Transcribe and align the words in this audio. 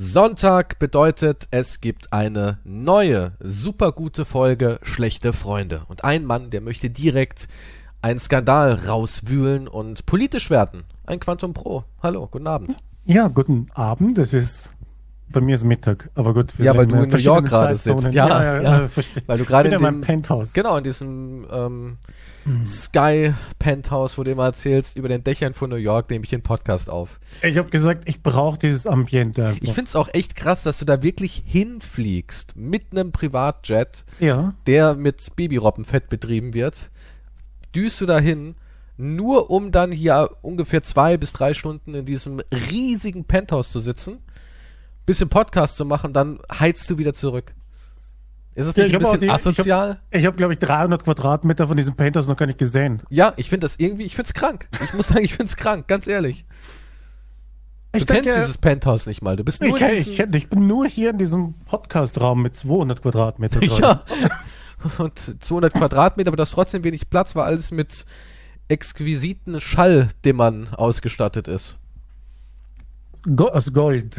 Sonntag 0.00 0.78
bedeutet, 0.78 1.48
es 1.50 1.80
gibt 1.80 2.12
eine 2.12 2.58
neue, 2.62 3.32
super 3.40 3.90
gute 3.90 4.24
Folge 4.24 4.78
Schlechte 4.82 5.32
Freunde. 5.32 5.86
Und 5.88 6.04
ein 6.04 6.24
Mann, 6.24 6.50
der 6.50 6.60
möchte 6.60 6.88
direkt 6.88 7.48
einen 8.00 8.20
Skandal 8.20 8.74
rauswühlen 8.74 9.66
und 9.66 10.06
politisch 10.06 10.50
werden. 10.50 10.84
Ein 11.04 11.18
Quantum 11.18 11.52
Pro. 11.52 11.82
Hallo, 12.00 12.28
guten 12.30 12.46
Abend. 12.46 12.76
Ja, 13.06 13.26
guten 13.26 13.66
Abend. 13.74 14.18
Es 14.18 14.32
ist 14.32 14.72
bei 15.30 15.40
mir 15.40 15.56
ist 15.56 15.64
Mittag, 15.64 16.10
aber 16.14 16.32
gut. 16.32 16.52
Ja, 16.58 16.76
weil 16.76 16.86
du 16.86 16.94
in 16.94 17.08
New 17.08 17.16
York 17.16 17.46
gerade 17.46 17.76
sitzt. 17.76 18.14
Ja, 18.14 18.28
ja, 18.28 18.62
ja, 18.62 18.80
ja. 18.82 18.88
weil 19.26 19.38
du 19.38 19.44
gerade 19.44 19.68
in, 19.68 19.74
in 19.74 19.82
dem 19.82 20.00
Penthouse. 20.00 20.52
Genau, 20.52 20.76
in 20.76 20.84
diesem 20.84 21.44
ähm, 21.50 21.98
mhm. 22.48 22.66
Sky 22.66 23.34
Penthouse, 23.58 24.18
wo 24.18 24.24
du 24.24 24.30
immer 24.30 24.44
erzählst, 24.44 24.96
über 24.96 25.08
den 25.08 25.24
Dächern 25.24 25.54
von 25.54 25.70
New 25.70 25.76
York 25.76 26.10
nehme 26.10 26.24
ich 26.24 26.30
den 26.30 26.42
Podcast 26.42 26.90
auf. 26.90 27.20
Ich 27.42 27.56
habe 27.56 27.70
gesagt, 27.70 28.08
ich 28.08 28.22
brauche 28.22 28.58
dieses 28.58 28.86
Ambiente. 28.86 29.56
Ich 29.60 29.72
finde 29.72 29.88
es 29.88 29.96
auch 29.96 30.08
echt 30.12 30.36
krass, 30.36 30.62
dass 30.62 30.78
du 30.78 30.84
da 30.84 31.02
wirklich 31.02 31.42
hinfliegst 31.46 32.56
mit 32.56 32.92
einem 32.92 33.12
Privatjet, 33.12 34.04
ja. 34.20 34.54
der 34.66 34.94
mit 34.94 35.36
Babyrobbenfett 35.36 36.08
betrieben 36.08 36.54
wird. 36.54 36.90
Düst 37.74 38.00
du 38.00 38.06
dahin, 38.06 38.54
nur 38.96 39.50
um 39.50 39.70
dann 39.70 39.92
hier 39.92 40.30
ungefähr 40.42 40.82
zwei 40.82 41.16
bis 41.16 41.32
drei 41.32 41.54
Stunden 41.54 41.94
in 41.94 42.04
diesem 42.04 42.40
riesigen 42.50 43.24
Penthouse 43.24 43.70
zu 43.70 43.80
sitzen 43.80 44.18
bisschen 45.08 45.30
Podcast 45.30 45.78
zu 45.78 45.86
machen, 45.86 46.12
dann 46.12 46.38
heizt 46.52 46.90
du 46.90 46.98
wieder 46.98 47.14
zurück. 47.14 47.54
Ist 48.58 48.66
es 48.66 48.76
nicht 48.76 48.90
ja, 48.90 48.98
ein 48.98 48.98
bisschen 48.98 49.20
die, 49.20 49.30
asozial? 49.30 50.00
Ich 50.10 50.18
habe, 50.18 50.26
hab, 50.26 50.36
glaube 50.36 50.52
ich, 50.52 50.58
300 50.58 51.04
Quadratmeter 51.04 51.68
von 51.68 51.76
diesem 51.76 51.94
Penthouse 51.94 52.26
noch 52.26 52.34
gar 52.34 52.46
nicht 52.46 52.58
gesehen. 52.58 53.00
Ja, 53.08 53.32
ich 53.36 53.48
finde 53.50 53.66
das 53.66 53.76
irgendwie, 53.78 54.02
ich 54.02 54.16
finde 54.16 54.26
es 54.26 54.34
krank. 54.34 54.68
Ich 54.82 54.94
muss 54.94 55.06
sagen, 55.08 55.22
ich 55.22 55.30
finde 55.30 55.44
es 55.44 55.56
krank, 55.56 55.86
ganz 55.86 56.08
ehrlich. 56.08 56.44
Du 57.92 58.00
ich 58.00 58.06
kennst 58.08 58.26
denke, 58.26 58.40
dieses 58.40 58.58
Penthouse 58.58 59.06
nicht 59.06 59.22
mal. 59.22 59.36
Du 59.36 59.44
bist 59.44 59.62
nur 59.62 59.76
ich, 59.76 59.82
in 59.82 59.94
diesem, 59.94 60.12
ich, 60.12 60.34
ich 60.42 60.48
bin 60.50 60.66
nur 60.66 60.88
hier 60.88 61.10
in 61.10 61.18
diesem 61.18 61.54
Podcast-Raum 61.66 62.42
mit 62.42 62.56
200 62.56 63.00
Quadratmeter. 63.00 63.62
Ja. 63.78 64.02
Und 64.98 65.44
200 65.44 65.72
Quadratmeter, 65.74 66.28
aber 66.28 66.36
das 66.36 66.50
trotzdem 66.50 66.82
wenig 66.82 67.10
Platz, 67.10 67.36
weil 67.36 67.44
alles 67.44 67.70
mit 67.70 68.06
exquisiten 68.66 69.60
Schalldimmern 69.60 70.70
ausgestattet 70.74 71.46
ist. 71.46 71.78
Go 73.36 73.46
aus 73.46 73.72
Gold. 73.72 74.16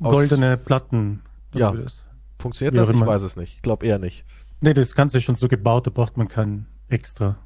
Goldene 0.00 0.56
Platten. 0.56 1.22
Ja. 1.54 1.72
Funktioniert 2.38 2.76
das? 2.76 2.90
Ich 2.90 3.00
weiß 3.00 3.22
es 3.22 3.36
nicht. 3.36 3.54
Ich 3.56 3.62
glaube 3.62 3.86
eher 3.86 3.98
nicht. 3.98 4.24
Nee, 4.60 4.74
das 4.74 4.94
Ganze 4.94 5.18
ist 5.18 5.24
schon 5.24 5.36
so 5.36 5.48
gebaut, 5.48 5.86
da 5.86 5.90
braucht 5.90 6.16
man 6.16 6.28
kein 6.28 6.66
extra. 6.88 7.36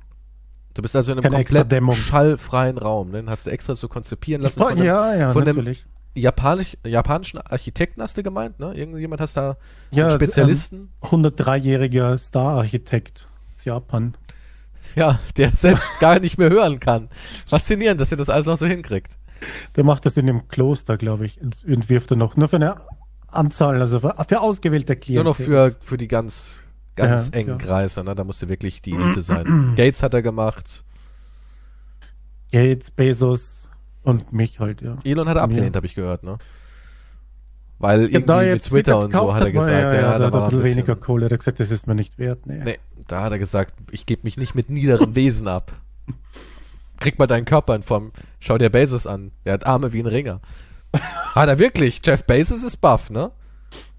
Du 0.75 0.83
bist 0.83 0.95
also 0.95 1.13
in 1.13 1.19
einem 1.19 1.45
komplett 1.45 1.95
schallfreien 1.97 2.79
Raum. 2.79 3.11
Ne? 3.11 3.25
Hast 3.27 3.47
du 3.47 3.51
extra 3.51 3.75
so 3.75 3.89
konzipieren 3.89 4.43
lassen 4.43 4.61
von 4.61 4.73
einem, 4.73 4.85
ja, 4.85 5.15
ja, 5.15 5.33
von 5.33 5.47
einem 5.47 5.75
Japanisch, 6.15 6.77
japanischen 6.85 7.39
Architekten 7.39 8.03
hast 8.03 8.19
du 8.19 8.23
gemeint, 8.23 8.59
ne? 8.59 8.75
Irgendjemand 8.75 9.21
hast 9.21 9.37
da 9.37 9.57
ja, 9.91 10.07
einen 10.07 10.15
Spezialisten? 10.15 10.91
Ähm, 11.03 11.25
103-jähriger 11.25 12.19
Star-Architekt 12.19 13.27
aus 13.55 13.65
Japan. 13.65 14.15
Ja, 14.97 15.21
der 15.37 15.51
selbst 15.55 16.01
gar 16.01 16.19
nicht 16.19 16.37
mehr 16.37 16.51
hören 16.51 16.81
kann. 16.81 17.09
Faszinierend, 17.47 18.01
dass 18.01 18.11
er 18.11 18.19
das 18.19 18.29
alles 18.29 18.47
noch 18.47 18.57
so 18.57 18.67
hinkriegt. 18.67 19.19
Der 19.77 19.85
macht 19.85 20.05
das 20.05 20.17
in 20.17 20.27
dem 20.27 20.49
Kloster, 20.49 20.97
glaube 20.97 21.27
ich, 21.27 21.41
entwirft 21.67 22.11
er 22.11 22.17
noch. 22.17 22.37
Nur 22.37 22.49
für 22.49 22.57
eine 22.57 22.77
Anzahl, 23.33 23.81
also 23.81 24.01
für, 24.01 24.15
für 24.29 24.41
ausgewählte 24.41 24.97
Klienten. 24.97 25.25
Nur 25.25 25.33
noch 25.33 25.37
für, 25.37 25.75
für 25.81 25.97
die 25.97 26.09
ganz, 26.09 26.63
ganz 26.97 27.29
ja, 27.29 27.35
engen 27.35 27.51
ja. 27.51 27.57
Kreise, 27.57 28.05
ne? 28.05 28.15
Da 28.15 28.25
musste 28.25 28.49
wirklich 28.49 28.83
die 28.83 28.93
Elite 28.93 29.23
sein. 29.23 29.75
Gates 29.77 30.03
hat 30.03 30.15
er 30.15 30.23
gemacht. 30.23 30.85
Gates, 32.53 32.91
Bezos 32.91 33.69
und 34.03 34.33
mich 34.33 34.61
halt, 34.61 34.83
ja. 34.83 34.99
Elon 35.05 35.29
hat 35.29 35.37
er 35.37 35.43
abgelehnt, 35.43 35.77
habe 35.77 35.87
ich 35.87 35.95
gehört, 35.95 36.23
ne? 36.25 36.39
Weil 37.79 38.13
ja, 38.13 38.21
irgendwie 38.21 38.53
mit 38.53 38.65
Twitter, 38.65 38.99
und 38.99 39.13
so 39.13 39.33
hat 39.35 39.43
er 39.43 39.53
gesagt, 39.53 39.73
ja, 39.73 39.95
ja, 39.95 40.13
ja 40.13 40.19
da, 40.19 40.33
war 40.33 40.45
ein 40.45 40.51
bisschen 40.51 40.77
weniger 40.77 40.97
Kohle. 40.97 41.27
Er 41.27 41.31
hat 41.31 41.39
gesagt, 41.39 41.61
das 41.61 41.71
ist 41.71 41.87
mir 41.87 41.95
nicht 41.95 42.19
wert. 42.19 42.47
Nee. 42.47 42.63
nee, 42.63 42.79
da 43.09 43.23
hat 43.23 43.33
er 43.33 43.39
gesagt, 43.39 43.75
ich 43.91 44.05
gebe 44.05 44.21
mich 44.25 44.37
nicht 44.37 44.55
mit 44.55 44.69
niederem 44.69 45.15
Wesen 45.15 45.49
ab. 45.49 45.73
krieg 46.99 47.19
mal 47.19 47.27
deinen 47.27 47.47
Körper 47.47 47.75
in 47.75 47.83
Form. 47.83 48.13
Schau 48.39 48.59
dir 48.59 48.69
Bezos 48.69 49.07
an. 49.07 49.31
Der 49.47 49.55
hat 49.55 49.67
Arme 49.67 49.95
wie 49.95 50.01
ein 50.01 50.07
Ringer. 50.07 50.41
hat 51.35 51.49
er 51.49 51.59
wirklich? 51.59 52.01
Jeff 52.05 52.25
Bezos 52.25 52.63
ist 52.63 52.79
buff, 52.79 53.11
ne? 53.11 53.31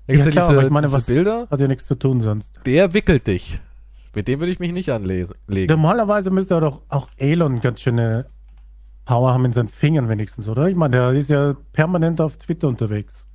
Da 0.07 0.13
ja, 0.13 0.29
klar, 0.29 0.49
diese, 0.49 0.63
ich 0.63 0.69
meine, 0.69 0.91
was 0.91 1.05
Bilder. 1.05 1.47
Hat 1.49 1.59
ja 1.59 1.67
nichts 1.67 1.85
zu 1.85 1.95
tun 1.95 2.21
sonst. 2.21 2.53
Der 2.65 2.93
wickelt 2.93 3.27
dich. 3.27 3.59
Mit 4.13 4.27
dem 4.27 4.39
würde 4.39 4.51
ich 4.51 4.59
mich 4.59 4.73
nicht 4.73 4.89
anlegen. 4.91 5.33
Normalerweise 5.47 6.31
müsste 6.31 6.55
er 6.55 6.61
doch 6.61 6.81
auch 6.89 7.07
Elon 7.17 7.61
ganz 7.61 7.79
schöne 7.79 8.25
Power 9.05 9.33
haben 9.33 9.45
in 9.45 9.53
seinen 9.53 9.69
Fingern 9.69 10.09
wenigstens, 10.09 10.47
oder? 10.47 10.67
Ich 10.67 10.75
meine, 10.75 10.97
der 10.97 11.11
ist 11.11 11.29
ja 11.29 11.55
permanent 11.73 12.19
auf 12.19 12.37
Twitter 12.37 12.67
unterwegs. 12.67 13.27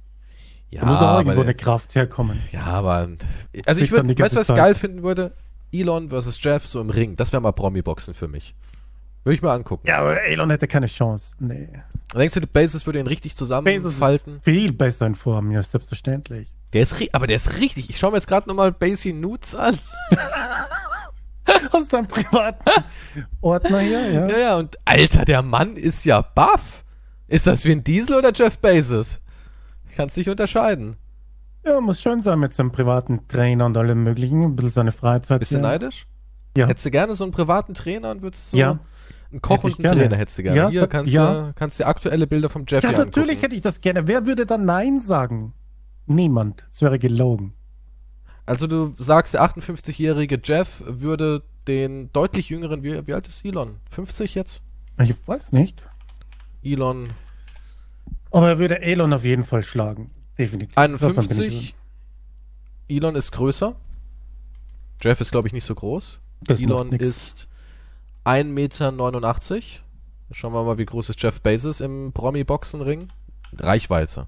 Ja, 0.70 0.80
da 0.80 0.86
muss 0.86 1.00
auch 1.00 1.18
irgendwo 1.18 1.40
eine 1.40 1.54
Kraft 1.54 1.94
herkommen. 1.94 2.40
Ja, 2.52 2.64
aber 2.64 3.08
also 3.64 3.80
ich 3.80 3.90
würde, 3.90 4.18
weißt 4.18 4.34
du, 4.34 4.40
was 4.40 4.48
ich 4.48 4.54
geil 4.54 4.74
finden 4.74 5.02
würde? 5.02 5.32
Elon 5.72 6.10
versus 6.10 6.42
Jeff 6.42 6.66
so 6.66 6.80
im 6.80 6.90
Ring. 6.90 7.16
Das 7.16 7.32
wäre 7.32 7.40
mal 7.40 7.52
Promi-Boxen 7.52 8.14
für 8.14 8.28
mich. 8.28 8.54
Würde 9.26 9.34
ich 9.34 9.42
mal 9.42 9.54
angucken. 9.54 9.88
Ja, 9.88 9.98
aber 9.98 10.22
Elon 10.22 10.50
hätte 10.50 10.68
keine 10.68 10.86
Chance. 10.86 11.34
Nee. 11.40 11.68
Denkst 12.14 12.34
du, 12.34 12.46
Basis 12.46 12.86
würde 12.86 13.00
ihn 13.00 13.08
richtig 13.08 13.34
zusammenfalten? 13.36 14.40
viel 14.44 14.72
besser 14.72 15.04
in 15.04 15.16
Form, 15.16 15.50
ja, 15.50 15.64
selbstverständlich. 15.64 16.52
Der 16.72 16.82
ist, 16.82 16.94
aber 17.10 17.26
der 17.26 17.34
ist 17.34 17.58
richtig. 17.58 17.90
Ich 17.90 17.98
schaue 17.98 18.12
mir 18.12 18.18
jetzt 18.18 18.28
gerade 18.28 18.48
nochmal 18.48 18.70
Basie 18.70 19.12
Nudes 19.12 19.56
an. 19.56 19.80
Aus 21.72 21.88
deinem 21.88 22.06
privaten 22.06 22.84
Ordner 23.40 23.80
hier, 23.80 24.12
ja. 24.12 24.28
Ja, 24.28 24.38
ja, 24.38 24.56
und 24.58 24.76
Alter, 24.84 25.24
der 25.24 25.42
Mann 25.42 25.74
ist 25.74 26.04
ja 26.04 26.20
baff. 26.20 26.84
Ist 27.26 27.48
das 27.48 27.64
wie 27.64 27.72
ein 27.72 27.82
Diesel 27.82 28.14
oder 28.14 28.30
Jeff 28.32 28.58
Bezos? 28.58 29.20
Ich 29.90 29.96
kann 29.96 30.06
es 30.06 30.16
nicht 30.16 30.28
unterscheiden. 30.28 30.98
Ja, 31.64 31.80
muss 31.80 32.00
schon 32.00 32.22
sein 32.22 32.38
mit 32.38 32.54
seinem 32.54 32.70
privaten 32.70 33.26
Trainer 33.26 33.66
und 33.66 33.76
allem 33.76 34.04
möglichen. 34.04 34.44
Ein 34.44 34.54
bisschen 34.54 34.70
seine 34.70 34.92
Freizeit. 34.92 35.40
Bist 35.40 35.50
du 35.50 35.58
neidisch? 35.58 36.06
Ja. 36.56 36.68
Hättest 36.68 36.86
du 36.86 36.92
gerne 36.92 37.16
so 37.16 37.24
einen 37.24 37.32
privaten 37.32 37.74
Trainer 37.74 38.12
und 38.12 38.22
würdest 38.22 38.50
so. 38.50 38.56
Ja. 38.56 38.78
Ein 39.32 39.42
Koch 39.42 39.64
und 39.64 39.78
einen 39.84 39.98
Trainer 39.98 40.16
hättest 40.16 40.38
du 40.38 40.42
gerne. 40.44 40.56
Ja, 40.58 40.68
Hier 40.68 40.86
kannst, 40.86 41.12
ja. 41.12 41.46
du, 41.48 41.52
kannst 41.54 41.80
du 41.80 41.86
aktuelle 41.86 42.26
Bilder 42.26 42.48
vom 42.48 42.64
Jeffy 42.66 42.86
Ja, 42.86 42.92
natürlich 42.92 43.16
angucken. 43.16 43.40
hätte 43.40 43.54
ich 43.56 43.62
das 43.62 43.80
gerne. 43.80 44.06
Wer 44.06 44.26
würde 44.26 44.46
dann 44.46 44.64
Nein 44.64 45.00
sagen? 45.00 45.52
Niemand. 46.06 46.64
Es 46.72 46.82
wäre 46.82 46.98
gelogen. 46.98 47.52
Also 48.44 48.68
du 48.68 48.94
sagst, 48.96 49.34
der 49.34 49.42
58-jährige 49.42 50.40
Jeff 50.42 50.82
würde 50.86 51.42
den 51.66 52.12
deutlich 52.12 52.48
jüngeren, 52.48 52.84
wie, 52.84 53.06
wie 53.06 53.14
alt 53.14 53.26
ist 53.26 53.44
Elon? 53.44 53.80
50 53.90 54.36
jetzt? 54.36 54.62
Ich 55.02 55.14
weiß 55.26 55.50
nicht. 55.52 55.82
Elon. 56.62 57.10
Aber 58.30 58.48
er 58.50 58.58
würde 58.58 58.80
Elon 58.82 59.12
auf 59.12 59.24
jeden 59.24 59.44
Fall 59.44 59.62
schlagen. 59.64 60.10
Definitiv. 60.38 60.76
51. 60.78 61.74
Elon 62.88 63.16
ist 63.16 63.32
größer. 63.32 63.74
Jeff 65.02 65.20
ist, 65.20 65.32
glaube 65.32 65.48
ich, 65.48 65.52
nicht 65.54 65.64
so 65.64 65.74
groß. 65.74 66.20
Das 66.42 66.60
Elon 66.60 66.92
ist 66.92 67.48
1,89 68.26 68.44
Meter. 68.44 68.92
Schauen 70.32 70.52
wir 70.52 70.64
mal, 70.64 70.78
wie 70.78 70.84
groß 70.84 71.10
ist 71.10 71.22
Jeff 71.22 71.40
Bezos 71.40 71.80
im 71.80 72.12
Promi-Boxenring. 72.12 73.08
Reichweite. 73.56 74.26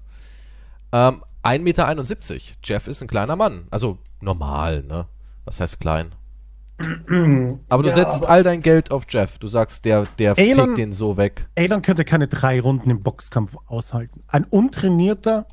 Ähm, 0.91 1.23
1,71 1.43 1.59
Meter. 1.61 2.41
Jeff 2.63 2.87
ist 2.87 3.01
ein 3.01 3.07
kleiner 3.07 3.35
Mann. 3.35 3.67
Also 3.69 3.97
normal, 4.21 4.83
ne? 4.83 5.07
Was 5.45 5.59
heißt 5.59 5.79
klein? 5.79 6.15
Aber 7.67 7.83
du 7.83 7.89
ja, 7.89 7.95
setzt 7.95 8.23
aber 8.23 8.29
all 8.29 8.43
dein 8.43 8.61
Geld 8.61 8.91
auf 8.91 9.03
Jeff. 9.09 9.37
Du 9.37 9.47
sagst, 9.47 9.83
der, 9.83 10.07
der 10.17 10.39
Elon, 10.39 10.75
den 10.75 10.93
so 10.93 11.17
weg. 11.17 11.49
Elon 11.55 11.81
könnte 11.81 12.05
keine 12.05 12.29
drei 12.29 12.61
Runden 12.61 12.89
im 12.89 13.03
Boxkampf 13.03 13.57
aushalten. 13.67 14.23
Ein 14.27 14.45
untrainierter 14.45 15.45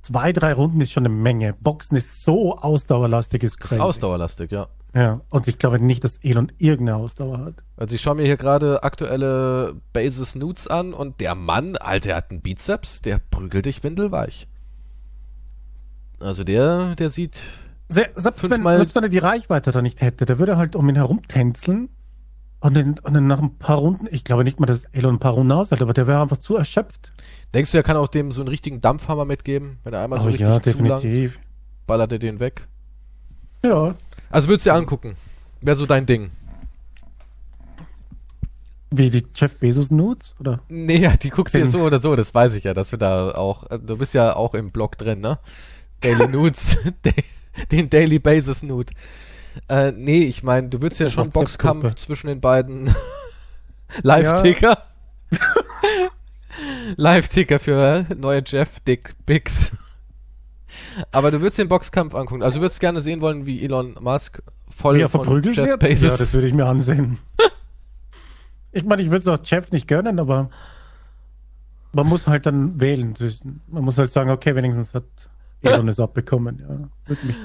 zwei, 0.00 0.32
drei 0.32 0.54
Runden 0.54 0.80
ist 0.80 0.92
schon 0.92 1.04
eine 1.04 1.14
Menge. 1.14 1.52
Boxen 1.60 1.96
ist 1.96 2.24
so 2.24 2.56
ausdauerlastig, 2.56 3.42
ist 3.42 3.60
crazy. 3.60 3.74
Ist 3.74 3.80
ausdauerlastig, 3.82 4.50
ja. 4.50 4.68
Ja, 4.98 5.20
und 5.28 5.46
ich 5.46 5.58
glaube 5.58 5.78
nicht, 5.78 6.02
dass 6.02 6.18
Elon 6.24 6.50
irgendeine 6.58 6.96
Ausdauer 6.96 7.38
hat. 7.38 7.54
Also 7.76 7.94
ich 7.94 8.00
schaue 8.00 8.16
mir 8.16 8.24
hier 8.24 8.36
gerade 8.36 8.82
aktuelle 8.82 9.76
Basis 9.92 10.34
Nudes 10.34 10.66
an 10.66 10.92
und 10.92 11.20
der 11.20 11.36
Mann, 11.36 11.76
Alter, 11.76 12.16
hat 12.16 12.32
einen 12.32 12.40
Bizeps, 12.40 13.00
der 13.00 13.20
prügelt 13.30 13.66
dich 13.66 13.84
windelweich. 13.84 14.48
Also 16.18 16.42
der, 16.42 16.96
der 16.96 17.10
sieht. 17.10 17.36
Se 17.88 18.06
selbst, 18.16 18.42
wenn, 18.50 18.64
selbst 18.64 18.96
wenn 18.96 19.04
er 19.04 19.08
die 19.08 19.18
Reichweite 19.18 19.70
da 19.70 19.82
nicht 19.82 20.00
hätte, 20.00 20.26
der 20.26 20.40
würde 20.40 20.56
halt 20.56 20.74
um 20.74 20.88
ihn 20.88 20.96
herum 20.96 21.22
tänzeln 21.28 21.90
und 22.58 22.74
dann, 22.74 22.98
und 22.98 23.14
dann 23.14 23.28
nach 23.28 23.40
ein 23.40 23.56
paar 23.56 23.78
Runden, 23.78 24.08
ich 24.10 24.24
glaube 24.24 24.42
nicht 24.42 24.58
mal, 24.58 24.66
dass 24.66 24.84
Elon 24.86 25.14
ein 25.14 25.20
paar 25.20 25.34
Runden 25.34 25.52
aushält, 25.52 25.80
aber 25.80 25.94
der 25.94 26.08
wäre 26.08 26.20
einfach 26.20 26.38
zu 26.38 26.56
erschöpft. 26.56 27.12
Denkst 27.54 27.70
du, 27.70 27.76
er 27.76 27.84
kann 27.84 27.96
auch 27.96 28.08
dem 28.08 28.32
so 28.32 28.40
einen 28.40 28.48
richtigen 28.48 28.80
Dampfhammer 28.80 29.24
mitgeben, 29.24 29.78
wenn 29.84 29.94
er 29.94 30.02
einmal 30.02 30.18
so 30.18 30.26
oh, 30.26 30.30
richtig 30.30 30.48
ja, 30.48 30.60
zulangt, 30.60 31.38
ballert 31.86 32.12
er 32.12 32.18
den 32.18 32.40
weg? 32.40 32.66
Ja. 33.62 33.94
Also 34.30 34.48
würdest 34.48 34.66
du 34.66 34.70
dir 34.70 34.74
angucken. 34.74 35.16
Wäre 35.62 35.76
so 35.76 35.86
dein 35.86 36.06
Ding. 36.06 36.30
Wie 38.90 39.10
die 39.10 39.26
Jeff 39.34 39.54
Bezos 39.58 39.90
Nudes, 39.90 40.34
oder? 40.40 40.60
Nee, 40.68 40.98
ja, 40.98 41.16
die 41.16 41.28
guckst 41.28 41.54
du 41.54 41.58
dir 41.58 41.66
so 41.66 41.80
oder 41.80 41.98
so, 41.98 42.16
das 42.16 42.34
weiß 42.34 42.54
ich 42.54 42.64
ja, 42.64 42.72
dass 42.72 42.88
du 42.88 42.96
da 42.96 43.32
auch, 43.32 43.64
du 43.68 43.98
bist 43.98 44.14
ja 44.14 44.34
auch 44.34 44.54
im 44.54 44.70
Blog 44.70 44.96
drin, 44.96 45.20
ne? 45.20 45.38
Daily 46.00 46.26
Nudes, 46.32 46.76
den 47.72 47.90
Daily 47.90 48.18
Basis 48.18 48.62
Nude. 48.62 48.92
Äh, 49.68 49.92
nee, 49.92 50.22
ich 50.22 50.42
meine, 50.42 50.68
du 50.68 50.80
würdest 50.80 51.00
ja 51.00 51.10
schon 51.10 51.30
Boxkampf 51.30 51.96
zwischen 51.96 52.28
den 52.28 52.40
beiden 52.40 52.94
Live-Ticker. 54.02 54.84
Ja. 55.32 55.38
Live-Ticker 56.96 57.58
für 57.58 58.06
neue 58.16 58.42
Jeff 58.46 58.80
Dick 58.80 59.14
Bix. 59.26 59.72
Aber 61.12 61.30
du 61.30 61.40
würdest 61.40 61.58
den 61.58 61.68
Boxkampf 61.68 62.14
angucken. 62.14 62.42
Also 62.42 62.58
du 62.58 62.62
würdest 62.62 62.80
gerne 62.80 63.00
sehen 63.00 63.20
wollen, 63.20 63.46
wie 63.46 63.64
Elon 63.64 63.96
Musk 64.00 64.42
voll 64.68 64.98
wie 64.98 65.08
von 65.08 65.42
Jeff 65.42 65.56
wird? 65.56 65.80
Bezos. 65.80 66.02
Ja, 66.02 66.16
das 66.16 66.34
würde 66.34 66.46
ich 66.46 66.54
mir 66.54 66.66
ansehen. 66.66 67.18
ich 68.72 68.84
meine, 68.84 69.02
ich 69.02 69.10
würde 69.10 69.30
es 69.30 69.40
auch 69.40 69.44
Jeff 69.44 69.70
nicht 69.70 69.88
gönnen, 69.88 70.18
aber 70.18 70.50
man 71.92 72.06
muss 72.06 72.26
halt 72.26 72.46
dann 72.46 72.80
wählen. 72.80 73.14
Man 73.66 73.84
muss 73.84 73.98
halt 73.98 74.10
sagen, 74.10 74.30
okay, 74.30 74.54
wenigstens 74.54 74.94
hat 74.94 75.04
Elon 75.62 75.88
es 75.88 75.98
abbekommen. 75.98 76.58
Ja, 76.60 77.08
wirklich. 77.08 77.36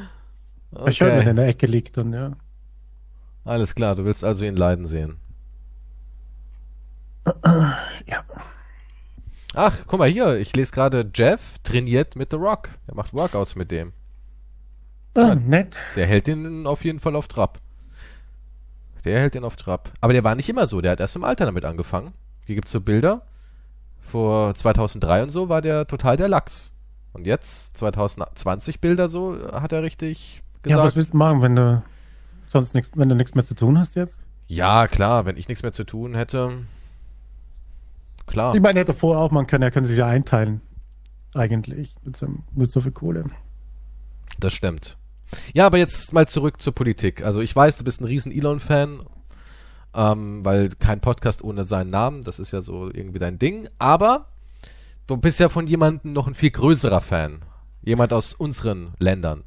Okay. 0.76 0.92
Schön, 0.92 1.08
wenn 1.08 1.22
er 1.22 1.30
in 1.32 1.36
der 1.38 1.48
Ecke 1.48 1.68
liegt 1.68 1.98
dann, 1.98 2.14
ja. 2.14 2.32
Alles 3.46 3.76
klar, 3.76 3.96
du 3.96 4.06
willst 4.06 4.24
also 4.24 4.46
ihn 4.46 4.56
leiden 4.56 4.88
sehen. 4.88 5.18
Ja. 8.06 8.24
Ach, 9.56 9.78
guck 9.86 10.00
mal 10.00 10.10
hier, 10.10 10.38
ich 10.38 10.56
lese 10.56 10.72
gerade, 10.72 11.10
Jeff 11.14 11.60
trainiert 11.64 12.16
mit 12.16 12.32
The 12.32 12.38
Rock. 12.38 12.70
Er 12.88 12.96
macht 12.96 13.14
Workouts 13.14 13.56
mit 13.56 13.70
dem. 13.70 13.94
Ah, 15.14 15.36
nett. 15.36 15.76
Der 15.96 16.08
hält 16.08 16.28
ihn 16.28 16.66
auf 16.66 16.84
jeden 16.84 17.00
Fall 17.00 17.16
auf 17.16 17.28
Trab. 17.28 17.60
Der 19.06 19.20
hält 19.20 19.36
ihn 19.36 19.44
auf 19.44 19.56
Trab. 19.56 19.92
Aber 20.02 20.14
der 20.14 20.24
war 20.24 20.34
nicht 20.34 20.50
immer 20.50 20.66
so, 20.66 20.82
der 20.82 20.94
hat 20.94 21.00
erst 21.00 21.16
im 21.16 21.24
Alter 21.24 21.46
damit 21.46 21.66
angefangen. 21.66 22.14
Hier 22.48 22.56
gibt's 22.56 22.72
so 22.72 22.82
Bilder. 22.82 23.22
Vor 24.02 24.56
2003 24.56 25.24
und 25.24 25.30
so 25.30 25.50
war 25.50 25.62
der 25.62 25.86
total 25.86 26.18
der 26.18 26.30
Lachs. 26.30 26.74
Und 27.14 27.28
jetzt, 27.28 27.78
2020 27.78 28.82
Bilder 28.82 29.08
so, 29.08 29.38
hat 29.52 29.72
er 29.72 29.84
richtig 29.84 30.42
gesagt. 30.64 30.80
Ja, 30.80 30.84
was 30.84 30.96
willst 30.96 31.14
du 31.14 31.18
machen, 31.18 31.44
wenn 31.44 31.56
du 31.56 31.84
sonst 32.48 32.74
nichts, 32.74 32.90
wenn 32.96 33.10
du 33.10 33.16
nichts 33.16 33.36
mehr 33.36 33.44
zu 33.44 33.54
tun 33.54 33.78
hast 33.78 33.96
jetzt? 33.96 34.20
Ja, 34.48 34.88
klar, 34.88 35.26
wenn 35.26 35.38
ich 35.38 35.48
nichts 35.48 35.62
mehr 35.62 35.72
zu 35.72 35.84
tun 35.84 36.16
hätte, 36.16 36.66
Klar. 38.26 38.56
Ich 38.56 38.62
meine, 38.62 38.80
hätte 38.80 38.94
vorher 38.94 39.22
auch 39.22 39.32
man 39.32 39.48
können, 39.48 39.64
er 39.64 39.72
können 39.72 39.86
sich 39.86 39.98
ja 39.98 40.08
einteilen. 40.08 40.62
Eigentlich. 41.36 41.96
Mit 42.04 42.18
so, 42.18 42.28
mit 42.54 42.72
so 42.72 42.82
viel 42.82 42.92
Kohle. 42.92 43.26
Das 44.40 44.54
stimmt. 44.54 44.98
Ja, 45.54 45.66
aber 45.66 45.78
jetzt 45.78 46.14
mal 46.14 46.28
zurück 46.28 46.62
zur 46.62 46.76
Politik. 46.76 47.24
Also 47.24 47.42
ich 47.42 47.56
weiß, 47.56 47.78
du 47.78 47.84
bist 47.84 48.02
ein 48.02 48.06
riesen 48.06 48.32
Elon-Fan, 48.32 49.00
ähm, 49.96 50.46
weil 50.46 50.70
kein 50.70 51.00
Podcast 51.00 51.44
ohne 51.44 51.64
seinen 51.64 51.90
Namen, 51.90 52.24
das 52.24 52.40
ist 52.40 52.52
ja 52.52 52.62
so 52.62 52.90
irgendwie 52.92 53.20
dein 53.20 53.40
Ding. 53.40 53.68
Aber 53.80 54.28
du 55.08 55.18
bist 55.18 55.40
ja 55.40 55.50
von 55.50 55.68
jemandem 55.68 56.14
noch 56.14 56.28
ein 56.28 56.36
viel 56.36 56.52
größerer 56.52 57.02
Fan. 57.02 57.44
Jemand 57.82 58.14
aus 58.14 58.34
unseren 58.34 58.94
Ländern. 59.00 59.44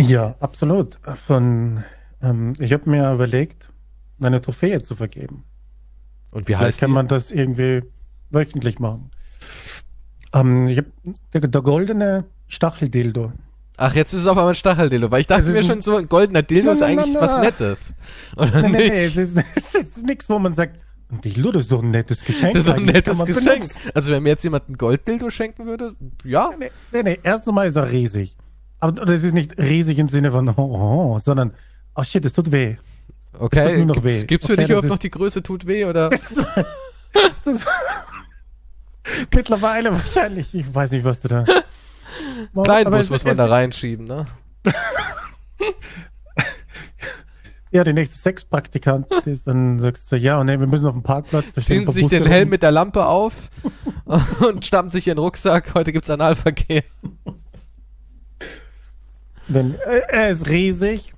Ja, 0.00 0.36
absolut. 0.40 0.98
Von, 1.26 1.84
ähm, 2.22 2.54
ich 2.58 2.72
habe 2.72 2.88
mir 2.88 3.12
überlegt, 3.12 3.70
eine 4.20 4.40
Trophäe 4.40 4.82
zu 4.82 4.94
vergeben. 4.94 5.44
Und 6.30 6.48
wie 6.48 6.56
heißt 6.56 6.64
Vielleicht 6.64 6.80
kann 6.80 6.90
die? 6.90 6.94
man 6.94 7.08
das 7.08 7.30
irgendwie 7.30 7.82
wöchentlich 8.30 8.78
machen. 8.78 9.10
Ähm, 10.32 10.68
ich 10.68 10.78
hab, 10.78 10.86
der, 11.32 11.40
der 11.40 11.62
goldene 11.62 12.24
Stacheldildo. 12.48 13.32
Ach, 13.76 13.94
jetzt 13.94 14.12
ist 14.12 14.20
es 14.20 14.26
auf 14.26 14.36
einmal 14.36 14.52
ein 14.52 14.54
Stacheldildo, 14.54 15.10
weil 15.10 15.22
ich 15.22 15.26
dachte 15.26 15.48
mir 15.48 15.62
schon 15.62 15.80
so, 15.80 15.96
ein 15.96 16.08
goldener 16.08 16.42
Dildo 16.42 16.72
ist 16.72 16.82
eigentlich 16.82 17.14
was 17.14 17.40
Nettes. 17.40 17.94
Oder 18.36 18.62
nee, 18.62 18.68
nee, 18.68 18.88
nee, 18.90 19.04
es 19.06 19.16
ist, 19.16 19.36
es 19.54 19.74
ist 19.74 20.02
nichts, 20.04 20.28
wo 20.28 20.38
man 20.38 20.52
sagt, 20.52 20.78
ein 21.10 21.20
Dildo, 21.22 21.50
das 21.50 21.62
ist 21.62 21.72
doch 21.72 21.82
ein 21.82 21.90
nettes 21.90 22.22
Geschenk. 22.22 22.52
Das 22.52 22.66
ist 22.66 22.68
doch 22.68 22.76
ein 22.76 22.84
nettes 22.84 23.24
Geschenk. 23.24 23.60
Benutzen. 23.60 23.90
Also 23.94 24.12
wenn 24.12 24.22
mir 24.22 24.28
jetzt 24.28 24.44
jemand 24.44 24.68
ein 24.68 24.76
Golddildo 24.76 25.30
schenken 25.30 25.66
würde, 25.66 25.94
ja. 26.24 26.50
Nee, 26.58 26.70
nee, 26.92 27.02
nee, 27.02 27.18
erstens 27.22 27.52
mal 27.52 27.66
ist 27.66 27.76
er 27.76 27.90
riesig. 27.90 28.36
Aber 28.80 28.92
das 28.92 29.24
ist 29.24 29.32
nicht 29.32 29.58
riesig 29.58 29.98
im 29.98 30.08
Sinne 30.08 30.30
von, 30.30 30.48
oh, 30.50 31.14
oh 31.14 31.18
sondern, 31.18 31.52
oh 31.96 32.02
shit, 32.02 32.24
es 32.24 32.32
tut 32.32 32.52
weh. 32.52 32.76
Okay, 33.38 33.84
noch 33.84 33.94
gibt's, 34.02 34.26
gibt's 34.26 34.46
für 34.46 34.54
okay, 34.54 34.62
dich 34.62 34.70
überhaupt 34.70 34.88
noch 34.88 34.98
die 34.98 35.10
Größe 35.10 35.42
tut 35.42 35.66
weh 35.66 35.84
oder? 35.84 36.10
das, 37.44 37.66
mittlerweile 39.34 39.92
wahrscheinlich, 39.92 40.54
ich 40.54 40.74
weiß 40.74 40.90
nicht, 40.92 41.04
was 41.04 41.20
du 41.20 41.28
da. 41.28 41.44
Kleinbus 42.62 43.10
muss 43.10 43.24
man 43.24 43.36
da 43.36 43.46
reinschieben, 43.46 44.06
ne? 44.06 44.26
ja, 47.70 47.84
der 47.84 47.92
nächste 47.94 48.18
Sexpraktikant 48.18 49.06
ist, 49.26 49.46
dann 49.46 49.78
sagst 49.78 50.10
du, 50.10 50.16
ja, 50.16 50.40
und 50.40 50.46
nee, 50.46 50.58
wir 50.58 50.66
müssen 50.66 50.86
auf 50.86 50.94
dem 50.94 51.02
Parkplatz. 51.02 51.52
Da 51.54 51.62
Ziehen 51.62 51.90
sich 51.90 52.08
den 52.08 52.26
Helm 52.26 52.48
mit 52.48 52.62
der 52.62 52.72
Lampe 52.72 53.06
auf 53.06 53.50
und 54.40 54.66
stampfen 54.66 54.90
sich 54.90 55.06
ihren 55.06 55.18
Rucksack. 55.18 55.74
Heute 55.74 55.92
gibt's 55.92 56.10
Analverkehr. 56.10 56.82
Denn, 59.48 59.74
äh, 59.74 60.02
er 60.08 60.30
ist 60.30 60.48
riesig, 60.48 61.14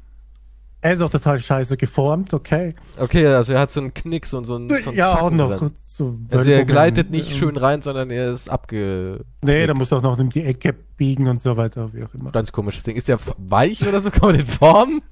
er 0.82 0.92
ist 0.92 1.00
auch 1.00 1.10
total 1.10 1.38
scheiße 1.38 1.76
geformt, 1.76 2.34
okay. 2.34 2.74
Okay, 2.98 3.26
also 3.26 3.52
er 3.52 3.60
hat 3.60 3.70
so 3.70 3.80
einen 3.80 3.94
Knicks 3.94 4.34
und 4.34 4.44
so 4.44 4.56
einen, 4.56 4.68
so 4.68 4.90
einen 4.90 4.98
Ja, 4.98 5.12
Zacken 5.12 5.40
auch 5.40 5.60
noch. 5.60 5.70
So 5.84 6.18
also 6.30 6.50
er 6.50 6.64
gleitet 6.64 7.10
nicht 7.10 7.30
ähm, 7.30 7.36
schön 7.36 7.56
rein, 7.56 7.82
sondern 7.82 8.10
er 8.10 8.30
ist 8.30 8.48
abge... 8.48 9.24
Nee, 9.42 9.66
da 9.66 9.74
muss 9.74 9.92
auch 9.92 10.02
noch 10.02 10.18
in 10.18 10.30
die 10.30 10.42
Ecke 10.42 10.74
biegen 10.96 11.28
und 11.28 11.40
so 11.40 11.56
weiter, 11.56 11.92
wie 11.92 12.02
auch 12.02 12.12
immer. 12.14 12.32
Ganz 12.32 12.50
komisches 12.50 12.82
Ding. 12.82 12.96
Ist 12.96 13.08
der 13.08 13.18
weich 13.36 13.86
oder 13.86 14.00
so? 14.00 14.10
Kann 14.10 14.30
man 14.30 14.38
den 14.38 14.46
formen? 14.46 15.02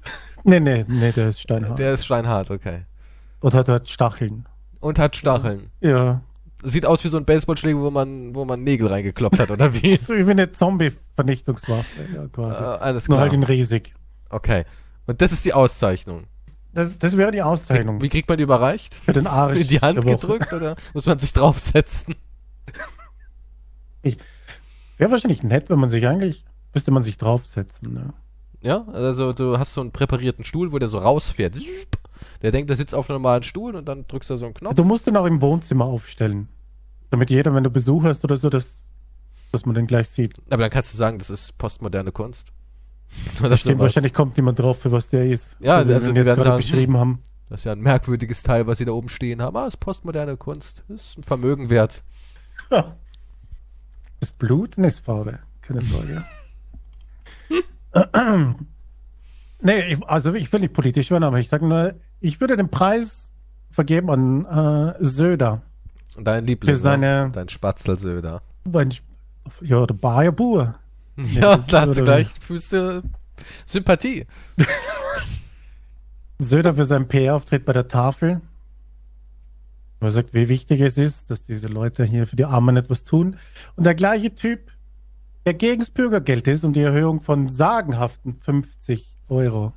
Nee, 0.43 0.59
nee, 0.59 0.83
nee, 0.87 1.11
der 1.13 1.29
ist 1.29 1.39
steinhart. 1.39 1.79
Der 1.79 1.93
ist 1.93 2.05
steinhart, 2.05 2.51
okay. 2.51 2.81
Und 3.39 3.53
hat 3.53 3.69
halt 3.69 3.87
Stacheln. 3.87 4.45
Und 4.81 4.99
hat 4.99 5.15
Stacheln. 5.15 5.69
Ja. 5.79 6.21
Sieht 6.63 6.85
aus 6.85 7.03
wie 7.05 7.07
so 7.07 7.17
ein 7.17 7.25
Baseballschläger, 7.25 7.79
wo 7.79 7.91
man, 7.91 8.35
wo 8.35 8.43
man 8.43 8.63
Nägel 8.63 8.87
reingekloppt 8.87 9.39
hat, 9.39 9.51
oder 9.51 9.73
wie? 9.81 9.95
so 9.95 10.13
wie 10.13 10.29
eine 10.29 10.51
Zombie-Vernichtungswaffe, 10.51 12.01
ja, 12.13 12.27
quasi. 12.27 12.61
Uh, 12.61 12.65
alles 12.65 13.05
klar. 13.05 13.17
Nur 13.17 13.21
halt 13.21 13.33
in 13.33 13.43
riesig. 13.43 13.93
Okay. 14.29 14.65
Und 15.07 15.21
das 15.21 15.31
ist 15.31 15.45
die 15.45 15.53
Auszeichnung. 15.53 16.27
Das, 16.73 16.99
das 16.99 17.17
wäre 17.17 17.31
die 17.31 17.41
Auszeichnung. 17.41 18.01
Wie, 18.01 18.09
kriegt 18.09 18.29
man 18.29 18.37
die 18.37 18.43
überreicht? 18.43 18.95
Für 18.95 19.13
den 19.13 19.27
Arsch. 19.27 19.59
In 19.61 19.67
die 19.67 19.79
Hand 19.79 20.05
gedrückt 20.05 20.53
oder 20.53 20.75
muss 20.93 21.05
man 21.05 21.19
sich 21.19 21.33
draufsetzen? 21.33 22.15
Ich 24.03 24.17
wäre 24.97 25.11
wahrscheinlich 25.11 25.43
nett, 25.43 25.69
wenn 25.69 25.77
man 25.77 25.89
sich 25.89 26.07
eigentlich 26.07 26.43
müsste 26.73 26.89
man 26.89 27.03
sich 27.03 27.19
draufsetzen. 27.19 27.93
Ne? 27.93 28.13
Ja, 28.61 28.85
also 28.87 29.33
du 29.33 29.57
hast 29.57 29.73
so 29.73 29.81
einen 29.81 29.91
präparierten 29.91 30.43
Stuhl, 30.43 30.71
wo 30.71 30.79
der 30.79 30.87
so 30.87 30.99
rausfährt. 30.99 31.59
Der 32.41 32.51
denkt, 32.51 32.69
der 32.69 32.77
sitzt 32.77 32.95
auf 32.95 33.09
einem 33.09 33.21
normalen 33.21 33.43
Stuhl 33.43 33.75
und 33.75 33.85
dann 33.85 34.05
drückst 34.07 34.29
du 34.29 34.35
so 34.37 34.45
einen 34.45 34.53
Knopf. 34.53 34.75
Du 34.75 34.83
musst 34.83 35.07
den 35.07 35.17
auch 35.17 35.25
im 35.25 35.41
Wohnzimmer 35.41 35.85
aufstellen. 35.85 36.47
Damit 37.09 37.29
jeder, 37.29 37.53
wenn 37.53 37.63
du 37.63 37.69
Besuch 37.69 38.03
hast 38.03 38.23
oder 38.23 38.37
so, 38.37 38.49
dass, 38.49 38.77
dass 39.51 39.65
man 39.65 39.75
den 39.75 39.87
gleich 39.87 40.09
sieht. 40.09 40.39
Aber 40.49 40.61
dann 40.61 40.69
kannst 40.69 40.93
du 40.93 40.97
sagen, 40.97 41.19
das 41.19 41.29
ist 41.29 41.57
postmoderne 41.57 42.11
Kunst. 42.11 42.53
Stimmt, 43.55 43.79
wahrscheinlich 43.79 44.13
kommt 44.13 44.37
niemand 44.37 44.59
drauf, 44.59 44.79
für 44.79 44.91
was 44.91 45.07
der 45.07 45.25
ist. 45.25 45.57
Ja, 45.59 45.83
so, 45.83 45.93
also 45.93 46.15
wir 46.15 46.25
werden 46.25 46.43
sagen, 46.43 46.57
beschrieben 46.57 46.97
haben. 46.97 47.19
Das 47.49 47.61
ist 47.61 47.65
ja 47.65 47.73
ein 47.73 47.81
merkwürdiges 47.81 48.43
Teil, 48.43 48.67
was 48.67 48.77
sie 48.77 48.85
da 48.85 48.93
oben 48.93 49.09
stehen 49.09 49.41
haben. 49.41 49.57
Ah, 49.57 49.67
ist 49.67 49.79
postmoderne 49.79 50.37
Kunst. 50.37 50.83
Ist 50.87 51.17
ein 51.17 51.23
Vermögen 51.23 51.69
wert. 51.69 52.03
Das 54.21 54.31
Blut 54.31 54.77
ist 54.77 54.99
Farbe. 54.99 55.39
Keine 55.63 55.81
Frage. 55.81 56.23
nee, 59.61 59.93
ich, 59.93 60.03
also 60.03 60.33
ich 60.35 60.53
will 60.53 60.59
nicht 60.59 60.73
politisch 60.73 61.09
werden, 61.09 61.23
aber 61.23 61.39
ich 61.39 61.49
sage 61.49 61.67
nur, 61.67 61.95
ich 62.19 62.39
würde 62.39 62.55
den 62.55 62.69
Preis 62.69 63.31
vergeben 63.71 64.11
an 64.11 64.45
äh, 64.45 65.03
Söder. 65.03 65.63
Dein 66.17 66.45
Liebling, 66.45 66.75
für 66.75 66.79
seine, 66.79 67.25
ne? 67.25 67.31
dein 67.33 67.49
Spatzel 67.49 67.97
Söder. 67.97 68.43
ja, 69.61 69.85
der 69.87 69.93
Bayer 69.95 70.31
Bur. 70.31 70.75
Ja, 71.17 71.57
da 71.57 71.81
hast 71.81 71.97
du 71.97 72.03
gleich 72.03 72.27
Füße 72.41 73.03
Sympathie. 73.65 74.25
Söder 76.39 76.75
für 76.75 76.85
seinen 76.85 77.07
PR-Auftritt 77.07 77.65
bei 77.65 77.73
der 77.73 77.87
Tafel. 77.87 78.41
Wo 79.99 80.07
er 80.07 80.11
sagt, 80.11 80.33
wie 80.33 80.49
wichtig 80.49 80.81
es 80.81 80.97
ist, 80.97 81.29
dass 81.29 81.43
diese 81.43 81.67
Leute 81.67 82.03
hier 82.03 82.25
für 82.25 82.35
die 82.35 82.45
Armen 82.45 82.75
etwas 82.77 83.03
tun. 83.03 83.37
Und 83.75 83.83
der 83.83 83.93
gleiche 83.93 84.33
Typ, 84.33 84.71
der 85.45 85.53
gegen 85.53 85.79
das 85.79 85.91
Bürgergeld 85.91 86.47
ist 86.47 86.63
und 86.63 86.75
die 86.75 86.81
Erhöhung 86.81 87.21
von 87.21 87.47
sagenhaften 87.47 88.35
50 88.35 89.17
Euro, 89.29 89.73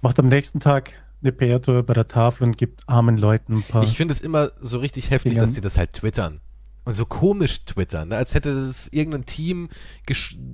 macht 0.00 0.18
am 0.18 0.28
nächsten 0.28 0.58
Tag 0.58 0.92
eine 1.22 1.30
PR-Tour 1.30 1.84
bei 1.84 1.94
der 1.94 2.08
Tafel 2.08 2.42
und 2.42 2.58
gibt 2.58 2.88
armen 2.88 3.16
Leuten 3.16 3.58
ein 3.58 3.62
paar. 3.62 3.84
Ich 3.84 3.96
finde 3.96 4.12
es 4.12 4.20
immer 4.20 4.50
so 4.60 4.78
richtig 4.78 5.10
heftig, 5.10 5.32
Dingern. 5.32 5.46
dass 5.46 5.54
die 5.54 5.60
das 5.60 5.78
halt 5.78 5.92
twittern 5.92 6.40
und 6.84 6.92
so 6.94 7.06
komisch 7.06 7.64
twittern, 7.64 8.08
ne? 8.08 8.16
als 8.16 8.34
hätte 8.34 8.50
es 8.50 8.92
irgendein 8.92 9.24
Team 9.24 9.68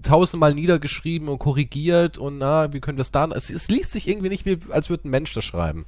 tausendmal 0.03 0.53
niedergeschrieben 0.53 1.29
und 1.29 1.39
korrigiert 1.39 2.19
und 2.19 2.39
na, 2.39 2.73
wie 2.73 2.81
können 2.81 2.99
wir 2.99 3.03
das 3.03 3.11
da? 3.11 3.27
Es, 3.29 3.49
es 3.49 3.69
liest 3.69 3.93
sich 3.93 4.09
irgendwie 4.09 4.29
nicht, 4.29 4.45
wie, 4.45 4.59
als 4.71 4.91
würde 4.91 5.09
ein 5.09 5.11
Mensch 5.11 5.33
das 5.33 5.45
schreiben. 5.45 5.87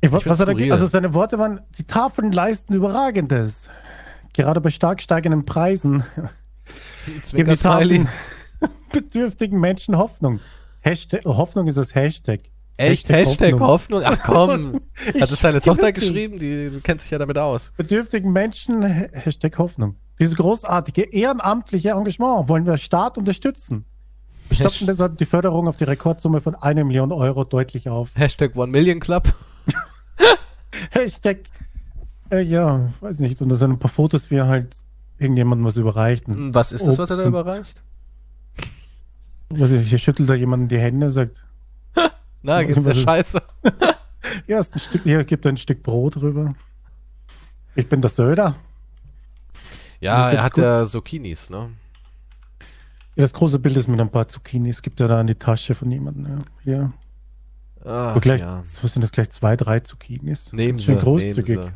Ich, 0.00 0.12
ich 0.12 0.26
was 0.26 0.40
er 0.40 0.46
da, 0.46 0.72
also 0.72 0.86
seine 0.86 1.14
Worte 1.14 1.38
waren, 1.38 1.60
die 1.78 1.84
Tafeln 1.84 2.32
leisten 2.32 2.74
Überragendes. 2.74 3.68
Gerade 4.32 4.60
bei 4.60 4.70
stark 4.70 5.00
steigenden 5.02 5.44
Preisen 5.44 6.04
geben 7.32 7.50
die 7.50 7.56
Tafeln 7.56 8.08
bedürftigen 8.92 9.60
Menschen 9.60 9.96
Hoffnung. 9.98 10.40
Hashtag, 10.80 11.24
Hoffnung 11.24 11.66
ist 11.66 11.78
das 11.78 11.94
Hashtag. 11.94 12.40
Echt? 12.76 13.08
Hashtag, 13.08 13.50
Hashtag 13.50 13.60
Hoffnung. 13.60 14.02
Hoffnung? 14.02 14.02
Ach 14.04 14.24
komm. 14.24 14.72
Hat 15.20 15.30
es 15.30 15.40
seine 15.40 15.60
Tochter 15.60 15.92
geschrieben? 15.92 16.38
Die, 16.38 16.70
die 16.70 16.80
kennt 16.80 17.00
sich 17.02 17.10
ja 17.10 17.18
damit 17.18 17.38
aus. 17.38 17.72
Bedürftigen 17.76 18.32
Menschen, 18.32 18.82
Hashtag 18.82 19.58
Hoffnung. 19.58 19.96
Dieses 20.18 20.36
großartige 20.36 21.02
ehrenamtliche 21.02 21.90
Engagement 21.90 22.48
wollen 22.48 22.66
wir 22.66 22.76
Staat 22.78 23.18
unterstützen. 23.18 23.84
Wir 24.48 24.56
stoppen 24.56 24.86
deshalb 24.86 25.18
die 25.18 25.24
Förderung 25.24 25.68
auf 25.68 25.76
die 25.76 25.84
Rekordsumme 25.84 26.40
von 26.40 26.54
einer 26.54 26.84
Million 26.84 27.12
Euro 27.12 27.44
deutlich 27.44 27.88
auf. 27.88 28.10
Hashtag 28.14 28.56
One 28.56 28.70
Million 28.70 29.00
Club. 29.00 29.32
Hashtag 30.90 31.38
Äh, 32.30 32.42
ja, 32.42 32.92
weiß 33.00 33.20
nicht. 33.20 33.40
Und 33.40 33.48
da 33.48 33.56
sind 33.56 33.72
ein 33.72 33.78
paar 33.78 33.90
Fotos, 33.90 34.30
wie 34.30 34.40
halt 34.40 34.76
irgendjemandem 35.18 35.66
was 35.66 35.76
überreicht. 35.76 36.24
Was 36.28 36.72
ist 36.72 36.86
das, 36.86 36.98
was 36.98 37.10
er 37.10 37.16
da 37.18 37.26
überreicht? 37.26 37.82
Ich, 39.54 39.88
hier 39.88 39.98
schüttelt 39.98 40.28
da 40.28 40.34
jemand 40.34 40.70
die 40.72 40.78
Hände, 40.78 41.10
sagt. 41.10 41.43
Na, 42.44 42.62
geht's 42.62 42.84
der 42.84 42.92
Scheiße. 42.92 43.42
ja, 44.46 44.58
ist 44.58 44.74
ein 44.74 44.78
Stück, 44.78 45.02
hier 45.02 45.24
gibt 45.24 45.46
ein 45.46 45.56
Stück 45.56 45.82
Brot 45.82 46.18
rüber. 46.18 46.54
Ich 47.74 47.88
bin 47.88 48.02
der 48.02 48.10
Söder. 48.10 48.56
Ja, 50.00 50.30
er 50.30 50.42
hat 50.42 50.58
ja 50.58 50.84
Zucchinis, 50.84 51.48
ne? 51.48 51.70
Ja, 53.16 53.22
das 53.22 53.32
große 53.32 53.58
Bild 53.58 53.76
ist 53.76 53.88
mit 53.88 53.98
ein 53.98 54.10
paar 54.10 54.28
Zucchinis. 54.28 54.82
Gibt 54.82 55.00
er 55.00 55.08
da 55.08 55.22
in 55.22 55.26
die 55.26 55.36
Tasche 55.36 55.74
von 55.74 55.90
jemandem. 55.90 56.26
Ja. 56.26 56.44
Hier. 56.62 56.92
Ach, 57.82 58.20
gleich, 58.20 58.42
ja. 58.42 58.62
Was 58.82 58.92
sind 58.92 59.00
das 59.00 59.12
gleich 59.12 59.30
zwei, 59.30 59.56
drei 59.56 59.80
Zucchinis? 59.80 60.52
Nehmen 60.52 60.78
Sie, 60.78 60.94
großzügig. 60.94 61.56
Nehmen 61.56 61.66
Sie. 61.68 61.72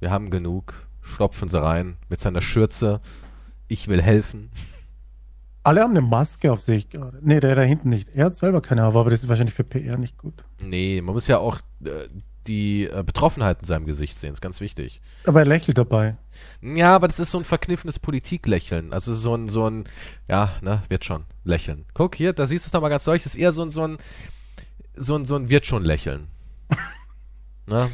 Wir 0.00 0.10
haben 0.10 0.30
genug. 0.30 0.72
Stopfen 1.02 1.48
Sie 1.48 1.60
rein 1.62 1.98
mit 2.08 2.20
seiner 2.20 2.40
Schürze. 2.40 3.02
Ich 3.68 3.88
will 3.88 4.00
helfen. 4.00 4.50
Alle 5.64 5.80
haben 5.80 5.92
eine 5.92 6.02
Maske 6.02 6.52
auf 6.52 6.60
sich 6.60 6.90
gerade. 6.90 7.18
Nee, 7.22 7.40
der 7.40 7.56
da 7.56 7.62
hinten 7.62 7.88
nicht. 7.88 8.10
Er 8.14 8.26
hat 8.26 8.36
selber 8.36 8.60
keine 8.60 8.82
Haare, 8.82 8.98
aber 8.98 9.10
das 9.10 9.22
ist 9.22 9.28
wahrscheinlich 9.30 9.54
für 9.54 9.64
PR 9.64 9.96
nicht 9.96 10.18
gut. 10.18 10.44
Nee, 10.62 11.00
man 11.00 11.14
muss 11.14 11.26
ja 11.26 11.38
auch 11.38 11.58
äh, 11.84 12.08
die 12.46 12.84
äh, 12.84 13.02
Betroffenheit 13.02 13.60
in 13.60 13.64
seinem 13.64 13.86
Gesicht 13.86 14.18
sehen, 14.18 14.34
ist 14.34 14.42
ganz 14.42 14.60
wichtig. 14.60 15.00
Aber 15.24 15.40
er 15.40 15.46
lächelt 15.46 15.78
dabei. 15.78 16.16
Ja, 16.60 16.94
aber 16.94 17.08
das 17.08 17.18
ist 17.18 17.30
so 17.30 17.38
ein 17.38 17.44
verkniffenes 17.44 17.98
Politiklächeln. 17.98 18.92
Also 18.92 19.14
so 19.14 19.34
ein, 19.34 19.48
so 19.48 19.68
ein, 19.68 19.84
ja, 20.28 20.50
ne, 20.60 20.82
wird 20.90 21.06
schon 21.06 21.24
lächeln. 21.44 21.86
Guck 21.94 22.14
hier, 22.14 22.34
da 22.34 22.46
siehst 22.46 22.66
du 22.66 22.68
es 22.68 22.72
nochmal 22.74 22.90
ganz 22.90 23.04
deutlich, 23.04 23.22
das 23.22 23.34
ist 23.34 23.40
eher 23.40 23.52
so 23.52 23.62
ein, 23.62 23.70
so 23.70 23.86
ein, 23.86 23.98
so 24.94 25.16
ein, 25.16 25.24
so 25.24 25.36
ein 25.36 25.48
wird 25.48 25.64
schon 25.64 25.82
lächeln. 25.82 26.26
ne? 27.66 27.90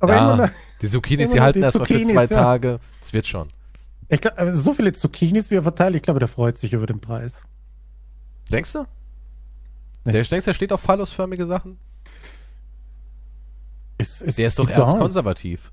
Aber 0.00 0.14
ja, 0.14 0.50
die 0.82 0.88
Zucchinis, 0.88 1.30
die 1.30 1.40
halten 1.40 1.62
erstmal 1.62 1.86
für 1.86 2.02
zwei 2.02 2.22
ja. 2.22 2.26
Tage. 2.26 2.80
Es 3.00 3.12
wird 3.12 3.26
schon. 3.26 3.48
Ich 4.08 4.20
glaub, 4.20 4.38
also 4.38 4.60
so 4.60 4.74
viele 4.74 4.92
Zucchinis, 4.92 5.50
wie 5.50 5.56
er 5.56 5.62
verteilt, 5.62 5.94
ich 5.94 6.02
glaube, 6.02 6.18
der 6.20 6.28
freut 6.28 6.58
sich 6.58 6.72
über 6.72 6.86
den 6.86 7.00
Preis. 7.00 7.44
Denkst 8.50 8.72
du? 8.72 8.86
Nee. 10.04 10.12
Der, 10.12 10.22
denkst 10.22 10.44
du, 10.44 10.50
er 10.50 10.54
steht 10.54 10.72
auf 10.72 10.80
phallusförmige 10.80 11.46
Sachen? 11.46 11.78
Es, 13.98 14.20
es 14.20 14.36
der 14.36 14.48
ist 14.48 14.58
doch 14.58 14.68
erzkonservativ. 14.68 15.72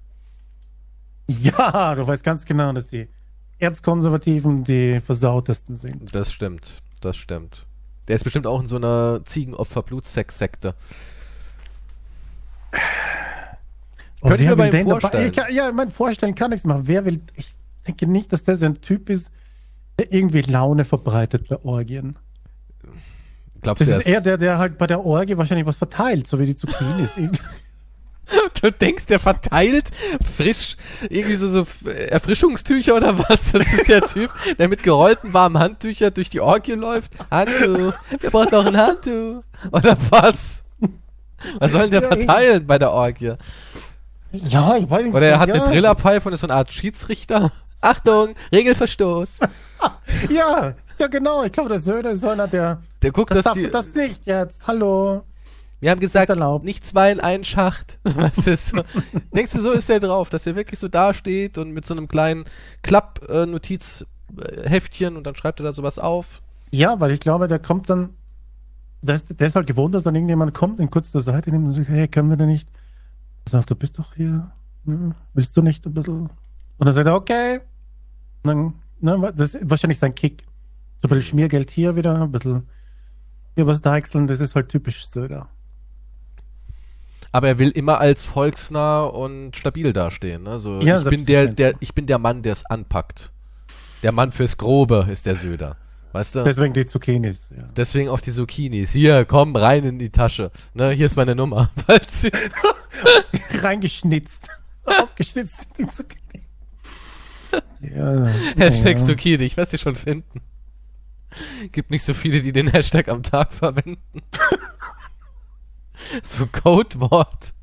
Ja, 1.27 1.95
du 1.95 2.05
weißt 2.07 2.23
ganz 2.23 2.45
genau, 2.45 2.71
dass 2.73 2.87
die 2.87 3.07
Erzkonservativen 3.59 4.63
die 4.63 5.01
versautesten 5.01 5.75
sind. 5.75 6.13
Das 6.15 6.31
stimmt, 6.31 6.81
das 7.01 7.17
stimmt. 7.17 7.67
Der 8.07 8.15
ist 8.15 8.23
bestimmt 8.23 8.47
auch 8.47 8.59
in 8.59 8.67
so 8.67 8.77
einer 8.77 9.21
Ziegenopfer-Blutsex-Sekte. 9.23 10.75
Oh, 14.21 14.27
Könnte 14.27 14.43
ich 14.43 14.49
mir 14.49 14.55
bei 14.55 14.69
ihm 14.69 14.87
vorstellen. 14.87 15.31
Kann, 15.31 15.53
ja, 15.53 15.71
mein 15.71 15.91
vorstellen 15.91 16.35
kann 16.35 16.51
nichts 16.51 16.65
machen. 16.65 16.83
Wer 16.85 17.05
will, 17.05 17.21
ich 17.35 17.51
denke 17.87 18.07
nicht, 18.07 18.31
dass 18.33 18.43
der 18.43 18.55
so 18.55 18.65
ein 18.65 18.75
Typ 18.75 19.09
ist, 19.09 19.31
der 19.99 20.11
irgendwie 20.11 20.41
Laune 20.41 20.85
verbreitet 20.85 21.47
bei 21.49 21.57
Orgien. 21.63 22.17
Glaubst 23.61 23.81
das 23.81 23.89
du, 23.89 23.99
ist 23.99 24.07
eher 24.07 24.21
der, 24.21 24.37
der 24.37 24.57
halt 24.57 24.77
bei 24.77 24.87
der 24.87 25.05
Orgie 25.05 25.37
wahrscheinlich 25.37 25.67
was 25.67 25.77
verteilt, 25.77 26.27
so 26.27 26.39
wie 26.39 26.45
die 26.45 26.55
Zucchinis. 26.55 27.11
Du 28.61 28.71
denkst, 28.71 29.07
der 29.07 29.19
verteilt 29.19 29.91
frisch 30.35 30.77
irgendwie 31.09 31.35
so, 31.35 31.49
so 31.49 31.67
Erfrischungstücher 31.89 32.95
oder 32.95 33.17
was? 33.19 33.51
Das 33.51 33.73
ist 33.73 33.89
der 33.89 34.05
Typ, 34.05 34.31
der 34.57 34.69
mit 34.69 34.83
gerollten 34.83 35.33
warmen 35.33 35.59
Handtüchern 35.59 36.13
durch 36.13 36.29
die 36.29 36.39
Orgie 36.39 36.73
läuft. 36.73 37.11
Handtuch, 37.29 37.93
wir 38.19 38.29
brauchen 38.29 38.51
noch 38.51 38.65
ein 38.65 38.77
Handtuch. 38.77 39.43
Oder 39.71 39.97
was? 40.11 40.63
Was 41.59 41.71
soll 41.71 41.89
denn 41.89 41.91
der 41.91 42.03
verteilen 42.03 42.65
bei 42.65 42.77
der 42.77 42.91
Orgie? 42.91 43.33
Ja, 44.31 44.77
ich 44.77 44.89
weiß 44.89 45.05
nicht. 45.05 45.15
Oder 45.15 45.27
er 45.27 45.39
hat 45.39 45.49
ja. 45.49 45.55
eine 45.55 45.63
Trillerpfeife 45.65 46.29
und 46.29 46.33
ist 46.33 46.41
so 46.41 46.47
eine 46.47 46.55
Art 46.55 46.71
Schiedsrichter. 46.71 47.51
Achtung, 47.81 48.35
Regelverstoß. 48.51 49.39
ja, 50.29 50.75
ja 50.99 51.07
genau. 51.07 51.43
Ich 51.43 51.51
glaube, 51.51 51.69
der 51.69 51.79
Söder 51.79 52.11
ist 52.11 52.21
so 52.21 52.29
einer, 52.29 52.47
der... 52.47 52.83
Der 53.01 53.11
guckt, 53.11 53.31
das 53.31 53.43
dass 53.43 53.55
die... 53.55 53.71
Das 53.71 53.95
nicht 53.95 54.23
jetzt, 54.25 54.67
hallo. 54.67 55.23
Wir 55.79 55.89
haben 55.89 55.99
gesagt, 55.99 56.31
nicht 56.63 56.85
zwei 56.85 57.11
in 57.11 57.19
einen 57.19 57.43
Schacht. 57.43 57.97
Weißt 58.03 58.45
du, 58.45 58.55
so. 58.55 58.83
Denkst 59.35 59.53
du, 59.53 59.61
so 59.61 59.71
ist 59.71 59.89
er 59.89 59.99
drauf, 59.99 60.29
dass 60.29 60.45
er 60.45 60.55
wirklich 60.55 60.79
so 60.79 60.87
dasteht 60.87 61.57
und 61.57 61.71
mit 61.71 61.87
so 61.87 61.95
einem 61.95 62.07
kleinen 62.07 62.45
Klapp-Notizheftchen 62.83 65.17
und 65.17 65.25
dann 65.25 65.35
schreibt 65.35 65.59
er 65.59 65.63
da 65.63 65.71
sowas 65.71 65.97
auf? 65.97 66.43
Ja, 66.69 66.99
weil 66.99 67.09
ich 67.11 67.19
glaube, 67.19 67.47
der 67.47 67.57
kommt 67.57 67.89
dann, 67.89 68.11
der 69.01 69.15
ist, 69.15 69.39
der 69.39 69.47
ist 69.47 69.55
halt 69.55 69.65
gewohnt, 69.65 69.95
dass 69.95 70.03
dann 70.03 70.13
irgendjemand 70.13 70.53
kommt 70.53 70.79
und 70.79 70.91
kurz 70.91 71.09
zur 71.09 71.21
Seite 71.21 71.49
nimmt 71.49 71.65
und 71.65 71.73
sagt, 71.73 71.89
hey, 71.89 72.07
können 72.07 72.29
wir 72.29 72.37
denn 72.37 72.49
nicht? 72.49 72.69
Er 73.45 73.51
sagt, 73.51 73.71
du 73.71 73.75
bist 73.75 73.97
doch 73.97 74.13
hier, 74.13 74.51
ne? 74.83 75.15
willst 75.33 75.57
du 75.57 75.63
nicht 75.63 75.83
ein 75.87 75.95
bisschen? 75.95 76.29
Und 76.77 76.85
dann 76.85 76.93
sagt 76.93 77.07
er, 77.07 77.15
okay. 77.15 77.61
Dann, 78.43 78.73
ne, 78.99 79.33
das 79.35 79.55
ist 79.55 79.69
wahrscheinlich 79.69 79.99
sein 79.99 80.15
Kick. 80.15 80.43
So 81.01 81.07
ein 81.07 81.09
bisschen 81.09 81.23
Schmiergeld 81.23 81.71
hier 81.71 81.95
wieder, 81.95 82.21
ein 82.21 82.31
bisschen 82.31 82.67
hier 83.55 83.67
was 83.67 83.81
deichseln, 83.81 84.27
das 84.27 84.39
ist 84.39 84.55
halt 84.55 84.69
typisch 84.69 85.05
Söder 85.07 85.49
aber 87.31 87.47
er 87.47 87.59
will 87.59 87.69
immer 87.69 87.99
als 87.99 88.25
volksnah 88.25 89.03
und 89.03 89.55
stabil 89.55 89.93
dastehen. 89.93 90.47
Also 90.47 90.81
ja, 90.81 90.99
ich 90.99 91.07
bin 91.07 91.25
der, 91.25 91.47
der, 91.47 91.73
ich 91.79 91.93
bin 91.93 92.05
der 92.05 92.19
Mann, 92.19 92.41
der 92.41 92.53
es 92.53 92.65
anpackt. 92.65 93.31
Der 94.03 94.11
Mann 94.11 94.31
fürs 94.31 94.57
Grobe 94.57 95.07
ist 95.09 95.25
der 95.25 95.35
Söder. 95.35 95.77
Weißt 96.11 96.35
du? 96.35 96.43
Deswegen 96.43 96.73
die 96.73 96.85
Zucchinis. 96.85 97.49
Ja. 97.55 97.69
Deswegen 97.75 98.09
auch 98.09 98.19
die 98.19 98.31
Zucchinis. 98.31 98.91
Hier, 98.91 99.23
komm 99.23 99.55
rein 99.55 99.85
in 99.85 99.99
die 99.99 100.09
Tasche. 100.09 100.51
Ne, 100.73 100.91
hier 100.91 101.05
ist 101.05 101.15
meine 101.15 101.35
Nummer. 101.35 101.69
Reingeschnitzt. 103.61 104.49
Aufgeschnitzt 104.83 105.67
die 105.77 105.87
Zucchini. 105.87 106.43
Ja, 107.81 108.27
Hashtag 108.57 108.97
ja. 108.99 109.05
Zucchini, 109.05 109.43
ich 109.43 109.57
werde 109.57 109.71
sie 109.71 109.77
schon 109.77 109.95
finden. 109.95 110.41
Gibt 111.71 111.91
nicht 111.91 112.03
so 112.03 112.13
viele, 112.13 112.41
die 112.41 112.51
den 112.51 112.67
Hashtag 112.67 113.07
am 113.07 113.23
Tag 113.23 113.53
verwenden. 113.53 114.21
so 116.23 116.45
Codewort. 116.45 117.53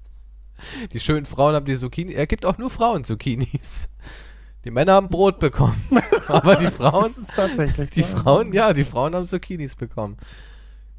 Die 0.92 1.00
schönen 1.00 1.26
Frauen 1.26 1.54
haben 1.54 1.66
die 1.66 1.76
Zucchini. 1.76 2.12
Er 2.12 2.26
gibt 2.26 2.44
auch 2.46 2.58
nur 2.58 2.70
Frauen 2.70 3.04
Zucchinis. 3.04 3.88
Die 4.64 4.70
Männer 4.70 4.94
haben 4.94 5.08
Brot 5.08 5.38
bekommen. 5.38 5.80
Aber 6.26 6.56
die 6.56 6.66
Frauen. 6.66 7.04
das 7.04 7.18
ist 7.18 7.30
tatsächlich. 7.34 7.90
Die 7.90 8.02
so. 8.02 8.16
Frauen, 8.16 8.52
ja, 8.52 8.72
die 8.72 8.84
Frauen 8.84 9.14
haben 9.14 9.26
Zucchinis 9.26 9.76
bekommen. 9.76 10.16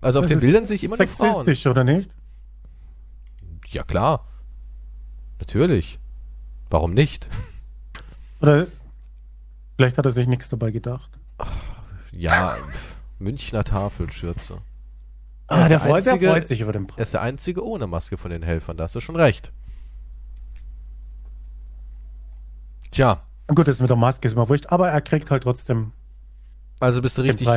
Also 0.01 0.19
auf 0.19 0.25
das 0.25 0.31
den 0.31 0.39
Bildern 0.39 0.65
sehe 0.65 0.75
ich 0.75 0.83
immer 0.83 0.97
nur 0.97 1.07
Frauen. 1.07 1.45
Sexistisch, 1.45 1.69
oder 1.69 1.83
nicht? 1.83 2.09
Ja, 3.67 3.83
klar. 3.83 4.27
Natürlich. 5.39 5.99
Warum 6.69 6.93
nicht? 6.93 7.27
Oder 8.41 8.67
vielleicht 9.79 9.97
hat 9.97 10.05
er 10.05 10.11
sich 10.11 10.27
nichts 10.27 10.49
dabei 10.49 10.71
gedacht. 10.71 11.09
Ja, 12.11 12.57
Münchner 13.17 13.63
Tafelschürze. 13.63 14.57
Ah, 15.47 15.59
der, 15.59 15.69
der, 15.69 15.79
freut, 15.79 15.93
einzige, 15.95 16.19
der 16.19 16.31
freut 16.33 16.47
sich 16.47 16.59
über 16.59 16.73
den 16.73 16.85
Preis. 16.85 16.97
Er 16.97 17.03
ist 17.03 17.13
der 17.13 17.21
einzige 17.21 17.65
ohne 17.65 17.87
Maske 17.87 18.17
von 18.17 18.29
den 18.29 18.43
Helfern, 18.43 18.75
da 18.75 18.83
hast 18.83 18.95
du 18.95 18.99
schon 18.99 19.15
recht. 19.15 19.53
Tja. 22.91 23.23
Gut, 23.47 23.69
das 23.69 23.79
mit 23.79 23.89
der 23.89 23.95
Maske 23.95 24.27
ist 24.27 24.33
immer 24.33 24.49
wurscht, 24.49 24.65
aber 24.67 24.89
er 24.89 24.99
kriegt 24.99 25.31
halt 25.31 25.43
trotzdem. 25.43 25.93
Also 26.81 27.01
bist 27.01 27.17
du 27.17 27.21
richtig, 27.21 27.47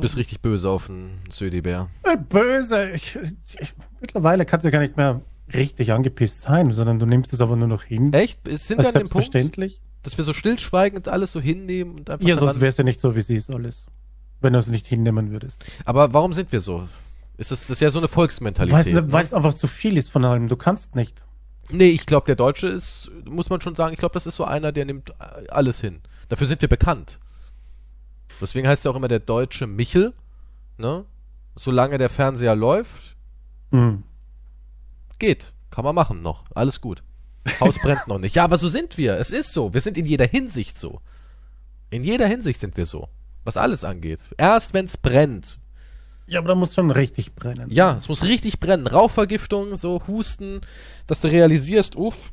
bist 0.00 0.16
richtig 0.16 0.40
böse 0.40 0.68
auf 0.68 0.86
den 0.86 1.20
Södibär. 1.30 1.88
Äh, 2.02 2.16
böse. 2.16 2.90
Ich, 2.90 3.16
ich, 3.60 3.74
mittlerweile 4.00 4.44
kannst 4.44 4.66
du 4.66 4.72
gar 4.72 4.80
nicht 4.80 4.96
mehr 4.96 5.20
richtig 5.54 5.92
angepisst 5.92 6.40
sein, 6.40 6.72
sondern 6.72 6.98
du 6.98 7.06
nimmst 7.06 7.32
es 7.32 7.40
aber 7.40 7.54
nur 7.54 7.68
noch 7.68 7.84
hin. 7.84 8.12
Echt? 8.12 8.40
Sind 8.48 8.82
wir 8.82 8.88
an 8.88 8.94
dem 8.94 9.08
Punkt, 9.08 9.32
dass 10.02 10.16
wir 10.16 10.24
so 10.24 10.32
stillschweigend 10.32 11.08
alles 11.08 11.32
so 11.32 11.40
hinnehmen 11.40 11.98
und 11.98 12.10
einfach. 12.10 12.26
Ja, 12.26 12.36
sonst 12.36 12.60
wär's 12.60 12.76
ja 12.76 12.84
nicht 12.84 13.00
so, 13.00 13.14
wie 13.16 13.22
sie 13.22 13.36
ist 13.36 13.50
alles. 13.50 13.86
Wenn 14.40 14.54
du 14.54 14.58
es 14.58 14.68
nicht 14.68 14.86
hinnehmen 14.86 15.30
würdest. 15.30 15.64
Aber 15.84 16.14
warum 16.14 16.32
sind 16.32 16.50
wir 16.52 16.60
so? 16.60 16.86
Ist 17.36 17.50
das, 17.50 17.62
das 17.62 17.70
ist 17.70 17.80
ja 17.80 17.90
so 17.90 17.98
eine 17.98 18.08
Volksmentalität. 18.08 18.94
Weil, 18.94 19.02
ne? 19.02 19.12
weil 19.12 19.24
es 19.24 19.34
einfach 19.34 19.54
zu 19.54 19.66
viel 19.66 19.96
ist 19.96 20.10
von 20.10 20.24
allem. 20.24 20.48
Du 20.48 20.56
kannst 20.56 20.94
nicht. 20.94 21.22
Nee, 21.70 21.90
ich 21.90 22.06
glaube, 22.06 22.26
der 22.26 22.36
Deutsche 22.36 22.66
ist, 22.66 23.10
muss 23.24 23.50
man 23.50 23.60
schon 23.60 23.74
sagen, 23.74 23.92
ich 23.92 23.98
glaube, 23.98 24.14
das 24.14 24.26
ist 24.26 24.36
so 24.36 24.44
einer, 24.44 24.72
der 24.72 24.84
nimmt 24.84 25.12
alles 25.50 25.80
hin. 25.80 26.00
Dafür 26.28 26.46
sind 26.46 26.62
wir 26.62 26.68
bekannt. 26.68 27.20
Deswegen 28.40 28.66
heißt 28.66 28.84
ja 28.84 28.90
auch 28.90 28.96
immer 28.96 29.08
der 29.08 29.20
deutsche 29.20 29.66
Michel, 29.66 30.14
ne? 30.78 31.04
Solange 31.54 31.98
der 31.98 32.08
Fernseher 32.08 32.56
läuft, 32.56 33.16
mhm. 33.70 34.04
geht. 35.18 35.52
Kann 35.70 35.84
man 35.84 35.94
machen 35.94 36.22
noch. 36.22 36.44
Alles 36.54 36.80
gut. 36.80 37.02
Haus 37.60 37.78
brennt 37.78 38.06
noch 38.06 38.18
nicht. 38.18 38.34
Ja, 38.34 38.44
aber 38.44 38.58
so 38.58 38.68
sind 38.68 38.98
wir. 38.98 39.18
Es 39.18 39.30
ist 39.30 39.52
so. 39.52 39.72
Wir 39.72 39.80
sind 39.80 39.96
in 39.96 40.04
jeder 40.04 40.26
Hinsicht 40.26 40.78
so. 40.78 41.00
In 41.90 42.02
jeder 42.04 42.26
Hinsicht 42.26 42.60
sind 42.60 42.76
wir 42.76 42.86
so. 42.86 43.08
Was 43.44 43.56
alles 43.56 43.84
angeht. 43.84 44.20
Erst 44.36 44.74
wenn 44.74 44.84
es 44.84 44.96
brennt, 44.96 45.58
ja, 46.30 46.38
aber 46.38 46.48
da 46.50 46.54
muss 46.54 46.74
schon 46.74 46.92
richtig 46.92 47.34
brennen. 47.34 47.66
Ja, 47.70 47.96
es 47.96 48.08
muss 48.08 48.22
richtig 48.22 48.60
brennen. 48.60 48.86
Rauchvergiftung, 48.86 49.74
so 49.74 50.00
Husten, 50.06 50.60
dass 51.08 51.20
du 51.20 51.26
realisierst, 51.26 51.96
uff, 51.96 52.30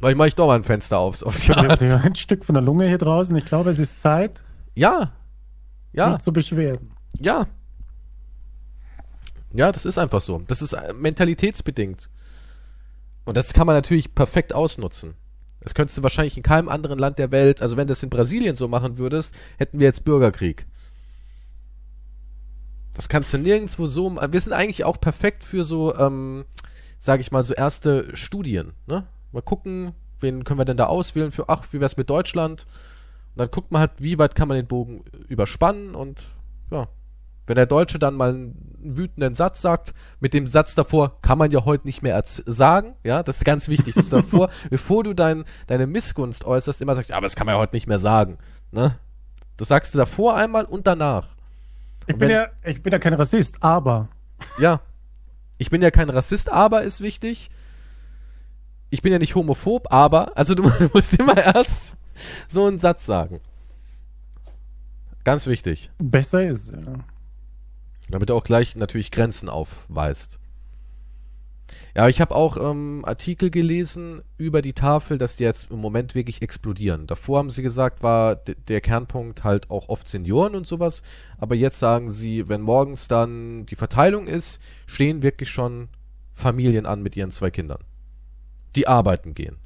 vielleicht 0.00 0.16
mache 0.16 0.26
ich 0.28 0.34
doch 0.34 0.48
mal 0.48 0.56
ein 0.56 0.64
Fenster 0.64 0.98
auf. 0.98 1.22
auf 1.22 1.38
die 1.38 1.52
Art. 1.54 1.80
Ja, 1.80 1.98
ein 1.98 2.16
Stück 2.16 2.44
von 2.44 2.56
der 2.56 2.62
Lunge 2.64 2.88
hier 2.88 2.98
draußen. 2.98 3.34
Ich 3.36 3.44
glaube, 3.44 3.70
es 3.70 3.78
ist 3.78 4.00
Zeit. 4.00 4.40
Ja. 4.74 5.12
Ja. 5.92 6.10
Nicht 6.10 6.22
zu 6.22 6.32
beschweren. 6.32 6.90
Ja. 7.20 7.46
Ja, 9.52 9.70
das 9.70 9.86
ist 9.86 9.96
einfach 9.96 10.20
so. 10.20 10.42
Das 10.48 10.62
ist 10.62 10.72
äh, 10.72 10.92
mentalitätsbedingt. 10.94 12.10
Und 13.26 13.36
das 13.36 13.52
kann 13.52 13.66
man 13.66 13.76
natürlich 13.76 14.14
perfekt 14.14 14.54
ausnutzen. 14.54 15.14
Das 15.60 15.74
könntest 15.74 15.98
du 15.98 16.02
wahrscheinlich 16.02 16.36
in 16.36 16.44
keinem 16.44 16.68
anderen 16.68 16.98
Land 16.98 17.18
der 17.18 17.32
Welt, 17.32 17.60
also 17.60 17.76
wenn 17.76 17.88
du 17.88 17.92
das 17.92 18.02
in 18.02 18.08
Brasilien 18.08 18.54
so 18.54 18.68
machen 18.68 18.98
würdest, 18.98 19.34
hätten 19.58 19.80
wir 19.80 19.86
jetzt 19.86 20.04
Bürgerkrieg. 20.04 20.66
Das 22.94 23.08
kannst 23.08 23.34
du 23.34 23.38
nirgendwo 23.38 23.86
so. 23.86 24.16
Wir 24.16 24.40
sind 24.40 24.52
eigentlich 24.52 24.84
auch 24.84 25.00
perfekt 25.00 25.44
für 25.44 25.64
so, 25.64 25.94
ähm, 25.96 26.46
sage 26.98 27.20
ich 27.20 27.32
mal, 27.32 27.42
so 27.42 27.52
erste 27.52 28.16
Studien. 28.16 28.72
Ne? 28.86 29.06
Mal 29.32 29.42
gucken, 29.42 29.92
wen 30.20 30.44
können 30.44 30.60
wir 30.60 30.64
denn 30.64 30.78
da 30.78 30.86
auswählen 30.86 31.32
für, 31.32 31.48
ach, 31.48 31.66
wie 31.72 31.80
wär's 31.80 31.96
mit 31.96 32.08
Deutschland? 32.08 32.66
Und 33.34 33.40
dann 33.40 33.50
guckt 33.50 33.70
man 33.72 33.80
halt, 33.80 33.90
wie 33.98 34.18
weit 34.18 34.34
kann 34.34 34.48
man 34.48 34.56
den 34.56 34.66
Bogen 34.66 35.04
überspannen 35.28 35.94
und 35.94 36.22
ja. 36.70 36.88
Wenn 37.46 37.56
der 37.56 37.66
Deutsche 37.66 37.98
dann 37.98 38.14
mal 38.14 38.30
einen 38.30 38.76
wütenden 38.80 39.34
Satz 39.34 39.62
sagt, 39.62 39.94
mit 40.20 40.34
dem 40.34 40.46
Satz 40.46 40.74
davor 40.74 41.20
kann 41.22 41.38
man 41.38 41.50
ja 41.50 41.64
heute 41.64 41.86
nicht 41.86 42.02
mehr 42.02 42.20
sagen, 42.24 42.94
ja, 43.04 43.22
das 43.22 43.38
ist 43.38 43.44
ganz 43.44 43.68
wichtig, 43.68 43.94
dass 43.94 44.10
du 44.10 44.16
davor, 44.22 44.50
bevor 44.68 45.04
du 45.04 45.14
dein, 45.14 45.44
deine 45.66 45.86
Missgunst 45.86 46.44
äußerst, 46.44 46.80
immer 46.80 46.94
sagst, 46.94 47.10
ja, 47.10 47.16
aber 47.16 47.26
das 47.26 47.36
kann 47.36 47.46
man 47.46 47.54
ja 47.54 47.60
heute 47.60 47.76
nicht 47.76 47.86
mehr 47.86 47.98
sagen, 47.98 48.38
ne? 48.72 48.98
Das 49.56 49.68
sagst 49.68 49.94
du 49.94 49.98
davor 49.98 50.36
einmal 50.36 50.64
und 50.66 50.86
danach. 50.86 51.28
Ich 52.06 52.14
und 52.14 52.18
bin 52.20 52.28
wenn, 52.28 52.36
ja, 52.36 52.48
ich 52.64 52.82
bin 52.82 52.92
ja 52.92 52.98
kein 52.98 53.14
Rassist, 53.14 53.62
aber. 53.62 54.08
Ja. 54.58 54.80
Ich 55.56 55.70
bin 55.70 55.80
ja 55.80 55.90
kein 55.90 56.10
Rassist, 56.10 56.52
aber 56.52 56.82
ist 56.82 57.00
wichtig. 57.00 57.50
Ich 58.90 59.02
bin 59.02 59.12
ja 59.12 59.18
nicht 59.18 59.34
homophob, 59.34 59.90
aber, 59.90 60.36
also 60.36 60.54
du 60.54 60.70
musst 60.92 61.18
immer 61.18 61.36
erst 61.36 61.96
so 62.48 62.66
einen 62.66 62.78
Satz 62.78 63.06
sagen. 63.06 63.40
Ganz 65.24 65.46
wichtig. 65.46 65.90
Besser 65.98 66.42
ist, 66.44 66.70
ja. 66.70 66.78
Damit 68.10 68.30
er 68.30 68.36
auch 68.36 68.44
gleich 68.44 68.76
natürlich 68.76 69.10
Grenzen 69.10 69.48
aufweist. 69.48 70.38
Ja, 71.96 72.08
ich 72.08 72.20
habe 72.20 72.34
auch 72.34 72.58
ähm, 72.58 73.04
Artikel 73.06 73.50
gelesen 73.50 74.22
über 74.36 74.60
die 74.60 74.74
Tafel, 74.74 75.16
dass 75.16 75.36
die 75.36 75.44
jetzt 75.44 75.70
im 75.70 75.78
Moment 75.78 76.14
wirklich 76.14 76.42
explodieren. 76.42 77.06
Davor 77.06 77.38
haben 77.38 77.50
sie 77.50 77.62
gesagt, 77.62 78.02
war 78.02 78.36
der 78.36 78.80
Kernpunkt 78.82 79.44
halt 79.44 79.70
auch 79.70 79.88
oft 79.88 80.06
Senioren 80.06 80.54
und 80.54 80.66
sowas. 80.66 81.02
Aber 81.38 81.54
jetzt 81.54 81.78
sagen 81.78 82.10
sie, 82.10 82.48
wenn 82.48 82.60
morgens 82.60 83.08
dann 83.08 83.64
die 83.66 83.76
Verteilung 83.76 84.26
ist, 84.26 84.60
stehen 84.86 85.22
wirklich 85.22 85.48
schon 85.48 85.88
Familien 86.34 86.84
an 86.84 87.02
mit 87.02 87.16
ihren 87.16 87.30
zwei 87.30 87.50
Kindern. 87.50 87.82
Die 88.76 88.86
arbeiten 88.86 89.32
gehen. 89.32 89.56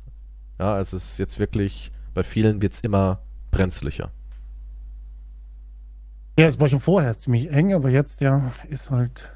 Ja, 0.60 0.78
es 0.78 0.92
ist 0.92 1.18
jetzt 1.18 1.40
wirklich, 1.40 1.90
bei 2.14 2.22
vielen 2.22 2.62
wird's 2.62 2.80
immer 2.80 3.22
brenzlicher. 3.50 4.12
Ja, 6.38 6.46
es 6.46 6.58
war 6.58 6.68
schon 6.68 6.80
vorher 6.80 7.18
ziemlich 7.18 7.50
eng, 7.50 7.74
aber 7.74 7.90
jetzt 7.90 8.20
ja, 8.20 8.52
ist 8.68 8.90
halt 8.90 9.30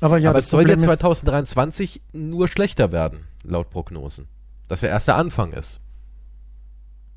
aber 0.00 0.18
ja, 0.18 0.30
Aber 0.30 0.38
es 0.38 0.50
soll 0.50 0.68
ja 0.68 0.76
2023 0.76 2.02
nur 2.12 2.48
schlechter 2.48 2.92
werden, 2.92 3.24
laut 3.44 3.70
Prognosen. 3.70 4.28
Dass 4.68 4.82
ja 4.82 4.88
erst 4.88 5.08
der 5.08 5.16
Anfang 5.16 5.52
ist. 5.52 5.80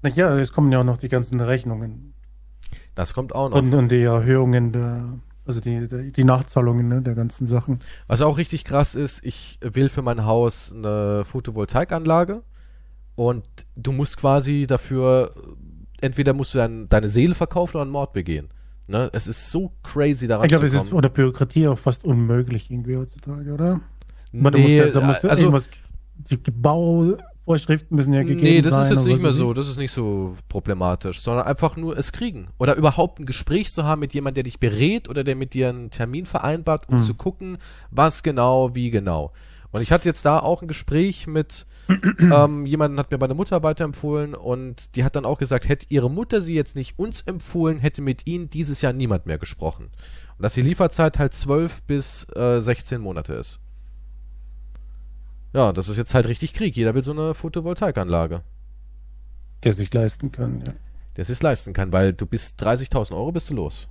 Naja, 0.02 0.36
es 0.38 0.52
kommen 0.52 0.72
ja 0.72 0.80
auch 0.80 0.84
noch 0.84 0.98
die 0.98 1.10
ganzen 1.10 1.40
Rechnungen. 1.40 2.14
Das 2.96 3.14
kommt 3.14 3.36
auch 3.36 3.50
noch. 3.50 3.58
Und, 3.58 3.74
und 3.74 3.90
die 3.90 4.02
Erhöhungen 4.02 4.72
der, 4.72 5.20
also 5.46 5.60
die, 5.60 5.88
die, 5.88 6.12
die 6.12 6.24
Nachzahlungen 6.24 6.88
ne, 6.88 7.02
der 7.02 7.14
ganzen 7.14 7.46
Sachen. 7.46 7.80
Was 8.08 8.22
auch 8.22 8.38
richtig 8.38 8.66
krass 8.66 8.96
ist, 8.96 9.24
ich 9.24 9.60
will 9.62 9.90
für 9.90 10.02
mein 10.02 10.26
Haus 10.26 10.74
eine 10.74 11.24
Photovoltaikanlage 11.26 12.42
und 13.16 13.46
du 13.76 13.92
musst 13.92 14.18
quasi 14.18 14.66
dafür, 14.66 15.36
entweder 16.00 16.34
musst 16.34 16.54
du 16.56 16.58
dein, 16.58 16.90
deine 16.90 17.10
Seele 17.10 17.36
verkaufen 17.36 17.78
oder 17.78 17.84
einen 17.84 17.92
Mord 17.92 18.14
begehen. 18.14 18.50
Ne? 18.92 19.10
Es 19.14 19.28
ist 19.28 19.50
so 19.50 19.72
crazy 19.84 20.28
daran 20.28 20.46
ich 20.46 20.50
glaube, 20.50 20.66
es 20.66 20.74
ist 20.74 20.94
oder 20.94 21.10
Bürokratie 21.10 21.68
auch 21.68 21.80
fast 21.80 22.06
unmöglich 22.06 22.70
irgendwie 22.70 22.98
heutzutage, 22.98 23.54
oder? 23.54 23.80
Man, 24.34 24.54
nee, 24.54 24.80
da 24.80 24.84
musst, 24.84 24.96
da 24.96 25.02
musst 25.02 25.26
also, 25.26 25.44
irgendwas, 25.44 25.70
die 26.30 26.38
Bauvorschriften 26.38 27.96
müssen 27.96 28.14
ja 28.14 28.22
gegeben 28.24 28.42
sein. 28.42 28.50
Nee, 28.52 28.62
das 28.62 28.74
sein, 28.74 28.84
ist 28.84 28.90
jetzt 28.90 29.06
nicht 29.08 29.22
mehr 29.22 29.32
so, 29.32 29.54
das 29.54 29.68
ist 29.68 29.78
nicht 29.78 29.92
so 29.92 30.36
problematisch, 30.50 31.22
sondern 31.22 31.46
einfach 31.46 31.76
nur 31.78 31.98
es 31.98 32.12
kriegen. 32.12 32.50
Oder 32.58 32.76
überhaupt 32.76 33.20
ein 33.20 33.26
Gespräch 33.26 33.72
zu 33.72 33.84
haben 33.86 34.00
mit 34.00 34.14
jemandem, 34.14 34.36
der 34.36 34.44
dich 34.44 34.60
berät 34.60 35.10
oder 35.10 35.24
der 35.24 35.36
mit 35.36 35.54
dir 35.54 35.70
einen 35.70 35.90
Termin 35.90 36.26
vereinbart, 36.26 36.88
um 36.90 36.96
hm. 36.96 37.02
zu 37.02 37.14
gucken, 37.14 37.58
was 37.90 38.24
genau, 38.24 38.76
wie 38.76 38.92
genau. 38.92 39.32
Und 39.72 39.82
ich 39.82 39.92
hatte 39.92 40.08
jetzt 40.08 40.26
da 40.26 40.40
auch 40.40 40.62
ein 40.62 40.68
Gespräch 40.68 41.28
mit 41.28 41.66
ähm, 42.20 42.66
jemanden, 42.66 43.00
hat 43.00 43.12
mir 43.12 43.18
meine 43.18 43.34
Mutter 43.34 43.64
weiterempfohlen 43.64 44.36
und 44.36 44.96
die 44.96 45.04
hat 45.04 45.16
dann 45.16 45.26
auch 45.26 45.38
gesagt, 45.38 45.68
hätte 45.68 45.86
ihre 45.90 46.10
Mutter 46.10 46.42
sie 46.42 46.54
jetzt 46.54 46.76
nicht 46.76 47.00
uns 47.00 47.22
empfohlen, 47.22 47.80
hätte 47.80 48.02
mit 48.02 48.28
ihnen 48.28 48.50
dieses 48.50 48.82
Jahr 48.82 48.94
niemand 48.94 49.26
mehr 49.26 49.38
gesprochen. 49.38 49.90
Und 50.38 50.44
dass 50.44 50.56
die 50.56 50.62
Lieferzeit 50.62 51.20
halt 51.20 51.34
12 51.34 51.84
bis 51.84 52.28
äh, 52.36 52.60
16 52.60 53.00
Monate 53.00 53.34
ist. 53.34 53.60
Ja, 55.54 55.74
das 55.74 55.90
ist 55.90 55.98
jetzt 55.98 56.14
halt 56.14 56.28
richtig 56.28 56.54
Krieg. 56.54 56.76
Jeder 56.76 56.94
will 56.94 57.04
so 57.04 57.12
eine 57.12 57.34
Photovoltaikanlage. 57.34 58.44
Der 59.64 59.74
sich 59.74 59.94
leisten 59.94 60.32
kann, 60.32 60.64
ja. 60.66 60.74
Der 61.18 61.26
sich 61.26 61.42
leisten 61.42 61.74
kann, 61.74 61.92
weil 61.92 62.14
du 62.14 62.26
bist 62.26 62.64
30.000 62.64 63.12
Euro 63.12 63.32
bist 63.32 63.50
du 63.50 63.54
los. 63.54 63.90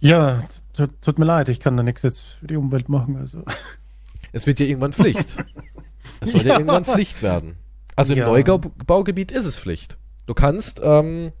Ja, 0.00 0.44
tut, 0.74 0.90
tut 1.02 1.18
mir 1.18 1.24
leid, 1.24 1.48
ich 1.48 1.60
kann 1.60 1.76
da 1.76 1.82
nichts 1.82 2.02
jetzt 2.02 2.20
für 2.20 2.46
die 2.46 2.56
Umwelt 2.56 2.88
machen, 2.88 3.16
also. 3.16 3.44
Es 4.32 4.46
wird 4.46 4.60
ja 4.60 4.66
irgendwann 4.66 4.92
Pflicht. 4.92 5.36
es 6.20 6.32
soll 6.32 6.42
ja. 6.42 6.48
ja 6.48 6.52
irgendwann 6.54 6.84
Pflicht 6.84 7.22
werden. 7.22 7.56
Also 7.96 8.14
im 8.14 8.20
ja. 8.20 8.26
Neubaugebiet 8.26 9.32
ist 9.32 9.44
es 9.44 9.58
Pflicht. 9.58 9.98
Du 10.26 10.34
kannst, 10.34 10.80
ähm, 10.82 11.32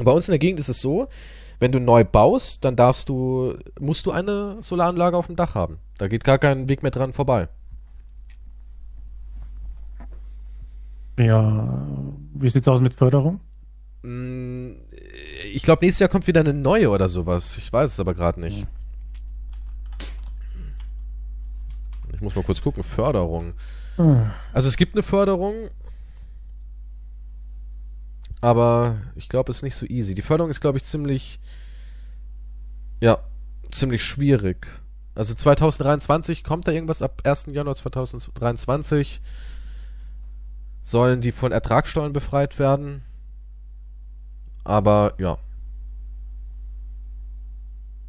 bei 0.00 0.12
uns 0.12 0.28
in 0.28 0.32
der 0.32 0.38
Gegend 0.38 0.60
ist 0.60 0.68
es 0.68 0.80
so, 0.80 1.08
wenn 1.58 1.72
du 1.72 1.80
neu 1.80 2.04
baust, 2.04 2.64
dann 2.64 2.76
darfst 2.76 3.08
du, 3.08 3.56
musst 3.80 4.06
du 4.06 4.12
eine 4.12 4.58
Solaranlage 4.60 5.16
auf 5.16 5.26
dem 5.26 5.36
Dach 5.36 5.54
haben. 5.54 5.78
Da 5.98 6.06
geht 6.06 6.22
gar 6.22 6.38
kein 6.38 6.68
Weg 6.68 6.82
mehr 6.82 6.92
dran 6.92 7.12
vorbei. 7.12 7.48
Ja, 11.18 11.84
wie 12.34 12.48
sieht's 12.48 12.68
aus 12.68 12.80
mit 12.80 12.94
Förderung? 12.94 13.40
Mm, 14.02 14.74
ich 15.52 15.64
glaube, 15.64 15.84
nächstes 15.84 15.98
Jahr 15.98 16.08
kommt 16.08 16.28
wieder 16.28 16.40
eine 16.40 16.54
neue 16.54 16.90
oder 16.90 17.08
sowas. 17.08 17.58
Ich 17.58 17.72
weiß 17.72 17.92
es 17.92 17.98
aber 17.98 18.14
gerade 18.14 18.40
nicht. 18.40 18.66
Ich 22.18 22.22
muss 22.22 22.34
mal 22.34 22.42
kurz 22.42 22.60
gucken. 22.60 22.82
Förderung. 22.82 23.54
Hm. 23.94 24.28
Also 24.52 24.66
es 24.66 24.76
gibt 24.76 24.96
eine 24.96 25.04
Förderung, 25.04 25.70
aber 28.40 28.96
ich 29.14 29.28
glaube, 29.28 29.52
es 29.52 29.58
ist 29.58 29.62
nicht 29.62 29.76
so 29.76 29.86
easy. 29.86 30.16
Die 30.16 30.22
Förderung 30.22 30.50
ist, 30.50 30.60
glaube 30.60 30.78
ich, 30.78 30.84
ziemlich, 30.84 31.38
ja, 33.00 33.18
ziemlich 33.70 34.02
schwierig. 34.02 34.66
Also 35.14 35.32
2023 35.32 36.42
kommt 36.42 36.66
da 36.66 36.72
irgendwas 36.72 37.02
ab 37.02 37.22
1. 37.22 37.46
Januar 37.52 37.76
2023 37.76 39.20
sollen 40.82 41.20
die 41.20 41.30
von 41.30 41.52
Ertragssteuern 41.52 42.12
befreit 42.12 42.58
werden. 42.58 43.02
Aber 44.64 45.14
ja. 45.18 45.38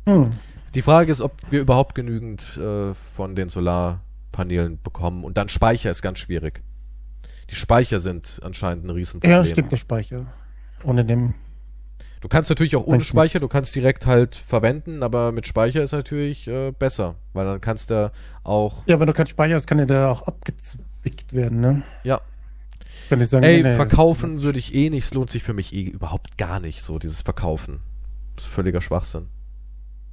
Hm. 0.08 0.34
Die 0.76 0.82
Frage 0.82 1.12
ist, 1.12 1.22
ob 1.22 1.34
wir 1.50 1.62
überhaupt 1.62 1.96
genügend 1.96 2.58
äh, 2.58 2.94
von 2.94 3.36
den 3.36 3.50
Solarpanelen 3.50 4.80
bekommen. 4.82 5.24
Und 5.24 5.38
dann 5.38 5.50
Speicher 5.50 5.90
ist 5.90 6.02
ganz 6.02 6.20
schwierig. 6.20 6.62
Die 7.50 7.56
Speicher 7.56 8.00
sind 8.00 8.40
anscheinend 8.44 8.86
ein 8.86 8.92
Riesenproblem. 8.92 9.32
Ja, 9.32 9.42
es 9.42 9.54
gibt 9.54 9.72
der 9.72 9.78
Speicher. 9.78 10.28
Ohne 10.84 11.04
dem. 11.04 11.34
Du 12.22 12.28
kannst 12.28 12.50
natürlich 12.50 12.76
auch 12.76 12.86
ohne 12.86 13.02
Speicher, 13.02 13.40
du 13.40 13.48
kannst 13.48 13.74
direkt 13.76 14.06
halt 14.06 14.36
verwenden, 14.36 15.04
aber 15.04 15.32
mit 15.32 15.48
Speicher 15.48 15.82
ist 15.82 15.94
natürlich 15.94 16.48
äh, 16.50 16.72
besser, 16.72 17.16
weil 17.32 17.46
dann 17.46 17.62
kannst 17.62 17.92
du 17.92 18.12
auch. 18.44 18.84
Ja, 18.88 19.00
wenn 19.00 19.08
du 19.08 19.14
keinen 19.14 19.28
Speicher 19.28 19.56
hast, 19.56 19.68
kann 19.68 19.86
der 19.88 20.10
auch 20.10 20.24
abgezwickt 20.24 21.32
werden, 21.32 21.62
ne? 21.62 21.84
Ja. 22.04 22.20
Kann 23.10 23.22
ich 23.22 23.30
sagen, 23.30 23.44
Ey, 23.44 23.64
nee, 23.64 23.74
verkaufen 23.74 24.42
würde 24.42 24.60
ich 24.60 24.76
eh 24.76 24.90
nicht, 24.90 25.06
es 25.06 25.14
lohnt 25.14 25.32
sich 25.32 25.44
für 25.44 25.54
mich 25.54 25.74
eh 25.74 25.84
überhaupt 25.84 26.38
gar 26.38 26.60
nicht, 26.60 26.84
so 26.84 27.00
dieses 27.00 27.22
Verkaufen. 27.22 27.80
Das 28.36 28.46
ist 28.46 28.52
völliger 28.52 28.82
Schwachsinn. 28.82 29.28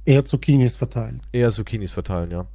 Eher 0.07 0.23
Zucchinis 0.23 0.77
verteilen. 0.77 1.21
Eher 1.33 1.51
Zucchinis 1.51 1.91
verteilen, 1.91 2.31
ja. 2.31 2.47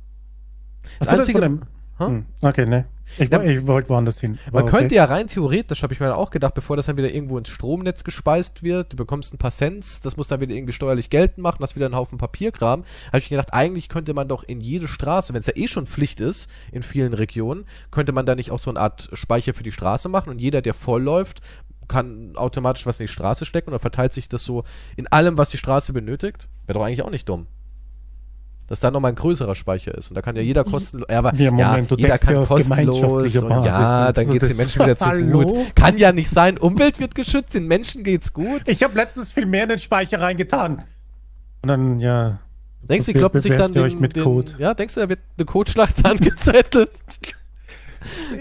Das 0.98 1.08
Was 1.08 1.18
einzige. 1.18 1.40
Dem, 1.40 1.62
hm, 1.98 2.24
okay, 2.40 2.64
ne. 2.64 2.86
Ich, 3.18 3.30
ja, 3.30 3.42
ich 3.42 3.66
wollte 3.66 3.90
woanders 3.90 4.18
hin. 4.18 4.38
Man 4.52 4.62
okay. 4.62 4.78
könnte 4.78 4.94
ja 4.94 5.04
rein 5.04 5.26
theoretisch, 5.26 5.82
habe 5.82 5.92
ich 5.92 6.00
mir 6.00 6.16
auch 6.16 6.30
gedacht, 6.30 6.54
bevor 6.54 6.76
das 6.76 6.86
dann 6.86 6.96
wieder 6.96 7.12
irgendwo 7.12 7.36
ins 7.36 7.50
Stromnetz 7.50 8.04
gespeist 8.04 8.62
wird, 8.62 8.94
du 8.94 8.96
bekommst 8.96 9.34
ein 9.34 9.38
paar 9.38 9.50
Cents, 9.50 10.00
das 10.00 10.16
muss 10.16 10.28
dann 10.28 10.40
wieder 10.40 10.54
irgendwie 10.54 10.72
steuerlich 10.72 11.10
geltend 11.10 11.42
machen, 11.42 11.58
das 11.60 11.76
wieder 11.76 11.84
ein 11.84 11.94
Haufen 11.94 12.16
Papierkram. 12.16 12.84
Habe 13.08 13.18
ich 13.18 13.30
mir 13.30 13.36
gedacht, 13.36 13.52
eigentlich 13.52 13.90
könnte 13.90 14.14
man 14.14 14.28
doch 14.28 14.44
in 14.44 14.62
jede 14.62 14.88
Straße, 14.88 15.34
wenn 15.34 15.40
es 15.40 15.46
ja 15.46 15.56
eh 15.56 15.68
schon 15.68 15.86
Pflicht 15.86 16.20
ist 16.20 16.48
in 16.70 16.82
vielen 16.82 17.12
Regionen, 17.12 17.66
könnte 17.90 18.12
man 18.12 18.24
da 18.24 18.34
nicht 18.34 18.50
auch 18.50 18.58
so 18.58 18.70
eine 18.70 18.80
Art 18.80 19.10
Speicher 19.12 19.52
für 19.52 19.62
die 19.62 19.72
Straße 19.72 20.08
machen 20.08 20.30
und 20.30 20.40
jeder, 20.40 20.62
der 20.62 20.72
voll 20.72 21.02
läuft, 21.02 21.42
kann 21.88 22.32
automatisch 22.36 22.86
was 22.86 23.00
in 23.00 23.04
die 23.04 23.12
Straße 23.12 23.44
stecken 23.44 23.68
und 23.68 23.72
dann 23.72 23.80
verteilt 23.80 24.12
sich 24.12 24.28
das 24.28 24.44
so 24.44 24.64
in 24.96 25.06
allem, 25.08 25.38
was 25.38 25.50
die 25.50 25.58
Straße 25.58 25.92
benötigt. 25.92 26.48
Wäre 26.66 26.78
doch 26.78 26.84
eigentlich 26.84 27.02
auch 27.02 27.10
nicht 27.10 27.28
dumm. 27.28 27.46
Dass 28.68 28.80
da 28.80 28.90
nochmal 28.90 29.12
ein 29.12 29.16
größerer 29.16 29.54
Speicher 29.54 29.94
ist. 29.94 30.10
Und 30.10 30.14
da 30.14 30.22
kann 30.22 30.36
ja 30.36 30.42
jeder 30.42 30.64
kostenlos, 30.64 31.08
ja, 31.10 31.18
aber, 31.18 31.34
ja, 31.34 31.50
Moment, 31.50 31.90
ja 31.90 31.96
jeder 31.96 32.18
kann 32.18 32.46
kostenlos 32.46 33.36
und 33.36 33.64
ja, 33.64 34.12
dann 34.12 34.30
geht's 34.30 34.48
den 34.48 34.56
Menschen 34.56 34.82
wieder 34.82 34.96
zu 34.96 35.10
gut. 35.10 35.74
Kann 35.74 35.98
ja 35.98 36.12
nicht 36.12 36.30
sein, 36.30 36.56
Umwelt 36.58 36.98
wird 36.98 37.14
geschützt, 37.14 37.54
den 37.54 37.66
Menschen 37.66 38.04
geht's 38.04 38.32
gut. 38.32 38.62
Ich 38.68 38.82
habe 38.82 38.94
letztens 38.94 39.32
viel 39.32 39.46
mehr 39.46 39.64
in 39.64 39.70
den 39.70 39.78
Speicher 39.78 40.20
reingetan. 40.20 40.84
Und 41.62 41.68
dann, 41.68 42.00
ja. 42.00 42.38
Denkst 42.82 43.06
du, 43.06 43.12
die 43.12 43.18
kloppen 43.18 43.40
sich 43.40 43.56
dann 43.56 43.72
den, 43.72 44.00
mit 44.00 44.16
den, 44.16 44.24
Code. 44.24 44.52
Ja, 44.58 44.74
denkst 44.74 44.94
du, 44.94 45.00
da 45.00 45.08
wird 45.08 45.20
eine 45.36 45.46
Codeschlacht 45.46 46.04
angezettelt? 46.04 46.90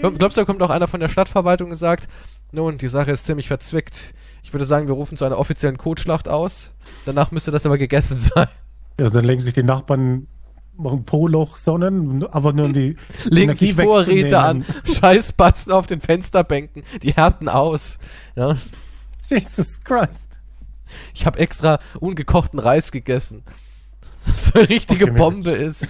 Glaubst 0.00 0.36
du, 0.36 0.40
da 0.40 0.44
kommt 0.44 0.62
auch 0.62 0.70
einer 0.70 0.88
von 0.88 1.00
der 1.00 1.08
Stadtverwaltung 1.08 1.70
und 1.70 1.76
sagt, 1.76 2.08
nun, 2.52 2.78
die 2.78 2.88
Sache 2.88 3.10
ist 3.10 3.26
ziemlich 3.26 3.48
verzwickt. 3.48 4.14
Ich 4.42 4.52
würde 4.52 4.64
sagen, 4.64 4.86
wir 4.86 4.94
rufen 4.94 5.16
zu 5.16 5.24
einer 5.24 5.38
offiziellen 5.38 5.78
Kotschlacht 5.78 6.28
aus. 6.28 6.72
Danach 7.06 7.30
müsste 7.30 7.50
das 7.50 7.66
aber 7.66 7.78
gegessen 7.78 8.18
sein. 8.34 8.48
Ja, 9.00 9.10
dann 9.10 9.24
legen 9.24 9.40
sich 9.40 9.54
die 9.54 9.62
Nachbarn 9.62 10.28
machen 10.76 11.04
Poloch 11.04 11.56
Sonnen, 11.56 12.24
aber 12.26 12.52
nur 12.52 12.66
um 12.66 12.72
die 12.72 12.96
legen 13.24 13.54
sich 13.54 13.74
Vorräte 13.74 14.38
an, 14.40 14.64
Scheißbatzen 14.84 15.72
auf 15.72 15.86
den 15.86 16.00
Fensterbänken, 16.00 16.82
die 17.02 17.12
härten 17.12 17.48
aus. 17.48 17.98
Ja. 18.36 18.56
Jesus 19.28 19.80
Christ. 19.82 20.28
Ich 21.14 21.24
habe 21.24 21.38
extra 21.38 21.78
ungekochten 22.00 22.58
Reis 22.58 22.92
gegessen. 22.92 23.42
Das 24.26 24.46
so 24.46 24.58
eine 24.58 24.68
richtige 24.68 25.06
okay, 25.06 25.14
Bombe 25.14 25.50
ist. 25.50 25.88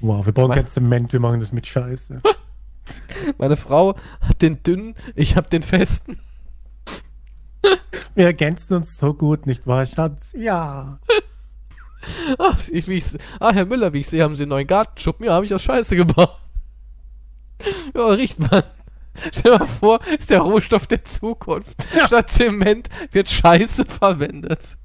Wow, 0.00 0.26
wir 0.26 0.32
brauchen 0.32 0.52
kein 0.52 0.68
Zement, 0.68 1.12
wir 1.12 1.20
machen 1.20 1.40
das 1.40 1.52
mit 1.52 1.66
Scheiße. 1.66 2.20
Meine 3.36 3.56
Frau 3.56 3.96
hat 4.20 4.42
den 4.42 4.62
dünnen, 4.62 4.94
ich 5.14 5.36
hab 5.36 5.50
den 5.50 5.62
festen. 5.62 6.18
Wir 8.14 8.26
ergänzen 8.26 8.76
uns 8.76 8.96
so 8.96 9.14
gut, 9.14 9.46
nicht 9.46 9.66
wahr, 9.66 9.84
Schatz? 9.86 10.30
Ja. 10.32 11.00
Ach, 12.38 12.58
ich, 12.68 12.88
wie 12.88 13.02
ah, 13.40 13.52
Herr 13.52 13.66
Müller, 13.66 13.92
wie 13.92 14.00
ich 14.00 14.08
sehe, 14.08 14.22
haben 14.22 14.36
Sie 14.36 14.44
einen 14.44 14.50
neuen 14.50 14.66
Gartenschuppen. 14.66 15.26
Ja, 15.26 15.34
habe 15.34 15.46
ich 15.46 15.54
aus 15.54 15.62
Scheiße 15.62 15.96
gebaut. 15.96 16.36
Ja, 17.94 18.06
riecht 18.06 18.38
man. 18.38 18.62
Stell 19.32 19.52
dir 19.52 19.58
mal 19.58 19.66
vor, 19.66 20.00
ist 20.16 20.30
der 20.30 20.40
Rohstoff 20.40 20.86
der 20.86 21.04
Zukunft. 21.04 21.76
Ja. 21.94 22.06
Statt 22.06 22.30
Zement 22.30 22.88
wird 23.10 23.28
Scheiße 23.28 23.84
verwendet. 23.84 24.78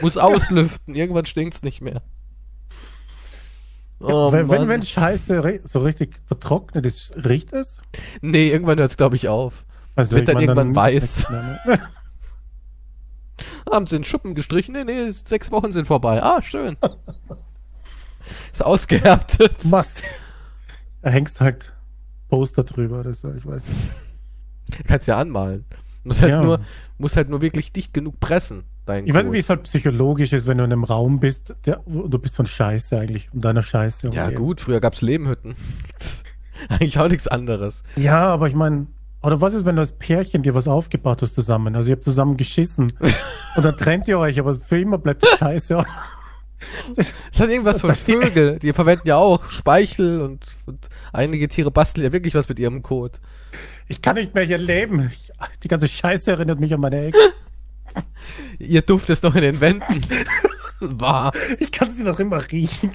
Muss 0.00 0.16
auslüften, 0.16 0.94
irgendwann 0.94 1.26
stinkt's 1.26 1.62
nicht 1.62 1.80
mehr. 1.80 2.02
Oh, 4.00 4.30
wenn, 4.30 4.48
wenn, 4.50 4.68
wenn 4.68 4.82
Scheiße 4.82 5.60
so 5.64 5.78
richtig 5.78 6.20
vertrocknet 6.26 6.84
ist, 6.84 7.14
riecht 7.24 7.52
es? 7.52 7.78
Nee, 8.20 8.48
irgendwann 8.48 8.78
hört 8.78 8.90
es, 8.90 8.96
glaube 8.96 9.16
ich, 9.16 9.28
auf. 9.28 9.64
Also 9.94 10.16
wird 10.16 10.28
dann 10.28 10.38
irgendwann 10.38 10.74
dann 10.74 10.76
weiß. 10.76 11.30
Ne? 11.30 11.58
Haben 13.70 13.86
sie 13.86 13.96
einen 13.96 14.04
Schuppen 14.04 14.34
gestrichen? 14.34 14.72
Nee, 14.72 14.84
nee, 14.84 15.10
sechs 15.10 15.50
Wochen 15.50 15.72
sind 15.72 15.86
vorbei. 15.86 16.22
Ah, 16.22 16.42
schön. 16.42 16.76
ist 18.52 18.64
ausgehärtet. 18.64 19.64
Machst. 19.66 20.02
Da 21.02 21.10
hängst 21.10 21.40
halt 21.40 21.72
Poster 22.28 22.64
drüber 22.64 23.00
oder 23.00 23.14
so, 23.14 23.32
ich 23.32 23.46
weiß 23.46 23.62
nicht. 23.64 24.86
Kannst 24.86 25.06
ja 25.06 25.18
anmalen. 25.18 25.64
Muss 26.02 26.20
halt, 26.20 26.32
ja. 26.32 26.42
nur, 26.42 26.60
muss 26.98 27.16
halt 27.16 27.28
nur 27.28 27.40
wirklich 27.40 27.72
dicht 27.72 27.94
genug 27.94 28.18
pressen. 28.20 28.64
Ich 28.88 29.14
weiß 29.14 29.24
nicht, 29.24 29.32
wie 29.32 29.38
es 29.38 29.48
halt 29.48 29.64
psychologisch 29.64 30.32
ist, 30.32 30.46
wenn 30.46 30.58
du 30.58 30.64
in 30.64 30.72
einem 30.72 30.84
Raum 30.84 31.18
bist, 31.18 31.54
der, 31.64 31.80
du 31.86 32.18
bist 32.18 32.36
von 32.36 32.46
Scheiße 32.46 32.98
eigentlich, 32.98 33.28
und 33.32 33.44
deiner 33.44 33.62
Scheiße. 33.62 34.10
Ja, 34.12 34.30
gut, 34.30 34.60
früher 34.60 34.80
gab 34.80 34.94
es 34.94 35.02
Lehmhütten. 35.02 35.56
eigentlich 36.68 36.98
auch 36.98 37.08
nichts 37.08 37.28
anderes. 37.28 37.82
Ja, 37.96 38.26
aber 38.26 38.48
ich 38.48 38.54
meine, 38.54 38.86
oder 39.22 39.40
was 39.40 39.54
ist, 39.54 39.66
wenn 39.66 39.76
du 39.76 39.80
als 39.80 39.92
Pärchen 39.92 40.42
dir 40.42 40.54
was 40.54 40.68
aufgebaut 40.68 41.22
hast 41.22 41.34
zusammen? 41.34 41.74
Also 41.74 41.90
ihr 41.90 41.96
habt 41.96 42.04
zusammen 42.04 42.36
geschissen 42.36 42.92
und 43.56 43.64
dann 43.64 43.76
trennt 43.76 44.06
ihr 44.08 44.18
euch, 44.18 44.38
aber 44.38 44.54
für 44.54 44.80
immer 44.80 44.98
bleibt 44.98 45.22
die 45.22 45.36
Scheiße. 45.38 45.84
Das 46.94 47.12
hat 47.38 47.48
irgendwas 47.48 47.80
von 47.80 47.94
Vögel. 47.94 48.58
Die 48.58 48.72
verwenden 48.72 49.08
ja 49.08 49.16
auch 49.16 49.50
Speichel 49.50 50.20
und, 50.20 50.44
und 50.66 50.88
einige 51.12 51.48
Tiere 51.48 51.70
basteln 51.70 52.04
ja 52.04 52.12
wirklich 52.12 52.34
was 52.34 52.48
mit 52.48 52.58
ihrem 52.58 52.82
Kot. 52.82 53.20
Ich 53.88 54.02
kann 54.02 54.16
nicht 54.16 54.34
mehr 54.34 54.44
hier 54.44 54.58
leben. 54.58 55.10
Die 55.62 55.68
ganze 55.68 55.88
Scheiße 55.88 56.30
erinnert 56.30 56.60
mich 56.60 56.72
an 56.72 56.80
meine 56.80 57.06
Ex. 57.06 57.18
Ihr 58.58 58.82
Duft 58.82 59.10
ist 59.10 59.22
noch 59.22 59.34
in 59.34 59.42
den 59.42 59.60
Wänden. 59.60 60.04
Wahr. 60.80 61.32
Ich 61.58 61.72
kann 61.72 61.90
sie 61.90 62.04
noch 62.04 62.18
immer 62.18 62.42
riechen. 62.50 62.92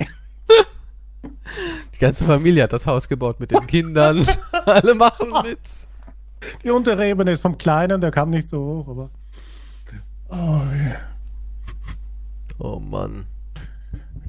Die 1.93 1.99
ganze 1.99 2.25
Familie 2.25 2.63
hat 2.63 2.73
das 2.73 2.87
Haus 2.87 3.07
gebaut 3.07 3.39
mit 3.39 3.51
den 3.51 3.67
Kindern. 3.67 4.25
Alle 4.51 4.95
machen 4.95 5.31
mit. 5.43 5.59
Die 6.63 6.69
untere 6.69 7.07
Ebene 7.07 7.31
ist 7.31 7.41
vom 7.41 7.57
Kleinen, 7.57 8.01
der 8.01 8.11
kam 8.11 8.29
nicht 8.29 8.47
so 8.47 8.59
hoch, 8.59 8.87
aber. 8.87 9.09
Oh, 10.29 10.61
yeah. 10.73 10.99
oh 12.57 12.79
Mann. 12.79 13.25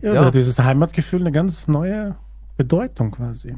Ja, 0.00 0.14
ja. 0.14 0.30
dieses 0.30 0.58
Heimatgefühl 0.58 1.20
eine 1.20 1.32
ganz 1.32 1.68
neue 1.68 2.16
Bedeutung 2.56 3.12
quasi. 3.12 3.56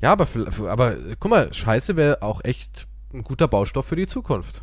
Ja, 0.00 0.12
aber, 0.12 0.28
aber 0.68 0.96
guck 1.18 1.30
mal, 1.30 1.52
Scheiße 1.52 1.96
wäre 1.96 2.22
auch 2.22 2.44
echt 2.44 2.86
ein 3.12 3.24
guter 3.24 3.48
Baustoff 3.48 3.86
für 3.86 3.96
die 3.96 4.06
Zukunft. 4.06 4.62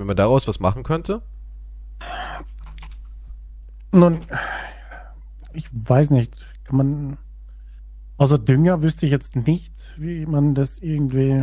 Wenn 0.00 0.06
man 0.06 0.16
daraus 0.16 0.48
was 0.48 0.60
machen 0.60 0.82
könnte. 0.82 1.22
Nun, 3.92 4.20
ich 5.52 5.68
weiß 5.72 6.10
nicht, 6.10 6.34
kann 6.64 6.76
man 6.76 7.18
Außer 8.20 8.38
Dünger 8.38 8.82
wüsste 8.82 9.06
ich 9.06 9.12
jetzt 9.12 9.34
nicht, 9.34 9.72
wie 9.96 10.26
man 10.26 10.54
das 10.54 10.76
irgendwie. 10.78 11.42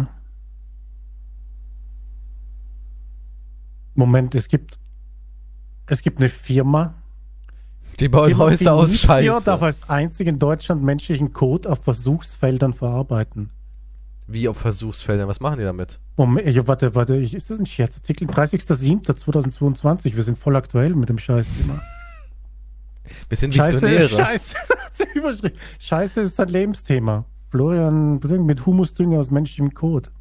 Moment, 3.95 4.35
es 4.35 4.47
gibt 4.47 4.77
es 5.87 6.03
gibt 6.03 6.19
eine 6.19 6.29
Firma, 6.29 6.93
die 7.99 8.09
Firma, 8.09 8.37
Häuser 8.37 8.73
aus 8.75 8.95
Scheiße. 8.95 9.43
darf 9.43 9.63
als 9.63 9.89
einzig 9.89 10.27
in 10.27 10.37
Deutschland 10.37 10.83
menschlichen 10.83 11.33
Code 11.33 11.67
auf 11.67 11.83
Versuchsfeldern 11.83 12.75
verarbeiten. 12.75 13.49
Wie 14.27 14.49
auf 14.49 14.57
Versuchsfeldern? 14.57 15.27
Was 15.29 15.39
machen 15.39 15.59
die 15.59 15.63
damit? 15.63 15.99
Moment, 16.17 16.47
ich, 16.47 16.67
warte, 16.67 16.93
warte, 16.95 17.15
ich, 17.15 17.33
ist 17.33 17.49
das 17.49 17.59
ein 17.59 17.65
Scherzartikel? 17.65 18.27
30.07.2022, 18.27 20.15
wir 20.15 20.23
sind 20.23 20.37
voll 20.37 20.57
aktuell 20.57 20.93
mit 20.95 21.09
dem 21.09 21.17
Scheißthema. 21.17 21.81
Wir 23.29 23.37
sind 23.37 23.55
Visionäre. 23.55 24.09
Scheiße, 24.09 24.55
Scheiße, 24.97 25.51
Scheiße 25.79 26.21
ist 26.21 26.35
sein 26.35 26.49
Lebensthema. 26.49 27.23
Florian 27.49 28.19
mit 28.19 28.65
Humusdünger 28.65 29.19
aus 29.19 29.31
menschlichem 29.31 29.73
Kot. 29.73 30.11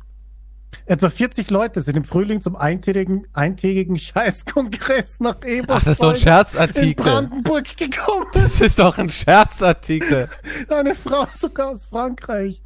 Etwa 0.84 1.10
40 1.10 1.50
Leute 1.50 1.80
sind 1.80 1.96
im 1.96 2.04
Frühling 2.04 2.40
zum 2.40 2.54
eintägigen, 2.54 3.26
eintägigen 3.32 3.98
Scheißkongress 3.98 5.18
nach 5.18 5.42
Eberswalde 5.44 5.72
Ach, 5.72 5.82
das 5.82 5.92
ist 5.92 6.00
so 6.00 6.08
ein 6.08 6.16
Scherzartikel. 6.16 6.88
In 6.90 6.94
Brandenburg 6.94 7.76
gekommen. 7.76 8.26
Das 8.34 8.60
ist 8.60 8.78
doch 8.78 8.98
ein 8.98 9.08
Scherzartikel. 9.08 10.28
Eine 10.68 10.94
Frau 10.94 11.26
sogar 11.34 11.70
aus 11.70 11.86
Frankreich. 11.86 12.62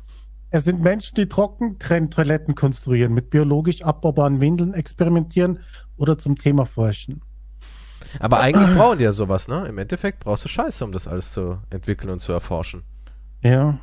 Es 0.51 0.65
sind 0.65 0.81
Menschen, 0.81 1.15
die 1.15 1.29
Trockentrenntoiletten 1.29 2.57
konstruieren, 2.57 3.15
mit 3.15 3.31
biologisch 3.31 3.83
abbaubaren 3.83 4.41
Windeln 4.41 4.75
experimentieren 4.75 5.61
oder 5.97 6.19
zum 6.19 6.37
Thema 6.37 6.67
forschen. 6.67 7.23
Aber 8.19 8.41
eigentlich 8.41 8.75
brauchen 8.75 8.99
die 8.99 9.05
ja 9.05 9.13
sowas, 9.13 9.47
ne? 9.47 9.67
Im 9.69 9.79
Endeffekt 9.79 10.21
brauchst 10.21 10.45
du 10.45 10.49
Scheiße, 10.49 10.85
um 10.85 10.91
das 10.91 11.07
alles 11.07 11.33
zu 11.33 11.61
entwickeln 11.71 12.11
und 12.11 12.19
zu 12.19 12.33
erforschen. 12.33 12.83
Ja. 13.43 13.79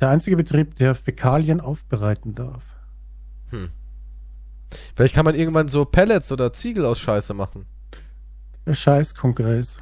Der 0.00 0.08
einzige 0.08 0.36
Betrieb, 0.36 0.74
der 0.76 0.94
Fäkalien 0.94 1.60
aufbereiten 1.60 2.34
darf. 2.34 2.64
Hm. 3.50 3.68
Vielleicht 4.96 5.14
kann 5.14 5.24
man 5.24 5.34
irgendwann 5.34 5.68
so 5.68 5.84
Pellets 5.84 6.32
oder 6.32 6.52
Ziegel 6.52 6.84
aus 6.86 6.98
Scheiße 6.98 7.34
machen. 7.34 7.66
Der 8.66 8.74
Scheißkongress. 8.74 9.76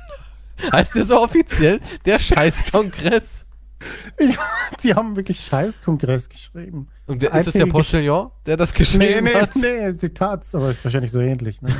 heißt 0.72 0.94
der 0.94 1.04
so 1.04 1.20
offiziell? 1.20 1.80
Der 2.06 2.18
Scheißkongress? 2.18 3.47
Die 4.82 4.94
haben 4.94 5.16
wirklich 5.16 5.40
Scheißkongress 5.40 6.28
geschrieben. 6.28 6.88
Und 7.06 7.22
ist 7.22 7.46
das 7.46 7.54
der 7.54 7.66
Postillon, 7.66 8.30
der 8.46 8.56
das 8.56 8.74
geschrieben 8.74 9.24
nee, 9.24 9.32
nee, 9.32 9.34
hat? 9.34 9.54
Nee, 9.56 9.90
nee, 9.90 9.92
die 9.92 10.08
Tats, 10.10 10.54
aber 10.54 10.70
ist 10.70 10.84
wahrscheinlich 10.84 11.12
so 11.12 11.20
ähnlich. 11.20 11.62
Ne? 11.62 11.74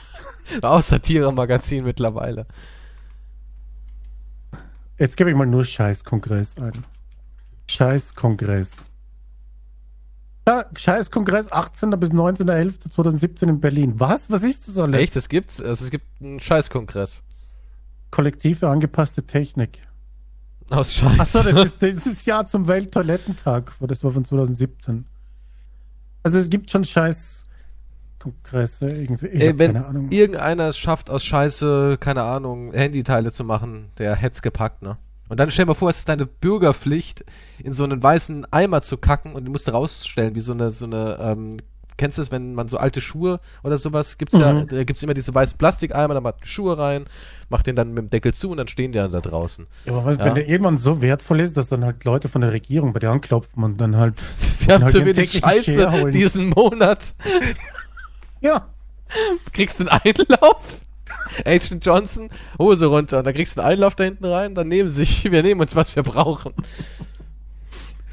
Auch 0.62 0.82
Satire-Magazin 0.82 1.84
mittlerweile. 1.84 2.46
Jetzt 4.98 5.16
gebe 5.16 5.30
ich 5.30 5.36
mal 5.36 5.46
nur 5.46 5.64
Scheiß-Kongress 5.64 6.56
ein. 6.58 6.84
Scheiß-Kongress. 7.68 8.84
Ja, 10.48 10.64
Scheiß-Kongress 10.74 11.50
18. 11.50 11.90
bis 11.98 12.12
19.11.2017 12.12 13.48
in 13.48 13.60
Berlin. 13.60 13.98
Was? 13.98 14.30
Was 14.30 14.42
ist 14.42 14.68
das 14.68 14.78
alles? 14.78 15.00
Echt? 15.00 15.16
Es 15.16 15.28
gibt, 15.28 15.50
also 15.60 15.84
es 15.84 15.90
gibt 15.90 16.06
einen 16.20 16.40
Scheiß-Kongress. 16.40 17.24
Kollektive 18.10 18.68
angepasste 18.68 19.26
Technik. 19.26 19.85
Aus 20.70 20.94
Scheiß. 20.94 21.20
Achso, 21.20 21.50
das 21.50 21.66
ist 21.66 21.82
dieses 21.82 22.24
Jahr 22.24 22.46
zum 22.46 22.66
Welttoilettentag. 22.66 23.72
Das 23.80 24.02
war 24.02 24.10
von 24.10 24.24
2017. 24.24 25.04
Also 26.22 26.38
es 26.38 26.50
gibt 26.50 26.70
schon 26.70 26.84
Scheiß 26.84 27.36
Kongresse, 28.18 28.88
irgendwie. 28.88 29.28
Ey, 29.28 29.58
wenn 29.58 30.10
irgendeiner 30.10 30.68
es 30.68 30.78
schafft, 30.78 31.10
aus 31.10 31.22
Scheiße, 31.22 31.96
keine 32.00 32.22
Ahnung, 32.22 32.72
Handyteile 32.72 33.30
zu 33.30 33.44
machen, 33.44 33.90
der 33.98 34.16
hätt's 34.16 34.42
gepackt, 34.42 34.82
ne? 34.82 34.98
Und 35.28 35.40
dann 35.40 35.50
stell 35.50 35.64
dir 35.64 35.70
mal 35.70 35.74
vor, 35.74 35.90
es 35.90 35.98
ist 35.98 36.08
deine 36.08 36.26
Bürgerpflicht, 36.26 37.24
in 37.58 37.72
so 37.72 37.84
einen 37.84 38.02
weißen 38.02 38.52
Eimer 38.52 38.80
zu 38.80 38.96
kacken 38.96 39.34
und 39.34 39.44
den 39.44 39.52
musst 39.52 39.66
du 39.66 39.72
rausstellen, 39.72 40.34
wie 40.34 40.40
so 40.40 40.52
eine, 40.52 40.70
so 40.70 40.86
eine, 40.86 41.18
ähm, 41.20 41.56
kennst 41.96 42.18
du 42.18 42.22
es, 42.22 42.30
wenn 42.30 42.54
man 42.54 42.68
so 42.68 42.76
alte 42.78 43.00
Schuhe 43.00 43.40
oder 43.62 43.76
sowas, 43.76 44.18
gibt's 44.18 44.34
mhm. 44.34 44.40
ja, 44.40 44.64
da 44.64 44.84
gibt's 44.84 45.02
immer 45.02 45.14
diese 45.14 45.34
weißen 45.34 45.58
Plastikeimer, 45.58 46.14
da 46.14 46.20
macht 46.20 46.46
Schuhe 46.46 46.78
rein, 46.78 47.06
macht 47.48 47.66
den 47.66 47.76
dann 47.76 47.92
mit 47.92 48.04
dem 48.04 48.10
Deckel 48.10 48.34
zu 48.34 48.50
und 48.50 48.58
dann 48.58 48.68
stehen 48.68 48.92
die 48.92 48.98
dann 48.98 49.10
da 49.10 49.20
draußen. 49.20 49.66
Ja, 49.84 49.92
aber 49.92 50.12
ja. 50.12 50.24
wenn 50.24 50.34
der 50.34 50.48
irgendwann 50.48 50.78
so 50.78 51.00
wertvoll 51.02 51.40
ist, 51.40 51.56
dass 51.56 51.68
dann 51.68 51.84
halt 51.84 52.04
Leute 52.04 52.28
von 52.28 52.40
der 52.40 52.52
Regierung 52.52 52.92
bei 52.92 53.00
dir 53.00 53.10
anklopfen 53.10 53.62
und 53.62 53.78
dann 53.78 53.96
halt. 53.96 54.14
Sie 54.36 54.72
haben 54.72 54.84
halt 54.84 54.92
zu 54.92 55.04
wenig 55.04 55.32
Scheiße 55.32 56.10
diesen 56.10 56.50
Monat. 56.50 57.14
Ja. 58.42 58.68
Du 59.46 59.50
kriegst 59.52 59.80
einen 59.80 59.88
Einlauf. 59.88 60.80
Agent 61.44 61.84
Johnson, 61.84 62.30
Hose 62.58 62.86
runter. 62.86 63.18
Und 63.18 63.26
dann 63.26 63.34
kriegst 63.34 63.56
du 63.56 63.60
einen 63.60 63.72
Einlauf 63.72 63.94
da 63.94 64.04
hinten 64.04 64.24
rein, 64.24 64.54
dann 64.54 64.68
nehmen 64.68 64.88
sich, 64.88 65.30
wir 65.30 65.42
nehmen 65.42 65.60
uns, 65.60 65.74
was 65.74 65.96
wir 65.96 66.02
brauchen. 66.02 66.52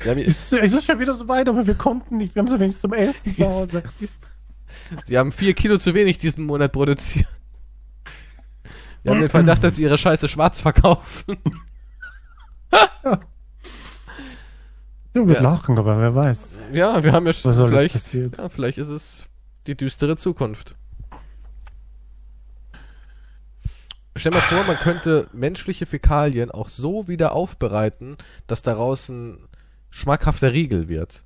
Es 0.06 0.52
ist 0.52 0.86
schon 0.86 1.00
wieder 1.00 1.13
so 1.13 1.28
weit, 1.28 1.50
aber 1.50 1.66
wir 1.66 1.76
konnten 1.76 2.18
nicht. 2.18 2.36
Wir 2.36 2.42
haben 2.42 2.48
so 2.48 2.60
wenig 2.60 2.78
zum 2.78 2.94
Essen 2.94 3.36
zu 3.36 3.46
Hause. 3.46 3.84
Sie 5.06 5.18
haben 5.18 5.32
vier 5.32 5.54
Kilo 5.54 5.78
zu 5.78 5.94
wenig 5.94 6.20
diesen 6.20 6.46
Monat 6.46 6.72
produziert. 6.72 7.28
Wir 9.04 9.12
haben 9.12 9.20
den 9.20 9.30
Verdacht, 9.30 9.63
dass 9.63 9.76
sie 9.76 9.84
ihre 9.84 9.98
Scheiße 9.98 10.28
schwarz 10.28 10.62
verkaufen. 10.62 11.38
ja. 13.04 13.20
Du, 15.13 15.28
wir 15.28 15.36
ja. 15.36 15.42
lachen, 15.42 15.78
aber 15.78 16.00
wer 16.00 16.16
weiß. 16.16 16.58
Ja, 16.72 17.04
wir 17.04 17.12
haben 17.12 17.28
ja 17.28 17.34
schon 17.34 17.54
vielleicht, 17.54 18.13
ja, 18.16 18.50
vielleicht 18.50 18.80
ist 18.80 18.88
es 18.88 19.26
die 19.68 19.78
düstere 19.78 20.18
Zukunft. 20.18 20.76
Stell 24.16 24.32
mal 24.32 24.42
vor, 24.42 24.63
man 24.63 24.78
könnte 24.78 25.28
menschliche 25.32 25.86
Fäkalien 25.86 26.50
auch 26.50 26.68
so 26.68 27.08
wieder 27.08 27.34
aufbereiten, 27.34 28.18
dass 28.48 28.63
daraus 28.63 29.10
ein 29.10 29.38
schmackhafter 29.94 30.54
Riegel 30.54 30.88
wird. 30.88 31.24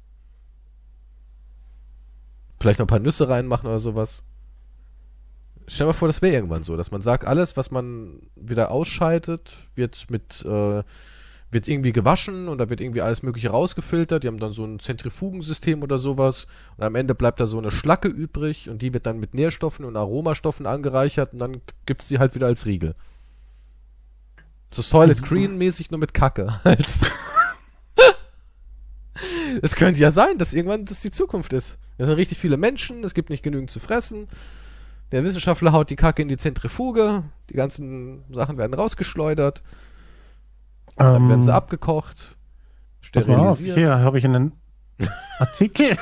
Vielleicht 2.60 2.80
noch 2.80 2.86
ein 2.86 2.90
paar 2.90 3.00
Nüsse 3.00 3.30
reinmachen 3.30 3.68
oder 3.68 3.80
sowas. 3.80 4.26
Stell 5.68 5.88
mal 5.88 5.94
vor, 5.94 6.10
das 6.10 6.22
wäre 6.22 6.36
irgendwann 6.36 6.64
so, 6.64 6.76
dass 6.76 6.92
man 6.92 7.02
sagt, 7.02 7.26
alles, 7.26 7.56
was 7.56 7.72
man 7.72 8.20
wieder 8.36 8.70
ausschaltet, 8.70 9.56
wird 9.76 10.10
mit 10.10 10.44
äh, 10.46 10.84
wird 11.50 11.70
irgendwie 11.70 11.94
gewaschen 11.94 12.50
und 12.50 12.58
da 12.58 12.70
wird 12.70 12.82
irgendwie 12.82 13.02
alles 13.02 13.24
mögliche 13.24 13.52
rausgefiltert. 13.52 14.24
Die 14.24 14.28
haben 14.28 14.38
dann 14.38 14.52
so 14.52 14.66
ein 14.66 14.80
Zentrifugensystem 14.80 15.82
oder 15.82 15.98
sowas. 15.98 16.48
Und 16.76 16.84
am 16.84 16.96
Ende 16.96 17.16
bleibt 17.16 17.40
da 17.40 17.48
so 17.48 17.58
eine 17.58 17.72
Schlacke 17.72 18.10
übrig 18.10 18.70
und 18.70 18.82
die 18.82 18.94
wird 18.94 19.06
dann 19.06 19.18
mit 19.18 19.34
Nährstoffen 19.34 19.86
und 19.86 19.96
Aromastoffen 19.96 20.66
angereichert 20.66 21.32
und 21.32 21.40
dann 21.40 21.62
gibt's 21.86 22.10
die 22.10 22.20
halt 22.20 22.36
wieder 22.36 22.48
als 22.48 22.66
Riegel. 22.66 22.96
So 24.72 24.82
Solid 24.82 25.24
Green 25.24 25.58
mäßig 25.58 25.90
nur 25.90 26.02
mit 26.02 26.14
Kacke 26.14 26.62
halt. 26.66 26.86
Es 29.62 29.76
könnte 29.76 30.00
ja 30.00 30.12
sein, 30.12 30.38
dass 30.38 30.54
irgendwann 30.54 30.86
das 30.86 31.00
die 31.00 31.12
Zukunft 31.12 31.54
ist. 31.54 31.78
Es 31.98 32.08
sind 32.08 32.16
richtig 32.16 32.38
viele 32.38 32.58
Menschen, 32.58 33.04
es 33.04 33.14
gibt 33.14 33.30
nicht 33.30 33.44
genügend 33.44 33.70
zu 33.70 33.80
fressen. 33.80 34.28
Der 35.12 35.24
Wissenschaftler 35.24 35.72
haut 35.72 35.90
die 35.90 35.96
Kacke 35.96 36.22
in 36.22 36.28
die 36.28 36.38
Zentrifuge, 36.38 37.24
die 37.50 37.54
ganzen 37.54 38.24
Sachen 38.34 38.58
werden 38.58 38.74
rausgeschleudert. 38.74 39.64
Dann 40.98 41.24
ähm, 41.24 41.30
werden 41.30 41.44
sie 41.44 41.54
abgekocht, 41.54 42.38
sterilisiert. 43.02 43.78
Hier 43.78 44.00
habe 44.00 44.18
ich 44.18 44.26
einen 44.26 44.54
Artikel 45.40 45.96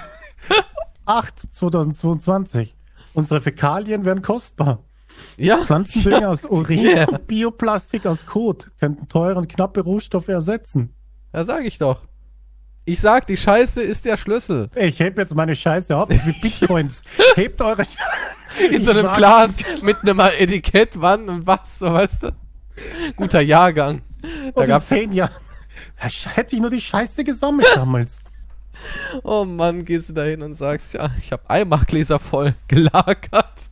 8 1.05 1.53
2022. 1.53 2.75
Unsere 3.13 3.41
Fäkalien 3.41 4.05
werden 4.05 4.21
kostbar. 4.21 4.83
Ja. 5.37 5.63
Pflanzendünger 5.63 6.21
ja. 6.21 6.29
aus 6.29 6.45
Urin 6.45 6.79
yeah. 6.79 7.07
und 7.07 7.27
Bioplastik 7.27 8.05
aus 8.05 8.25
Kot 8.25 8.71
könnten 8.79 9.07
teure 9.07 9.37
und 9.37 9.47
knappe 9.47 9.81
Rohstoffe 9.81 10.27
ersetzen. 10.27 10.93
Ja, 11.33 11.43
sag 11.43 11.65
ich 11.65 11.77
doch. 11.77 12.07
Ich 12.87 13.01
sag, 13.01 13.25
die 13.25 13.35
Scheiße 13.37 13.81
ist 13.81 14.05
der 14.05 14.15
Schlüssel. 14.15 14.69
Ich 14.75 14.99
heb 14.99 15.17
jetzt 15.17 15.33
meine 15.33 15.55
Scheiße 15.55 15.95
auf 15.97 16.07
wie 16.09 16.31
Bitcoins. 16.41 17.01
Hebt 17.35 17.59
eure 17.59 17.83
Scheiße. 17.83 18.73
In 18.73 18.81
so 18.81 18.91
einem 18.91 19.11
Glas 19.15 19.57
mit 19.81 19.97
einem 20.03 20.19
Etikett, 20.19 20.91
wann 20.95 21.27
und 21.27 21.47
was, 21.47 21.79
so 21.79 21.91
weißt 21.91 22.23
du. 22.23 22.35
Guter 23.15 23.41
Jahrgang. 23.41 24.03
Da 24.53 24.61
und 24.61 24.67
gab's 24.67 24.89
zehn 24.89 25.11
Jahren. 25.11 25.33
Hätte 25.95 26.55
ich 26.55 26.61
nur 26.61 26.69
die 26.69 26.81
Scheiße 26.81 27.23
gesammelt 27.23 27.67
damals. 27.73 28.19
Oh 29.23 29.45
Mann, 29.45 29.83
gehst 29.83 30.09
du 30.09 30.13
da 30.13 30.23
hin 30.23 30.41
und 30.41 30.53
sagst, 30.53 30.93
ja, 30.93 31.09
ich 31.17 31.31
habe 31.31 31.49
Eimachgläser 31.49 32.19
voll 32.19 32.53
gelagert. 32.67 33.71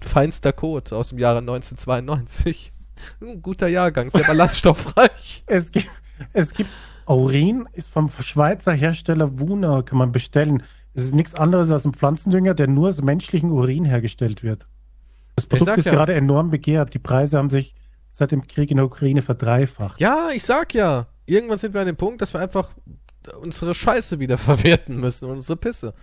Feinster 0.00 0.52
Code 0.52 0.96
aus 0.96 1.10
dem 1.10 1.18
Jahre 1.18 1.38
1992. 1.38 2.72
Ein 3.20 3.42
guter 3.42 3.68
Jahrgang, 3.68 4.10
sehr 4.10 4.24
ballaststoffreich. 4.24 5.44
es 5.46 5.70
gibt, 5.70 5.88
es 6.32 6.52
gibt 6.52 6.70
Urin, 7.06 7.68
ist 7.72 7.90
vom 7.90 8.08
Schweizer 8.08 8.72
Hersteller 8.72 9.38
Wuna, 9.38 9.82
kann 9.82 9.98
man 9.98 10.12
bestellen. 10.12 10.62
Es 10.94 11.04
ist 11.04 11.14
nichts 11.14 11.34
anderes 11.34 11.70
als 11.70 11.84
ein 11.84 11.94
Pflanzendünger, 11.94 12.54
der 12.54 12.66
nur 12.66 12.88
aus 12.88 13.02
menschlichen 13.02 13.50
Urin 13.50 13.84
hergestellt 13.84 14.42
wird. 14.42 14.64
Das 15.36 15.46
Produkt 15.46 15.78
ist 15.78 15.84
ja. 15.84 15.92
gerade 15.92 16.14
enorm 16.14 16.50
begehrt. 16.50 16.94
Die 16.94 16.98
Preise 16.98 17.38
haben 17.38 17.50
sich 17.50 17.74
seit 18.10 18.32
dem 18.32 18.46
Krieg 18.46 18.70
in 18.70 18.78
der 18.78 18.86
Ukraine 18.86 19.22
verdreifacht. 19.22 20.00
Ja, 20.00 20.30
ich 20.34 20.42
sag 20.42 20.74
ja. 20.74 21.06
Irgendwann 21.26 21.58
sind 21.58 21.74
wir 21.74 21.80
an 21.80 21.86
dem 21.86 21.96
Punkt, 21.96 22.20
dass 22.20 22.34
wir 22.34 22.40
einfach 22.40 22.70
unsere 23.40 23.74
Scheiße 23.74 24.18
wieder 24.18 24.38
verwerten 24.38 24.98
müssen, 24.98 25.30
unsere 25.30 25.56
Pisse. 25.56 25.94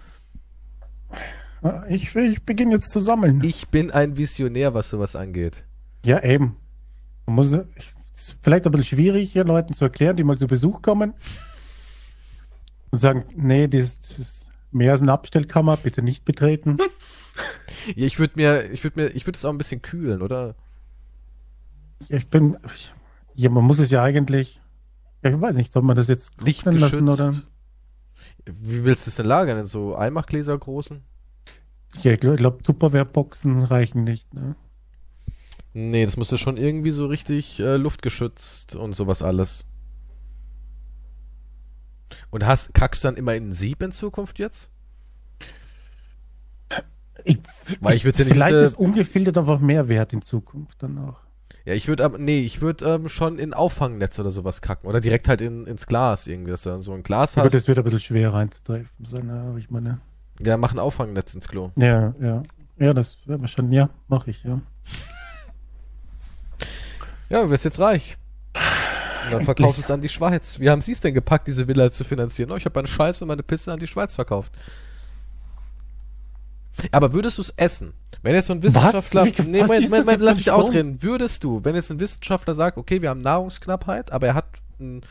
Ich, 1.90 2.16
ich 2.16 2.44
beginne 2.44 2.76
jetzt 2.76 2.92
zu 2.92 3.00
sammeln. 3.00 3.42
Ich 3.44 3.68
bin 3.70 3.92
ein 3.92 4.18
Visionär, 4.18 4.74
was 4.74 4.90
sowas 4.90 5.16
angeht. 5.16 5.66
Ja, 6.06 6.24
eben. 6.24 6.58
Man 7.26 7.36
muss, 7.36 7.52
ist 8.16 8.38
vielleicht 8.42 8.66
ein 8.66 8.72
bisschen 8.72 8.98
schwierig, 8.98 9.32
hier 9.32 9.44
Leuten 9.44 9.74
zu 9.74 9.86
erklären, 9.86 10.16
die 10.16 10.24
mal 10.24 10.38
zu 10.38 10.48
Besuch 10.48 10.82
kommen 10.82 11.14
und 12.92 13.00
sagen, 13.00 13.26
nee, 13.36 13.68
das, 13.68 14.00
das 14.02 14.20
ist 14.20 14.50
mehr 14.72 14.92
als 14.92 15.02
eine 15.02 15.12
Abstellkammer, 15.12 15.78
bitte 15.78 16.02
nicht 16.02 16.26
betreten. 16.26 16.78
ja, 17.96 18.06
ich 18.06 18.20
würde 18.20 18.34
mir, 18.36 18.72
ich 18.72 18.84
würde 18.84 19.02
mir, 19.02 19.08
ich 19.10 19.26
würde 19.28 19.38
es 19.38 19.46
auch 19.46 19.52
ein 19.52 19.58
bisschen 19.58 19.82
kühlen, 19.82 20.22
oder? 20.22 20.56
Ich 22.10 22.28
bin, 22.30 22.58
ja, 23.36 23.50
man 23.50 23.64
muss 23.64 23.80
es 23.80 23.90
ja 23.90 24.04
eigentlich, 24.04 24.62
ja, 25.24 25.32
ich 25.32 25.42
weiß 25.42 25.56
nicht, 25.56 25.74
soll 25.74 25.84
man 25.84 25.96
das 25.96 26.08
jetzt 26.08 26.42
Licht 26.42 26.66
lassen 26.66 27.10
oder? 27.10 27.34
Wie 28.46 28.86
willst 28.86 29.08
du 29.08 29.10
es 29.10 29.16
denn 29.16 29.26
lagern? 29.26 29.58
In 29.58 29.66
so 29.66 29.96
Eimachgläser 29.96 30.58
großen? 30.58 31.02
Ja, 32.04 32.12
ich 32.12 32.20
glaube, 32.20 32.36
glaub, 32.36 32.64
Tupperware-Boxen 32.64 33.64
reichen 33.64 34.04
nicht, 34.04 34.34
ne? 34.34 34.56
Nee, 35.78 36.06
das 36.06 36.16
müsste 36.16 36.38
schon 36.38 36.56
irgendwie 36.56 36.92
so 36.92 37.06
richtig 37.06 37.60
äh, 37.60 37.76
luftgeschützt 37.76 38.78
und 38.78 38.94
sowas 38.94 39.22
alles. 39.22 39.66
Und 42.30 42.46
hast, 42.46 42.74
kackst 42.74 43.04
du 43.04 43.10
dann 43.10 43.18
immer 43.18 43.36
in 43.36 43.52
Sieb 43.52 43.84
in 43.84 43.92
Zukunft 43.92 44.40
jetzt? 44.40 44.72
Ich, 47.26 47.40
Weil 47.82 47.98
ich 47.98 48.06
würde 48.06 48.20
ja 48.20 48.24
nicht 48.24 48.34
Vielleicht 48.36 48.56
ist 48.56 48.80
ungefiltert 48.80 49.38
einfach 49.38 49.60
mehr 49.60 49.90
wert 49.90 50.14
in 50.14 50.22
Zukunft 50.22 50.82
dann 50.82 50.98
auch. 50.98 51.20
Ja, 51.66 51.74
ich 51.74 51.90
würde 51.90 52.06
aber, 52.06 52.20
nee, 52.20 52.40
ich 52.40 52.62
würde 52.62 52.86
ähm, 52.86 53.10
schon 53.10 53.38
in 53.38 53.54
Auffangnetz 53.54 54.18
oder 54.18 54.32
sowas 54.32 54.62
kacken. 54.62 54.88
Oder 54.88 55.02
direkt 55.02 55.28
halt 55.28 55.42
in, 55.42 55.68
ins 55.68 55.88
Glas 55.88 56.26
irgendwie, 56.28 56.52
dass 56.52 56.64
du 56.64 56.78
so 56.78 56.94
ein 56.94 57.04
Glas 57.04 57.36
hast. 57.36 57.40
Aber 57.40 57.50
das 57.50 57.68
wird 57.68 57.78
ein 57.78 57.84
bisschen 57.84 58.00
schwer 58.00 58.34
reinzutreffen 58.34 59.06
sein, 59.06 59.30
aber 59.30 59.58
ich 59.58 59.70
meine. 59.70 60.00
Ja, 60.40 60.56
mach 60.56 60.72
ein 60.72 60.80
Auffangnetz 60.80 61.36
ins 61.36 61.50
Klo. 61.50 61.72
Ja, 61.76 62.16
ja. 62.22 62.44
Ja, 62.78 62.94
das 62.94 63.18
wäre 63.26 63.42
wahrscheinlich, 63.42 63.76
ja, 63.76 63.90
mach 64.08 64.28
ich, 64.28 64.42
ja. 64.46 64.62
Ja, 67.30 67.42
du 67.42 67.50
wirst 67.50 67.66
jetzt 67.66 67.80
reich. 67.80 68.18
Und 69.26 69.32
dann 69.32 69.44
verkaufst 69.44 69.80
du 69.80 69.84
es 69.84 69.92
an 69.92 70.02
die 70.02 70.10
Schweiz. 70.10 70.60
Wie 70.60 70.70
haben 70.70 70.82
sie 70.82 70.92
es 70.92 71.02
denn 71.02 71.14
gepackt, 71.14 71.48
diese 71.48 71.68
Villa 71.68 71.92
zu 71.92 72.04
finanzieren? 72.04 72.52
Oh, 72.52 72.56
ich 72.56 72.66
habe 72.66 72.78
meine 72.78 72.88
Scheiße 72.88 73.24
und 73.24 73.28
meine 73.28 73.44
Pisse 73.44 73.74
an 73.74 73.80
die 73.80 73.88
Schweiz 73.88 74.16
verkauft. 74.16 74.52
Aber 76.92 77.14
würdest 77.14 77.38
du 77.38 77.42
es 77.42 77.52
essen? 77.52 77.94
Wenn 78.22 78.36
jetzt 78.36 78.48
so 78.48 78.54
ein 78.54 78.62
Wissenschaftler, 78.62 79.26
was? 79.26 79.46
nee, 79.46 79.62
Moment, 79.62 79.84
Moment, 79.84 80.06
Moment, 80.06 80.22
lass 80.22 80.36
mich 80.36 80.46
Sprung? 80.46 80.62
ausreden. 80.62 81.02
Würdest 81.02 81.44
du, 81.44 81.64
wenn 81.64 81.76
jetzt 81.76 81.90
ein 81.90 82.00
Wissenschaftler 82.00 82.54
sagt, 82.54 82.78
okay, 82.78 83.02
wir 83.02 83.10
haben 83.10 83.20
Nahrungsknappheit, 83.20 84.12
aber 84.12 84.28
er 84.28 84.34
hat 84.36 84.46
ein, 84.80 85.02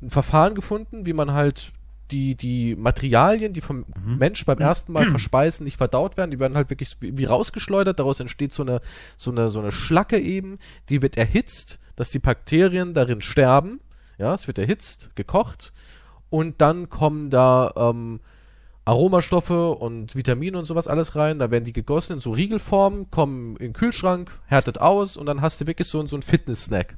ein 0.00 0.10
Verfahren 0.10 0.54
gefunden, 0.54 1.06
wie 1.06 1.12
man 1.12 1.32
halt 1.32 1.72
die, 2.12 2.34
die 2.34 2.76
Materialien, 2.76 3.52
die 3.52 3.60
vom 3.60 3.78
mhm. 3.78 4.18
Mensch 4.18 4.44
beim 4.44 4.58
ersten 4.58 4.92
Mal 4.92 5.06
verspeisen, 5.10 5.64
nicht 5.64 5.78
verdaut 5.78 6.16
werden, 6.16 6.30
die 6.30 6.38
werden 6.38 6.56
halt 6.56 6.70
wirklich 6.70 6.96
wie, 7.00 7.16
wie 7.16 7.24
rausgeschleudert, 7.24 7.98
daraus 7.98 8.20
entsteht 8.20 8.52
so 8.52 8.62
eine, 8.62 8.80
so 9.16 9.30
eine, 9.30 9.50
so 9.50 9.60
eine 9.60 9.72
Schlacke 9.72 10.18
eben, 10.18 10.58
die 10.88 11.02
wird 11.02 11.16
erhitzt, 11.16 11.80
dass 11.96 12.10
die 12.10 12.18
Bakterien 12.18 12.94
darin 12.94 13.22
sterben, 13.22 13.80
ja, 14.18 14.34
es 14.34 14.46
wird 14.46 14.58
erhitzt, 14.58 15.10
gekocht, 15.16 15.72
und 16.30 16.60
dann 16.60 16.88
kommen 16.88 17.30
da, 17.30 17.72
ähm, 17.76 18.20
Aromastoffe 18.84 19.78
und 19.78 20.16
Vitamine 20.16 20.58
und 20.58 20.64
sowas 20.64 20.88
alles 20.88 21.14
rein. 21.14 21.38
Da 21.38 21.50
werden 21.50 21.64
die 21.64 21.72
gegossen 21.72 22.14
in 22.14 22.18
so 22.18 22.32
Riegelformen, 22.32 23.10
kommen 23.10 23.56
in 23.56 23.66
den 23.66 23.72
Kühlschrank, 23.72 24.30
härtet 24.46 24.80
aus 24.80 25.16
und 25.16 25.26
dann 25.26 25.40
hast 25.40 25.60
du 25.60 25.66
wirklich 25.66 25.88
so, 25.88 26.04
so 26.06 26.16
einen 26.16 26.22
Fitness-Snack. 26.22 26.96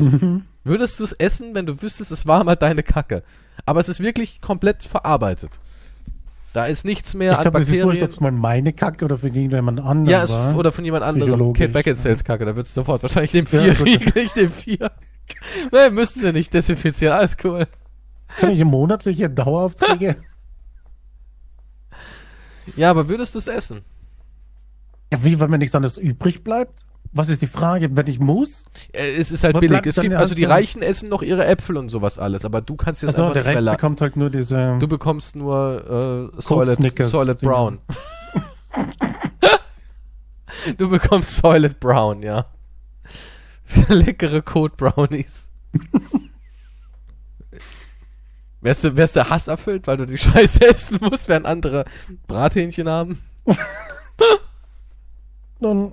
Mhm. 0.00 0.44
Würdest 0.64 1.00
du 1.00 1.04
es 1.04 1.12
essen, 1.12 1.54
wenn 1.54 1.66
du 1.66 1.80
wüsstest, 1.80 2.12
es 2.12 2.26
war 2.26 2.44
mal 2.44 2.56
deine 2.56 2.82
Kacke? 2.82 3.22
Aber 3.64 3.80
es 3.80 3.88
ist 3.88 4.00
wirklich 4.00 4.40
komplett 4.40 4.82
verarbeitet. 4.82 5.60
Da 6.52 6.66
ist 6.66 6.84
nichts 6.84 7.14
mehr 7.14 7.32
ich 7.32 7.38
an 7.38 7.44
glaub, 7.44 7.54
Bakterien. 7.54 7.90
Ich 7.92 8.02
ob 8.02 8.10
es 8.10 8.20
mal 8.20 8.30
meine 8.30 8.72
Kacke 8.72 9.04
oder 9.04 9.16
von 9.16 9.32
jemand 9.32 9.80
anderem 9.80 10.06
Ja, 10.06 10.22
es, 10.22 10.32
oder 10.32 10.70
von 10.70 10.84
jemand 10.84 11.02
anderem. 11.02 11.54
Kate 11.54 11.70
Beckinsales 11.70 12.24
Kacke, 12.24 12.44
da 12.44 12.54
wird 12.54 12.66
es 12.66 12.74
sofort 12.74 13.02
wahrscheinlich 13.02 13.32
dem 13.32 13.46
vier 13.46 13.72
ja, 13.72 14.16
ich 14.16 14.32
dem 14.32 14.52
vier. 14.52 14.90
nee, 15.72 15.90
müssten 15.90 16.20
sie 16.20 16.32
nicht 16.32 16.52
desinfizieren, 16.52 17.16
alles 17.16 17.36
cool. 17.44 17.66
Kann 18.38 18.50
ich 18.50 18.62
monatliche 18.64 19.30
Daueraufträge 19.30 20.16
ja, 22.76 22.90
aber 22.90 23.08
würdest 23.08 23.34
du 23.34 23.38
es 23.38 23.46
essen? 23.46 23.82
Ja, 25.12 25.24
wie, 25.24 25.40
wenn 25.40 25.50
mir 25.50 25.58
nichts 25.58 25.74
anderes 25.74 25.96
übrig 25.96 26.44
bleibt? 26.44 26.80
Was 27.14 27.28
ist 27.28 27.42
die 27.42 27.46
Frage, 27.46 27.94
wenn 27.94 28.06
ich 28.06 28.18
muss? 28.18 28.64
Äh, 28.92 29.12
es 29.12 29.30
ist 29.30 29.44
halt 29.44 29.60
billig. 29.60 29.84
Es 29.84 29.96
gibt, 29.96 30.14
also 30.14 30.34
die 30.34 30.44
Reichen 30.44 30.82
essen 30.82 31.10
noch 31.10 31.22
ihre 31.22 31.44
Äpfel 31.44 31.76
und 31.76 31.90
sowas 31.90 32.18
alles, 32.18 32.46
aber 32.46 32.62
du 32.62 32.74
kannst 32.76 33.02
jetzt 33.02 33.10
also, 33.10 33.24
einfach 33.24 33.42
der 33.42 33.52
nicht 33.52 33.62
mehr 33.62 33.72
bekommt 33.72 34.00
halt 34.00 34.16
nur 34.16 34.30
diese. 34.30 34.78
Du 34.78 34.88
bekommst 34.88 35.36
nur 35.36 36.30
äh, 36.34 36.40
Solid, 36.40 36.78
Solid 37.02 37.38
Brown. 37.40 37.80
du 40.78 40.88
bekommst 40.88 41.36
Soylent 41.36 41.78
Brown, 41.80 42.20
ja. 42.20 42.46
Leckere 43.88 44.42
Code 44.42 44.74
Brownies. 44.76 45.50
Wärst 48.60 48.84
du, 48.84 48.96
wärst 48.96 49.16
du 49.16 49.28
Hass 49.28 49.48
erfüllt, 49.48 49.88
weil 49.88 49.96
du 49.96 50.06
die 50.06 50.16
Scheiße 50.16 50.62
essen 50.62 50.98
musst, 51.00 51.28
während 51.28 51.46
andere 51.46 51.84
Brathähnchen 52.28 52.88
haben? 52.88 53.20
Nun. 55.58 55.92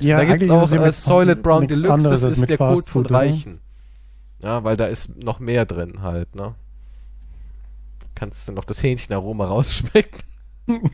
Ja, 0.00 0.18
da 0.18 0.24
gibt 0.24 0.42
es 0.42 0.50
auch 0.50 0.70
äh, 0.70 0.92
Soylent 0.92 1.42
Brown 1.42 1.66
Deluxe, 1.66 2.10
das 2.10 2.22
ist 2.22 2.48
der 2.48 2.58
Code 2.58 2.88
von 2.88 3.06
Reichen. 3.06 3.60
Ja, 4.40 4.62
weil 4.64 4.76
da 4.76 4.86
ist 4.86 5.16
noch 5.16 5.40
mehr 5.40 5.64
drin 5.64 6.02
halt, 6.02 6.34
ne? 6.34 6.54
Kannst 8.14 8.48
du 8.48 8.52
noch 8.52 8.64
das 8.64 8.82
Hähnchenaroma 8.82 9.46
rausschmecken? 9.46 10.22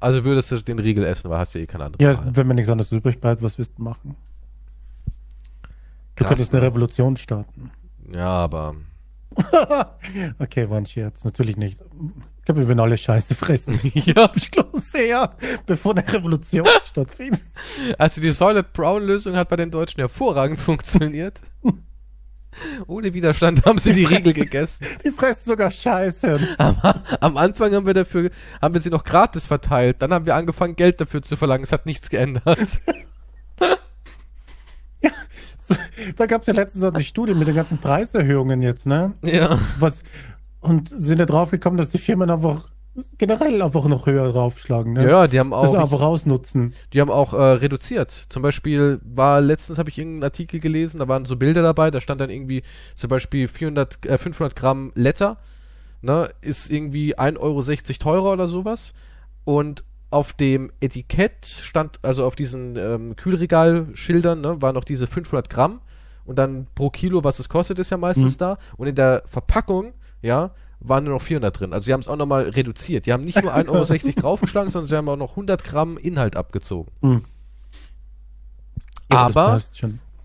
also 0.00 0.24
würdest 0.24 0.50
du 0.52 0.56
den 0.62 0.78
Riegel 0.78 1.04
essen, 1.04 1.30
weil 1.30 1.38
hast 1.38 1.54
du 1.54 1.58
eh 1.58 1.66
keine 1.66 1.84
andere 1.84 2.02
Ja, 2.02 2.16
Wahl. 2.16 2.36
wenn 2.36 2.46
mir 2.46 2.54
nichts 2.54 2.70
anderes 2.70 2.90
übrig 2.92 3.20
bleibt, 3.20 3.42
was 3.42 3.58
wirst 3.58 3.78
du 3.78 3.82
machen? 3.82 4.16
Du 6.16 6.22
Krass, 6.22 6.28
könntest 6.28 6.54
eine 6.54 6.62
ne? 6.62 6.68
Revolution 6.68 7.16
starten. 7.16 7.70
Ja, 8.10 8.28
aber. 8.28 8.76
okay, 10.38 10.70
war 10.70 10.78
ein 10.78 10.86
Scherz. 10.86 11.24
Natürlich 11.24 11.56
nicht. 11.56 11.78
Ich 12.44 12.46
glaube, 12.46 12.60
wir 12.60 12.68
werden 12.68 12.80
alle 12.80 12.98
Scheiße 12.98 13.34
fressen. 13.34 13.80
ja, 13.94 14.30
ich 14.34 14.50
glaube 14.50 14.78
sehr, 14.78 15.34
bevor 15.64 15.96
eine 15.96 16.06
Revolution 16.06 16.68
stattfindet. 16.86 17.40
Also 17.96 18.20
die 18.20 18.32
Solid 18.32 18.70
Brown 18.74 19.02
Lösung 19.02 19.34
hat 19.34 19.48
bei 19.48 19.56
den 19.56 19.70
Deutschen 19.70 20.00
hervorragend 20.00 20.58
funktioniert. 20.58 21.40
Ohne 22.86 23.14
Widerstand 23.14 23.64
haben 23.64 23.78
sie 23.78 23.94
die, 23.94 24.04
die 24.04 24.14
Riegel 24.14 24.34
gegessen. 24.34 24.86
Die 25.02 25.10
fressen 25.10 25.46
sogar 25.46 25.70
Scheiße. 25.70 26.38
Am, 26.58 26.76
am, 27.18 27.36
Anfang 27.38 27.74
haben 27.74 27.86
wir 27.86 27.94
dafür, 27.94 28.28
haben 28.60 28.74
wir 28.74 28.80
sie 28.82 28.90
noch 28.90 29.04
gratis 29.04 29.46
verteilt. 29.46 30.02
Dann 30.02 30.12
haben 30.12 30.26
wir 30.26 30.34
angefangen, 30.34 30.76
Geld 30.76 31.00
dafür 31.00 31.22
zu 31.22 31.38
verlangen. 31.38 31.64
Es 31.64 31.72
hat 31.72 31.86
nichts 31.86 32.10
geändert. 32.10 32.58
ja, 35.00 35.10
da 36.16 36.26
gab 36.26 36.42
es 36.42 36.46
ja 36.46 36.52
letztens 36.52 36.84
auch 36.84 36.92
die 36.92 37.04
Studie 37.04 37.32
mit 37.32 37.48
den 37.48 37.54
ganzen 37.54 37.78
Preiserhöhungen 37.78 38.60
jetzt, 38.60 38.84
ne? 38.84 39.14
Ja. 39.22 39.58
Was, 39.78 40.02
und 40.64 40.88
sind 40.88 41.18
ja 41.18 41.26
drauf 41.26 41.50
gekommen, 41.50 41.76
dass 41.76 41.90
die 41.90 41.98
Firmen 41.98 42.30
einfach 42.30 42.68
generell 43.18 43.60
einfach 43.60 43.84
noch 43.86 44.06
höher 44.06 44.32
draufschlagen. 44.32 44.94
Ne? 44.94 45.08
Ja, 45.08 45.26
die 45.26 45.38
haben 45.38 45.52
auch. 45.52 45.72
Das 45.72 45.74
einfach 45.74 46.00
rausnutzen. 46.00 46.74
Die 46.92 47.00
haben 47.00 47.10
auch 47.10 47.32
äh, 47.32 47.36
reduziert. 47.36 48.10
Zum 48.10 48.42
Beispiel 48.42 49.00
war 49.02 49.40
letztens 49.40 49.78
habe 49.78 49.90
ich 49.90 49.98
irgendeinen 49.98 50.24
Artikel 50.24 50.60
gelesen, 50.60 51.00
da 51.00 51.08
waren 51.08 51.24
so 51.24 51.36
Bilder 51.36 51.62
dabei, 51.62 51.90
da 51.90 52.00
stand 52.00 52.20
dann 52.20 52.30
irgendwie 52.30 52.62
zum 52.94 53.08
Beispiel 53.08 53.48
400, 53.48 54.06
äh, 54.06 54.18
500 54.18 54.56
Gramm 54.56 54.92
Letter, 54.94 55.38
ne, 56.02 56.30
ist 56.40 56.70
irgendwie 56.70 57.18
1,60 57.18 57.38
Euro 57.40 57.62
teurer 57.98 58.32
oder 58.32 58.46
sowas. 58.46 58.94
Und 59.44 59.84
auf 60.10 60.32
dem 60.32 60.70
Etikett 60.80 61.44
stand, 61.44 61.98
also 62.02 62.24
auf 62.24 62.36
diesen 62.36 62.76
ähm, 62.76 63.16
Kühlregalschildern, 63.16 64.40
ne, 64.40 64.62
waren 64.62 64.74
noch 64.74 64.84
diese 64.84 65.08
500 65.08 65.50
Gramm 65.50 65.80
und 66.24 66.38
dann 66.38 66.68
pro 66.74 66.90
Kilo, 66.90 67.24
was 67.24 67.38
es 67.38 67.48
kostet, 67.48 67.78
ist 67.78 67.90
ja 67.90 67.96
meistens 67.96 68.34
mhm. 68.34 68.38
da. 68.38 68.58
Und 68.76 68.86
in 68.86 68.94
der 68.94 69.24
Verpackung, 69.26 69.92
ja, 70.24 70.50
waren 70.80 71.04
nur 71.04 71.14
noch 71.14 71.22
400 71.22 71.58
drin. 71.58 71.72
Also 71.72 71.84
sie 71.84 71.92
haben 71.92 72.00
es 72.00 72.08
auch 72.08 72.16
nochmal 72.16 72.48
reduziert. 72.48 73.06
Die 73.06 73.12
haben 73.12 73.24
nicht 73.24 73.40
nur 73.40 73.54
1,60 73.54 73.68
Euro 73.68 74.12
draufgeschlagen, 74.20 74.70
sondern 74.70 74.88
sie 74.88 74.96
haben 74.96 75.08
auch 75.08 75.16
noch 75.16 75.30
100 75.30 75.62
Gramm 75.64 75.98
Inhalt 75.98 76.36
abgezogen. 76.36 76.90
Mhm. 77.00 77.24
Ja, 79.10 79.18
Aber 79.18 79.60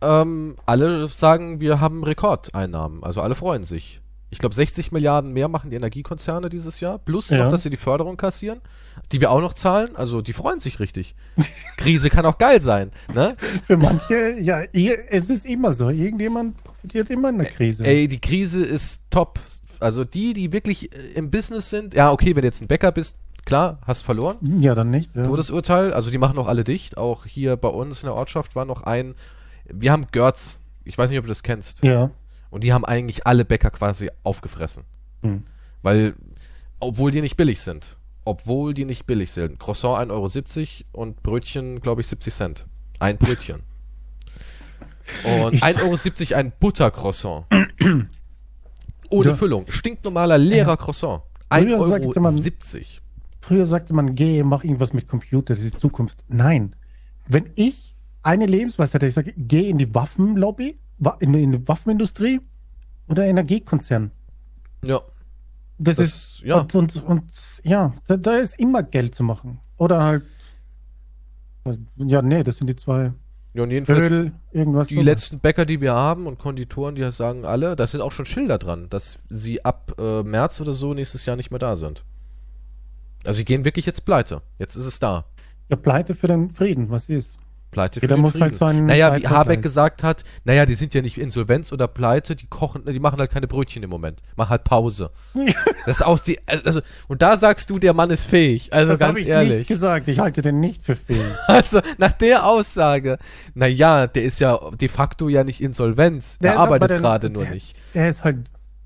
ähm, 0.02 0.56
alle 0.66 1.08
sagen, 1.10 1.60
wir 1.60 1.80
haben 1.80 2.04
Rekordeinnahmen. 2.04 3.04
Also 3.04 3.22
alle 3.22 3.36
freuen 3.36 3.64
sich 3.64 4.02
ich 4.32 4.38
glaube, 4.38 4.54
60 4.54 4.92
Milliarden 4.92 5.34
mehr 5.34 5.48
machen 5.48 5.72
die 5.72 5.76
Energiekonzerne 5.76 6.50
dieses 6.50 6.80
Jahr. 6.80 7.00
Plus 7.00 7.30
ja. 7.30 7.44
noch, 7.44 7.52
dass 7.52 7.64
sie 7.64 7.70
die 7.70 7.78
Förderung 7.78 8.16
kassieren, 8.16 8.62
die 9.12 9.22
wir 9.22 9.32
auch 9.32 9.42
noch 9.42 9.54
zahlen. 9.54 9.96
Also 9.96 10.22
die 10.22 10.34
freuen 10.34 10.60
sich 10.60 10.80
richtig. 10.80 11.16
Krise 11.78 12.10
kann 12.10 12.26
auch 12.26 12.38
geil 12.38 12.62
sein. 12.62 12.92
Ne? 13.14 13.36
Für 13.66 13.78
manche, 13.78 14.38
ja, 14.40 14.62
es 14.62 15.30
ist 15.30 15.46
immer 15.46 15.74
so. 15.74 15.90
Irgendjemand 15.90 16.64
profitiert 16.64 17.10
immer 17.10 17.30
in 17.30 17.40
der 17.40 17.48
Krise. 17.48 17.86
Ey, 17.86 18.08
die 18.08 18.20
Krise 18.20 18.64
ist 18.64 19.02
top. 19.10 19.40
Also 19.80 20.04
die, 20.04 20.34
die 20.34 20.52
wirklich 20.52 20.94
äh, 20.94 21.14
im 21.14 21.32
Business 21.32 21.70
sind, 21.70 21.94
ja, 21.94 22.12
okay, 22.12 22.36
wenn 22.36 22.42
du 22.42 22.48
jetzt 22.48 22.62
ein 22.62 22.68
Bäcker 22.68 22.92
bist, 22.92 23.18
klar, 23.46 23.80
hast 23.86 24.02
verloren. 24.02 24.38
Ja, 24.60 24.76
dann 24.76 24.90
nicht. 24.90 25.16
Ja. 25.16 25.24
Todesurteil, 25.24 25.94
also 25.94 26.12
die 26.12 26.18
machen 26.18 26.36
noch 26.36 26.48
alle 26.48 26.64
dicht. 26.64 26.98
Auch 26.98 27.26
hier 27.26 27.56
bei 27.58 27.70
uns 27.70 28.04
in 28.04 28.08
der 28.08 28.16
Ortschaft 28.16 28.56
war 28.56 28.66
noch 28.66 28.84
ein, 28.84 29.16
wir 29.66 29.92
haben 29.92 30.08
Görz. 30.12 30.60
Ich 30.84 30.98
weiß 30.98 31.10
nicht, 31.10 31.20
ob 31.20 31.26
du 31.26 31.30
das 31.30 31.44
kennst. 31.44 31.84
Ja. 31.84 32.12
Und 32.50 32.64
die 32.64 32.74
haben 32.74 32.86
eigentlich 32.86 33.28
alle 33.28 33.46
Bäcker 33.46 33.70
quasi 33.70 34.10
aufgefressen. 34.24 34.84
Mhm. 35.22 35.44
Weil, 35.82 36.16
obwohl 36.80 37.12
die 37.12 37.22
nicht 37.22 37.38
billig 37.38 37.62
sind. 37.62 37.98
Obwohl 38.26 38.74
die 38.74 38.86
nicht 38.86 39.06
billig 39.06 39.32
sind. 39.32 39.60
Croissant 39.60 40.12
1,70 40.12 40.84
Euro 40.94 41.04
und 41.04 41.24
Brötchen, 41.24 41.80
glaube 41.82 42.02
ich, 42.02 42.08
70 42.08 42.34
Cent. 42.34 42.66
Ein 43.00 43.18
Brötchen. 43.18 43.62
Und 45.24 45.56
1,70 45.64 46.32
Euro 46.32 46.40
ein 46.40 46.52
Buttercroissant. 46.60 47.46
Ohne 49.10 49.30
ja. 49.30 49.36
Füllung. 49.36 49.66
Stinknormaler, 49.68 50.38
leerer 50.38 50.70
ja. 50.70 50.78
Croissant. 50.78 51.22
1,70 51.50 52.76
Euro. 52.76 52.86
Früher 53.42 53.66
sagte 53.66 53.94
man, 53.94 54.16
geh, 54.16 54.44
mach 54.44 54.64
irgendwas 54.64 54.94
mit 54.94 55.08
Computer, 55.08 55.54
das 55.54 55.64
ist 55.64 55.76
die 55.76 55.80
Zukunft. 55.80 56.24
Nein. 56.28 56.76
Wenn 57.28 57.50
ich 57.56 57.96
eine 58.22 58.46
Lebensweise 58.46 58.94
hätte, 58.94 59.08
ich 59.08 59.14
sage, 59.14 59.34
geh 59.36 59.70
in 59.70 59.78
die 59.78 59.94
Waffenlobby, 59.96 60.78
in, 61.20 61.52
der 61.52 61.68
Waffenindustrie 61.68 62.42
oder 63.08 63.26
Energiekonzern. 63.26 64.12
Ja. 64.86 65.02
Das, 65.78 65.96
das 65.96 66.06
ist, 66.06 66.42
ja. 66.44 66.60
Und, 66.60 66.76
und, 66.76 66.96
und 67.04 67.24
ja, 67.64 67.94
da, 68.06 68.18
da, 68.18 68.36
ist 68.36 68.60
immer 68.60 68.84
Geld 68.84 69.16
zu 69.16 69.24
machen. 69.24 69.60
Oder 69.78 70.04
halt, 70.04 70.24
ja, 71.96 72.22
nee, 72.22 72.44
das 72.44 72.58
sind 72.58 72.68
die 72.68 72.76
zwei. 72.76 73.14
Ja, 73.54 73.64
und 73.64 73.72
jedenfalls 73.72 74.12
Öl, 74.12 74.32
irgendwas 74.52 74.88
die 74.88 75.02
letzten 75.02 75.40
Bäcker, 75.40 75.66
die 75.66 75.82
wir 75.82 75.94
haben 75.94 76.28
und 76.28 76.38
Konditoren, 76.38 76.96
die 76.96 77.12
sagen 77.12 77.46
alle, 77.46 77.76
da 77.76 77.88
sind 77.88 78.02
auch 78.02 78.12
schon 78.12 78.26
Schilder 78.26 78.60
dran, 78.60 78.88
dass 78.90 79.20
sie 79.28 79.66
ab 79.66 79.96
äh, 79.98 80.22
März 80.22 80.62
oder 80.62 80.74
so 80.74 80.94
nächstes 80.94 81.26
Jahr 81.26 81.36
nicht 81.36 81.50
mehr 81.50 81.60
da 81.60 81.76
sind. 81.76 82.06
Also 83.24 83.38
sie 83.38 83.46
gehen 83.46 83.66
wirklich 83.66 83.86
jetzt 83.86 84.06
pleite. 84.06 84.42
Jetzt 84.60 84.76
ist 84.76 84.86
es 84.86 85.00
da. 85.00 85.26
Ja, 85.70 85.76
pleite 85.76 86.16
für 86.16 86.28
den 86.28 86.52
Frieden, 86.52 86.90
was 86.90 87.10
ist? 87.10 87.40
Pleite 87.72 88.00
für 88.00 88.06
Jeder 88.06 88.18
muss 88.18 88.40
halt 88.40 88.56
Frieden. 88.56 88.78
halt 88.78 88.86
Naja, 88.86 89.16
wie 89.16 89.28
Habeck 89.28 89.62
gesagt 89.62 90.04
hat, 90.04 90.24
naja, 90.44 90.66
die 90.66 90.76
sind 90.76 90.94
ja 90.94 91.02
nicht 91.02 91.18
Insolvenz 91.18 91.72
oder 91.72 91.88
Pleite, 91.88 92.36
die 92.36 92.48
kochen, 92.48 92.86
die 92.86 93.00
machen 93.00 93.20
halt 93.20 93.32
keine 93.32 93.48
Brötchen 93.48 93.84
im 93.84 93.90
Moment. 93.90 94.22
Machen 94.36 94.50
halt 94.50 94.64
Pause. 94.64 95.12
das 95.86 95.98
ist 95.98 96.06
auch 96.06 96.20
die, 96.20 96.40
also, 96.46 96.82
und 97.08 97.22
da 97.22 97.38
sagst 97.38 97.70
du, 97.70 97.80
der 97.80 97.94
Mann 97.94 98.10
ist 98.10 98.26
fähig. 98.26 98.74
Also 98.74 98.92
das 98.92 99.00
ganz 99.00 99.20
ich 99.20 99.28
ehrlich. 99.28 99.60
Nicht 99.60 99.68
gesagt, 99.68 100.08
ich 100.08 100.20
halte 100.20 100.42
den 100.42 100.60
nicht 100.60 100.84
für 100.84 100.96
fähig. 100.96 101.20
Also, 101.48 101.82
nach 101.98 102.12
der 102.14 102.46
Aussage, 102.46 103.18
naja, 103.54 104.08
der 104.08 104.24
ist 104.24 104.40
ja 104.40 104.60
de 104.80 104.88
facto 104.88 105.30
ja 105.30 105.44
nicht 105.44 105.62
Insolvenz. 105.62 106.38
Der 106.40 106.54
er 106.54 106.60
arbeitet 106.60 107.00
gerade 107.00 107.30
nur 107.30 107.46
nicht. 107.46 107.76
Er 107.94 108.08
ist 108.08 108.24
halt 108.24 108.38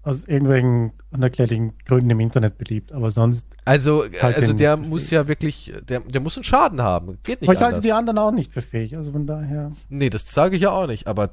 aus 0.04 0.28
irgendwelchen 0.28 0.92
unerklärlichen 1.12 1.78
Gründen 1.86 2.10
im 2.10 2.20
Internet 2.20 2.58
beliebt, 2.58 2.92
aber 2.92 3.10
sonst. 3.10 3.48
Also, 3.64 4.04
halt 4.22 4.36
also 4.36 4.52
der 4.52 4.76
muss 4.76 5.10
ja 5.10 5.30
wirklich, 5.30 5.74
der, 5.88 6.02
der 6.02 6.20
muss 6.20 6.36
einen 6.36 6.44
Schaden 6.44 6.82
haben. 6.82 7.20
Geht 7.24 7.42
nicht 7.42 7.50
aber 7.50 7.58
ich 7.58 7.64
halte 7.64 7.80
die 7.80 7.94
anderen 7.94 8.18
auch 8.18 8.32
nicht 8.32 8.52
für 8.52 8.62
fähig, 8.62 8.98
also 8.98 9.14
von 9.14 9.26
daher. 9.26 9.72
Nee, 9.88 10.10
das 10.10 10.30
sage 10.32 10.58
ich 10.58 10.62
ja 10.62 10.72
auch 10.72 10.88
nicht, 10.88 11.08
aber 11.08 11.32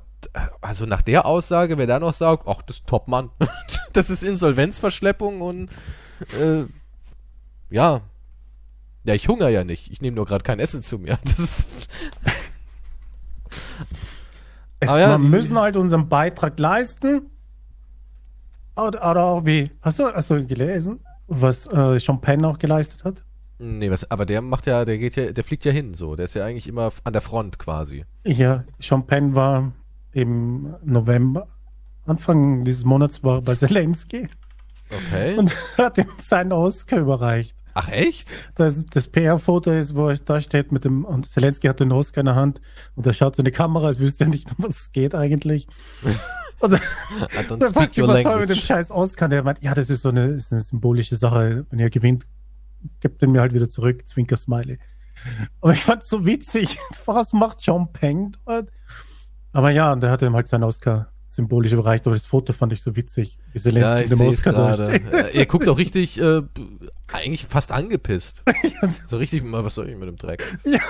also 0.61 0.87
nach 0.87 1.03
der 1.03 1.27
Aussage, 1.27 1.79
wer 1.79 1.89
da 1.89 1.99
noch 1.99 2.13
sagt, 2.13 2.45
ach, 2.47 2.63
das 2.63 2.77
ist 2.77 2.87
Top-Mann. 2.87 3.31
das 3.93 4.09
ist 4.09 4.23
Insolvenzverschleppung 4.23 5.41
und 5.41 5.69
äh, 6.41 6.65
ja. 7.71 8.03
Ja, 9.03 9.15
ich 9.15 9.27
hungere 9.27 9.51
ja 9.51 9.65
nicht. 9.65 9.91
Ich 9.91 10.01
nehme 10.01 10.15
nur 10.15 10.27
gerade 10.27 10.45
kein 10.45 10.61
Essen 10.61 10.83
zu 10.83 10.99
mir. 10.99 11.19
Das 11.25 11.39
ist. 11.41 11.69
es, 14.79 14.91
ja, 14.91 15.11
wir 15.11 15.19
müssen 15.19 15.59
halt 15.59 15.77
unseren 15.77 16.09
Beitrag 16.09 16.57
leisten 16.61 17.31
oder, 18.87 19.11
oder 19.11 19.47
wie? 19.47 19.71
Hast 19.83 19.99
du, 19.99 20.05
hast 20.05 20.31
du 20.31 20.47
gelesen, 20.47 21.01
was 21.27 21.67
äh, 21.69 21.99
Champagne 22.01 22.47
auch 22.47 22.59
geleistet 22.59 23.05
hat? 23.05 23.23
Nee, 23.59 23.91
was, 23.91 24.11
aber 24.11 24.25
der 24.25 24.41
macht 24.41 24.67
ja, 24.67 24.85
der 24.85 24.97
geht 24.99 25.17
ja, 25.17 25.33
der 25.33 25.45
fliegt 25.45 25.65
ja 25.65 25.73
hin 25.73 25.93
so. 25.93 26.17
Der 26.17 26.25
ist 26.25 26.35
ja 26.35 26.47
eigentlich 26.47 26.67
immer 26.67 26.91
an 27.05 27.13
der 27.13 27.21
Front 27.21 27.59
quasi. 27.59 28.05
Ja, 28.25 28.65
Champagne 28.79 29.35
war 29.35 29.73
im 30.13 30.75
November, 30.83 31.47
Anfang 32.07 32.65
dieses 32.65 32.85
Monats 32.85 33.23
war 33.23 33.43
bei 33.43 33.55
Zelensky. 33.55 34.29
Okay. 34.91 35.37
Und 35.37 35.55
hat 35.79 35.99
ihm 35.99 36.07
seinen 36.19 36.53
Oscar 36.53 37.01
überreicht. 37.01 37.55
Ach 37.75 37.89
echt? 37.89 38.31
Das, 38.57 38.85
das 38.87 39.07
PR-Foto 39.09 39.71
ist, 39.71 39.95
wo 39.95 40.09
er 40.09 40.17
da 40.17 40.41
steht 40.41 40.73
mit 40.73 40.85
dem, 40.85 41.05
und 41.05 41.29
Zelensky 41.29 41.69
hat 41.69 41.81
den 41.81 41.93
Oscar 41.93 42.21
in 42.21 42.27
der 42.27 42.35
Hand 42.35 42.61
und 42.97 43.07
er 43.07 43.13
schaut 43.13 43.37
so 43.37 43.41
in 43.41 43.45
die 43.45 43.53
Kamera, 43.53 43.87
als 43.87 44.01
wüsste 44.01 44.25
er 44.25 44.31
nicht, 44.31 44.49
um 44.49 44.65
was 44.65 44.81
es 44.81 44.93
geht 44.93 45.15
eigentlich. 45.15 45.69
Und 46.61 46.73
dann, 46.73 46.81
I 47.33 47.47
don't 47.47 47.59
dann 47.59 47.71
speak 47.71 47.99
your 47.99 48.09
was 48.09 48.23
language. 48.23 48.41
mit 48.41 48.51
dem 48.51 48.57
scheiß 48.57 48.91
Oscar, 48.91 49.29
der 49.29 49.43
meint, 49.43 49.63
ja, 49.63 49.75
das 49.75 49.91
ist 49.91 50.03
so 50.03 50.11
eine, 50.11 50.27
ist 50.27 50.53
eine 50.53 50.61
symbolische 50.63 51.17
Sache. 51.17 51.67
Wenn 51.71 51.79
ihr 51.79 51.91
gewinnt, 51.91 52.27
gibt 53.01 53.23
den 53.23 53.33
mir 53.33 53.41
halt 53.41 53.55
wieder 53.55 53.69
zurück, 53.69 54.07
Zwinker 54.07 54.37
Smiley. 54.37 54.79
Aber 55.61 55.73
ich 55.73 55.81
fand's 55.81 56.09
so 56.09 56.25
witzig. 56.25 56.79
Was 57.07 57.33
macht 57.33 57.63
John 57.63 57.93
Peng 57.93 58.37
dort? 58.47 58.69
Aber 59.53 59.71
ja, 59.71 59.93
und 59.93 60.01
der 60.01 60.11
hat 60.11 60.23
ihm 60.23 60.35
halt 60.35 60.49
seinen 60.49 60.65
Oscar 60.65 61.09
symbolisch 61.29 61.73
überreicht, 61.73 62.07
aber 62.07 62.17
das 62.17 62.27
Foto 62.27 62.53
fand 62.53 62.73
ich 62.73 62.83
so 62.83 62.97
witzig. 62.97 63.39
Wie 63.53 63.71
ja, 63.71 64.01
ich 64.01 64.09
sehe 64.09 64.29
es 64.29 64.43
gerade. 64.43 64.93
Äh, 64.93 65.39
er 65.39 65.47
guckt 65.47 65.69
auch 65.69 65.79
richtig, 65.79 66.21
äh, 66.21 66.43
eigentlich 67.13 67.47
fast 67.47 67.71
angepisst. 67.71 68.43
so 69.07 69.17
richtig, 69.17 69.43
was 69.45 69.75
soll 69.75 69.89
ich 69.89 69.97
mit 69.97 70.09
dem 70.09 70.17
Dreck? 70.17 70.43
Ja. 70.65 70.81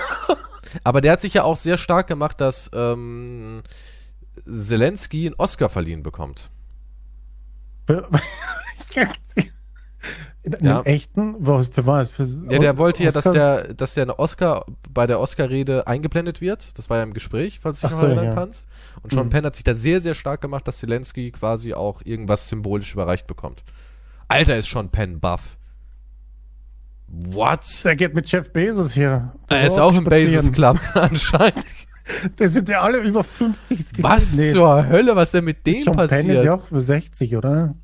Aber 0.83 1.01
der 1.01 1.13
hat 1.13 1.21
sich 1.21 1.33
ja 1.33 1.43
auch 1.43 1.57
sehr 1.57 1.77
stark 1.77 2.07
gemacht, 2.07 2.41
dass 2.41 2.71
ähm, 2.73 3.61
Zelensky 4.45 5.25
einen 5.27 5.35
Oscar 5.35 5.69
verliehen 5.69 6.03
bekommt. 6.03 6.49
In 10.43 10.57
ja. 10.61 10.81
echten? 10.81 11.45
Für 11.45 11.85
was? 11.85 12.09
Für 12.09 12.23
ja, 12.23 12.57
der 12.57 12.77
wollte 12.79 13.05
Oscars? 13.05 13.25
ja, 13.25 13.31
dass 13.31 13.33
der, 13.33 13.73
dass 13.75 13.93
der 13.93 14.03
eine 14.03 14.17
Oscar 14.17 14.65
bei 14.91 15.05
der 15.05 15.19
Oscar-Rede 15.19 15.85
eingeblendet 15.85 16.41
wird. 16.41 16.77
Das 16.79 16.89
war 16.89 16.97
ja 16.97 17.03
im 17.03 17.13
Gespräch, 17.13 17.59
falls 17.59 17.79
du 17.79 17.87
dich 17.87 17.95
noch 17.95 18.03
erinnern 18.03 18.25
ja. 18.25 18.33
kannst. 18.33 18.67
Und 19.03 19.11
Sean 19.11 19.27
mhm. 19.27 19.29
Penn 19.29 19.45
hat 19.45 19.55
sich 19.55 19.63
da 19.63 19.75
sehr, 19.75 20.01
sehr 20.01 20.15
stark 20.15 20.41
gemacht, 20.41 20.67
dass 20.67 20.79
Zelensky 20.79 21.29
quasi 21.31 21.75
auch 21.75 22.01
irgendwas 22.03 22.49
symbolisch 22.49 22.93
überreicht 22.93 23.27
bekommt. 23.27 23.63
Alter, 24.29 24.57
ist 24.57 24.71
Sean 24.71 24.89
Penn 24.89 25.19
buff. 25.19 25.57
What? 27.07 27.65
Der 27.83 27.95
geht 27.95 28.15
mit 28.15 28.31
Jeff 28.31 28.51
Bezos 28.51 28.93
hier. 28.93 29.33
Er 29.47 29.67
ist 29.67 29.77
auch 29.77 29.95
im 29.95 30.05
Bezos 30.05 30.51
Club 30.51 30.79
anscheinend. 30.95 31.65
Die 32.39 32.47
sind 32.47 32.69
ja 32.69 32.81
alle 32.81 32.99
über 32.99 33.23
50. 33.23 34.03
Was 34.03 34.35
nee. 34.35 34.51
zur 34.51 34.87
Hölle, 34.87 35.15
was 35.15 35.31
denn 35.31 35.45
mit 35.45 35.65
dem 35.65 35.83
Sean 35.83 35.95
passiert? 35.95 36.21
Penn 36.21 36.29
ist 36.29 36.43
ja 36.43 36.53
auch 36.55 36.69
über 36.69 36.81
60, 36.81 37.35
oder? 37.35 37.75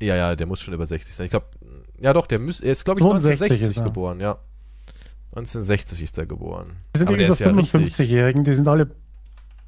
Ja, 0.00 0.16
ja, 0.16 0.36
der 0.36 0.46
muss 0.46 0.60
schon 0.60 0.74
über 0.74 0.86
60 0.86 1.14
sein. 1.14 1.24
Ich 1.24 1.30
glaube, 1.30 1.46
ja 2.00 2.12
doch, 2.12 2.26
der 2.26 2.38
muss, 2.38 2.60
er 2.60 2.72
ist 2.72 2.84
glaube 2.84 3.00
ich 3.00 3.06
1960 3.06 3.84
geboren, 3.84 4.20
ja. 4.20 4.38
1960 5.30 6.02
ist 6.02 6.18
er 6.18 6.26
geboren. 6.26 6.76
Das 6.92 7.00
sind 7.00 7.08
Aber 7.08 7.16
die 7.16 7.24
über 7.24 7.34
55-Jährigen, 7.34 8.44
die 8.44 8.54
sind 8.54 8.68
alle 8.68 8.90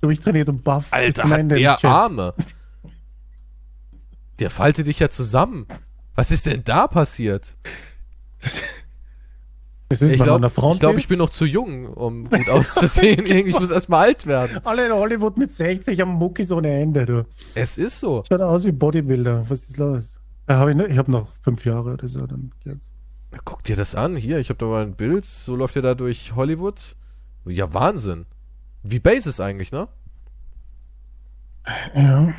durchtrainiert 0.00 0.48
und 0.48 0.62
buff. 0.62 0.86
Alter, 0.90 1.28
hat 1.28 1.50
der 1.50 1.84
Arme. 1.84 2.34
Der 4.40 4.50
faltet 4.50 4.88
dich 4.88 4.98
ja 4.98 5.08
zusammen. 5.08 5.64
Was 6.16 6.32
ist 6.32 6.46
denn 6.46 6.64
da 6.64 6.88
passiert? 6.88 7.56
Das 9.88 10.00
ist 10.00 10.12
ich 10.12 10.22
glaube, 10.22 10.46
ich, 10.46 10.78
glaub, 10.80 10.96
ich 10.96 11.08
bin 11.08 11.18
noch 11.18 11.30
zu 11.30 11.44
jung, 11.44 11.86
um 11.86 12.24
gut 12.24 12.48
auszusehen. 12.48 13.26
ich 13.26 13.58
muss 13.58 13.70
erstmal 13.70 14.06
alt 14.06 14.26
werden. 14.26 14.60
Alle 14.64 14.86
in 14.86 14.92
Hollywood 14.92 15.36
mit 15.36 15.52
60 15.52 16.00
am 16.00 16.14
Muckis 16.14 16.50
ohne 16.50 16.72
Ende, 16.72 17.04
du. 17.04 17.26
Es 17.54 17.76
ist 17.76 18.00
so. 18.00 18.22
Schaut 18.26 18.40
aus 18.40 18.64
wie 18.64 18.72
Bodybuilder. 18.72 19.44
Was 19.48 19.64
ist 19.64 19.76
los? 19.76 20.14
Ja, 20.48 20.58
hab 20.58 20.68
ich 20.68 20.76
ne? 20.76 20.86
ich 20.86 20.96
habe 20.96 21.10
noch 21.10 21.28
fünf 21.42 21.64
Jahre 21.64 21.92
oder 21.92 22.08
so. 22.08 22.26
Dann 22.26 22.50
jetzt. 22.64 22.90
Guck 23.44 23.62
dir 23.64 23.76
das 23.76 23.94
an. 23.94 24.16
Hier, 24.16 24.38
ich 24.38 24.48
habe 24.48 24.58
da 24.58 24.66
mal 24.66 24.82
ein 24.82 24.94
Bild. 24.94 25.24
So 25.24 25.54
läuft 25.54 25.76
er 25.76 25.82
da 25.82 25.94
durch 25.94 26.34
Hollywood. 26.34 26.96
Ja, 27.44 27.72
Wahnsinn. 27.74 28.26
Wie 28.82 29.00
Basis 29.00 29.40
eigentlich, 29.40 29.70
ne? 29.70 29.88
Ja. 31.94 32.32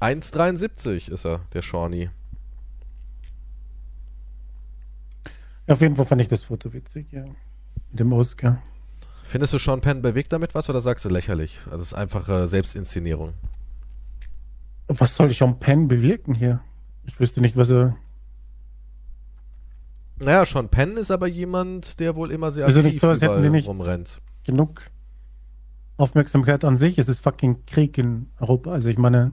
1,73 0.00 1.10
ist 1.10 1.26
er, 1.26 1.40
der 1.52 1.62
Shawnee. 1.62 2.10
Auf 5.70 5.80
jeden 5.80 5.94
Fall 5.94 6.04
fand 6.04 6.20
ich 6.20 6.26
das 6.26 6.42
Foto 6.42 6.72
witzig, 6.72 7.12
ja. 7.12 7.24
Mit 7.90 8.00
dem 8.00 8.12
Oscar. 8.12 8.60
Findest 9.22 9.52
du 9.52 9.58
Sean 9.58 9.80
Penn 9.80 10.02
bewegt 10.02 10.32
damit 10.32 10.56
was 10.56 10.68
oder 10.68 10.80
sagst 10.80 11.04
du 11.04 11.08
lächerlich? 11.08 11.60
Also 11.66 11.78
es 11.78 11.92
ist 11.92 11.94
einfache 11.94 12.48
Selbstinszenierung. 12.48 13.34
Was 14.88 15.14
soll 15.14 15.30
Sean 15.30 15.60
Penn 15.60 15.86
bewirken 15.86 16.34
hier? 16.34 16.60
Ich 17.06 17.20
wüsste 17.20 17.40
nicht, 17.40 17.56
was 17.56 17.70
er. 17.70 17.96
Naja, 20.18 20.44
Sean 20.44 20.68
Penn 20.68 20.96
ist 20.96 21.12
aber 21.12 21.28
jemand, 21.28 22.00
der 22.00 22.16
wohl 22.16 22.32
immer 22.32 22.50
sehr 22.50 22.66
also 22.66 22.80
aktiv 22.80 22.94
nicht 22.94 23.00
so, 23.00 23.08
als 23.08 23.22
hätten 23.22 23.42
die 23.42 23.50
nicht 23.50 23.68
rumrennt. 23.68 24.20
Genug 24.42 24.90
Aufmerksamkeit 25.98 26.64
an 26.64 26.76
sich. 26.76 26.98
Es 26.98 27.08
ist 27.08 27.20
fucking 27.20 27.64
Krieg 27.66 27.96
in 27.96 28.28
Europa. 28.40 28.72
Also 28.72 28.88
ich 28.88 28.98
meine. 28.98 29.32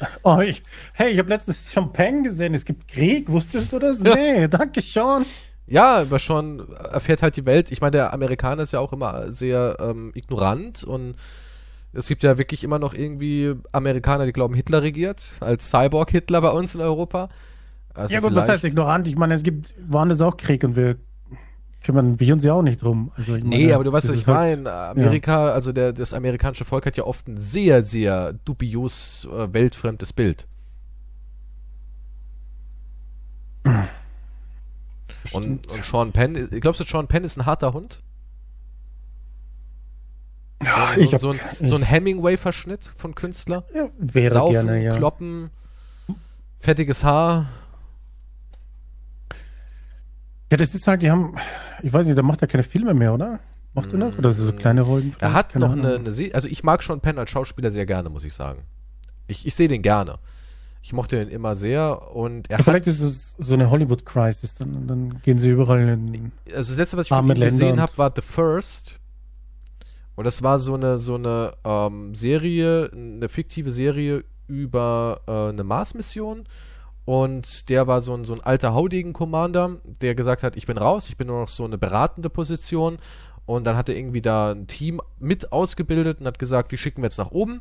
Oh, 0.22 0.40
ich, 0.40 0.62
hey, 0.92 1.12
ich 1.12 1.18
habe 1.18 1.28
letztens 1.28 1.72
Champagne 1.72 2.22
gesehen. 2.22 2.54
Es 2.54 2.64
gibt 2.64 2.88
Krieg. 2.88 3.30
Wusstest 3.30 3.72
du 3.72 3.78
das? 3.78 4.00
Ja. 4.00 4.14
Nee, 4.14 4.48
danke 4.48 4.80
Sean. 4.80 5.24
Ja, 5.66 5.98
aber 5.98 6.18
Sean 6.18 6.68
erfährt 6.90 7.22
halt 7.22 7.36
die 7.36 7.46
Welt. 7.46 7.72
Ich 7.72 7.80
meine, 7.80 7.92
der 7.92 8.12
Amerikaner 8.12 8.62
ist 8.62 8.72
ja 8.72 8.80
auch 8.80 8.92
immer 8.92 9.30
sehr 9.32 9.76
ähm, 9.80 10.12
ignorant 10.14 10.84
und 10.84 11.16
es 11.92 12.08
gibt 12.08 12.22
ja 12.22 12.36
wirklich 12.38 12.64
immer 12.64 12.78
noch 12.78 12.92
irgendwie 12.92 13.54
Amerikaner, 13.72 14.26
die 14.26 14.32
glauben, 14.32 14.54
Hitler 14.54 14.82
regiert, 14.82 15.34
als 15.40 15.70
Cyborg-Hitler 15.70 16.40
bei 16.40 16.50
uns 16.50 16.74
in 16.74 16.80
Europa. 16.80 17.28
Also 17.94 18.14
ja, 18.14 18.20
gut, 18.20 18.34
was 18.34 18.48
heißt 18.48 18.64
ignorant? 18.64 19.06
Ich 19.06 19.16
meine, 19.16 19.34
es 19.34 19.44
gibt 19.44 19.72
woanders 19.88 20.20
auch 20.20 20.36
Krieg 20.36 20.64
und 20.64 20.74
wir 20.74 20.96
kümmern 21.84 22.18
wir 22.18 22.32
uns 22.32 22.42
ja 22.44 22.54
auch 22.54 22.62
nicht 22.62 22.82
drum. 22.82 23.12
Also 23.14 23.36
nee, 23.36 23.72
aber 23.72 23.84
du 23.84 23.92
weißt, 23.92 24.08
was 24.08 24.16
ich 24.16 24.26
halt, 24.26 24.64
meine. 24.64 24.72
Amerika, 24.72 25.48
ja. 25.48 25.52
also 25.52 25.70
der, 25.70 25.92
das 25.92 26.12
amerikanische 26.12 26.64
Volk 26.64 26.86
hat 26.86 26.96
ja 26.96 27.04
oft 27.04 27.28
ein 27.28 27.36
sehr, 27.36 27.82
sehr 27.82 28.32
dubios 28.32 29.28
äh, 29.30 29.52
weltfremdes 29.52 30.12
Bild. 30.12 30.48
Und, 35.32 35.66
und 35.68 35.84
Sean 35.84 36.12
Penn, 36.12 36.48
glaubst 36.60 36.80
du, 36.80 36.84
Sean 36.84 37.06
Penn 37.06 37.24
ist 37.24 37.36
ein 37.36 37.46
harter 37.46 37.72
Hund? 37.72 38.02
So, 40.96 41.04
so, 41.10 41.16
so, 41.18 41.30
ein, 41.32 41.40
so 41.60 41.76
ein 41.76 41.82
Hemingway-Verschnitt 41.82 42.92
von 42.96 43.14
Künstler. 43.14 43.64
Ja, 43.74 43.88
wäre 43.98 44.32
Saufen, 44.34 44.52
gerne, 44.52 44.82
ja. 44.82 44.96
kloppen, 44.96 45.50
fettiges 46.58 47.04
Haar. 47.04 47.48
Ja, 50.54 50.58
das 50.58 50.72
ist 50.72 50.86
halt, 50.86 51.02
die 51.02 51.10
haben, 51.10 51.34
ich 51.82 51.92
weiß 51.92 52.06
nicht, 52.06 52.16
da 52.16 52.22
macht 52.22 52.40
er 52.40 52.46
keine 52.46 52.62
Filme 52.62 52.94
mehr, 52.94 53.12
oder? 53.12 53.40
Macht 53.72 53.90
er 53.92 53.98
noch? 53.98 54.16
Oder 54.16 54.32
so 54.32 54.52
kleine 54.52 54.82
Rollen? 54.82 55.12
Er 55.18 55.32
hat 55.32 55.52
noch 55.56 55.72
eine, 55.72 55.96
eine 55.96 56.12
Se 56.12 56.30
also 56.32 56.46
ich 56.46 56.62
mag 56.62 56.80
schon 56.84 57.00
Penn 57.00 57.18
als 57.18 57.30
Schauspieler 57.30 57.72
sehr 57.72 57.86
gerne, 57.86 58.08
muss 58.08 58.22
ich 58.22 58.34
sagen. 58.34 58.62
Ich, 59.26 59.48
ich 59.48 59.56
sehe 59.56 59.66
den 59.66 59.82
gerne. 59.82 60.20
Ich 60.80 60.92
mochte 60.92 61.20
ihn 61.20 61.26
immer 61.26 61.56
sehr 61.56 62.14
und 62.14 62.48
er 62.50 62.58
ja, 62.58 62.62
Vielleicht 62.62 62.86
ist 62.86 63.00
es 63.00 63.34
so 63.36 63.54
eine 63.54 63.68
Hollywood-Crisis, 63.68 64.54
dann, 64.54 64.86
dann 64.86 65.20
gehen 65.24 65.38
sie 65.38 65.50
überall 65.50 65.80
in 65.80 66.30
Also 66.54 66.70
das 66.70 66.78
letzte, 66.78 66.98
was 66.98 67.06
ich 67.06 67.08
von 67.08 67.28
ihm 67.28 67.34
gesehen 67.34 67.80
habe, 67.80 67.98
war 67.98 68.12
The 68.14 68.22
First. 68.22 69.00
Und 70.14 70.24
das 70.24 70.44
war 70.44 70.60
so 70.60 70.74
eine, 70.74 70.98
so 70.98 71.16
eine 71.16 71.54
ähm, 71.64 72.14
Serie, 72.14 72.92
eine 72.92 73.28
fiktive 73.28 73.72
Serie 73.72 74.22
über 74.46 75.20
äh, 75.26 75.48
eine 75.48 75.64
Mars-Mission 75.64 76.46
und 77.04 77.68
der 77.68 77.86
war 77.86 78.00
so 78.00 78.14
ein, 78.14 78.24
so 78.24 78.34
ein 78.34 78.40
alter 78.40 78.72
Haudegen-Commander, 78.72 79.76
der 80.00 80.14
gesagt 80.14 80.42
hat, 80.42 80.56
ich 80.56 80.66
bin 80.66 80.78
raus, 80.78 81.08
ich 81.08 81.16
bin 81.16 81.26
nur 81.26 81.40
noch 81.40 81.48
so 81.48 81.64
eine 81.64 81.78
beratende 81.78 82.30
Position. 82.30 82.98
Und 83.46 83.64
dann 83.64 83.76
hat 83.76 83.90
er 83.90 83.96
irgendwie 83.96 84.22
da 84.22 84.52
ein 84.52 84.66
Team 84.66 85.02
mit 85.18 85.52
ausgebildet 85.52 86.20
und 86.20 86.26
hat 86.26 86.38
gesagt, 86.38 86.72
die 86.72 86.78
schicken 86.78 87.02
wir 87.02 87.06
jetzt 87.06 87.18
nach 87.18 87.30
oben. 87.30 87.60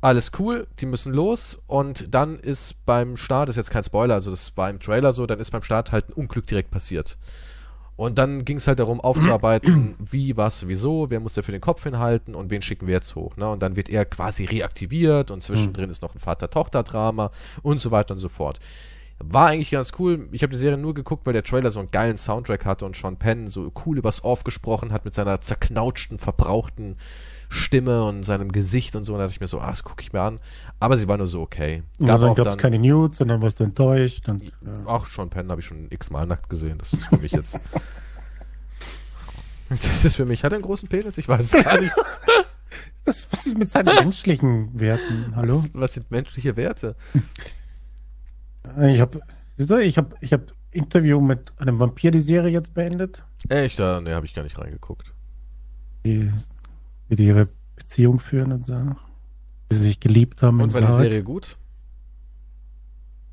Alles 0.00 0.32
cool, 0.38 0.66
die 0.78 0.86
müssen 0.86 1.12
los. 1.12 1.62
Und 1.66 2.14
dann 2.14 2.38
ist 2.38 2.86
beim 2.86 3.18
Start, 3.18 3.50
das 3.50 3.54
ist 3.54 3.58
jetzt 3.58 3.70
kein 3.70 3.84
Spoiler, 3.84 4.14
also 4.14 4.30
das 4.30 4.56
war 4.56 4.70
im 4.70 4.80
Trailer 4.80 5.12
so, 5.12 5.26
dann 5.26 5.38
ist 5.38 5.50
beim 5.50 5.62
Start 5.62 5.92
halt 5.92 6.08
ein 6.08 6.14
Unglück 6.14 6.46
direkt 6.46 6.70
passiert. 6.70 7.18
Und 8.00 8.16
dann 8.16 8.46
ging 8.46 8.56
es 8.56 8.66
halt 8.66 8.78
darum, 8.78 8.98
aufzuarbeiten, 8.98 9.94
wie, 10.10 10.34
was, 10.34 10.66
wieso, 10.66 11.10
wer 11.10 11.20
muss 11.20 11.34
der 11.34 11.42
für 11.42 11.52
den 11.52 11.60
Kopf 11.60 11.84
hinhalten 11.84 12.34
und 12.34 12.50
wen 12.50 12.62
schicken 12.62 12.86
wir 12.86 12.94
jetzt 12.94 13.14
hoch. 13.14 13.36
Ne? 13.36 13.46
Und 13.50 13.60
dann 13.60 13.76
wird 13.76 13.90
er 13.90 14.06
quasi 14.06 14.46
reaktiviert 14.46 15.30
und 15.30 15.42
zwischendrin 15.42 15.84
mhm. 15.84 15.90
ist 15.90 16.00
noch 16.00 16.14
ein 16.14 16.18
Vater-Tochter-Drama 16.18 17.30
und 17.60 17.78
so 17.78 17.90
weiter 17.90 18.14
und 18.14 18.18
so 18.18 18.30
fort. 18.30 18.58
War 19.18 19.48
eigentlich 19.48 19.72
ganz 19.72 19.92
cool. 19.98 20.30
Ich 20.32 20.42
habe 20.42 20.50
die 20.50 20.58
Serie 20.58 20.78
nur 20.78 20.94
geguckt, 20.94 21.26
weil 21.26 21.34
der 21.34 21.44
Trailer 21.44 21.70
so 21.70 21.78
einen 21.78 21.90
geilen 21.90 22.16
Soundtrack 22.16 22.64
hatte 22.64 22.86
und 22.86 22.96
Sean 22.96 23.18
Penn 23.18 23.48
so 23.48 23.70
cool 23.84 23.98
übers 23.98 24.24
Off 24.24 24.44
gesprochen 24.44 24.92
hat 24.92 25.04
mit 25.04 25.12
seiner 25.12 25.42
zerknautschten, 25.42 26.16
verbrauchten 26.16 26.96
Stimme 27.50 28.04
und 28.04 28.22
seinem 28.22 28.50
Gesicht 28.50 28.96
und 28.96 29.04
so. 29.04 29.12
Und 29.12 29.18
da 29.18 29.24
dachte 29.24 29.34
ich 29.34 29.40
mir 29.40 29.46
so, 29.46 29.60
ah, 29.60 29.68
das 29.68 29.84
gucke 29.84 30.00
ich 30.00 30.14
mir 30.14 30.22
an. 30.22 30.40
Aber 30.80 30.96
sie 30.96 31.06
war 31.06 31.18
nur 31.18 31.26
so 31.26 31.42
okay. 31.42 31.82
Gab 31.98 32.20
dann 32.20 32.34
gab 32.34 32.46
es 32.46 32.56
keine 32.56 32.78
Nudes, 32.78 33.18
sondern 33.18 33.42
warst 33.42 33.60
du 33.60 33.64
enttäuscht. 33.64 34.26
Und, 34.28 34.42
ja. 34.42 34.50
Ach, 34.86 35.06
Sean 35.06 35.28
Penn 35.28 35.50
habe 35.50 35.60
ich 35.60 35.66
schon 35.66 35.88
x-mal 35.90 36.26
nackt 36.26 36.48
gesehen. 36.48 36.78
Das 36.78 36.94
ist 36.94 37.04
für 37.04 37.18
mich 37.18 37.32
jetzt. 37.32 37.60
das 39.68 40.04
ist 40.04 40.16
für 40.16 40.24
mich. 40.24 40.42
Hat 40.42 40.52
er 40.52 40.56
einen 40.56 40.64
großen 40.64 40.88
Penis? 40.88 41.18
Ich 41.18 41.28
weiß 41.28 41.54
es 41.54 41.64
gar 41.64 41.78
nicht. 41.78 41.92
das, 43.04 43.26
was 43.30 43.46
ist 43.46 43.58
mit 43.58 43.70
seinen 43.70 43.94
menschlichen 43.94 44.80
Werten? 44.80 45.36
Hallo? 45.36 45.58
Was, 45.58 45.68
was 45.74 45.92
sind 45.92 46.10
menschliche 46.10 46.56
Werte? 46.56 46.96
Ich 48.88 49.00
habe 49.00 49.20
ich 49.58 49.98
hab, 49.98 50.22
ich 50.22 50.32
hab 50.32 50.52
Interview 50.70 51.20
mit 51.20 51.52
einem 51.58 51.78
Vampir 51.78 52.10
die 52.10 52.20
Serie 52.20 52.52
jetzt 52.52 52.72
beendet. 52.72 53.22
Echt? 53.50 53.78
Ne, 53.78 54.14
habe 54.14 54.24
ich 54.24 54.32
gar 54.32 54.44
nicht 54.44 54.58
reingeguckt. 54.58 55.12
Die 56.06 56.30
wie 57.08 57.16
die 57.16 57.26
ihre 57.26 57.48
Beziehung 57.76 58.18
führen 58.18 58.52
und 58.52 58.64
so. 58.64 58.96
Wie 59.70 59.76
sie 59.76 59.82
sich 59.84 60.00
geliebt 60.00 60.42
haben. 60.42 60.60
Und 60.60 60.74
war 60.74 60.80
die 60.82 60.92
Serie 60.92 61.22
gut? 61.22 61.56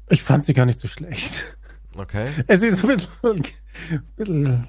Ich 0.10 0.24
fand 0.24 0.46
sie 0.46 0.54
gar 0.54 0.66
nicht 0.66 0.80
so 0.80 0.88
schlecht. 0.88 1.58
Okay. 1.98 2.30
Es 2.48 2.62
ist 2.62 2.84
ein 2.86 2.96
bisschen, 2.96 3.10
ein 3.92 4.04
bisschen 4.16 4.68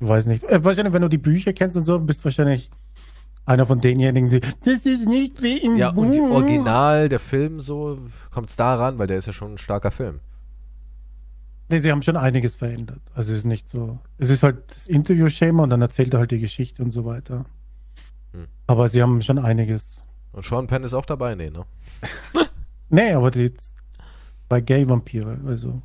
ich 0.00 0.08
weiß 0.08 0.26
nicht. 0.26 0.44
Äh, 0.44 0.64
wahrscheinlich, 0.64 0.94
wenn 0.94 1.02
du 1.02 1.08
die 1.08 1.18
Bücher 1.18 1.52
kennst 1.52 1.76
und 1.76 1.82
so, 1.82 1.98
bist 1.98 2.20
du 2.20 2.24
wahrscheinlich 2.24 2.70
einer 3.44 3.66
von 3.66 3.80
denjenigen, 3.80 4.30
die, 4.30 4.40
das 4.40 4.86
ist 4.86 5.06
nicht 5.06 5.42
wie 5.42 5.58
im 5.58 5.76
Ja, 5.76 5.92
Buch. 5.92 6.02
und 6.02 6.12
die 6.12 6.20
Original, 6.20 7.08
der 7.08 7.20
Film 7.20 7.60
so, 7.60 7.98
kommt 8.30 8.48
es 8.48 8.56
da 8.56 8.74
ran, 8.76 8.98
weil 8.98 9.06
der 9.06 9.18
ist 9.18 9.26
ja 9.26 9.32
schon 9.32 9.54
ein 9.54 9.58
starker 9.58 9.90
Film. 9.90 10.20
Nee, 11.68 11.78
sie 11.78 11.92
haben 11.92 12.02
schon 12.02 12.16
einiges 12.16 12.54
verändert. 12.54 13.00
Also 13.14 13.32
es 13.32 13.38
ist 13.38 13.44
nicht 13.44 13.68
so. 13.68 13.98
Es 14.18 14.30
ist 14.30 14.42
halt 14.42 14.58
das 14.74 14.88
Interview-Schema 14.88 15.62
und 15.62 15.70
dann 15.70 15.82
erzählt 15.82 16.12
er 16.14 16.20
halt 16.20 16.30
die 16.30 16.40
Geschichte 16.40 16.82
und 16.82 16.90
so 16.90 17.04
weiter. 17.04 17.44
Hm. 18.32 18.46
Aber 18.66 18.88
sie 18.88 19.02
haben 19.02 19.22
schon 19.22 19.38
einiges 19.38 20.02
Und 20.32 20.44
Sean 20.44 20.66
Penn 20.66 20.84
ist 20.84 20.94
auch 20.94 21.06
dabei? 21.06 21.34
Nee, 21.34 21.50
ne? 21.50 21.64
nee, 22.88 23.12
aber 23.12 23.30
die 23.30 23.52
bei 24.48 24.60
Gay-Vampire, 24.60 25.38
also. 25.46 25.80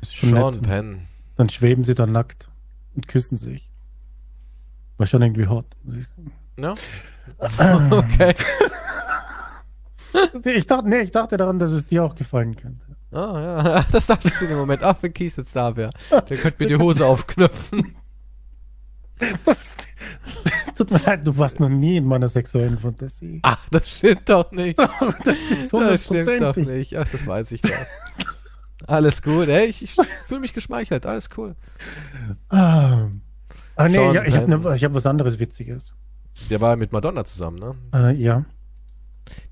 Ist 0.00 0.14
schon 0.14 0.30
Sean 0.30 0.54
nett. 0.54 0.62
Penn. 0.62 1.06
Dann 1.36 1.48
schweben 1.48 1.84
sie 1.84 1.94
da 1.94 2.06
nackt 2.06 2.48
und 2.94 3.06
küssen 3.06 3.36
sich. 3.36 3.70
War 4.96 5.06
schon 5.06 5.22
irgendwie 5.22 5.46
hot, 5.46 5.66
muss 5.84 5.96
ich 5.96 6.06
sagen. 6.08 6.32
Ja. 6.58 6.74
okay. 7.90 8.34
ich 10.44 10.66
dachte, 10.66 10.88
nee, 10.88 11.00
ich 11.00 11.10
dachte 11.10 11.36
daran, 11.36 11.58
dass 11.58 11.72
es 11.72 11.86
dir 11.86 12.04
auch 12.04 12.14
gefallen 12.14 12.56
könnte. 12.56 12.84
Ah, 13.12 13.40
ja, 13.40 13.84
das 13.90 14.06
dachtest 14.06 14.40
du 14.40 14.46
im 14.46 14.56
Moment. 14.56 14.82
Ach, 14.82 14.96
wenn 15.00 15.12
Kies 15.12 15.36
jetzt 15.36 15.54
da 15.56 15.74
wäre. 15.74 15.90
Der 16.10 16.36
könnte 16.36 16.62
mir 16.62 16.68
die 16.68 16.76
Hose 16.76 17.04
aufknöpfen. 17.04 17.96
Das, 19.44 19.76
tut 20.74 20.90
mir 20.90 20.98
leid, 20.98 21.26
du 21.26 21.36
warst 21.36 21.60
noch 21.60 21.68
nie 21.68 21.96
in 21.98 22.04
meiner 22.04 22.28
sexuellen 22.28 22.78
Fantasie. 22.78 23.40
Ach, 23.42 23.66
das 23.70 23.88
stimmt 23.88 24.28
doch 24.28 24.50
nicht. 24.52 24.78
das, 25.24 25.36
das 25.70 26.04
stimmt 26.04 26.40
doch 26.40 26.56
nicht. 26.56 26.96
Ach, 26.96 27.08
das 27.08 27.26
weiß 27.26 27.52
ich 27.52 27.62
doch. 27.62 27.70
Alles 28.86 29.22
gut, 29.22 29.48
ey, 29.48 29.66
ich, 29.66 29.82
ich 29.82 29.94
fühle 30.26 30.40
mich 30.40 30.54
geschmeichelt, 30.54 31.06
alles 31.06 31.28
cool. 31.36 31.54
Ah, 32.48 33.08
ah 33.76 33.88
nee, 33.88 34.12
ja, 34.12 34.24
ich 34.24 34.34
habe 34.34 34.50
ne, 34.50 34.62
hab 34.64 34.94
was 34.94 35.06
anderes 35.06 35.38
Witziges. 35.38 35.92
Der 36.48 36.60
war 36.60 36.76
mit 36.76 36.92
Madonna 36.92 37.24
zusammen, 37.24 37.58
ne? 37.58 37.74
Äh, 37.94 38.14
ja. 38.14 38.44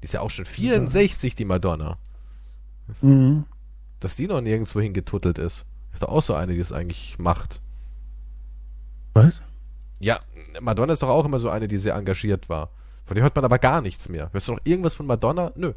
Die 0.01 0.05
ist 0.05 0.15
ja 0.15 0.21
auch 0.21 0.31
schon 0.31 0.47
64, 0.47 1.35
die 1.35 1.45
Madonna. 1.45 1.99
Mhm. 3.03 3.45
Dass 4.01 4.17
die 4.17 4.27
noch 4.27 4.41
nirgendwo 4.41 4.81
hingetuttelt 4.81 5.39
ist. 5.39 5.67
Ist 5.93 6.03
doch 6.03 6.09
auch 6.09 6.23
so 6.23 6.35
eine, 6.35 6.55
die 6.55 6.61
es 6.61 6.73
eigentlich 6.73 7.19
macht. 7.19 7.61
Was? 9.15 9.43
Ja, 10.01 10.21
Madonna 10.61 10.93
ist 10.93 11.03
doch 11.03 11.09
auch 11.09 11.25
immer 11.25 11.39
so 11.39 11.49
eine, 11.49 11.69
die 11.69 11.79
sehr 11.79 11.95
engagiert 11.95 12.49
war. 12.49 12.71
Von 13.05 13.15
der 13.15 13.25
hört 13.25 13.37
man 13.37 13.45
aber 13.45 13.59
gar 13.59 13.81
nichts 13.81 14.09
mehr. 14.09 14.31
Hörst 14.33 14.49
du 14.49 14.53
noch 14.53 14.61
irgendwas 14.65 14.95
von 14.95 15.07
Madonna? 15.07 15.53
Nö. 15.57 15.73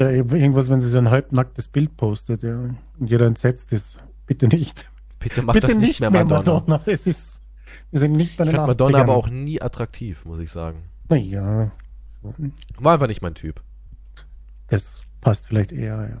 Ja, 0.00 0.10
irgendwas, 0.10 0.70
wenn 0.70 0.80
sie 0.80 0.88
so 0.88 0.98
ein 0.98 1.10
halbnacktes 1.10 1.66
Bild 1.68 1.96
postet, 1.96 2.44
ja, 2.44 2.56
und 2.98 3.10
jeder 3.10 3.26
entsetzt 3.26 3.72
ist. 3.72 3.98
Bitte 4.26 4.46
nicht. 4.46 4.86
Bitte 5.18 5.42
mach 5.42 5.54
Bitte 5.54 5.66
das 5.66 5.76
nicht, 5.78 5.88
nicht 5.88 6.00
mehr, 6.00 6.10
Madonna. 6.10 6.42
mehr 6.42 6.54
Madonna. 6.60 6.82
Es 6.86 7.06
ist, 7.06 7.40
wir 7.90 7.98
sind 8.00 8.12
nicht 8.12 8.36
bei 8.36 8.44
den 8.44 8.50
Ich 8.50 8.56
fand 8.56 8.68
Madonna 8.68 9.00
aber 9.00 9.16
auch 9.16 9.28
nie 9.28 9.60
attraktiv, 9.60 10.24
muss 10.24 10.38
ich 10.38 10.52
sagen. 10.52 10.84
Naja. 11.08 11.72
War 12.78 12.92
einfach 12.94 13.08
nicht 13.08 13.22
mein 13.22 13.34
Typ. 13.34 13.60
Das 14.68 15.02
passt 15.20 15.46
vielleicht 15.46 15.72
eher, 15.72 16.08
ja. 16.10 16.18